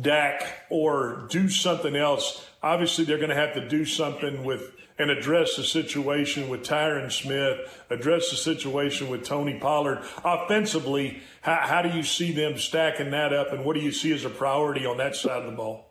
Dak 0.00 0.66
or 0.68 1.26
do 1.30 1.48
something 1.48 1.96
else. 1.96 2.46
Obviously, 2.62 3.04
they're 3.04 3.18
going 3.18 3.30
to 3.30 3.36
have 3.36 3.54
to 3.54 3.68
do 3.68 3.84
something 3.84 4.44
with 4.44 4.72
and 4.98 5.10
address 5.10 5.56
the 5.56 5.64
situation 5.64 6.48
with 6.48 6.62
Tyron 6.62 7.12
Smith, 7.12 7.82
address 7.90 8.30
the 8.30 8.36
situation 8.36 9.08
with 9.08 9.24
Tony 9.24 9.58
Pollard. 9.58 10.02
Offensively, 10.24 11.22
how, 11.42 11.58
how 11.62 11.82
do 11.82 11.90
you 11.90 12.02
see 12.02 12.32
them 12.32 12.56
stacking 12.58 13.10
that 13.10 13.32
up, 13.32 13.52
and 13.52 13.64
what 13.64 13.74
do 13.74 13.82
you 13.82 13.92
see 13.92 14.12
as 14.12 14.24
a 14.24 14.30
priority 14.30 14.86
on 14.86 14.96
that 14.98 15.14
side 15.14 15.42
of 15.42 15.50
the 15.50 15.56
ball? 15.56 15.86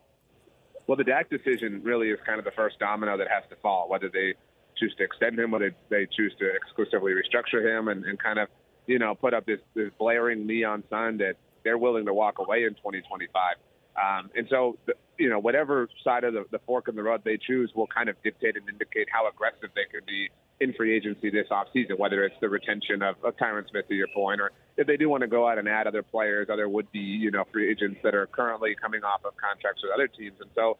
Well, 0.87 0.97
the 0.97 1.03
Dak 1.03 1.29
decision 1.29 1.81
really 1.83 2.09
is 2.09 2.19
kind 2.25 2.39
of 2.39 2.45
the 2.45 2.51
first 2.51 2.79
domino 2.79 3.17
that 3.17 3.27
has 3.27 3.43
to 3.49 3.55
fall, 3.57 3.89
whether 3.89 4.09
they 4.09 4.35
choose 4.77 4.93
to 4.97 5.03
extend 5.03 5.39
him, 5.39 5.51
whether 5.51 5.73
they 5.89 6.07
choose 6.15 6.33
to 6.39 6.49
exclusively 6.53 7.13
restructure 7.13 7.63
him, 7.63 7.87
and, 7.87 8.05
and 8.05 8.21
kind 8.21 8.39
of 8.39 8.49
you 8.87 8.99
know 8.99 9.15
put 9.15 9.33
up 9.33 9.45
this, 9.45 9.59
this 9.73 9.91
blaring 9.97 10.45
neon 10.45 10.83
sign 10.89 11.17
that 11.17 11.35
they're 11.63 11.77
willing 11.77 12.05
to 12.05 12.13
walk 12.13 12.39
away 12.39 12.63
in 12.63 12.75
2025. 12.75 13.55
Um, 13.95 14.29
and 14.35 14.47
so, 14.49 14.77
you 15.17 15.29
know, 15.29 15.39
whatever 15.39 15.87
side 16.03 16.23
of 16.23 16.33
the, 16.33 16.45
the 16.51 16.59
fork 16.59 16.87
in 16.87 16.95
the 16.95 17.03
road 17.03 17.21
they 17.23 17.37
choose 17.37 17.71
will 17.75 17.87
kind 17.87 18.09
of 18.09 18.15
dictate 18.23 18.57
and 18.57 18.67
indicate 18.67 19.07
how 19.11 19.27
aggressive 19.29 19.69
they 19.73 19.85
can 19.89 20.01
be 20.05 20.29
in 20.59 20.73
free 20.73 20.95
agency 20.95 21.29
this 21.29 21.47
offseason, 21.51 21.97
whether 21.97 22.23
it's 22.23 22.35
the 22.41 22.47
retention 22.47 23.01
of, 23.01 23.15
of 23.23 23.35
Tyron 23.37 23.69
Smith, 23.69 23.87
to 23.89 23.95
your 23.95 24.07
point, 24.13 24.39
or 24.39 24.51
if 24.77 24.87
they 24.87 24.97
do 24.97 25.09
want 25.09 25.21
to 25.21 25.27
go 25.27 25.47
out 25.47 25.57
and 25.57 25.67
add 25.67 25.87
other 25.87 26.03
players, 26.03 26.47
other 26.51 26.67
would-be, 26.69 26.99
you 26.99 27.31
know, 27.31 27.43
free 27.51 27.69
agents 27.69 27.99
that 28.03 28.15
are 28.15 28.27
currently 28.27 28.75
coming 28.81 29.03
off 29.03 29.23
of 29.25 29.33
contracts 29.37 29.81
with 29.83 29.91
other 29.93 30.07
teams. 30.07 30.35
And 30.39 30.49
so 30.55 30.77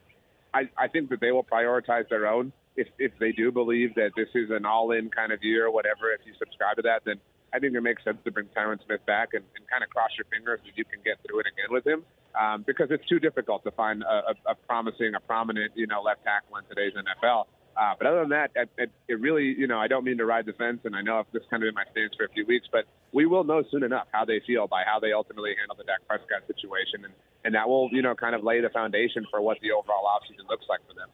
I, 0.53 0.69
I 0.77 0.87
think 0.87 1.09
that 1.09 1.19
they 1.19 1.31
will 1.31 1.43
prioritize 1.43 2.07
their 2.09 2.27
own. 2.27 2.53
If, 2.77 2.87
if 2.99 3.11
they 3.19 3.31
do 3.31 3.51
believe 3.51 3.95
that 3.95 4.11
this 4.15 4.27
is 4.33 4.49
an 4.49 4.65
all-in 4.65 5.09
kind 5.09 5.31
of 5.31 5.43
year, 5.43 5.71
whatever, 5.71 6.11
if 6.11 6.21
you 6.25 6.33
subscribe 6.39 6.75
to 6.77 6.81
that, 6.83 7.03
then 7.05 7.15
I 7.53 7.59
think 7.59 7.75
it 7.75 7.81
makes 7.81 8.03
sense 8.03 8.17
to 8.25 8.31
bring 8.31 8.47
Tyron 8.47 8.83
Smith 8.85 9.05
back 9.05 9.33
and, 9.33 9.43
and 9.55 9.67
kind 9.67 9.83
of 9.83 9.89
cross 9.89 10.09
your 10.17 10.25
fingers 10.25 10.59
that 10.65 10.77
you 10.77 10.83
can 10.83 10.99
get 11.03 11.17
through 11.25 11.39
it 11.39 11.47
again 11.47 11.71
with 11.71 11.87
him 11.87 12.03
um, 12.39 12.63
because 12.65 12.87
it's 12.91 13.05
too 13.07 13.19
difficult 13.19 13.63
to 13.63 13.71
find 13.71 14.03
a, 14.03 14.05
a, 14.05 14.51
a 14.51 14.55
promising, 14.67 15.15
a 15.15 15.19
prominent, 15.19 15.71
you 15.75 15.87
know, 15.87 16.01
left 16.01 16.23
tackle 16.23 16.57
in 16.57 16.65
today's 16.65 16.93
NFL. 16.93 17.45
Uh, 17.75 17.93
but 17.97 18.07
other 18.07 18.21
than 18.21 18.29
that, 18.29 18.51
it, 18.55 18.69
it, 18.77 18.91
it 19.09 19.19
really, 19.19 19.43
you 19.43 19.67
know, 19.67 19.77
I 19.77 19.87
don't 19.87 20.05
mean 20.05 20.17
to 20.19 20.25
ride 20.25 20.45
the 20.45 20.53
fence, 20.53 20.79
and 20.85 20.95
I 20.95 21.01
know 21.01 21.23
this 21.33 21.43
kind 21.49 21.61
of 21.61 21.67
been 21.67 21.75
my 21.75 21.83
stance 21.91 22.13
for 22.15 22.23
a 22.23 22.29
few 22.29 22.45
weeks, 22.45 22.67
but 22.71 22.85
we 23.11 23.25
will 23.25 23.43
know 23.43 23.63
soon 23.69 23.83
enough 23.83 24.07
how 24.11 24.23
they 24.23 24.41
feel 24.47 24.65
by 24.67 24.83
how 24.85 24.99
they 24.99 25.11
ultimately 25.11 25.53
handle 25.59 25.75
the 25.75 25.83
Dak 25.83 25.99
Prescott 26.07 26.47
situation, 26.47 27.03
and, 27.03 27.13
and 27.43 27.53
that 27.53 27.67
will, 27.67 27.89
you 27.91 28.01
know, 28.01 28.15
kind 28.15 28.33
of 28.33 28.43
lay 28.43 28.61
the 28.61 28.69
foundation 28.69 29.25
for 29.29 29.41
what 29.41 29.59
the 29.61 29.71
overall 29.71 30.05
offseason 30.05 30.47
looks 30.49 30.65
like 30.69 30.79
for 30.87 30.93
them. 30.93 31.09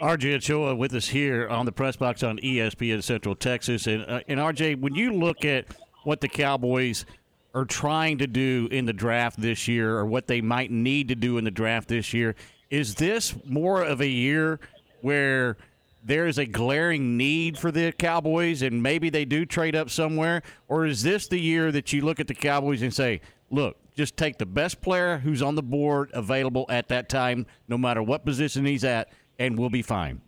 RJ 0.00 0.36
Ochoa 0.36 0.74
with 0.74 0.92
us 0.92 1.08
here 1.08 1.48
on 1.48 1.66
the 1.66 1.72
press 1.72 1.96
box 1.96 2.22
on 2.22 2.38
ESPN 2.38 3.02
Central 3.02 3.34
Texas, 3.34 3.86
and 3.86 4.04
uh, 4.06 4.20
and 4.28 4.38
RJ, 4.40 4.80
when 4.80 4.94
you 4.94 5.12
look 5.12 5.44
at 5.44 5.66
what 6.04 6.20
the 6.20 6.28
Cowboys 6.28 7.06
are 7.56 7.64
trying 7.64 8.18
to 8.18 8.26
do 8.26 8.68
in 8.70 8.84
the 8.84 8.92
draft 8.92 9.40
this 9.40 9.66
year, 9.66 9.96
or 9.96 10.04
what 10.04 10.26
they 10.26 10.42
might 10.42 10.70
need 10.70 11.08
to 11.08 11.14
do 11.14 11.38
in 11.38 11.44
the 11.44 11.50
draft 11.50 11.88
this 11.88 12.12
year, 12.12 12.36
is 12.68 12.96
this 12.96 13.34
more 13.46 13.82
of 13.82 14.02
a 14.02 14.06
year 14.06 14.60
where 15.00 15.56
there 16.04 16.26
is 16.26 16.36
a 16.36 16.44
glaring 16.44 17.16
need 17.16 17.56
for 17.56 17.72
the 17.72 17.92
Cowboys 17.92 18.60
and 18.60 18.82
maybe 18.82 19.08
they 19.08 19.24
do 19.24 19.46
trade 19.46 19.74
up 19.74 19.88
somewhere? 19.88 20.42
Or 20.68 20.84
is 20.84 21.02
this 21.02 21.28
the 21.28 21.40
year 21.40 21.72
that 21.72 21.94
you 21.94 22.02
look 22.02 22.20
at 22.20 22.26
the 22.26 22.34
Cowboys 22.34 22.82
and 22.82 22.92
say, 22.92 23.22
look, 23.50 23.78
just 23.96 24.18
take 24.18 24.36
the 24.36 24.44
best 24.44 24.82
player 24.82 25.16
who's 25.16 25.40
on 25.40 25.54
the 25.54 25.62
board 25.62 26.10
available 26.12 26.66
at 26.68 26.88
that 26.88 27.08
time, 27.08 27.46
no 27.68 27.78
matter 27.78 28.02
what 28.02 28.26
position 28.26 28.66
he's 28.66 28.84
at, 28.84 29.08
and 29.38 29.58
we'll 29.58 29.70
be 29.70 29.80
fine? 29.80 30.20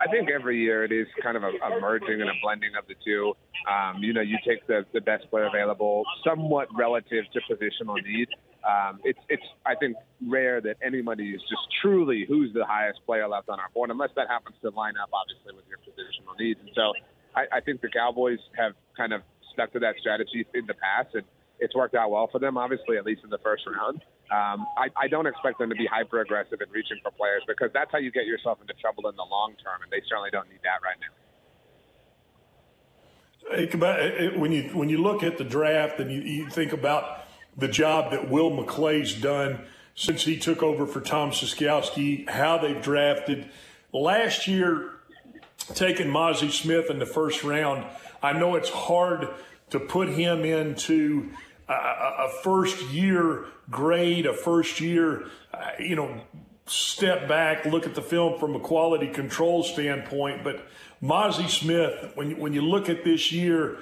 I 0.00 0.06
think 0.08 0.30
every 0.30 0.58
year 0.58 0.82
it 0.84 0.92
is 0.92 1.06
kind 1.22 1.36
of 1.36 1.42
a, 1.42 1.48
a 1.48 1.80
merging 1.80 2.22
and 2.22 2.30
a 2.30 2.32
blending 2.42 2.70
of 2.78 2.86
the 2.88 2.94
two. 3.04 3.34
Um, 3.70 4.02
you 4.02 4.14
know, 4.14 4.22
you 4.22 4.38
take 4.46 4.66
the, 4.66 4.86
the 4.94 5.00
best 5.00 5.28
player 5.30 5.44
available, 5.44 6.04
somewhat 6.24 6.68
relative 6.74 7.24
to 7.34 7.40
positional 7.52 8.02
need. 8.02 8.28
Um, 8.64 9.00
it's 9.04 9.18
it's 9.28 9.42
I 9.66 9.74
think 9.74 9.96
rare 10.26 10.60
that 10.62 10.76
anybody 10.82 11.30
is 11.30 11.40
just 11.42 11.62
truly 11.80 12.24
who's 12.26 12.52
the 12.52 12.64
highest 12.64 13.00
player 13.04 13.28
left 13.28 13.48
on 13.48 13.60
our 13.60 13.68
board, 13.74 13.90
unless 13.90 14.10
that 14.16 14.28
happens 14.28 14.56
to 14.62 14.70
line 14.70 14.94
up 14.96 15.10
obviously 15.12 15.54
with 15.54 15.64
your 15.68 15.78
positional 15.78 16.38
needs. 16.38 16.60
And 16.60 16.70
so 16.74 16.92
I, 17.34 17.58
I 17.58 17.60
think 17.60 17.80
the 17.80 17.88
Cowboys 17.88 18.38
have 18.56 18.72
kind 18.96 19.12
of 19.12 19.22
stuck 19.52 19.72
to 19.72 19.78
that 19.80 19.96
strategy 20.00 20.46
in 20.54 20.66
the 20.66 20.74
past, 20.74 21.14
and 21.14 21.24
it's 21.60 21.74
worked 21.74 21.94
out 21.94 22.10
well 22.10 22.28
for 22.30 22.38
them. 22.38 22.56
Obviously, 22.56 22.96
at 22.96 23.04
least 23.04 23.22
in 23.24 23.30
the 23.30 23.38
first 23.38 23.62
round. 23.66 24.02
Um, 24.30 24.66
I, 24.76 24.88
I 24.96 25.08
don't 25.08 25.26
expect 25.26 25.58
them 25.58 25.70
to 25.70 25.76
be 25.76 25.86
hyper 25.86 26.20
aggressive 26.20 26.60
in 26.60 26.70
reaching 26.70 26.98
for 27.02 27.10
players 27.10 27.42
because 27.46 27.70
that's 27.74 27.90
how 27.90 27.98
you 27.98 28.10
get 28.10 28.26
yourself 28.26 28.60
into 28.60 28.74
trouble 28.74 29.08
in 29.08 29.16
the 29.16 29.24
long 29.24 29.54
term, 29.62 29.82
and 29.82 29.90
they 29.90 30.02
certainly 30.08 30.30
don't 30.30 30.48
need 30.48 30.60
that 30.62 30.80
right 30.82 30.96
now. 31.00 31.08
When 34.38 34.52
you 34.52 34.70
when 34.74 34.88
you 34.88 34.98
look 34.98 35.22
at 35.22 35.38
the 35.38 35.44
draft 35.44 35.98
and 35.98 36.12
you, 36.12 36.20
you 36.20 36.48
think 36.48 36.72
about 36.72 37.24
the 37.56 37.68
job 37.68 38.12
that 38.12 38.30
Will 38.30 38.50
McClay's 38.50 39.14
done 39.14 39.64
since 39.94 40.24
he 40.24 40.38
took 40.38 40.62
over 40.62 40.86
for 40.86 41.00
Tom 41.00 41.30
Ciskowski, 41.30 42.28
how 42.28 42.58
they've 42.58 42.80
drafted. 42.80 43.50
Last 43.92 44.46
year, 44.46 44.92
taking 45.74 46.06
Mazi 46.06 46.50
Smith 46.50 46.88
in 46.90 46.98
the 46.98 47.06
first 47.06 47.42
round, 47.42 47.84
I 48.22 48.32
know 48.32 48.54
it's 48.54 48.70
hard 48.70 49.28
to 49.70 49.80
put 49.80 50.08
him 50.08 50.44
into 50.44 51.30
a, 51.72 52.24
a 52.26 52.28
first 52.42 52.82
year 52.90 53.46
grade, 53.70 54.26
a 54.26 54.34
first 54.34 54.80
year, 54.80 55.26
uh, 55.54 55.70
you 55.78 55.96
know, 55.96 56.20
step 56.66 57.28
back, 57.28 57.64
look 57.64 57.86
at 57.86 57.94
the 57.94 58.02
film 58.02 58.38
from 58.38 58.54
a 58.54 58.60
quality 58.60 59.08
control 59.08 59.62
standpoint. 59.62 60.44
But 60.44 60.66
Mazi 61.02 61.48
Smith, 61.48 62.12
when, 62.14 62.38
when 62.38 62.52
you 62.52 62.62
look 62.62 62.88
at 62.88 63.04
this 63.04 63.32
year, 63.32 63.78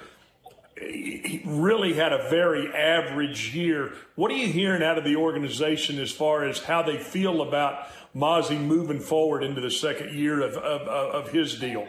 he 0.77 1.41
really 1.45 1.93
had 1.93 2.13
a 2.13 2.29
very 2.29 2.73
average 2.73 3.53
year. 3.53 3.93
What 4.15 4.31
are 4.31 4.35
you 4.35 4.47
hearing 4.47 4.81
out 4.81 4.97
of 4.97 5.03
the 5.03 5.17
organization 5.17 5.99
as 5.99 6.11
far 6.11 6.45
as 6.45 6.63
how 6.63 6.81
they 6.83 6.97
feel 6.97 7.41
about 7.41 7.87
Mazi 8.15 8.57
moving 8.57 8.99
forward 8.99 9.43
into 9.43 9.61
the 9.61 9.71
second 9.71 10.15
year 10.15 10.41
of, 10.41 10.53
of, 10.53 10.81
of 10.87 11.31
his 11.31 11.59
deal? 11.59 11.87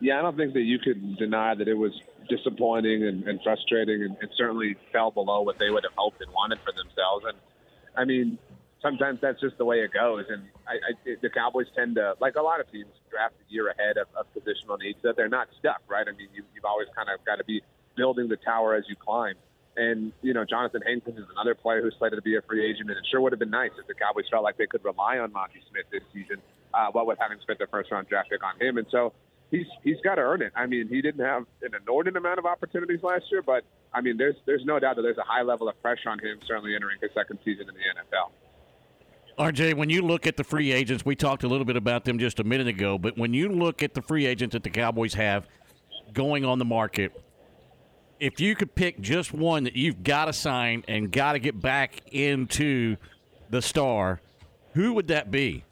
Yeah, 0.00 0.18
I 0.18 0.22
don't 0.22 0.36
think 0.36 0.54
that 0.54 0.62
you 0.62 0.78
could 0.78 1.18
deny 1.18 1.54
that 1.54 1.68
it 1.68 1.74
was 1.74 1.92
disappointing 2.28 3.04
and, 3.04 3.26
and 3.26 3.40
frustrating 3.42 4.02
and, 4.02 4.16
and 4.20 4.30
certainly 4.36 4.76
fell 4.92 5.10
below 5.10 5.42
what 5.42 5.58
they 5.58 5.70
would 5.70 5.84
have 5.84 5.94
hoped 5.96 6.20
and 6.20 6.30
wanted 6.32 6.58
for 6.60 6.72
themselves. 6.72 7.24
And 7.26 7.36
I 7.96 8.04
mean, 8.04 8.38
sometimes 8.82 9.20
that's 9.20 9.40
just 9.40 9.58
the 9.58 9.64
way 9.64 9.80
it 9.80 9.92
goes. 9.92 10.26
And 10.28 10.42
I, 10.66 10.74
I, 10.74 11.16
the 11.20 11.30
Cowboys 11.30 11.66
tend 11.74 11.96
to, 11.96 12.14
like 12.20 12.36
a 12.36 12.42
lot 12.42 12.60
of 12.60 12.70
teams, 12.70 12.90
draft 13.10 13.34
a 13.40 13.52
year 13.52 13.68
ahead 13.68 13.96
of, 13.96 14.06
of 14.14 14.26
positional 14.34 14.78
needs 14.78 14.98
that 15.02 15.16
they're 15.16 15.28
not 15.28 15.48
stuck, 15.58 15.80
right? 15.88 16.06
I 16.06 16.12
mean, 16.12 16.28
you, 16.34 16.42
you've 16.54 16.64
always 16.64 16.88
kind 16.94 17.08
of 17.08 17.24
got 17.24 17.36
to 17.36 17.44
be 17.44 17.62
building 17.96 18.28
the 18.28 18.36
tower 18.36 18.74
as 18.74 18.84
you 18.88 18.96
climb. 18.96 19.34
And, 19.76 20.12
you 20.22 20.34
know, 20.34 20.44
Jonathan 20.44 20.82
Hankins 20.84 21.18
is 21.18 21.26
another 21.30 21.54
player 21.54 21.80
who's 21.80 21.94
slated 21.98 22.18
to 22.18 22.22
be 22.22 22.36
a 22.36 22.42
free 22.42 22.68
agent, 22.68 22.90
and 22.90 22.98
it 22.98 23.06
sure 23.10 23.20
would 23.20 23.32
have 23.32 23.38
been 23.38 23.50
nice 23.50 23.70
if 23.78 23.86
the 23.86 23.94
Cowboys 23.94 24.24
felt 24.28 24.42
like 24.42 24.56
they 24.56 24.66
could 24.66 24.84
rely 24.84 25.18
on 25.18 25.30
Mazi 25.32 25.62
Smith 25.70 25.86
this 25.92 26.02
season, 26.12 26.42
uh, 26.74 26.88
what 26.90 27.06
with 27.06 27.18
having 27.20 27.38
spent 27.40 27.60
the 27.60 27.66
first 27.68 27.90
round 27.90 28.08
draft 28.08 28.28
pick 28.28 28.42
on 28.42 28.60
him. 28.60 28.76
And 28.76 28.86
so 28.90 29.12
he's 29.50 29.66
he's 29.82 30.00
got 30.02 30.16
to 30.16 30.22
earn 30.22 30.42
it. 30.42 30.52
I 30.54 30.66
mean, 30.66 30.88
he 30.88 31.00
didn't 31.00 31.24
have 31.24 31.44
an 31.62 31.70
inordinate 31.80 32.16
amount 32.16 32.38
of 32.38 32.46
opportunities 32.46 33.02
last 33.02 33.24
year, 33.30 33.42
but 33.42 33.64
I 33.92 34.00
mean, 34.00 34.16
there's 34.16 34.36
there's 34.46 34.64
no 34.64 34.78
doubt 34.78 34.96
that 34.96 35.02
there's 35.02 35.18
a 35.18 35.24
high 35.24 35.42
level 35.42 35.68
of 35.68 35.80
pressure 35.82 36.10
on 36.10 36.18
him, 36.18 36.38
certainly 36.46 36.74
entering 36.74 36.98
his 37.00 37.10
second 37.14 37.38
season 37.44 37.66
in 37.68 37.74
the 37.74 37.80
NFL. 37.80 38.30
RJ, 39.38 39.74
when 39.74 39.88
you 39.88 40.02
look 40.02 40.26
at 40.26 40.36
the 40.36 40.42
free 40.42 40.72
agents, 40.72 41.04
we 41.04 41.14
talked 41.14 41.44
a 41.44 41.48
little 41.48 41.64
bit 41.64 41.76
about 41.76 42.04
them 42.04 42.18
just 42.18 42.40
a 42.40 42.44
minute 42.44 42.66
ago, 42.66 42.98
but 42.98 43.16
when 43.16 43.32
you 43.32 43.48
look 43.48 43.84
at 43.84 43.94
the 43.94 44.02
free 44.02 44.26
agents 44.26 44.54
that 44.54 44.64
the 44.64 44.70
Cowboys 44.70 45.14
have 45.14 45.46
going 46.12 46.44
on 46.44 46.58
the 46.58 46.64
market, 46.64 47.12
if 48.18 48.40
you 48.40 48.56
could 48.56 48.74
pick 48.74 49.00
just 49.00 49.32
one 49.32 49.62
that 49.62 49.76
you've 49.76 50.02
got 50.02 50.24
to 50.24 50.32
sign 50.32 50.82
and 50.88 51.12
got 51.12 51.34
to 51.34 51.38
get 51.38 51.60
back 51.60 52.00
into 52.10 52.96
the 53.48 53.62
star, 53.62 54.20
who 54.74 54.94
would 54.94 55.06
that 55.06 55.30
be? 55.30 55.64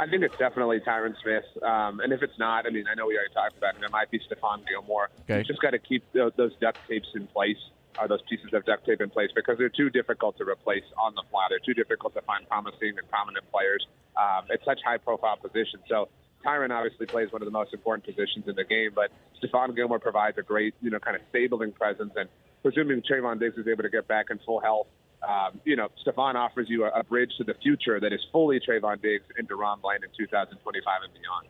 I 0.00 0.08
think 0.08 0.24
it's 0.24 0.36
definitely 0.38 0.80
Tyron 0.80 1.14
Smith. 1.22 1.44
Um, 1.62 2.00
and 2.00 2.10
if 2.10 2.22
it's 2.22 2.38
not, 2.38 2.64
I 2.66 2.70
mean, 2.70 2.86
I 2.90 2.94
know 2.94 3.06
we 3.06 3.16
already 3.16 3.34
talked 3.34 3.58
about 3.58 3.76
him. 3.76 3.84
It 3.84 3.92
might 3.92 4.10
be 4.10 4.18
Stephon 4.18 4.66
Gilmore. 4.66 5.10
Okay. 5.28 5.44
just 5.46 5.60
got 5.60 5.70
to 5.70 5.78
keep 5.78 6.02
those, 6.14 6.32
those 6.38 6.52
duct 6.58 6.78
tapes 6.88 7.08
in 7.14 7.26
place, 7.28 7.60
or 7.98 8.08
those 8.08 8.22
pieces 8.28 8.48
of 8.54 8.64
duct 8.64 8.86
tape 8.86 9.02
in 9.02 9.10
place, 9.10 9.28
because 9.36 9.58
they're 9.58 9.68
too 9.68 9.90
difficult 9.90 10.38
to 10.38 10.44
replace 10.44 10.88
on 10.96 11.14
the 11.14 11.22
fly. 11.30 11.46
They're 11.50 11.60
too 11.60 11.74
difficult 11.74 12.14
to 12.14 12.22
find 12.22 12.48
promising 12.48 12.96
and 12.96 13.06
prominent 13.10 13.44
players 13.52 13.86
um, 14.16 14.48
at 14.50 14.64
such 14.64 14.80
high-profile 14.82 15.36
positions. 15.36 15.84
So 15.86 16.08
Tyron 16.46 16.70
obviously 16.70 17.04
plays 17.04 17.30
one 17.30 17.42
of 17.42 17.46
the 17.46 17.52
most 17.52 17.74
important 17.74 18.06
positions 18.06 18.48
in 18.48 18.56
the 18.56 18.64
game, 18.64 18.92
but 18.94 19.12
Stephon 19.36 19.76
Gilmore 19.76 19.98
provides 19.98 20.38
a 20.38 20.42
great, 20.42 20.72
you 20.80 20.88
know, 20.88 20.98
kind 20.98 21.14
of 21.14 21.20
stabling 21.28 21.72
presence. 21.72 22.12
And 22.16 22.30
presuming 22.62 23.02
Trevon 23.02 23.38
Diggs 23.38 23.58
is 23.58 23.68
able 23.68 23.82
to 23.82 23.90
get 23.90 24.08
back 24.08 24.26
in 24.30 24.38
full 24.46 24.60
health, 24.60 24.86
um, 25.26 25.60
you 25.64 25.76
know, 25.76 25.88
Stephon 26.04 26.34
offers 26.34 26.66
you 26.68 26.84
a, 26.84 27.00
a, 27.00 27.04
bridge 27.04 27.30
to 27.38 27.44
the 27.44 27.54
future 27.62 28.00
that 28.00 28.12
is 28.12 28.20
fully 28.32 28.58
Trevon 28.58 29.02
Diggs 29.02 29.24
and 29.36 29.48
DaRon 29.48 29.80
Bland 29.82 30.02
in 30.02 30.10
2025 30.16 31.02
and 31.04 31.12
beyond. 31.12 31.46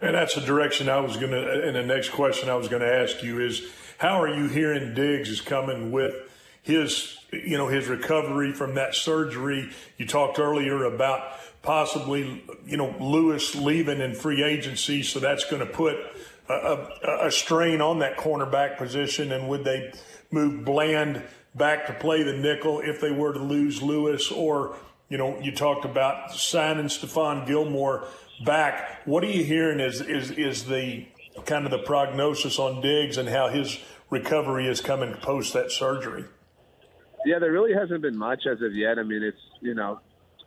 And 0.00 0.14
that's 0.14 0.34
the 0.34 0.40
direction 0.40 0.88
I 0.88 1.00
was 1.00 1.16
going 1.16 1.32
to, 1.32 1.66
and 1.66 1.76
the 1.76 1.82
next 1.82 2.10
question 2.10 2.48
I 2.48 2.54
was 2.54 2.68
going 2.68 2.82
to 2.82 2.92
ask 2.92 3.22
you 3.22 3.40
is, 3.40 3.64
how 3.98 4.20
are 4.20 4.28
you 4.28 4.48
hearing 4.48 4.94
Diggs 4.94 5.28
is 5.30 5.40
coming 5.40 5.90
with 5.90 6.14
his, 6.60 7.18
you 7.32 7.56
know, 7.56 7.68
his 7.68 7.88
recovery 7.88 8.52
from 8.52 8.74
that 8.74 8.94
surgery? 8.94 9.70
You 9.98 10.06
talked 10.06 10.38
earlier 10.38 10.84
about 10.84 11.22
possibly, 11.62 12.44
you 12.66 12.76
know, 12.76 12.94
Lewis 13.00 13.54
leaving 13.54 14.00
in 14.00 14.14
free 14.14 14.44
agency, 14.44 15.02
so 15.02 15.18
that's 15.18 15.44
going 15.44 15.64
to 15.64 15.72
put 15.72 15.96
a, 16.48 16.52
a, 16.52 17.26
a 17.26 17.30
strain 17.30 17.80
on 17.80 18.00
that 18.00 18.16
cornerback 18.16 18.78
position. 18.78 19.30
And 19.32 19.48
would 19.48 19.64
they 19.64 19.92
move 20.30 20.64
Bland– 20.64 21.24
back 21.54 21.86
to 21.86 21.92
play 21.92 22.22
the 22.22 22.32
nickel 22.32 22.80
if 22.80 23.00
they 23.00 23.10
were 23.10 23.32
to 23.32 23.38
lose 23.38 23.82
Lewis 23.82 24.30
or, 24.30 24.76
you 25.08 25.18
know, 25.18 25.38
you 25.40 25.52
talked 25.52 25.84
about 25.84 26.32
signing 26.32 26.86
Stephon 26.86 27.46
Gilmore 27.46 28.06
back. 28.44 29.02
What 29.04 29.22
are 29.24 29.30
you 29.30 29.44
hearing 29.44 29.80
is, 29.80 30.00
is, 30.00 30.30
is 30.32 30.64
the 30.66 31.06
kind 31.44 31.64
of 31.64 31.70
the 31.70 31.78
prognosis 31.78 32.58
on 32.58 32.80
Diggs 32.80 33.18
and 33.18 33.28
how 33.28 33.48
his 33.48 33.78
recovery 34.10 34.66
is 34.66 34.80
coming 34.80 35.14
post 35.14 35.52
that 35.54 35.70
surgery? 35.70 36.24
Yeah, 37.24 37.38
there 37.38 37.52
really 37.52 37.74
hasn't 37.74 38.02
been 38.02 38.16
much 38.16 38.46
as 38.50 38.60
of 38.62 38.74
yet. 38.74 38.98
I 38.98 39.02
mean, 39.02 39.22
it's, 39.22 39.38
you 39.60 39.74
know, 39.74 40.00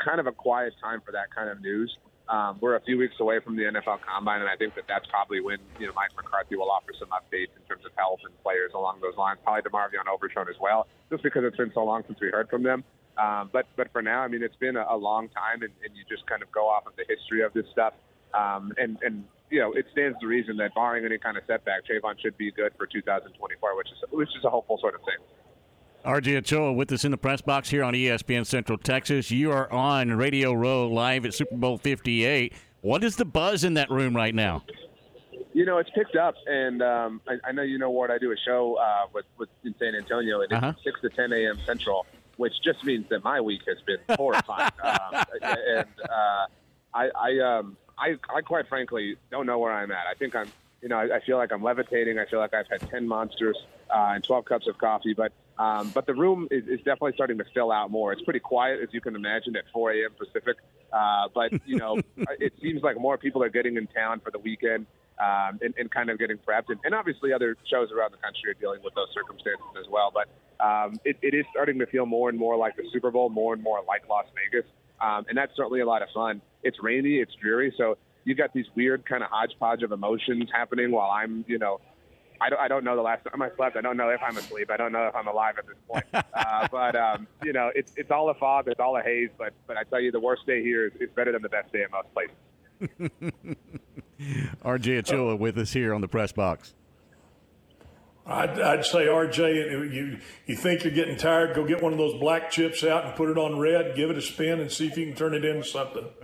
kind 0.04 0.20
of 0.20 0.28
a 0.28 0.32
quiet 0.32 0.74
time 0.82 1.02
for 1.06 1.12
that 1.14 1.34
kind 1.34 1.50
of 1.50 1.62
news. 1.62 1.96
um, 2.30 2.58
we're 2.60 2.76
a 2.76 2.82
few 2.82 2.98
weeks 2.98 3.16
away 3.20 3.40
from 3.40 3.56
the 3.56 3.64
NFL 3.64 4.00
Combine, 4.02 4.42
and 4.42 4.50
I 4.50 4.56
think 4.56 4.76
that 4.76 4.86
that's 4.88 5.06
probably 5.08 5.42
when 5.42 5.58
you 5.80 5.88
know 5.88 5.94
Mike 5.94 6.10
McCarthy 6.16 6.56
will 6.56 6.72
offer 6.72 6.92
some 6.98 7.10
updates 7.10 7.54
in 7.56 7.62
terms 7.70 7.86
of 7.86 7.92
health 7.96 8.20
and 8.26 8.34
players 8.42 8.72
along 8.74 9.00
those 9.02 9.16
lines. 9.16 9.40
Probably 9.44 9.62
DeMarvion 9.62 10.08
Overshown 10.12 10.48
as 10.50 10.56
well, 10.60 10.88
just 11.10 11.24
because 11.24 11.44
it's 11.46 11.58
been 11.58 11.72
so 11.74 11.84
long 11.84 12.04
since 12.08 12.20
we 12.20 12.30
heard 12.30 12.50
from 12.50 12.64
them. 12.64 12.84
Um, 13.18 13.50
but 13.54 13.68
but 13.76 13.92
for 13.92 14.02
now, 14.02 14.22
I 14.22 14.28
mean, 14.28 14.44
it's 14.44 14.56
been 14.58 14.76
a, 14.76 14.86
a 14.90 14.98
long 14.98 15.30
time, 15.30 15.62
and, 15.62 15.72
and 15.84 15.96
you 15.96 16.04
just 16.10 16.28
kind 16.28 16.42
of 16.42 16.52
go 16.52 16.68
off 16.68 16.86
of 16.86 16.94
the 16.98 17.06
history 17.08 17.44
of 17.44 17.54
this 17.54 17.66
stuff. 17.72 17.94
Um, 18.34 18.74
and 18.78 18.98
and 19.02 19.24
you 19.50 19.60
know, 19.60 19.74
it 19.74 19.86
stands 19.92 20.20
to 20.20 20.28
reason 20.28 20.58
that 20.58 20.74
barring 20.76 21.06
any 21.06 21.18
kind 21.18 21.38
of 21.38 21.44
setback, 21.48 21.84
Trevon 21.86 22.20
should 22.20 22.38
be 22.38 22.52
good 22.52 22.74
for 22.78 22.88
2024, 22.88 23.78
which 23.78 23.88
is 23.88 23.98
which 24.12 24.30
is 24.38 24.44
a 24.44 24.50
hopeful 24.50 24.78
sort 24.80 24.96
of 24.96 25.02
thing. 25.02 25.18
RJ 26.06 26.38
Ochoa 26.38 26.74
with 26.74 26.92
us 26.92 27.04
in 27.04 27.12
the 27.12 27.18
press 27.18 27.42
box 27.42 27.70
here 27.70 27.84
on 27.84 27.94
ESPN 27.94 28.46
Central 28.46 28.78
Texas. 28.78 29.32
You 29.32 29.52
are 29.52 29.72
on 29.72 30.12
Radio 30.12 30.54
Row 30.54 30.88
live 30.88 31.26
at 31.26 31.34
Super 31.34 31.56
Bowl 31.56 31.78
58. 31.80 32.54
What 32.82 33.04
is 33.04 33.16
the 33.16 33.26
buzz 33.26 33.64
in 33.64 33.74
that 33.74 33.90
room 33.90 34.16
right 34.16 34.36
now? 34.36 34.64
You 35.54 35.66
know, 35.66 35.78
it's 35.78 35.90
picked 35.92 36.16
up, 36.16 36.36
and 36.48 36.82
um, 36.82 37.22
I, 37.28 37.50
I 37.50 37.52
know 37.52 37.62
you 37.62 37.78
know 37.78 37.90
what 37.90 38.12
I 38.12 38.18
do 38.18 38.32
a 38.32 38.38
show 38.38 38.76
uh, 38.76 39.08
with, 39.14 39.26
with 39.38 39.50
in 39.64 39.74
San 39.80 39.96
Antonio, 39.96 40.42
and 40.42 40.52
it's 40.52 40.64
Uh-huh. 40.64 40.74
6 40.84 41.02
to 41.02 41.10
10 41.10 41.34
a.m. 41.34 41.58
Central, 41.66 42.06
which 42.38 42.54
just 42.64 42.84
means 42.84 43.08
that 43.10 43.24
my 43.24 43.40
week 43.42 43.62
has 43.68 43.78
been 43.86 44.00
horrifying. 44.18 44.72
um, 44.84 45.24
and 45.42 45.88
uh, 46.10 46.46
I, 46.94 47.10
I, 47.16 47.40
um, 47.40 47.78
I, 47.98 48.16
I 48.34 48.42
quite 48.42 48.68
frankly 48.68 49.16
don't 49.32 49.46
know 49.46 49.60
where 49.60 49.72
I'm 49.72 49.92
at. 49.92 50.08
I 50.08 50.14
think 50.14 50.36
I'm, 50.36 50.52
you 50.82 50.90
know, 50.90 50.98
I, 50.98 51.18
I 51.18 51.20
feel 51.22 51.38
like 51.38 51.52
I'm 51.52 51.64
levitating. 51.64 52.20
I 52.20 52.26
feel 52.26 52.40
like 52.40 52.54
I've 52.54 52.68
had 52.68 52.82
10 52.90 53.08
monsters 53.08 53.58
uh, 53.90 54.12
and 54.16 54.24
12 54.24 54.46
cups 54.46 54.68
of 54.68 54.78
coffee, 54.78 55.14
but 55.14 55.32
um, 55.58 55.90
but 55.94 56.06
the 56.06 56.14
room 56.14 56.50
is, 56.52 56.68
is 56.68 56.80
definitely 56.80 57.14
starting 57.14 57.38
to 57.38 57.46
fill 57.54 57.72
out 57.72 57.90
more. 57.90 58.12
It's 58.12 58.22
pretty 58.22 58.42
quiet, 58.42 58.82
as 58.82 58.90
you 58.92 59.00
can 59.00 59.16
imagine, 59.16 59.56
at 59.56 59.64
4 59.72 59.92
a.m. 59.94 60.10
Pacific. 60.18 60.58
Uh, 60.92 61.30
but 61.34 61.54
you 61.66 61.78
know, 61.78 61.98
it 62.40 62.52
seems 62.62 62.84
like 62.84 63.00
more 63.00 63.18
people 63.18 63.42
are 63.42 63.48
getting 63.50 63.78
in 63.78 63.88
town 63.88 64.20
for 64.20 64.32
the 64.32 64.40
weekend 64.40 64.86
um, 65.20 65.60
and, 65.62 65.74
and 65.78 65.90
kind 65.92 66.10
of 66.10 66.20
getting 66.20 66.38
prepped. 66.38 66.70
And, 66.70 66.80
and 66.84 66.94
obviously, 66.94 67.34
other 67.34 67.58
shows 67.70 67.92
around 67.92 68.12
the 68.12 68.18
country 68.18 68.52
are 68.52 68.54
dealing 68.54 68.82
with 68.84 68.94
those 68.96 69.10
circumstances 69.14 69.66
as 69.80 69.86
well. 69.90 70.12
But 70.14 70.28
um, 70.64 71.00
it, 71.06 71.18
it 71.22 71.34
is 71.34 71.46
starting 71.52 71.80
to 71.80 71.86
feel 71.86 72.06
more 72.06 72.30
and 72.30 72.38
more 72.38 72.58
like 72.58 72.76
the 72.76 72.84
Super 72.92 73.12
Bowl, 73.12 73.30
more 73.30 73.54
and 73.54 73.64
more 73.64 73.84
like 73.88 74.08
Las 74.10 74.26
Vegas. 74.36 74.70
Um, 75.02 75.26
and 75.28 75.38
that's 75.38 75.56
certainly 75.56 75.82
a 75.82 75.86
lot 75.86 76.02
of 76.02 76.10
fun. 76.14 76.42
It's 76.64 76.82
rainy, 76.82 77.18
it's 77.18 77.34
dreary, 77.36 77.74
so 77.78 77.98
you've 78.24 78.38
got 78.38 78.54
these 78.54 78.66
weird 78.76 79.06
kind 79.06 79.24
of 79.24 79.30
hodgepodge 79.30 79.84
of 79.84 79.92
emotions 79.92 80.50
happening 80.54 80.92
while 80.92 81.12
I'm, 81.12 81.46
you 81.48 81.60
know, 81.60 81.80
I 82.42 82.50
don't, 82.50 82.60
I 82.60 82.68
don't 82.68 82.84
know 82.84 82.96
the 82.96 83.02
last 83.02 83.26
time 83.26 83.42
I 83.42 83.50
slept. 83.56 83.78
I 83.78 83.82
don't 83.82 83.98
know 83.98 84.10
if 84.10 84.22
I'm 84.22 84.36
asleep. 84.36 84.70
I 84.70 84.78
don't 84.78 84.92
know 84.92 85.08
if 85.08 85.16
I'm 85.16 85.28
alive 85.28 85.56
at 85.58 85.68
this 85.68 85.78
point. 85.88 86.06
Uh, 86.36 86.68
but 86.70 86.96
um, 86.96 87.28
you 87.44 87.54
know, 87.54 87.72
it's 87.74 87.94
it's 87.96 88.12
all 88.12 88.30
a 88.30 88.34
fog. 88.34 88.68
It's 88.68 88.80
all 88.80 88.98
a 88.98 89.02
haze. 89.02 89.30
But 89.38 89.54
but 89.68 89.78
I 89.78 89.84
tell 89.84 90.02
you, 90.02 90.12
the 90.12 90.20
worst 90.20 90.46
day 90.46 90.62
here 90.62 90.88
is, 90.88 90.94
is 91.00 91.10
better 91.16 91.32
than 91.32 91.42
the 91.42 91.50
best 91.50 91.72
day 91.72 91.82
at 91.82 91.92
most 91.92 92.14
places. 92.14 92.36
RJ 94.64 95.00
Ochoa 95.00 95.36
with 95.36 95.58
us 95.58 95.74
here 95.74 95.94
on 95.94 96.02
the 96.02 96.08
press 96.08 96.32
box. 96.32 96.74
I'd, 98.28 98.60
I'd 98.60 98.86
say, 98.86 99.06
RJ, 99.06 99.94
you 99.94 100.18
you 100.48 100.56
think 100.56 100.84
you're 100.84 100.94
getting 100.94 101.16
tired? 101.16 101.56
Go 101.56 101.64
get 101.64 101.84
one 101.84 101.92
of 101.92 102.00
those 102.00 102.20
black 102.20 102.50
chips 102.50 102.84
out 102.84 103.06
and 103.06 103.14
put 103.14 103.30
it 103.30 103.38
on 103.38 103.60
red. 103.60 103.96
Give 103.96 104.10
it 104.10 104.18
a 104.18 104.22
spin 104.22 104.60
and 104.60 104.72
see 104.72 104.88
if 104.88 104.98
you 104.98 105.06
can 105.06 105.16
turn 105.16 105.36
it 105.36 105.46
into 105.46 105.64
something. 105.64 106.06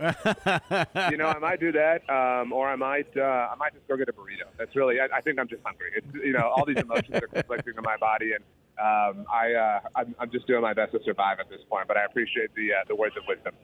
you 1.12 1.16
know, 1.16 1.28
I 1.28 1.38
might 1.38 1.60
do 1.60 1.70
that, 1.70 2.02
um, 2.10 2.52
or 2.52 2.68
I 2.68 2.74
might 2.74 3.16
uh, 3.16 3.20
I 3.52 3.54
might 3.56 3.72
just 3.74 3.86
go 3.86 3.96
get 3.96 4.08
a 4.08 4.12
burrito. 4.12 4.50
That's 4.58 4.74
really. 4.74 4.98
I, 4.98 5.16
I 5.16 5.20
think 5.20 5.38
I'm 5.38 5.46
just 5.46 5.62
hungry. 5.64 5.92
It's, 5.94 6.06
you 6.12 6.32
know, 6.32 6.52
all 6.56 6.64
these 6.66 6.78
emotions 6.78 7.14
are 7.14 7.28
conflicting 7.28 7.74
in 7.76 7.84
my 7.84 7.96
body, 7.98 8.32
and 8.32 8.42
um, 8.80 9.24
I 9.32 9.52
uh, 9.52 9.80
I'm, 9.94 10.16
I'm 10.18 10.30
just 10.32 10.48
doing 10.48 10.62
my 10.62 10.74
best 10.74 10.90
to 10.92 11.00
survive 11.04 11.38
at 11.38 11.48
this 11.50 11.60
point. 11.70 11.86
But 11.86 11.98
I 11.98 12.04
appreciate 12.04 12.52
the 12.56 12.72
uh, 12.72 12.84
the 12.88 12.96
words 12.96 13.16
of 13.16 13.22
wisdom. 13.28 13.54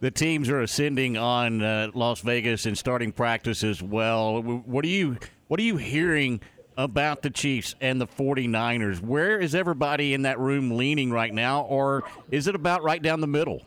The 0.00 0.10
teams 0.12 0.48
are 0.48 0.60
ascending 0.60 1.16
on 1.16 1.60
uh, 1.60 1.90
Las 1.92 2.20
Vegas 2.20 2.66
and 2.66 2.78
starting 2.78 3.10
practice 3.10 3.64
as 3.64 3.82
well. 3.82 4.40
What 4.42 4.84
are 4.84 4.88
you 4.88 5.18
What 5.48 5.58
are 5.58 5.64
you 5.64 5.76
hearing 5.76 6.40
about 6.76 7.22
the 7.22 7.30
Chiefs 7.30 7.74
and 7.80 8.00
the 8.00 8.06
49ers? 8.06 9.00
Where 9.00 9.40
is 9.40 9.56
everybody 9.56 10.14
in 10.14 10.22
that 10.22 10.38
room 10.38 10.76
leaning 10.76 11.10
right 11.10 11.34
now, 11.34 11.62
or 11.62 12.04
is 12.30 12.46
it 12.46 12.54
about 12.54 12.84
right 12.84 13.02
down 13.02 13.20
the 13.20 13.26
middle? 13.26 13.62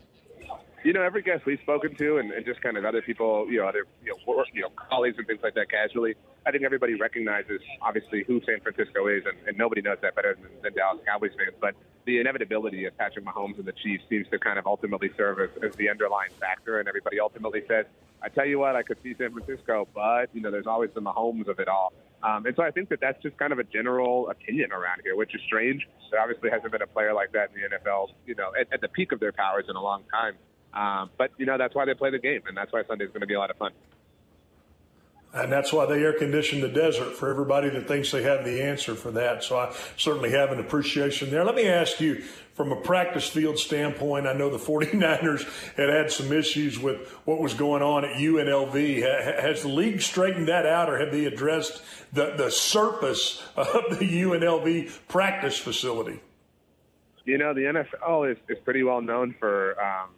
You 0.83 0.93
know, 0.93 1.03
every 1.03 1.21
guest 1.21 1.45
we've 1.45 1.59
spoken 1.61 1.93
to, 1.95 2.17
and, 2.17 2.31
and 2.31 2.43
just 2.43 2.61
kind 2.61 2.75
of 2.75 2.85
other 2.85 3.03
people, 3.03 3.45
you 3.49 3.59
know, 3.59 3.67
other 3.67 3.85
you 4.03 4.11
know, 4.11 4.33
work, 4.33 4.47
you 4.51 4.61
know, 4.61 4.69
colleagues 4.89 5.17
and 5.19 5.27
things 5.27 5.41
like 5.43 5.53
that, 5.53 5.69
casually. 5.69 6.15
I 6.43 6.49
think 6.49 6.63
everybody 6.63 6.95
recognizes 6.95 7.61
obviously 7.83 8.23
who 8.25 8.41
San 8.47 8.61
Francisco 8.61 9.07
is, 9.07 9.21
and, 9.25 9.37
and 9.47 9.57
nobody 9.57 9.81
knows 9.81 9.97
that 10.01 10.15
better 10.15 10.35
than, 10.41 10.49
than 10.63 10.73
Dallas 10.73 10.99
Cowboys 11.05 11.33
fans. 11.37 11.55
But 11.61 11.75
the 12.05 12.19
inevitability 12.19 12.85
of 12.85 12.97
Patrick 12.97 13.25
Mahomes 13.25 13.59
and 13.59 13.65
the 13.65 13.73
Chiefs 13.73 14.05
seems 14.09 14.27
to 14.29 14.39
kind 14.39 14.57
of 14.57 14.65
ultimately 14.65 15.11
serve 15.15 15.39
as, 15.39 15.49
as 15.61 15.75
the 15.75 15.87
underlying 15.87 16.31
factor, 16.39 16.79
and 16.79 16.87
everybody 16.87 17.19
ultimately 17.19 17.61
says, 17.67 17.85
"I 18.23 18.29
tell 18.29 18.47
you 18.47 18.57
what, 18.57 18.75
I 18.75 18.81
could 18.81 18.97
see 19.03 19.13
San 19.13 19.33
Francisco, 19.33 19.87
but 19.93 20.33
you 20.33 20.41
know, 20.41 20.49
there's 20.49 20.67
always 20.67 20.89
the 20.95 21.01
Mahomes 21.01 21.47
of 21.47 21.59
it 21.59 21.67
all." 21.67 21.93
Um, 22.23 22.45
and 22.47 22.55
so 22.55 22.63
I 22.63 22.71
think 22.71 22.89
that 22.89 23.01
that's 23.01 23.21
just 23.21 23.37
kind 23.37 23.53
of 23.53 23.59
a 23.59 23.63
general 23.63 24.29
opinion 24.29 24.71
around 24.71 25.01
here, 25.03 25.15
which 25.15 25.33
is 25.35 25.41
strange. 25.45 25.87
There 26.09 26.19
obviously 26.19 26.49
hasn't 26.49 26.71
been 26.71 26.81
a 26.81 26.87
player 26.87 27.13
like 27.13 27.31
that 27.33 27.49
in 27.53 27.61
the 27.61 27.77
NFL, 27.77 28.09
you 28.25 28.33
know, 28.35 28.51
at, 28.59 28.71
at 28.73 28.81
the 28.81 28.87
peak 28.87 29.11
of 29.11 29.19
their 29.19 29.31
powers 29.31 29.65
in 29.69 29.75
a 29.75 29.81
long 29.81 30.03
time. 30.11 30.35
Um, 30.73 31.09
but 31.17 31.31
you 31.37 31.45
know 31.45 31.57
that's 31.57 31.75
why 31.75 31.85
they 31.85 31.93
play 31.93 32.11
the 32.11 32.19
game, 32.19 32.41
and 32.47 32.55
that's 32.55 32.71
why 32.71 32.83
Sunday's 32.87 33.09
going 33.09 33.21
to 33.21 33.27
be 33.27 33.33
a 33.33 33.39
lot 33.39 33.51
of 33.51 33.57
fun. 33.57 33.71
And 35.33 35.49
that's 35.49 35.71
why 35.71 35.85
they 35.85 36.03
air 36.03 36.11
condition 36.11 36.59
the 36.59 36.67
desert 36.67 37.15
for 37.15 37.29
everybody 37.29 37.69
that 37.69 37.87
thinks 37.87 38.11
they 38.11 38.23
have 38.23 38.43
the 38.43 38.61
answer 38.61 38.95
for 38.95 39.11
that. 39.11 39.45
So 39.45 39.57
I 39.57 39.73
certainly 39.95 40.31
have 40.31 40.51
an 40.51 40.59
appreciation 40.59 41.29
there. 41.29 41.45
Let 41.45 41.55
me 41.55 41.67
ask 41.67 42.01
you, 42.01 42.21
from 42.53 42.73
a 42.73 42.75
practice 42.75 43.29
field 43.29 43.57
standpoint, 43.57 44.27
I 44.27 44.33
know 44.33 44.49
the 44.49 44.57
49ers 44.57 45.75
had 45.77 45.89
had 45.89 46.11
some 46.11 46.33
issues 46.33 46.77
with 46.77 47.07
what 47.23 47.39
was 47.39 47.53
going 47.53 47.81
on 47.81 48.03
at 48.03 48.17
UNLV. 48.17 49.41
Has 49.41 49.61
the 49.61 49.69
league 49.69 50.01
straightened 50.01 50.49
that 50.49 50.65
out, 50.65 50.89
or 50.89 50.99
have 50.99 51.13
they 51.13 51.23
addressed 51.23 51.81
the, 52.11 52.33
the 52.35 52.51
surface 52.51 53.41
of 53.55 53.99
the 53.99 54.23
UNLV 54.23 54.91
practice 55.07 55.57
facility? 55.57 56.19
You 57.23 57.37
know, 57.37 57.53
the 57.53 57.61
NFL 57.61 58.31
is, 58.31 58.37
is 58.49 58.57
pretty 58.65 58.83
well 58.83 58.99
known 58.99 59.33
for, 59.39 59.81
um, 59.81 60.09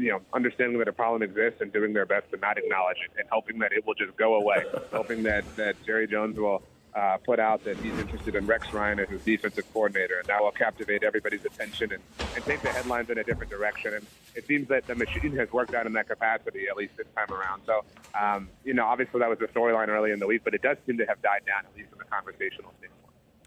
you 0.00 0.10
know, 0.10 0.20
understanding 0.32 0.78
that 0.78 0.88
a 0.88 0.92
problem 0.92 1.22
exists 1.22 1.60
and 1.60 1.72
doing 1.72 1.92
their 1.92 2.06
best 2.06 2.30
to 2.30 2.38
not 2.38 2.56
acknowledge 2.56 2.96
it 3.04 3.12
and 3.18 3.28
hoping 3.30 3.58
that 3.58 3.72
it 3.72 3.86
will 3.86 3.94
just 3.94 4.16
go 4.16 4.34
away. 4.34 4.64
hoping 4.92 5.22
that, 5.24 5.44
that 5.56 5.76
Jerry 5.84 6.08
Jones 6.08 6.38
will 6.38 6.62
uh, 6.94 7.18
put 7.24 7.38
out 7.38 7.62
that 7.64 7.78
he's 7.78 7.98
interested 7.98 8.34
in 8.34 8.46
Rex 8.46 8.72
Ryan 8.72 8.98
as 8.98 9.08
his 9.10 9.20
defensive 9.22 9.64
coordinator, 9.72 10.18
and 10.18 10.28
that 10.28 10.40
will 10.40 10.50
captivate 10.52 11.02
everybody's 11.02 11.44
attention 11.44 11.92
and, 11.92 12.02
and 12.34 12.44
take 12.46 12.62
the 12.62 12.70
headlines 12.70 13.10
in 13.10 13.18
a 13.18 13.24
different 13.24 13.50
direction. 13.50 13.94
And 13.94 14.06
it 14.34 14.46
seems 14.48 14.68
that 14.68 14.86
the 14.86 14.94
machine 14.94 15.36
has 15.36 15.52
worked 15.52 15.74
out 15.74 15.86
in 15.86 15.92
that 15.92 16.08
capacity, 16.08 16.64
at 16.68 16.76
least 16.76 16.96
this 16.96 17.06
time 17.14 17.30
around. 17.30 17.62
So, 17.66 17.84
um, 18.18 18.48
you 18.64 18.74
know, 18.74 18.86
obviously 18.86 19.20
that 19.20 19.28
was 19.28 19.38
the 19.38 19.48
storyline 19.48 19.88
early 19.88 20.12
in 20.12 20.18
the 20.18 20.26
week, 20.26 20.42
but 20.44 20.54
it 20.54 20.62
does 20.62 20.78
seem 20.86 20.96
to 20.98 21.06
have 21.06 21.20
died 21.22 21.42
down, 21.46 21.66
at 21.66 21.76
least 21.76 21.92
in 21.92 21.98
the 21.98 22.04
conversational 22.04 22.72
stage. 22.78 22.90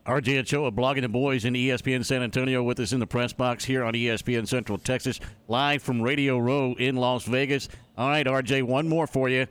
RJ 0.06 0.40
Ochoa, 0.40 0.70
blogging 0.70 1.04
the 1.04 1.08
boys 1.08 1.46
in 1.46 1.54
ESPN 1.54 2.04
San 2.04 2.22
Antonio, 2.22 2.62
with 2.62 2.78
us 2.82 2.92
in 2.92 3.00
the 3.00 3.08
press 3.08 3.32
box 3.32 3.64
here 3.64 3.86
on 3.86 3.94
ESPN 3.94 4.46
Central 4.46 4.78
Texas, 4.78 5.22
live 5.48 5.82
from 5.82 6.02
Radio 6.02 6.38
Row 6.38 6.76
in 6.78 6.98
Las 6.98 7.24
Vegas. 7.24 7.70
All 7.98 8.10
right, 8.10 8.26
RJ, 8.26 8.64
one 8.64 8.90
more 8.90 9.08
for 9.08 9.30
you. 9.30 9.48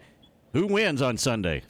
Who 0.52 0.66
wins 0.66 1.00
on 1.00 1.16
Sunday? 1.16 1.62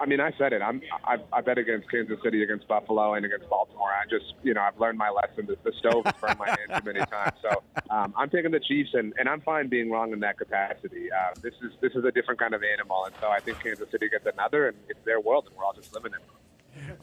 I 0.00 0.06
mean, 0.06 0.20
I 0.20 0.32
said 0.38 0.52
it. 0.52 0.60
I'm, 0.60 0.80
I, 1.04 1.18
I 1.32 1.40
bet 1.40 1.58
against 1.58 1.88
Kansas 1.88 2.18
City, 2.22 2.42
against 2.42 2.66
Buffalo, 2.66 3.14
and 3.14 3.24
against 3.24 3.48
Baltimore. 3.48 3.90
I 3.90 4.06
just, 4.10 4.34
you 4.42 4.54
know, 4.54 4.62
I've 4.62 4.78
learned 4.80 4.98
my 4.98 5.10
lesson. 5.10 5.46
The, 5.46 5.56
the 5.62 5.72
stove 5.78 6.04
has 6.04 6.14
burned 6.20 6.38
my 6.38 6.48
hand 6.48 6.82
too 6.84 6.92
many 6.92 7.04
times. 7.06 7.34
So 7.42 7.62
um, 7.90 8.12
I'm 8.16 8.30
taking 8.30 8.50
the 8.50 8.60
Chiefs, 8.60 8.90
and, 8.94 9.12
and 9.18 9.28
I'm 9.28 9.40
fine 9.40 9.68
being 9.68 9.88
wrong 9.88 10.12
in 10.12 10.18
that 10.20 10.36
capacity. 10.36 11.12
Uh, 11.12 11.34
this 11.42 11.54
is 11.62 11.72
this 11.80 11.92
is 11.94 12.04
a 12.04 12.10
different 12.10 12.40
kind 12.40 12.54
of 12.54 12.62
animal, 12.64 13.04
and 13.04 13.14
so 13.20 13.28
I 13.28 13.38
think 13.38 13.60
Kansas 13.60 13.88
City 13.90 14.08
gets 14.08 14.26
another, 14.26 14.68
and 14.68 14.76
it's 14.88 15.00
their 15.04 15.20
world, 15.20 15.46
and 15.46 15.56
we're 15.56 15.64
all 15.64 15.72
just 15.72 15.92
living 15.94 16.12
in 16.12 16.18
it. 16.18 16.37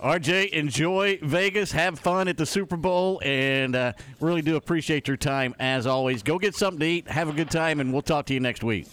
RJ, 0.02 0.50
enjoy 0.50 1.20
Vegas. 1.22 1.72
Have 1.72 2.00
fun 2.00 2.28
at 2.28 2.38
the 2.38 2.46
Super 2.46 2.78
Bowl, 2.78 3.22
and 3.24 3.76
uh, 3.76 3.94
really 4.20 4.42
do 4.42 4.56
appreciate 4.56 5.08
your 5.08 5.18
time 5.18 5.56
as 5.60 5.88
always. 5.88 6.24
Go 6.24 6.38
get 6.38 6.56
something 6.56 6.80
to 6.80 6.86
eat, 6.86 7.08
have 7.08 7.30
a 7.30 7.34
good 7.34 7.50
time, 7.50 7.80
and 7.80 7.92
we'll 7.92 8.02
talk 8.02 8.26
to 8.28 8.34
you 8.34 8.40
next 8.40 8.64
week. 8.64 8.88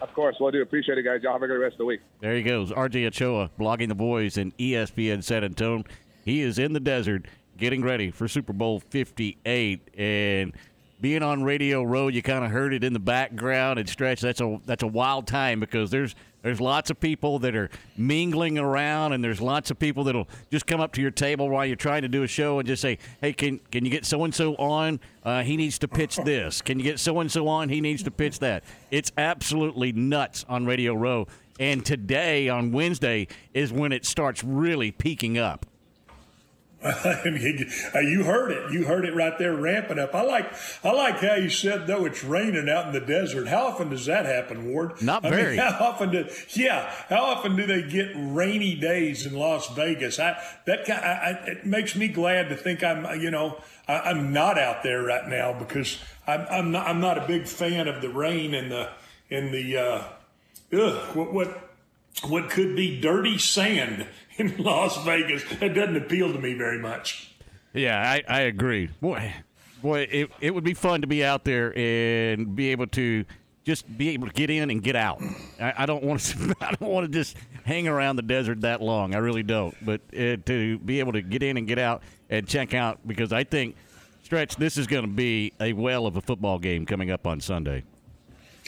Of 0.00 0.12
course, 0.14 0.36
we'll 0.38 0.50
do. 0.50 0.62
Appreciate 0.62 0.98
it, 0.98 1.02
guys. 1.02 1.22
Y'all 1.22 1.32
have 1.32 1.42
a 1.42 1.46
good 1.46 1.58
rest 1.60 1.74
of 1.74 1.78
the 1.78 1.84
week. 1.86 2.00
There 2.20 2.34
he 2.34 2.42
goes, 2.42 2.70
RJ 2.70 3.06
Ochoa, 3.06 3.50
blogging 3.58 3.88
the 3.88 3.94
boys 3.94 4.36
in 4.36 4.52
ESPN 4.52 5.22
San 5.24 5.44
Antonio. 5.44 5.84
He 6.24 6.42
is 6.42 6.58
in 6.58 6.72
the 6.72 6.80
desert 6.80 7.26
getting 7.56 7.82
ready 7.82 8.10
for 8.10 8.28
Super 8.28 8.52
Bowl 8.52 8.80
58, 8.80 9.88
and 9.96 10.52
being 11.00 11.22
on 11.22 11.42
Radio 11.42 11.82
Row, 11.82 12.08
you 12.08 12.22
kind 12.22 12.44
of 12.44 12.50
heard 12.50 12.72
it 12.72 12.82
in 12.82 12.92
the 12.92 12.98
background 12.98 13.78
and 13.78 13.88
stretch. 13.88 14.20
That's 14.20 14.40
a 14.40 14.60
that's 14.64 14.82
a 14.82 14.86
wild 14.86 15.26
time 15.26 15.60
because 15.60 15.90
there's 15.90 16.14
there's 16.42 16.60
lots 16.60 16.90
of 16.90 17.00
people 17.00 17.38
that 17.40 17.56
are 17.56 17.70
mingling 17.96 18.56
around, 18.56 19.12
and 19.12 19.22
there's 19.22 19.40
lots 19.40 19.70
of 19.70 19.78
people 19.78 20.04
that'll 20.04 20.28
just 20.50 20.66
come 20.66 20.80
up 20.80 20.92
to 20.92 21.02
your 21.02 21.10
table 21.10 21.50
while 21.50 21.66
you're 21.66 21.76
trying 21.76 22.02
to 22.02 22.08
do 22.08 22.22
a 22.22 22.26
show 22.26 22.58
and 22.58 22.66
just 22.66 22.80
say, 22.80 22.98
"Hey, 23.20 23.32
can 23.32 23.58
can 23.70 23.84
you 23.84 23.90
get 23.90 24.06
so 24.06 24.24
and 24.24 24.34
so 24.34 24.54
on? 24.56 25.00
Uh, 25.22 25.42
he 25.42 25.56
needs 25.56 25.78
to 25.80 25.88
pitch 25.88 26.16
this. 26.16 26.62
Can 26.62 26.78
you 26.78 26.84
get 26.84 26.98
so 26.98 27.20
and 27.20 27.30
so 27.30 27.46
on? 27.48 27.68
He 27.68 27.80
needs 27.80 28.02
to 28.04 28.10
pitch 28.10 28.38
that." 28.38 28.64
It's 28.90 29.12
absolutely 29.18 29.92
nuts 29.92 30.46
on 30.48 30.64
Radio 30.64 30.94
Row, 30.94 31.26
and 31.60 31.84
today 31.84 32.48
on 32.48 32.72
Wednesday 32.72 33.28
is 33.52 33.72
when 33.72 33.92
it 33.92 34.06
starts 34.06 34.42
really 34.42 34.92
peaking 34.92 35.36
up. 35.36 35.66
you 37.94 38.24
heard 38.24 38.52
it. 38.52 38.72
You 38.72 38.84
heard 38.84 39.04
it 39.04 39.14
right 39.14 39.36
there 39.38 39.54
ramping 39.54 39.98
up. 39.98 40.14
I 40.14 40.22
like 40.22 40.52
I 40.84 40.92
like 40.92 41.20
how 41.20 41.34
you 41.34 41.50
said 41.50 41.86
though 41.86 42.04
it's 42.04 42.22
raining 42.22 42.68
out 42.68 42.86
in 42.86 42.92
the 42.92 43.00
desert. 43.00 43.48
How 43.48 43.66
often 43.66 43.90
does 43.90 44.06
that 44.06 44.26
happen, 44.26 44.70
Ward? 44.70 45.02
Not 45.02 45.24
I 45.24 45.30
very. 45.30 45.56
Mean, 45.56 45.66
how 45.66 45.86
often 45.86 46.10
do 46.10 46.28
yeah? 46.50 46.90
How 47.08 47.24
often 47.24 47.56
do 47.56 47.66
they 47.66 47.82
get 47.82 48.10
rainy 48.14 48.74
days 48.74 49.26
in 49.26 49.34
Las 49.34 49.68
Vegas? 49.74 50.18
I 50.18 50.40
that 50.66 50.88
I, 50.88 50.94
I, 50.94 51.30
it 51.46 51.66
makes 51.66 51.96
me 51.96 52.08
glad 52.08 52.48
to 52.50 52.56
think 52.56 52.84
I'm 52.84 53.20
you 53.20 53.30
know 53.30 53.60
I, 53.88 54.10
am 54.10 54.32
not 54.32 54.58
out 54.58 54.82
there 54.82 55.02
right 55.02 55.26
now 55.28 55.52
because 55.52 55.98
I'm 56.26 56.46
I'm 56.50 56.70
not 56.72 56.86
I'm 56.86 57.00
not 57.00 57.18
a 57.18 57.26
big 57.26 57.46
fan 57.46 57.88
of 57.88 58.00
the 58.02 58.10
rain 58.10 58.54
and 58.54 58.70
the 58.70 58.90
and 59.30 59.52
the 59.52 59.76
uh, 59.76 60.02
ugh, 60.72 61.16
what 61.16 61.32
what 61.32 61.70
what 62.24 62.50
could 62.50 62.74
be 62.76 63.00
dirty 63.00 63.38
sand 63.38 64.06
in 64.38 64.56
Las 64.58 65.02
Vegas. 65.04 65.44
That 65.60 65.74
doesn't 65.74 65.96
appeal 65.96 66.32
to 66.32 66.38
me 66.38 66.54
very 66.54 66.78
much. 66.78 67.34
Yeah, 67.72 68.00
I, 68.00 68.22
I 68.28 68.40
agree. 68.42 68.88
Boy, 69.00 69.34
boy, 69.82 70.08
it, 70.10 70.30
it 70.40 70.54
would 70.54 70.64
be 70.64 70.74
fun 70.74 71.02
to 71.02 71.06
be 71.06 71.24
out 71.24 71.44
there 71.44 71.76
and 71.76 72.56
be 72.56 72.70
able 72.70 72.86
to 72.88 73.24
just 73.64 73.98
be 73.98 74.10
able 74.10 74.28
to 74.28 74.32
get 74.32 74.48
in 74.48 74.70
and 74.70 74.82
get 74.82 74.96
out. 74.96 75.20
I, 75.60 75.74
I 75.78 75.86
don't 75.86 76.04
want 76.04 76.20
to. 76.20 76.54
I 76.60 76.74
don't 76.74 76.90
want 76.90 77.10
to 77.10 77.18
just 77.18 77.36
hang 77.64 77.88
around 77.88 78.16
the 78.16 78.22
desert 78.22 78.60
that 78.62 78.80
long. 78.80 79.14
I 79.14 79.18
really 79.18 79.42
don't. 79.42 79.74
But 79.84 80.00
uh, 80.14 80.36
to 80.46 80.78
be 80.78 81.00
able 81.00 81.12
to 81.12 81.22
get 81.22 81.42
in 81.42 81.56
and 81.56 81.66
get 81.66 81.78
out 81.78 82.02
and 82.30 82.46
check 82.46 82.74
out 82.74 83.06
because 83.06 83.32
I 83.32 83.44
think 83.44 83.76
stretch 84.22 84.56
this 84.56 84.76
is 84.78 84.86
going 84.86 85.04
to 85.04 85.10
be 85.10 85.52
a 85.60 85.72
well 85.72 86.06
of 86.06 86.16
a 86.16 86.20
football 86.20 86.58
game 86.58 86.86
coming 86.86 87.10
up 87.10 87.26
on 87.26 87.40
Sunday. 87.40 87.84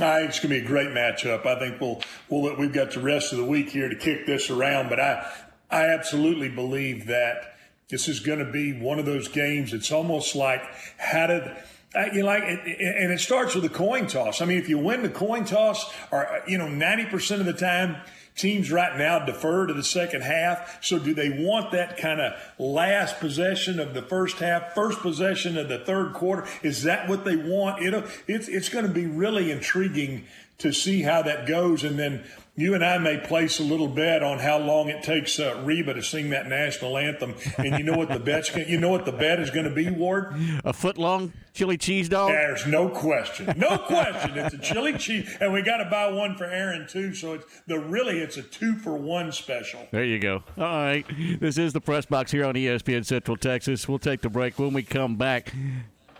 I 0.00 0.18
think 0.18 0.28
it's 0.28 0.38
going 0.38 0.54
to 0.54 0.60
be 0.60 0.64
a 0.64 0.68
great 0.68 0.90
matchup. 0.90 1.44
I 1.44 1.58
think 1.58 1.80
we'll, 1.80 2.00
we'll 2.28 2.54
we've 2.56 2.72
got 2.72 2.92
the 2.92 3.00
rest 3.00 3.32
of 3.32 3.38
the 3.38 3.44
week 3.44 3.70
here 3.70 3.88
to 3.88 3.96
kick 3.96 4.26
this 4.26 4.48
around, 4.48 4.88
but 4.88 5.00
I 5.00 5.26
I 5.70 5.88
absolutely 5.88 6.48
believe 6.48 7.06
that 7.06 7.56
this 7.88 8.08
is 8.08 8.20
going 8.20 8.38
to 8.38 8.50
be 8.50 8.72
one 8.72 8.98
of 8.98 9.06
those 9.06 9.28
games. 9.28 9.72
It's 9.72 9.92
almost 9.92 10.36
like 10.36 10.62
how 10.98 11.26
did 11.26 11.56
uh, 11.94 12.04
you 12.12 12.22
like 12.22 12.42
and 12.42 13.12
it 13.12 13.20
starts 13.20 13.54
with 13.54 13.64
a 13.64 13.70
coin 13.70 14.06
toss. 14.06 14.42
I 14.42 14.44
mean, 14.44 14.58
if 14.58 14.68
you 14.68 14.78
win 14.78 15.02
the 15.02 15.08
coin 15.08 15.44
toss, 15.44 15.90
or 16.10 16.42
you 16.46 16.58
know, 16.58 16.68
ninety 16.68 17.06
percent 17.06 17.40
of 17.40 17.46
the 17.46 17.54
time, 17.54 17.96
teams 18.36 18.70
right 18.70 18.96
now 18.98 19.18
defer 19.18 19.66
to 19.66 19.72
the 19.74 19.82
second 19.82 20.22
half. 20.22 20.84
So, 20.84 20.98
do 20.98 21.14
they 21.14 21.30
want 21.30 21.72
that 21.72 21.96
kind 21.96 22.20
of 22.20 22.34
last 22.58 23.18
possession 23.20 23.80
of 23.80 23.94
the 23.94 24.02
first 24.02 24.38
half, 24.38 24.74
first 24.74 25.00
possession 25.00 25.56
of 25.56 25.68
the 25.68 25.78
third 25.78 26.12
quarter? 26.12 26.46
Is 26.62 26.82
that 26.82 27.08
what 27.08 27.24
they 27.24 27.36
want? 27.36 27.82
Know, 27.82 28.06
it's 28.26 28.48
it's 28.48 28.68
going 28.68 28.86
to 28.86 28.92
be 28.92 29.06
really 29.06 29.50
intriguing 29.50 30.24
to 30.58 30.72
see 30.72 31.02
how 31.02 31.22
that 31.22 31.46
goes, 31.46 31.84
and 31.84 31.98
then 31.98 32.24
you 32.58 32.74
and 32.74 32.84
I 32.84 32.98
may 32.98 33.18
place 33.18 33.60
a 33.60 33.62
little 33.62 33.86
bet 33.86 34.20
on 34.20 34.40
how 34.40 34.58
long 34.58 34.88
it 34.88 35.04
takes 35.04 35.38
uh, 35.38 35.62
Reba 35.64 35.94
to 35.94 36.02
sing 36.02 36.30
that 36.30 36.48
national 36.48 36.98
anthem. 36.98 37.36
And 37.56 37.78
you 37.78 37.84
know 37.84 37.96
what 37.96 38.08
the 38.08 38.18
bet's 38.18 38.50
going. 38.50 38.68
you 38.68 38.80
know 38.80 38.90
what 38.90 39.04
the 39.04 39.12
bet 39.12 39.38
is 39.38 39.50
going 39.50 39.64
to 39.66 39.74
be, 39.74 39.88
Ward? 39.88 40.34
A 40.64 40.72
foot 40.72 40.98
long 40.98 41.32
chili 41.54 41.78
cheese 41.78 42.08
dog. 42.08 42.30
There's 42.30 42.66
no 42.66 42.88
question, 42.88 43.54
no 43.56 43.78
question. 43.78 44.36
It's 44.36 44.54
a 44.54 44.58
chili 44.58 44.98
cheese, 44.98 45.36
and 45.40 45.52
we 45.52 45.62
got 45.62 45.76
to 45.76 45.84
buy 45.84 46.10
one 46.10 46.36
for 46.36 46.46
Aaron 46.46 46.88
too. 46.88 47.14
So 47.14 47.34
it's 47.34 47.44
the 47.68 47.78
really 47.78 48.18
it's 48.18 48.36
a 48.36 48.42
two 48.42 48.74
for 48.74 48.96
one 48.96 49.30
special. 49.30 49.86
There 49.92 50.04
you 50.04 50.18
go. 50.18 50.42
All 50.56 50.64
right, 50.64 51.06
this 51.38 51.58
is 51.58 51.72
the 51.72 51.80
press 51.80 52.06
box 52.06 52.32
here 52.32 52.44
on 52.44 52.54
ESPN 52.54 53.06
Central 53.06 53.36
Texas. 53.36 53.86
We'll 53.86 54.00
take 54.00 54.20
the 54.20 54.30
break 54.30 54.58
when 54.58 54.72
we 54.72 54.82
come 54.82 55.14
back. 55.14 55.54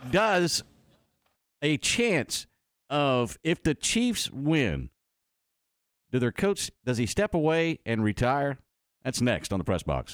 Does 0.09 0.63
a 1.61 1.75
chance 1.75 2.47
of 2.89 3.37
if 3.43 3.61
the 3.61 3.75
Chiefs 3.75 4.31
win? 4.31 4.89
Do 6.11 6.19
their 6.19 6.31
coach 6.31 6.71
does 6.85 6.97
he 6.97 7.05
step 7.05 7.33
away 7.33 7.79
and 7.85 8.03
retire? 8.03 8.57
That's 9.03 9.21
next 9.21 9.53
on 9.53 9.59
the 9.59 9.65
press 9.65 9.83
box. 9.83 10.13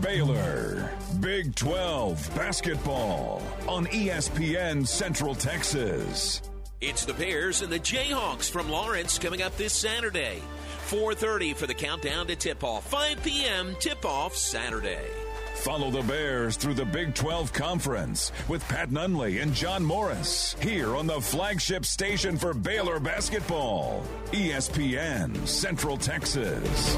Baylor, 0.00 0.90
Big 1.20 1.54
12 1.54 2.34
basketball 2.34 3.42
on 3.68 3.86
ESPN 3.86 4.86
Central 4.86 5.34
Texas. 5.34 6.42
It's 6.80 7.04
the 7.04 7.14
Bears 7.14 7.62
and 7.62 7.72
the 7.72 7.78
Jayhawks 7.78 8.50
from 8.50 8.68
Lawrence 8.68 9.18
coming 9.18 9.42
up 9.42 9.56
this 9.56 9.72
Saturday. 9.72 10.42
4:30 10.88 11.54
for 11.54 11.66
the 11.66 11.74
countdown 11.74 12.26
to 12.26 12.36
tip-off. 12.36 12.88
5 12.90 13.22
p.m. 13.22 13.76
tip-off 13.80 14.36
Saturday. 14.36 15.08
Follow 15.56 15.90
the 15.90 16.02
Bears 16.02 16.56
through 16.56 16.74
the 16.74 16.84
Big 16.84 17.14
12 17.14 17.52
Conference 17.52 18.30
with 18.48 18.66
Pat 18.68 18.90
Nunley 18.90 19.42
and 19.42 19.52
John 19.52 19.84
Morris 19.84 20.54
here 20.60 20.94
on 20.94 21.08
the 21.08 21.20
flagship 21.20 21.84
station 21.84 22.36
for 22.36 22.54
Baylor 22.54 23.00
basketball, 23.00 24.04
ESPN 24.30 25.46
Central 25.46 25.96
Texas. 25.96 26.96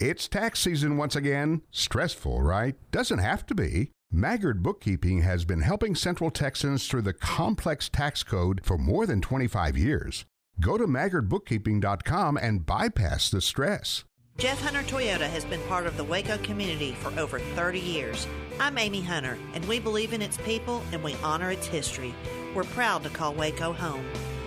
It's 0.00 0.26
tax 0.26 0.58
season 0.58 0.96
once 0.96 1.14
again. 1.14 1.62
Stressful, 1.70 2.42
right? 2.42 2.74
Doesn't 2.90 3.20
have 3.20 3.46
to 3.46 3.54
be. 3.54 3.92
Maggard 4.10 4.62
Bookkeeping 4.62 5.22
has 5.22 5.44
been 5.44 5.60
helping 5.60 5.94
Central 5.94 6.30
Texans 6.30 6.88
through 6.88 7.02
the 7.02 7.12
complex 7.12 7.88
tax 7.88 8.24
code 8.24 8.62
for 8.64 8.76
more 8.76 9.06
than 9.06 9.20
25 9.20 9.78
years. 9.78 10.24
Go 10.60 10.76
to 10.76 10.86
maggardbookkeeping.com 10.86 12.36
and 12.36 12.66
bypass 12.66 13.30
the 13.30 13.40
stress. 13.40 14.04
Jeff 14.38 14.60
Hunter 14.60 14.82
Toyota 14.82 15.28
has 15.28 15.44
been 15.44 15.60
part 15.68 15.86
of 15.86 15.96
the 15.96 16.02
Waco 16.02 16.36
community 16.38 16.92
for 16.92 17.16
over 17.20 17.38
30 17.38 17.78
years. 17.78 18.26
I'm 18.58 18.76
Amy 18.76 19.00
Hunter, 19.00 19.38
and 19.54 19.64
we 19.66 19.78
believe 19.78 20.12
in 20.12 20.22
its 20.22 20.36
people 20.38 20.82
and 20.90 21.02
we 21.04 21.14
honor 21.22 21.50
its 21.52 21.66
history. 21.66 22.12
We're 22.54 22.64
proud 22.64 23.04
to 23.04 23.08
call 23.10 23.34
Waco 23.34 23.72
home. 23.72 24.04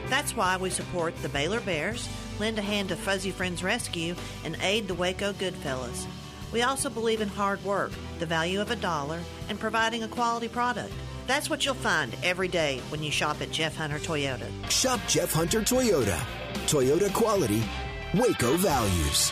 That's 0.07 0.35
why 0.35 0.57
we 0.57 0.69
support 0.69 1.15
the 1.21 1.29
Baylor 1.29 1.61
Bears, 1.61 2.09
lend 2.39 2.59
a 2.59 2.61
hand 2.61 2.89
to 2.89 2.97
Fuzzy 2.97 3.31
Friends 3.31 3.63
Rescue, 3.63 4.15
and 4.43 4.57
aid 4.61 4.87
the 4.87 4.95
Waco 4.95 5.31
Goodfellows. 5.33 6.05
We 6.51 6.61
also 6.63 6.89
believe 6.89 7.21
in 7.21 7.29
hard 7.29 7.63
work, 7.63 7.91
the 8.19 8.25
value 8.25 8.59
of 8.59 8.71
a 8.71 8.75
dollar, 8.75 9.21
and 9.49 9.59
providing 9.59 10.03
a 10.03 10.09
quality 10.09 10.49
product. 10.49 10.91
That's 11.25 11.49
what 11.49 11.65
you'll 11.65 11.73
find 11.75 12.15
every 12.21 12.49
day 12.49 12.81
when 12.89 13.01
you 13.01 13.11
shop 13.11 13.41
at 13.41 13.51
Jeff 13.51 13.77
Hunter 13.77 13.99
Toyota. 13.99 14.47
Shop 14.69 14.99
Jeff 15.07 15.31
Hunter 15.31 15.61
Toyota. 15.61 16.19
Toyota 16.67 17.13
quality, 17.13 17.63
Waco 18.13 18.57
values. 18.57 19.31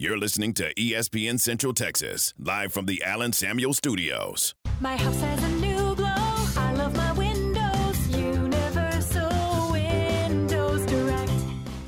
You're 0.00 0.16
listening 0.16 0.54
to 0.54 0.72
ESPN 0.74 1.40
Central 1.40 1.74
Texas, 1.74 2.32
live 2.38 2.72
from 2.72 2.86
the 2.86 3.02
Allen 3.02 3.32
Samuel 3.32 3.74
Studios. 3.74 4.54
My 4.80 4.96
house 4.96 5.20
has 5.22 5.42
a 5.42 5.48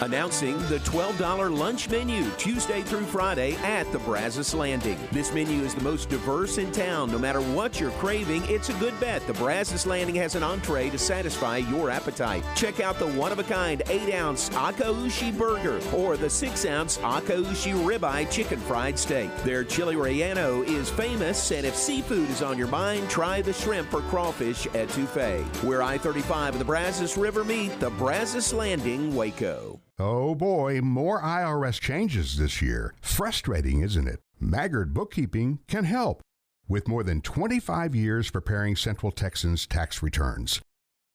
Announcing 0.00 0.58
the 0.68 0.78
$12 0.80 1.56
lunch 1.56 1.88
menu 1.88 2.28
Tuesday 2.32 2.82
through 2.82 3.06
Friday 3.06 3.54
at 3.56 3.90
the 3.92 3.98
Brazos 4.00 4.52
Landing. 4.52 4.98
This 5.10 5.32
menu 5.32 5.62
is 5.62 5.74
the 5.74 5.82
most 5.82 6.10
diverse 6.10 6.58
in 6.58 6.70
town. 6.70 7.10
No 7.10 7.18
matter 7.18 7.40
what 7.40 7.80
you're 7.80 7.92
craving, 7.92 8.44
it's 8.44 8.68
a 8.68 8.74
good 8.74 8.98
bet. 9.00 9.26
The 9.26 9.32
Brazos 9.32 9.86
Landing 9.86 10.14
has 10.16 10.34
an 10.34 10.42
entree 10.42 10.90
to 10.90 10.98
satisfy 10.98 11.56
your 11.56 11.88
appetite. 11.88 12.44
Check 12.54 12.78
out 12.78 12.98
the 12.98 13.06
one 13.12 13.32
of 13.32 13.38
a 13.38 13.44
kind 13.44 13.82
8 13.86 14.12
ounce 14.12 14.50
Akaushi 14.50 15.36
burger 15.36 15.80
or 15.96 16.18
the 16.18 16.28
6 16.28 16.66
ounce 16.66 16.98
Akaushi 16.98 17.72
ribeye 17.72 18.30
chicken 18.30 18.60
fried 18.60 18.98
steak. 18.98 19.34
Their 19.44 19.64
chili 19.64 19.94
relleno 19.94 20.62
is 20.68 20.90
famous, 20.90 21.52
and 21.52 21.64
if 21.64 21.74
seafood 21.74 22.28
is 22.28 22.42
on 22.42 22.58
your 22.58 22.68
mind, 22.68 23.08
try 23.08 23.40
the 23.40 23.54
shrimp 23.54 23.94
or 23.94 24.02
crawfish 24.02 24.66
etouffee. 24.66 25.42
Where 25.64 25.82
I 25.82 25.96
35 25.96 26.52
and 26.52 26.60
the 26.60 26.66
Brazos 26.66 27.16
River 27.16 27.44
meet, 27.44 27.80
the 27.80 27.90
Brazos 27.90 28.52
Landing, 28.52 29.16
Waco. 29.16 29.80
Oh 29.98 30.34
boy, 30.34 30.82
more 30.82 31.22
IRS 31.22 31.80
changes 31.80 32.36
this 32.36 32.60
year. 32.60 32.94
Frustrating, 33.00 33.80
isn't 33.80 34.06
it? 34.06 34.20
Maggard 34.38 34.92
Bookkeeping 34.92 35.60
can 35.68 35.84
help 35.84 36.20
with 36.68 36.86
more 36.86 37.02
than 37.02 37.22
25 37.22 37.94
years 37.94 38.30
preparing 38.30 38.76
Central 38.76 39.10
Texans 39.10 39.66
tax 39.66 40.02
returns. 40.02 40.60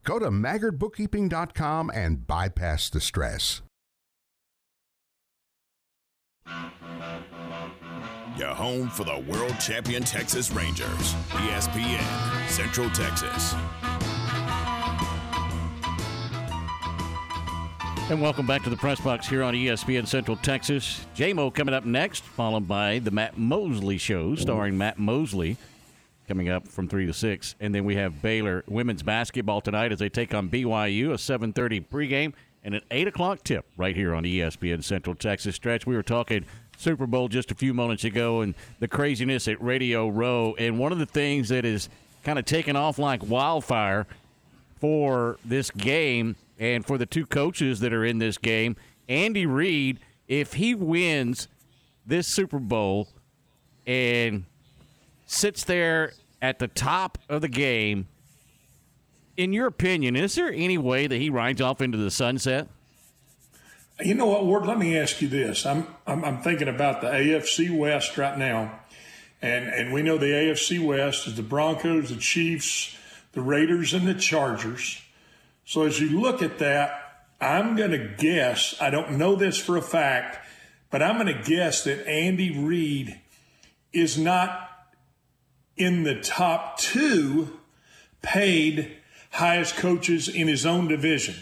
Go 0.04 0.18
to 0.18 0.30
maggardbookkeeping.com 0.30 1.92
and 1.94 2.26
bypass 2.26 2.90
the 2.90 3.02
stress. 3.02 3.62
Your 8.36 8.56
home 8.56 8.90
for 8.90 9.04
the 9.04 9.24
world 9.28 9.60
champion 9.60 10.02
Texas 10.04 10.50
Rangers. 10.52 11.14
ESPN, 11.30 12.48
Central 12.50 12.90
Texas. 12.90 13.54
And 18.12 18.22
welcome 18.22 18.46
back 18.46 18.62
to 18.64 18.70
the 18.70 18.76
press 18.76 19.00
box 19.00 19.26
here 19.26 19.42
on 19.42 19.54
ESPN 19.54 20.06
Central 20.06 20.36
Texas. 20.36 21.06
JMO 21.16 21.54
coming 21.54 21.74
up 21.74 21.86
next, 21.86 22.24
followed 22.24 22.68
by 22.68 23.00
the 23.00 23.10
Matt 23.10 23.38
Mosley 23.38 23.98
Show, 23.98 24.36
starring 24.36 24.78
Matt 24.78 25.00
Mosley, 25.00 25.56
coming 26.28 26.50
up 26.50 26.68
from 26.68 26.90
three 26.90 27.06
to 27.06 27.14
six, 27.14 27.56
and 27.62 27.74
then 27.74 27.86
we 27.86 27.96
have 27.96 28.22
Baylor 28.22 28.66
women's 28.68 29.02
basketball 29.02 29.62
tonight 29.62 29.94
as 29.94 30.00
they 30.00 30.10
take 30.10 30.34
on 30.34 30.50
BYU, 30.50 31.14
a 31.14 31.18
7:30 31.18 31.88
pregame 31.88 32.34
and 32.66 32.76
an 32.76 32.82
eight 32.92 33.08
o'clock 33.08 33.46
tip 33.46 33.66
right 33.78 33.96
here 33.96 34.14
on 34.14 34.26
ESPN 34.26 34.84
Central 34.84 35.16
Texas. 35.16 35.56
Stretch, 35.56 35.88
we 35.88 35.96
were 35.96 36.04
talking 36.04 36.44
Super 36.76 37.08
Bowl 37.08 37.30
just 37.30 37.50
a 37.50 37.56
few 37.56 37.74
moments 37.74 38.04
ago, 38.04 38.42
and 38.42 38.56
the 38.82 38.90
craziness 38.90 39.48
at 39.48 39.64
Radio 39.64 40.10
Row, 40.10 40.54
and 40.60 40.78
one 40.78 40.92
of 40.92 41.00
the 41.00 41.06
things 41.06 41.48
that 41.48 41.64
is 41.64 41.88
kind 42.26 42.38
of 42.38 42.44
taken 42.44 42.76
off 42.76 43.00
like 43.00 43.26
wildfire 43.30 44.06
for 44.82 45.38
this 45.46 45.72
game 45.72 46.36
and 46.62 46.86
for 46.86 47.00
the 47.00 47.08
two 47.08 47.26
coaches 47.26 47.80
that 47.80 47.92
are 47.92 48.06
in 48.06 48.20
this 48.20 48.38
game. 48.38 48.78
Andy 49.10 49.48
Reid, 49.48 50.00
if 50.28 50.54
he 50.54 50.76
wins 50.76 51.48
this 52.06 52.28
Super 52.28 52.60
Bowl 52.60 53.10
and 53.86 54.46
sits 55.26 55.64
there 55.64 56.14
at 56.40 56.60
the 56.60 56.68
top 56.68 57.18
of 57.28 57.42
the 57.42 57.50
game, 57.50 58.08
in 59.36 59.54
your 59.54 59.66
opinion, 59.66 60.16
is 60.16 60.36
there 60.36 60.54
any 60.54 60.78
way 60.78 61.08
that 61.08 61.18
he 61.18 61.32
rides 61.32 61.62
off 61.62 61.82
into 61.82 61.98
the 61.98 62.12
sunset? 62.12 62.68
You 64.00 64.14
know 64.14 64.28
what, 64.28 64.46
Ward? 64.46 64.66
Let 64.68 64.78
me 64.78 64.98
ask 64.98 65.20
you 65.22 65.28
this. 65.28 65.66
I'm, 65.66 65.88
I'm 66.08 66.24
I'm 66.24 66.42
thinking 66.42 66.68
about 66.68 67.02
the 67.02 67.08
AFC 67.08 67.76
West 67.76 68.18
right 68.18 68.38
now, 68.38 68.80
and 69.42 69.68
and 69.68 69.94
we 69.94 70.02
know 70.02 70.18
the 70.18 70.28
AFC 70.28 70.84
West 70.84 71.28
is 71.28 71.36
the 71.36 71.44
Broncos, 71.44 72.10
the 72.10 72.16
Chiefs, 72.16 72.98
the 73.34 73.42
Raiders, 73.42 73.94
and 73.94 74.08
the 74.08 74.16
Chargers. 74.16 75.02
So 75.72 75.84
as 75.84 76.02
you 76.02 76.20
look 76.20 76.42
at 76.42 76.60
that, 76.60 77.30
I'm 77.40 77.78
going 77.78 77.92
to 77.92 78.14
guess. 78.18 78.76
I 78.82 78.90
don't 78.90 79.12
know 79.12 79.38
this 79.38 79.58
for 79.58 79.78
a 79.78 79.82
fact, 79.82 80.46
but 80.90 81.02
I'm 81.02 81.16
going 81.16 81.34
to 81.34 81.50
guess 81.50 81.86
that 81.86 82.06
Andy 82.06 82.60
Reid 82.60 83.18
is 83.94 84.18
not 84.18 84.70
in 85.78 86.04
the 86.04 86.20
top 86.20 86.78
two 86.78 87.58
paid 88.22 88.98
highest 89.30 89.78
coaches 89.78 90.28
in 90.28 90.50
his 90.50 90.66
own 90.66 90.90
division. 90.90 91.36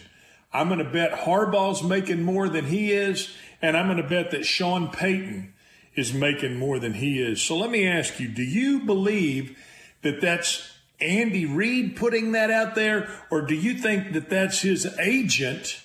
I'm 0.54 0.68
going 0.68 0.78
to 0.78 0.92
bet 0.92 1.22
Harbaugh's 1.22 1.82
making 1.82 2.22
more 2.22 2.48
than 2.50 2.66
he 2.66 2.92
is, 2.92 3.36
and 3.64 3.76
I'm 3.76 3.88
going 3.88 3.98
to 3.98 4.08
bet 4.08 4.30
that 4.30 4.46
Sean 4.46 4.90
Payton 4.90 5.56
is 5.96 6.14
making 6.14 6.56
more 6.56 6.78
than 6.78 6.94
he 6.94 7.20
is. 7.20 7.42
So 7.42 7.58
let 7.58 7.72
me 7.72 7.88
ask 7.88 8.20
you 8.20 8.28
do 8.28 8.44
you 8.44 8.82
believe 8.82 9.58
that 10.04 10.22
that's 10.22 10.79
Andy 11.02 11.46
Reid 11.46 11.96
putting 11.96 12.34
that 12.34 12.52
out 12.52 12.76
there, 12.76 13.10
or 13.32 13.42
do 13.42 13.56
you 13.56 13.76
think 13.76 14.14
that 14.14 14.30
that's 14.30 14.62
his 14.62 14.86
agent 15.00 15.82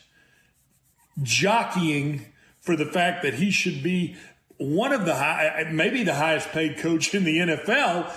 jockeying 1.23 2.27
for 2.61 2.77
the 2.77 2.87
fact 2.87 3.23
that 3.23 3.35
he 3.35 3.51
should 3.51 3.83
be 3.83 4.17
one 4.57 4.93
of 4.93 5.05
the 5.05 5.15
high, 5.15 5.47
eh, 5.47 5.65
eh, 5.67 5.71
maybe 5.73 6.03
the 6.03 6.15
highest 6.15 6.49
paid 6.51 6.79
coach 6.79 7.15
in 7.15 7.25
the 7.25 7.39
NFL, 7.39 8.13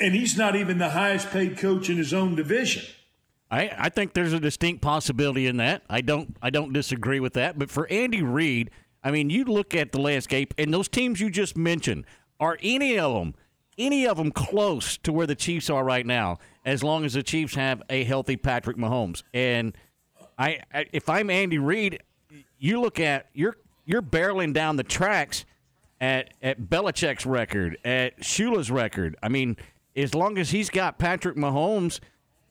and 0.00 0.14
he's 0.14 0.36
not 0.36 0.56
even 0.56 0.78
the 0.78 0.90
highest 0.90 1.30
paid 1.30 1.58
coach 1.58 1.88
in 1.88 1.96
his 1.96 2.12
own 2.12 2.34
division? 2.34 2.84
I, 3.50 3.70
I 3.76 3.88
think 3.88 4.14
there's 4.14 4.32
a 4.32 4.40
distinct 4.40 4.82
possibility 4.82 5.46
in 5.46 5.58
that. 5.58 5.82
I 5.88 6.00
don't 6.00 6.36
I 6.42 6.50
don't 6.50 6.72
disagree 6.72 7.20
with 7.20 7.34
that. 7.34 7.58
But 7.58 7.70
for 7.70 7.86
Andy 7.88 8.22
Reid, 8.22 8.70
I 9.02 9.10
mean, 9.10 9.30
you 9.30 9.44
look 9.44 9.74
at 9.74 9.92
the 9.92 10.00
landscape 10.00 10.54
and 10.58 10.72
those 10.72 10.88
teams 10.88 11.20
you 11.20 11.30
just 11.30 11.56
mentioned, 11.56 12.04
are 12.40 12.58
any 12.62 12.98
of 12.98 13.14
them 13.14 13.34
any 13.78 14.06
of 14.06 14.16
them 14.16 14.30
close 14.30 14.96
to 14.98 15.12
where 15.12 15.26
the 15.26 15.34
Chiefs 15.34 15.70
are 15.70 15.84
right 15.84 16.06
now? 16.06 16.38
As 16.64 16.82
long 16.82 17.04
as 17.04 17.14
the 17.14 17.22
Chiefs 17.22 17.54
have 17.54 17.82
a 17.90 18.04
healthy 18.04 18.36
Patrick 18.36 18.76
Mahomes, 18.76 19.22
and 19.32 19.76
I, 20.38 20.60
I 20.72 20.86
if 20.92 21.08
I'm 21.08 21.30
Andy 21.30 21.58
Reid, 21.58 22.02
you 22.58 22.80
look 22.80 23.00
at 23.00 23.26
you're 23.34 23.56
you're 23.84 24.02
barreling 24.02 24.52
down 24.52 24.76
the 24.76 24.82
tracks 24.84 25.44
at 26.00 26.34
at 26.42 26.62
Belichick's 26.62 27.26
record, 27.26 27.78
at 27.84 28.20
Shula's 28.20 28.70
record. 28.70 29.16
I 29.22 29.28
mean, 29.28 29.56
as 29.96 30.14
long 30.14 30.38
as 30.38 30.50
he's 30.50 30.70
got 30.70 30.98
Patrick 30.98 31.36
Mahomes, 31.36 32.00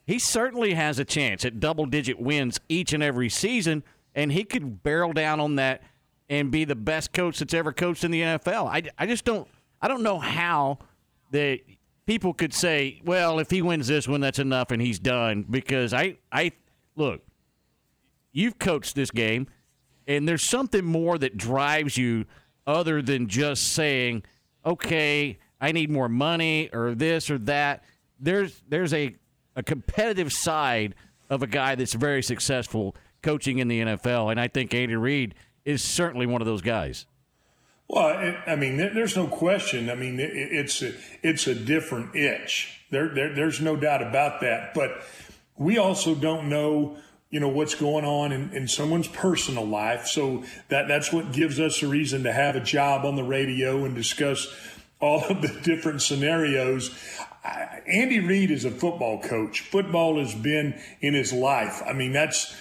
he 0.05 0.19
certainly 0.19 0.73
has 0.73 0.99
a 0.99 1.05
chance 1.05 1.45
at 1.45 1.59
double 1.59 1.85
digit 1.85 2.19
wins 2.19 2.59
each 2.69 2.93
and 2.93 3.01
every 3.01 3.29
season, 3.29 3.83
and 4.15 4.31
he 4.31 4.43
could 4.43 4.83
barrel 4.83 5.13
down 5.13 5.39
on 5.39 5.55
that 5.55 5.81
and 6.29 6.51
be 6.51 6.65
the 6.65 6.75
best 6.75 7.13
coach 7.13 7.39
that's 7.39 7.53
ever 7.53 7.71
coached 7.71 8.03
in 8.03 8.11
the 8.11 8.21
NFL. 8.21 8.67
I, 8.67 8.83
I 8.97 9.05
just 9.05 9.25
don't 9.25 9.47
I 9.81 9.87
don't 9.87 10.03
know 10.03 10.19
how 10.19 10.79
that 11.34 11.60
people 12.05 12.34
could 12.34 12.53
say, 12.53 13.01
well, 13.03 13.39
if 13.39 13.49
he 13.49 13.61
wins 13.61 13.88
this 13.88 14.07
one, 14.07 14.22
that's 14.22 14.39
enough 14.39 14.72
and 14.72 14.81
he's 14.81 14.99
done. 14.99 15.45
Because 15.49 15.93
I 15.93 16.18
I 16.31 16.53
look, 16.95 17.22
you've 18.31 18.60
coached 18.60 18.95
this 18.95 19.11
game, 19.11 19.47
and 20.07 20.27
there's 20.27 20.43
something 20.43 20.85
more 20.85 21.18
that 21.18 21.35
drives 21.35 21.97
you 21.97 22.26
other 22.65 23.01
than 23.01 23.27
just 23.27 23.73
saying, 23.73 24.23
okay, 24.65 25.38
I 25.60 25.72
need 25.72 25.89
more 25.89 26.07
money 26.07 26.69
or 26.72 26.95
this 26.95 27.30
or 27.30 27.38
that. 27.39 27.84
There's 28.19 28.61
there's 28.69 28.93
a 28.93 29.15
a 29.55 29.64
competitive 29.64 30.31
side 30.31 30.95
of 31.30 31.43
a 31.43 31.47
guy 31.47 31.76
that's 31.76 31.93
very 31.93 32.23
successful 32.23 32.95
coaching 33.22 33.60
in 33.60 33.68
the 33.68 33.81
NFL, 33.81 34.31
and 34.31 34.39
I 34.39 34.47
think 34.47 34.73
Andy 34.73 34.95
Reid 34.95 35.35
is 35.65 35.84
certainly 35.84 36.26
one 36.26 36.41
of 36.41 36.45
those 36.45 36.61
guys. 36.61 37.05
Well, 37.93 38.17
it, 38.17 38.35
I 38.47 38.55
mean, 38.55 38.77
there, 38.77 38.91
there's 38.91 39.15
no 39.15 39.27
question. 39.27 39.87
I 39.87 39.93
mean, 39.93 40.19
it, 40.19 40.31
it's 40.33 40.81
a, 40.81 40.93
it's 41.21 41.45
a 41.45 41.53
different 41.53 42.15
itch. 42.15 42.81
There, 42.89 43.09
there, 43.09 43.35
there's 43.35 43.61
no 43.61 43.75
doubt 43.75 44.01
about 44.01 44.41
that. 44.41 44.73
But 44.73 45.03
we 45.57 45.77
also 45.77 46.15
don't 46.15 46.49
know, 46.49 46.97
you 47.29 47.39
know, 47.39 47.49
what's 47.49 47.75
going 47.75 48.03
on 48.03 48.31
in, 48.31 48.49
in 48.51 48.67
someone's 48.67 49.07
personal 49.07 49.67
life. 49.67 50.07
So 50.07 50.43
that 50.69 50.87
that's 50.87 51.13
what 51.13 51.33
gives 51.33 51.59
us 51.59 51.83
a 51.83 51.87
reason 51.87 52.23
to 52.23 52.33
have 52.33 52.55
a 52.55 52.61
job 52.61 53.05
on 53.05 53.15
the 53.15 53.23
radio 53.23 53.85
and 53.85 53.93
discuss 53.93 54.47
all 54.99 55.23
of 55.25 55.43
the 55.43 55.59
different 55.61 56.01
scenarios. 56.01 56.97
Andy 57.87 58.21
Reid 58.21 58.49
is 58.49 58.65
a 58.65 58.71
football 58.71 59.21
coach. 59.21 59.59
Football 59.61 60.17
has 60.17 60.33
been 60.33 60.81
in 61.01 61.13
his 61.13 61.31
life. 61.31 61.83
I 61.85 61.93
mean, 61.93 62.11
that's 62.11 62.55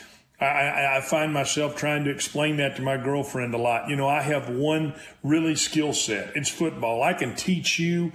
I, 0.44 0.96
I, 0.98 1.00
find 1.00 1.32
myself 1.32 1.76
trying 1.76 2.04
to 2.04 2.10
explain 2.10 2.56
that 2.56 2.76
to 2.76 2.82
my 2.82 2.96
girlfriend 2.96 3.54
a 3.54 3.58
lot. 3.58 3.88
You 3.88 3.96
know, 3.96 4.08
I 4.08 4.22
have 4.22 4.48
one 4.48 4.94
really 5.22 5.54
skill 5.54 5.92
set. 5.92 6.36
It's 6.36 6.48
football. 6.48 7.02
I 7.02 7.12
can 7.12 7.34
teach 7.34 7.78
you 7.78 8.12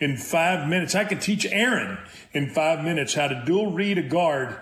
in 0.00 0.16
five 0.16 0.68
minutes. 0.68 0.94
I 0.94 1.04
can 1.04 1.18
teach 1.18 1.46
Aaron 1.46 1.98
in 2.32 2.50
five 2.50 2.84
minutes 2.84 3.14
how 3.14 3.28
to 3.28 3.42
dual 3.44 3.72
read 3.72 3.98
a 3.98 4.02
guard 4.02 4.56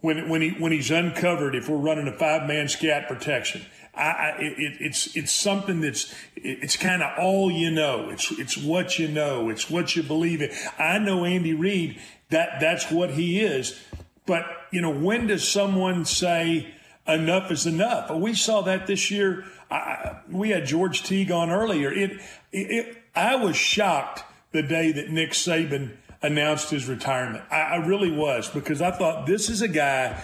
when 0.00 0.28
when 0.28 0.42
he 0.42 0.50
when 0.50 0.72
he's 0.72 0.90
uncovered. 0.90 1.54
If 1.54 1.68
we're 1.68 1.76
running 1.76 2.08
a 2.08 2.16
five 2.16 2.46
man 2.46 2.68
scat 2.68 3.08
protection, 3.08 3.62
I, 3.94 4.02
I 4.02 4.28
it, 4.38 4.76
it's 4.80 5.16
it's 5.16 5.32
something 5.32 5.80
that's 5.80 6.14
it's 6.36 6.76
kind 6.76 7.02
of 7.02 7.18
all 7.18 7.50
you 7.50 7.70
know. 7.70 8.10
It's 8.10 8.30
it's 8.38 8.56
what 8.56 8.98
you 8.98 9.08
know. 9.08 9.50
It's 9.50 9.68
what 9.70 9.96
you 9.96 10.02
believe 10.02 10.42
in. 10.42 10.50
I 10.78 10.98
know 10.98 11.24
Andy 11.24 11.54
Reid. 11.54 12.00
That 12.30 12.60
that's 12.60 12.90
what 12.90 13.10
he 13.10 13.40
is. 13.40 13.78
But, 14.26 14.44
you 14.72 14.80
know, 14.80 14.90
when 14.90 15.28
does 15.28 15.46
someone 15.46 16.04
say 16.04 16.74
enough 17.06 17.50
is 17.50 17.66
enough? 17.66 18.10
We 18.10 18.34
saw 18.34 18.62
that 18.62 18.86
this 18.86 19.10
year. 19.10 19.44
I, 19.70 20.20
we 20.30 20.50
had 20.50 20.66
George 20.66 21.02
Teague 21.02 21.30
on 21.30 21.50
earlier. 21.50 21.92
It, 21.92 22.12
it, 22.12 22.20
it, 22.52 22.96
I 23.14 23.36
was 23.36 23.56
shocked 23.56 24.24
the 24.52 24.62
day 24.62 24.92
that 24.92 25.10
Nick 25.10 25.30
Saban 25.30 25.96
announced 26.22 26.70
his 26.70 26.86
retirement. 26.86 27.44
I, 27.50 27.60
I 27.60 27.76
really 27.86 28.10
was 28.10 28.48
because 28.48 28.80
I 28.82 28.90
thought 28.90 29.26
this 29.26 29.48
is 29.48 29.62
a 29.62 29.68
guy 29.68 30.20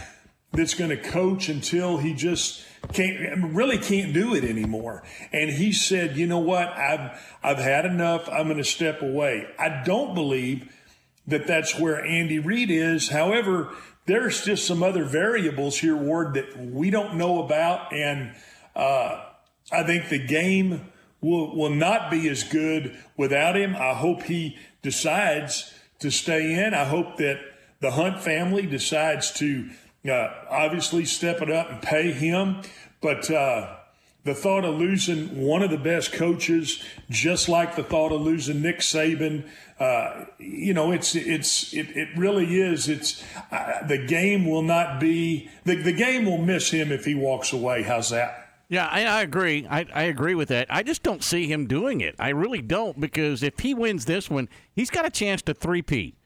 that's 0.52 0.74
going 0.74 0.90
to 0.90 0.96
coach 0.96 1.48
until 1.48 1.98
he 1.98 2.14
just 2.14 2.64
can't 2.92 3.54
really 3.54 3.78
can't 3.78 4.12
do 4.12 4.34
it 4.34 4.44
anymore. 4.44 5.02
And 5.32 5.50
he 5.50 5.72
said, 5.72 6.16
"You 6.16 6.26
know 6.26 6.38
what? 6.38 6.68
I've 6.68 7.18
I've 7.42 7.58
had 7.58 7.84
enough. 7.84 8.28
I'm 8.28 8.46
going 8.46 8.58
to 8.58 8.64
step 8.64 9.02
away." 9.02 9.46
I 9.58 9.82
don't 9.84 10.14
believe 10.14 10.70
that 11.26 11.46
that's 11.46 11.78
where 11.78 12.04
Andy 12.04 12.38
Reid 12.38 12.70
is. 12.70 13.08
However, 13.08 13.72
there's 14.06 14.44
just 14.44 14.66
some 14.66 14.82
other 14.82 15.04
variables 15.04 15.78
here, 15.78 15.96
Ward, 15.96 16.34
that 16.34 16.58
we 16.58 16.90
don't 16.90 17.14
know 17.14 17.44
about, 17.44 17.92
and 17.92 18.34
uh, 18.74 19.24
I 19.70 19.82
think 19.84 20.08
the 20.08 20.18
game 20.18 20.92
will 21.20 21.54
will 21.56 21.70
not 21.70 22.10
be 22.10 22.28
as 22.28 22.42
good 22.42 22.96
without 23.16 23.56
him. 23.56 23.76
I 23.76 23.94
hope 23.94 24.24
he 24.24 24.58
decides 24.82 25.72
to 26.00 26.10
stay 26.10 26.64
in. 26.64 26.74
I 26.74 26.84
hope 26.84 27.16
that 27.18 27.38
the 27.80 27.92
Hunt 27.92 28.20
family 28.20 28.66
decides 28.66 29.32
to 29.34 29.70
uh, 30.08 30.28
obviously 30.50 31.04
step 31.04 31.40
it 31.40 31.50
up 31.50 31.70
and 31.70 31.80
pay 31.80 32.12
him. 32.12 32.62
But 33.00 33.30
uh, 33.30 33.76
the 34.24 34.34
thought 34.34 34.64
of 34.64 34.76
losing 34.76 35.44
one 35.44 35.62
of 35.62 35.70
the 35.70 35.78
best 35.78 36.12
coaches, 36.12 36.82
just 37.10 37.48
like 37.48 37.74
the 37.74 37.82
thought 37.82 38.12
of 38.12 38.20
losing 38.20 38.62
Nick 38.62 38.78
Saban, 38.78 39.48
uh, 39.80 40.26
you 40.38 40.72
know, 40.72 40.92
it's 40.92 41.14
it's 41.16 41.72
it, 41.72 41.88
it 41.96 42.08
really 42.16 42.60
is. 42.60 42.88
It's 42.88 43.22
uh, 43.50 43.84
the 43.86 43.98
game 43.98 44.46
will 44.46 44.62
not 44.62 45.00
be 45.00 45.50
the, 45.64 45.74
the 45.74 45.92
game 45.92 46.24
will 46.24 46.38
miss 46.38 46.70
him 46.70 46.92
if 46.92 47.04
he 47.04 47.14
walks 47.14 47.52
away. 47.52 47.82
How's 47.82 48.10
that? 48.10 48.38
Yeah, 48.68 48.86
I, 48.86 49.04
I 49.04 49.22
agree. 49.22 49.66
I, 49.68 49.86
I 49.92 50.04
agree 50.04 50.34
with 50.34 50.48
that. 50.48 50.66
I 50.70 50.82
just 50.82 51.02
don't 51.02 51.22
see 51.22 51.46
him 51.46 51.66
doing 51.66 52.00
it. 52.00 52.14
I 52.18 52.30
really 52.30 52.62
don't 52.62 52.98
because 52.98 53.42
if 53.42 53.58
he 53.58 53.74
wins 53.74 54.06
this 54.06 54.30
one, 54.30 54.48
he's 54.74 54.88
got 54.88 55.04
a 55.04 55.10
chance 55.10 55.42
to 55.42 55.52
three-peat. 55.52 56.16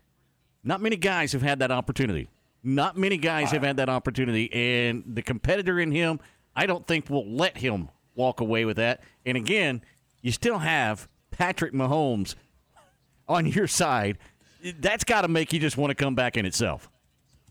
Not 0.62 0.81
many 0.81 0.94
guys 0.94 1.32
have 1.32 1.43
had 1.43 1.59
that 1.59 1.73
opportunity. 1.73 2.28
Not 2.62 2.97
many 2.97 3.16
guys 3.16 3.51
have 3.51 3.62
had 3.62 3.78
that 3.78 3.89
opportunity, 3.89 4.52
and 4.52 5.02
the 5.06 5.23
competitor 5.23 5.81
in 5.81 5.90
him, 5.90 6.20
I 6.56 6.66
don't 6.66 6.86
think 6.86 7.08
we'll 7.10 7.30
let 7.30 7.58
him 7.58 7.90
walk 8.14 8.40
away 8.40 8.64
with 8.64 8.78
that. 8.78 9.02
And 9.24 9.36
again, 9.36 9.82
you 10.22 10.32
still 10.32 10.58
have 10.58 11.06
Patrick 11.30 11.74
Mahomes 11.74 12.34
on 13.28 13.46
your 13.46 13.68
side. 13.68 14.18
That's 14.80 15.04
got 15.04 15.20
to 15.20 15.28
make 15.28 15.52
you 15.52 15.60
just 15.60 15.76
want 15.76 15.90
to 15.90 15.94
come 15.94 16.14
back 16.14 16.36
in 16.36 16.46
itself. 16.46 16.90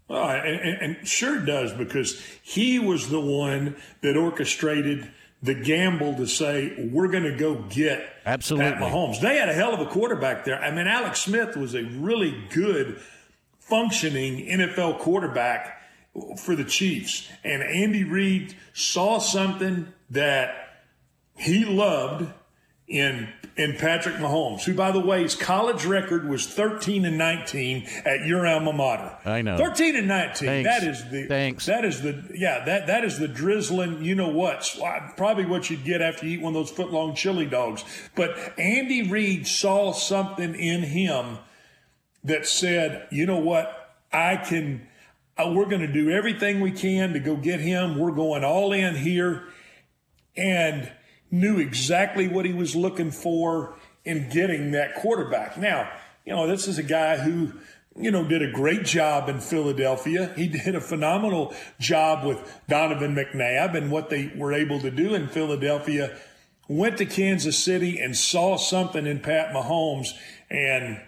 And, 0.09 0.59
and, 0.59 0.97
and 0.97 1.07
sure 1.07 1.39
does 1.39 1.71
because 1.71 2.21
he 2.43 2.79
was 2.79 3.09
the 3.09 3.21
one 3.21 3.75
that 4.01 4.17
orchestrated 4.17 5.11
the 5.41 5.53
gamble 5.53 6.15
to 6.15 6.25
say 6.25 6.89
we're 6.91 7.07
going 7.07 7.23
to 7.23 7.35
go 7.35 7.55
get 7.69 8.07
Absolutely. 8.25 8.71
Pat 8.71 8.81
Mahomes. 8.81 9.21
They 9.21 9.37
had 9.37 9.49
a 9.49 9.53
hell 9.53 9.73
of 9.73 9.79
a 9.79 9.85
quarterback 9.85 10.45
there. 10.45 10.59
I 10.59 10.71
mean, 10.71 10.87
Alex 10.87 11.21
Smith 11.21 11.55
was 11.55 11.75
a 11.75 11.83
really 11.83 12.43
good, 12.49 12.99
functioning 13.59 14.45
NFL 14.47 14.99
quarterback 14.99 15.74
for 16.37 16.55
the 16.55 16.63
Chiefs, 16.63 17.29
and 17.43 17.61
Andy 17.61 18.03
Reid 18.03 18.55
saw 18.73 19.19
something 19.19 19.93
that 20.09 20.83
he 21.35 21.65
loved 21.65 22.31
in 22.87 23.29
in 23.57 23.73
Patrick 23.77 24.15
Mahomes, 24.15 24.63
who, 24.63 24.73
by 24.73 24.91
the 24.91 24.99
way, 24.99 25.23
his 25.23 25.33
college 25.33 25.85
record 25.85 26.27
was 26.27 26.45
13 26.45 27.05
and 27.05 27.17
19 27.17 27.87
at 28.03 28.25
your 28.25 28.45
alma 28.45 28.73
mater. 28.73 29.17
I 29.23 29.41
know. 29.41 29.57
13 29.57 29.95
and 29.95 30.07
19. 30.09 30.47
Thanks. 30.47 30.69
That 30.69 30.83
is 30.83 31.09
the 31.09 31.25
Thanks. 31.27 31.65
That 31.65 31.85
is 31.85 32.01
the 32.01 32.29
yeah. 32.35 32.65
That 32.65 32.87
that 32.87 33.03
is 33.03 33.17
the 33.17 33.27
drizzling. 33.27 34.03
You 34.03 34.15
know 34.15 34.29
what? 34.29 34.77
Uh, 34.83 34.99
probably 35.15 35.45
what 35.45 35.69
you'd 35.69 35.85
get 35.85 36.01
after 36.01 36.25
you 36.25 36.37
eat 36.37 36.41
one 36.41 36.55
of 36.55 36.65
those 36.65 36.69
foot 36.69 36.91
long 36.91 37.15
chili 37.15 37.45
dogs. 37.45 37.83
But 38.15 38.37
Andy 38.59 39.09
Reid 39.09 39.47
saw 39.47 39.93
something 39.93 40.53
in 40.53 40.83
him 40.83 41.39
that 42.23 42.45
said, 42.45 43.07
you 43.11 43.25
know 43.25 43.39
what? 43.39 43.95
I 44.11 44.37
can. 44.37 44.87
Uh, 45.37 45.51
we're 45.53 45.65
going 45.65 45.81
to 45.81 45.91
do 45.91 46.09
everything 46.09 46.61
we 46.61 46.71
can 46.71 47.13
to 47.13 47.19
go 47.19 47.35
get 47.35 47.59
him. 47.59 47.97
We're 47.99 48.11
going 48.11 48.43
all 48.43 48.71
in 48.71 48.95
here, 48.95 49.47
and 50.37 50.91
knew 51.31 51.59
exactly 51.59 52.27
what 52.27 52.45
he 52.45 52.53
was 52.53 52.75
looking 52.75 53.11
for 53.11 53.77
in 54.05 54.29
getting 54.29 54.71
that 54.71 54.95
quarterback. 54.95 55.57
Now, 55.57 55.91
you 56.25 56.33
know, 56.33 56.47
this 56.47 56.67
is 56.67 56.77
a 56.77 56.83
guy 56.83 57.17
who, 57.17 57.51
you 57.97 58.11
know, 58.11 58.23
did 58.23 58.41
a 58.41 58.51
great 58.51 58.85
job 58.85 59.27
in 59.27 59.41
Philadelphia. 59.41 60.31
He 60.35 60.47
did 60.47 60.75
a 60.75 60.81
phenomenal 60.81 61.53
job 61.79 62.25
with 62.25 62.61
Donovan 62.69 63.15
McNabb 63.15 63.75
and 63.75 63.91
what 63.91 64.09
they 64.09 64.31
were 64.35 64.53
able 64.53 64.79
to 64.79 64.91
do 64.91 65.15
in 65.15 65.27
Philadelphia. 65.27 66.17
Went 66.67 66.97
to 66.99 67.05
Kansas 67.05 67.57
City 67.57 67.99
and 67.99 68.15
saw 68.15 68.57
something 68.57 69.05
in 69.05 69.19
Pat 69.19 69.53
Mahomes, 69.53 70.09
and 70.49 71.01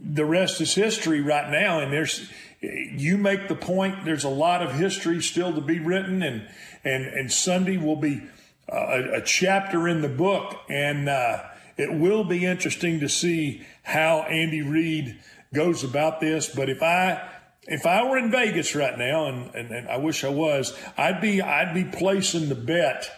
the 0.00 0.24
rest 0.24 0.60
is 0.60 0.74
history 0.74 1.20
right 1.20 1.50
now. 1.50 1.80
And 1.80 1.92
there's, 1.92 2.28
you 2.62 3.18
make 3.18 3.48
the 3.48 3.54
point. 3.54 4.04
There's 4.04 4.24
a 4.24 4.30
lot 4.30 4.62
of 4.62 4.74
history 4.74 5.20
still 5.20 5.52
to 5.54 5.60
be 5.60 5.80
written, 5.80 6.22
and 6.22 6.48
and 6.84 7.04
and 7.06 7.32
Sunday 7.32 7.76
will 7.76 7.96
be 7.96 8.22
a, 8.68 9.16
a 9.16 9.22
chapter 9.22 9.88
in 9.88 10.00
the 10.00 10.08
book, 10.08 10.60
and 10.68 11.08
uh, 11.08 11.42
it 11.76 11.92
will 11.92 12.24
be 12.24 12.46
interesting 12.46 13.00
to 13.00 13.08
see 13.08 13.66
how 13.82 14.22
Andy 14.22 14.62
Reid 14.62 15.18
goes 15.52 15.82
about 15.82 16.20
this. 16.20 16.48
But 16.54 16.68
if 16.68 16.82
I 16.82 17.28
if 17.64 17.86
I 17.86 18.04
were 18.04 18.18
in 18.18 18.30
Vegas 18.30 18.74
right 18.74 18.96
now, 18.96 19.26
and, 19.26 19.54
and, 19.54 19.70
and 19.70 19.88
I 19.88 19.96
wish 19.96 20.24
I 20.24 20.28
was, 20.28 20.76
I'd 20.96 21.20
be 21.20 21.40
I'd 21.42 21.74
be 21.74 21.84
placing 21.84 22.48
the 22.48 22.54
bet 22.54 23.10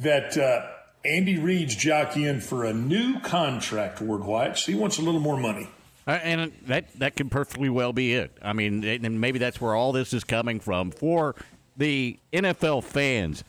that 0.00 0.36
uh, 0.38 0.66
Andy 1.04 1.38
Reid's 1.38 1.76
jockeying 1.76 2.40
for 2.40 2.64
a 2.64 2.72
new 2.72 3.20
contract. 3.20 4.00
Ward 4.00 4.24
White, 4.24 4.58
he 4.58 4.74
wants 4.74 4.98
a 4.98 5.02
little 5.02 5.20
more 5.20 5.38
money. 5.38 5.68
Uh, 6.06 6.12
and 6.22 6.52
that 6.66 6.92
that 6.98 7.16
could 7.16 7.30
perfectly 7.30 7.68
well 7.68 7.92
be 7.92 8.14
it. 8.14 8.36
I 8.40 8.52
mean, 8.52 8.84
and 8.84 9.20
maybe 9.20 9.38
that's 9.38 9.60
where 9.60 9.74
all 9.74 9.92
this 9.92 10.12
is 10.12 10.22
coming 10.22 10.60
from 10.60 10.90
for 10.92 11.34
the 11.76 12.18
NFL 12.32 12.84
fans. 12.84 13.42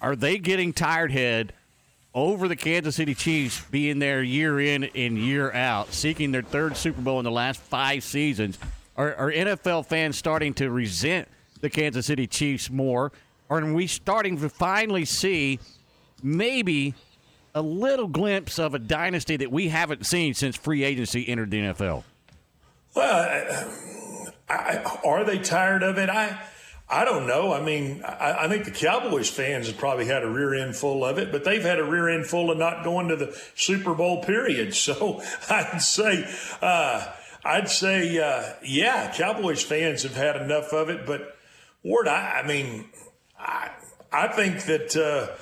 Are 0.00 0.16
they 0.16 0.38
getting 0.38 0.72
tired 0.72 1.12
head 1.12 1.52
over 2.12 2.48
the 2.48 2.56
Kansas 2.56 2.96
City 2.96 3.14
Chiefs 3.14 3.64
being 3.70 4.00
there 4.00 4.22
year 4.22 4.60
in 4.60 4.84
and 4.84 5.16
year 5.16 5.52
out, 5.52 5.92
seeking 5.92 6.32
their 6.32 6.42
third 6.42 6.76
Super 6.76 7.00
Bowl 7.00 7.20
in 7.20 7.24
the 7.24 7.30
last 7.30 7.60
five 7.60 8.02
seasons? 8.02 8.58
Are, 8.96 9.14
are 9.14 9.32
NFL 9.32 9.86
fans 9.86 10.18
starting 10.18 10.52
to 10.54 10.70
resent 10.70 11.28
the 11.60 11.70
Kansas 11.70 12.06
City 12.06 12.26
Chiefs 12.26 12.70
more? 12.70 13.12
Or 13.48 13.60
are 13.60 13.72
we 13.72 13.86
starting 13.86 14.38
to 14.40 14.48
finally 14.48 15.04
see 15.04 15.58
maybe 16.22 16.94
a 17.54 17.62
little 17.62 18.08
glimpse 18.08 18.58
of 18.58 18.74
a 18.74 18.78
dynasty 18.78 19.36
that 19.36 19.52
we 19.52 19.68
haven't 19.68 20.06
seen 20.06 20.34
since 20.34 20.56
free 20.56 20.84
agency 20.84 21.28
entered 21.28 21.50
the 21.50 21.60
NFL? 21.60 22.04
Well, 22.94 24.32
I, 24.48 24.54
I, 24.54 25.00
are 25.04 25.24
they 25.24 25.38
tired 25.38 25.82
of 25.82 25.98
it? 25.98 26.08
I 26.08 26.38
I 26.88 27.04
don't 27.04 27.26
know. 27.26 27.52
I 27.52 27.62
mean, 27.62 28.02
I, 28.04 28.44
I, 28.44 28.48
think 28.48 28.66
the 28.66 28.70
Cowboys 28.70 29.30
fans 29.30 29.68
have 29.68 29.78
probably 29.78 30.04
had 30.04 30.22
a 30.22 30.28
rear 30.28 30.54
end 30.54 30.76
full 30.76 31.02
of 31.02 31.18
it, 31.18 31.32
but 31.32 31.42
they've 31.42 31.62
had 31.62 31.78
a 31.78 31.84
rear 31.84 32.10
end 32.10 32.26
full 32.26 32.50
of 32.50 32.58
not 32.58 32.84
going 32.84 33.08
to 33.08 33.16
the 33.16 33.36
Super 33.54 33.94
Bowl 33.94 34.22
period. 34.22 34.74
So 34.84 35.22
I'd 35.48 35.80
say, 35.80 36.28
uh, 36.60 37.06
I'd 37.42 37.70
say, 37.70 38.18
uh, 38.18 38.52
yeah, 38.62 39.12
Cowboys 39.14 39.62
fans 39.62 40.02
have 40.02 40.14
had 40.14 40.36
enough 40.36 40.72
of 40.74 40.90
it. 40.90 41.06
But 41.06 41.36
Ward, 41.82 42.06
I, 42.06 42.42
I 42.42 42.46
mean, 42.46 42.84
I, 43.38 43.70
I 44.12 44.28
think 44.28 44.64
that 44.66 44.94
uh, 44.94 45.34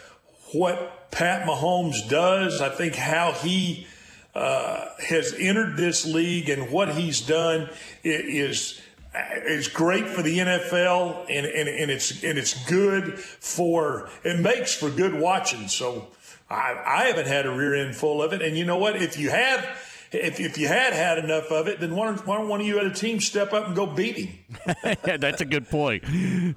what 0.53 1.02
Pat 1.13 1.47
Mahomes 1.47 2.09
does, 2.09 2.61
I 2.61 2.71
think 2.71 2.97
how 2.97 3.33
he 3.33 3.87
uh, 4.35 4.87
has 4.99 5.35
entered 5.39 5.77
this 5.77 6.07
league 6.07 6.49
and 6.49 6.71
what 6.71 6.95
he's 6.95 7.21
done 7.21 7.69
is 8.03 8.81
it's 9.15 9.69
great 9.69 10.09
for 10.09 10.23
the 10.23 10.39
NFL 10.39 11.27
and, 11.29 11.47
and, 11.47 11.69
and 11.69 11.91
it's 11.91 12.25
and 12.25 12.39
it's 12.39 12.67
good 12.67 13.19
for 13.19 14.09
it 14.25 14.41
makes 14.41 14.75
for 14.75 14.89
good 14.89 15.15
watching. 15.15 15.69
So 15.69 16.09
I, 16.49 16.81
I 16.85 17.05
haven't 17.09 17.27
had 17.27 17.45
a 17.45 17.51
rear 17.51 17.75
end 17.75 17.95
full 17.95 18.23
of 18.23 18.33
it. 18.33 18.41
And 18.41 18.57
you 18.57 18.65
know 18.65 18.79
what? 18.79 18.97
If 18.97 19.19
you 19.19 19.29
have 19.29 19.65
if, 20.13 20.41
if 20.41 20.59
you 20.59 20.69
had 20.69 20.93
had 20.93 21.19
enough 21.19 21.51
of 21.51 21.69
it, 21.69 21.81
then 21.81 21.95
why 21.95 22.07
don't, 22.07 22.27
why 22.27 22.37
don't 22.37 22.49
one 22.49 22.61
of 22.61 22.67
you 22.67 22.79
at 22.79 22.87
a 22.87 22.91
team 22.91 23.21
step 23.21 23.53
up 23.53 23.67
and 23.67 23.77
go 23.77 23.87
beat 23.87 24.17
him? 24.17 24.39
yeah, 25.07 25.17
that's 25.17 25.41
a 25.41 25.45
good 25.45 25.69
point. 25.69 26.05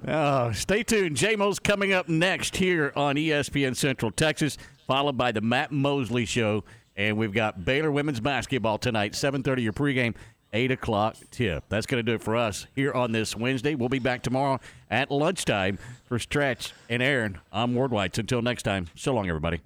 Uh, 0.06 0.52
stay 0.52 0.82
tuned. 0.82 1.16
JMO's 1.16 1.58
coming 1.58 1.92
up 1.92 2.08
next 2.08 2.56
here 2.56 2.92
on 2.96 3.16
ESPN 3.16 3.74
Central 3.76 4.10
Texas, 4.10 4.58
followed 4.86 5.16
by 5.16 5.32
the 5.32 5.40
Matt 5.40 5.72
Mosley 5.72 6.24
Show. 6.24 6.64
And 6.96 7.16
we've 7.16 7.32
got 7.32 7.64
Baylor 7.64 7.90
women's 7.90 8.20
basketball 8.20 8.78
tonight, 8.78 9.12
7.30 9.12 9.62
your 9.62 9.72
pregame. 9.72 10.14
8 10.52 10.70
o'clock 10.70 11.16
tip. 11.30 11.64
That's 11.68 11.86
going 11.86 11.98
to 11.98 12.02
do 12.02 12.14
it 12.14 12.22
for 12.22 12.34
us 12.34 12.66
here 12.74 12.92
on 12.92 13.12
this 13.12 13.36
Wednesday. 13.36 13.74
We'll 13.74 13.90
be 13.90 13.98
back 13.98 14.22
tomorrow 14.22 14.60
at 14.88 15.10
lunchtime 15.10 15.78
for 16.04 16.18
Stretch 16.18 16.72
and 16.88 17.02
Aaron. 17.02 17.40
I'm 17.52 17.74
Ward 17.74 17.90
White. 17.90 18.16
Until 18.16 18.40
next 18.40 18.62
time, 18.62 18.86
so 18.94 19.12
long, 19.12 19.28
everybody. 19.28 19.60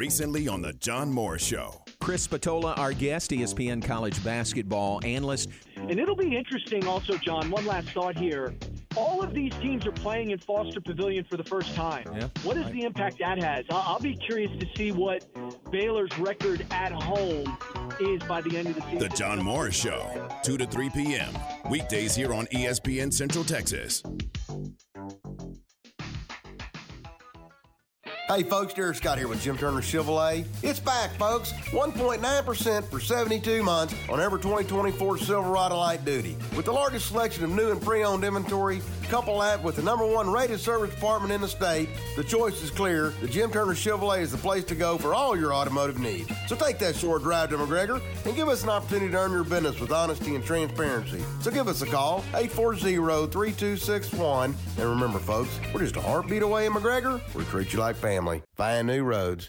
Recently 0.00 0.48
on 0.48 0.62
The 0.62 0.72
John 0.72 1.12
Morris 1.12 1.44
Show. 1.44 1.82
Chris 2.00 2.26
Patola, 2.26 2.78
our 2.78 2.94
guest, 2.94 3.32
ESPN 3.32 3.84
college 3.84 4.24
basketball 4.24 4.98
analyst. 5.04 5.50
And 5.76 6.00
it'll 6.00 6.16
be 6.16 6.34
interesting 6.34 6.86
also, 6.86 7.18
John. 7.18 7.50
One 7.50 7.66
last 7.66 7.90
thought 7.90 8.16
here. 8.16 8.54
All 8.96 9.22
of 9.22 9.34
these 9.34 9.52
teams 9.56 9.86
are 9.86 9.92
playing 9.92 10.30
in 10.30 10.38
Foster 10.38 10.80
Pavilion 10.80 11.26
for 11.28 11.36
the 11.36 11.44
first 11.44 11.74
time. 11.74 12.04
Yeah, 12.14 12.28
what 12.44 12.56
is 12.56 12.64
right. 12.64 12.72
the 12.72 12.84
impact 12.84 13.18
that 13.18 13.42
has? 13.42 13.66
I'll, 13.68 13.84
I'll 13.86 14.00
be 14.00 14.16
curious 14.16 14.50
to 14.58 14.66
see 14.74 14.90
what 14.90 15.26
Baylor's 15.70 16.18
record 16.18 16.64
at 16.70 16.92
home 16.92 17.58
is 18.00 18.22
by 18.22 18.40
the 18.40 18.56
end 18.56 18.68
of 18.68 18.76
the 18.76 18.82
season. 18.84 19.00
The 19.00 19.10
John 19.10 19.42
Morris 19.42 19.76
Show, 19.76 20.26
2 20.44 20.56
to 20.56 20.66
3 20.66 20.88
p.m. 20.88 21.34
Weekdays 21.68 22.14
here 22.14 22.32
on 22.32 22.46
ESPN 22.46 23.12
Central 23.12 23.44
Texas. 23.44 24.02
Hey 28.30 28.44
folks, 28.44 28.72
Derek 28.74 28.96
Scott 28.96 29.18
here 29.18 29.26
with 29.26 29.42
Jim 29.42 29.58
Turner 29.58 29.80
Chevrolet. 29.80 30.46
It's 30.62 30.78
back, 30.78 31.10
folks. 31.14 31.50
1.9% 31.72 32.84
for 32.84 33.00
72 33.00 33.64
months 33.64 33.92
on 34.08 34.20
every 34.20 34.38
2024 34.38 35.18
Silverado 35.18 35.76
Light 35.76 36.04
Duty. 36.04 36.36
With 36.56 36.66
the 36.66 36.72
largest 36.72 37.08
selection 37.08 37.42
of 37.42 37.50
new 37.50 37.72
and 37.72 37.82
pre-owned 37.82 38.22
inventory, 38.22 38.82
couple 39.08 39.40
that 39.40 39.60
with 39.60 39.74
the 39.74 39.82
number 39.82 40.06
one 40.06 40.30
rated 40.30 40.60
service 40.60 40.94
department 40.94 41.32
in 41.32 41.40
the 41.40 41.48
state, 41.48 41.88
the 42.14 42.22
choice 42.22 42.62
is 42.62 42.70
clear. 42.70 43.12
The 43.20 43.26
Jim 43.26 43.50
Turner 43.50 43.74
Chevrolet 43.74 44.20
is 44.20 44.30
the 44.30 44.38
place 44.38 44.62
to 44.66 44.76
go 44.76 44.96
for 44.96 45.12
all 45.12 45.36
your 45.36 45.52
automotive 45.52 45.98
needs. 45.98 46.30
So 46.46 46.54
take 46.54 46.78
that 46.78 46.94
short 46.94 47.24
drive 47.24 47.50
to 47.50 47.56
McGregor 47.56 48.00
and 48.24 48.36
give 48.36 48.48
us 48.48 48.62
an 48.62 48.68
opportunity 48.68 49.10
to 49.10 49.18
earn 49.18 49.32
your 49.32 49.42
business 49.42 49.80
with 49.80 49.90
honesty 49.90 50.36
and 50.36 50.44
transparency. 50.44 51.20
So 51.40 51.50
give 51.50 51.66
us 51.66 51.82
a 51.82 51.86
call, 51.86 52.22
840-3261. 52.34 54.54
And 54.78 54.88
remember, 54.88 55.18
folks, 55.18 55.50
we're 55.74 55.80
just 55.80 55.96
a 55.96 56.00
heartbeat 56.00 56.42
away 56.42 56.66
in 56.66 56.72
McGregor. 56.72 57.20
We 57.34 57.42
treat 57.46 57.72
you 57.72 57.80
like 57.80 57.96
family. 57.96 58.19
Find 58.56 58.86
new 58.86 59.02
roads. 59.02 59.48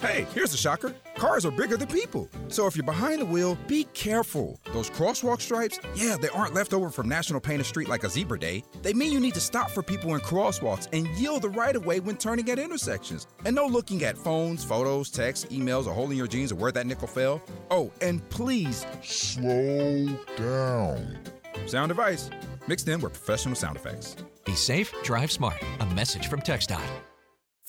Hey, 0.00 0.26
here's 0.32 0.54
a 0.54 0.56
shocker. 0.56 0.94
Cars 1.14 1.44
are 1.44 1.50
bigger 1.50 1.76
than 1.76 1.88
people. 1.88 2.26
So 2.48 2.66
if 2.66 2.74
you're 2.74 2.86
behind 2.86 3.20
the 3.20 3.26
wheel, 3.26 3.58
be 3.66 3.84
careful. 3.92 4.58
Those 4.72 4.88
crosswalk 4.88 5.42
stripes, 5.42 5.78
yeah, 5.94 6.16
they 6.18 6.30
aren't 6.30 6.54
left 6.54 6.72
over 6.72 6.88
from 6.88 7.06
National 7.06 7.38
Painted 7.38 7.66
Street 7.66 7.86
like 7.86 8.02
a 8.02 8.08
zebra 8.08 8.38
day. 8.38 8.64
They 8.80 8.94
mean 8.94 9.12
you 9.12 9.20
need 9.20 9.34
to 9.34 9.40
stop 9.40 9.70
for 9.70 9.82
people 9.82 10.14
in 10.14 10.22
crosswalks 10.22 10.88
and 10.94 11.06
yield 11.18 11.42
the 11.42 11.50
right 11.50 11.76
of 11.76 11.84
way 11.84 12.00
when 12.00 12.16
turning 12.16 12.48
at 12.50 12.58
intersections. 12.58 13.26
And 13.44 13.54
no 13.54 13.66
looking 13.66 14.02
at 14.04 14.16
phones, 14.16 14.64
photos, 14.64 15.10
texts, 15.10 15.44
emails, 15.50 15.86
or 15.86 15.92
holding 15.92 16.16
your 16.16 16.28
jeans 16.28 16.50
or 16.50 16.54
where 16.54 16.72
that 16.72 16.86
nickel 16.86 17.06
fell. 17.06 17.42
Oh, 17.70 17.92
and 18.00 18.26
please 18.30 18.86
slow 19.02 20.06
down. 20.36 21.18
Sound 21.66 21.90
advice 21.90 22.30
mixed 22.66 22.88
in 22.88 23.02
with 23.02 23.12
professional 23.12 23.54
sound 23.54 23.76
effects. 23.76 24.16
Be 24.46 24.54
safe, 24.54 24.94
drive 25.02 25.30
smart. 25.30 25.62
A 25.80 25.86
message 25.86 26.28
from 26.28 26.40
TxDOT. 26.40 27.09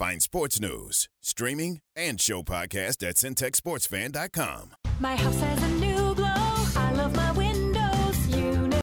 Find 0.02 0.20
sports 0.20 0.60
news, 0.60 1.08
streaming, 1.22 1.82
and 1.96 2.20
show 2.20 2.42
podcast 2.42 3.08
at 3.08 3.18
centexsportsfan.com. 3.18 4.72
My 5.00 5.16
house 5.16 5.40
has 5.40 5.62
a 5.62 5.68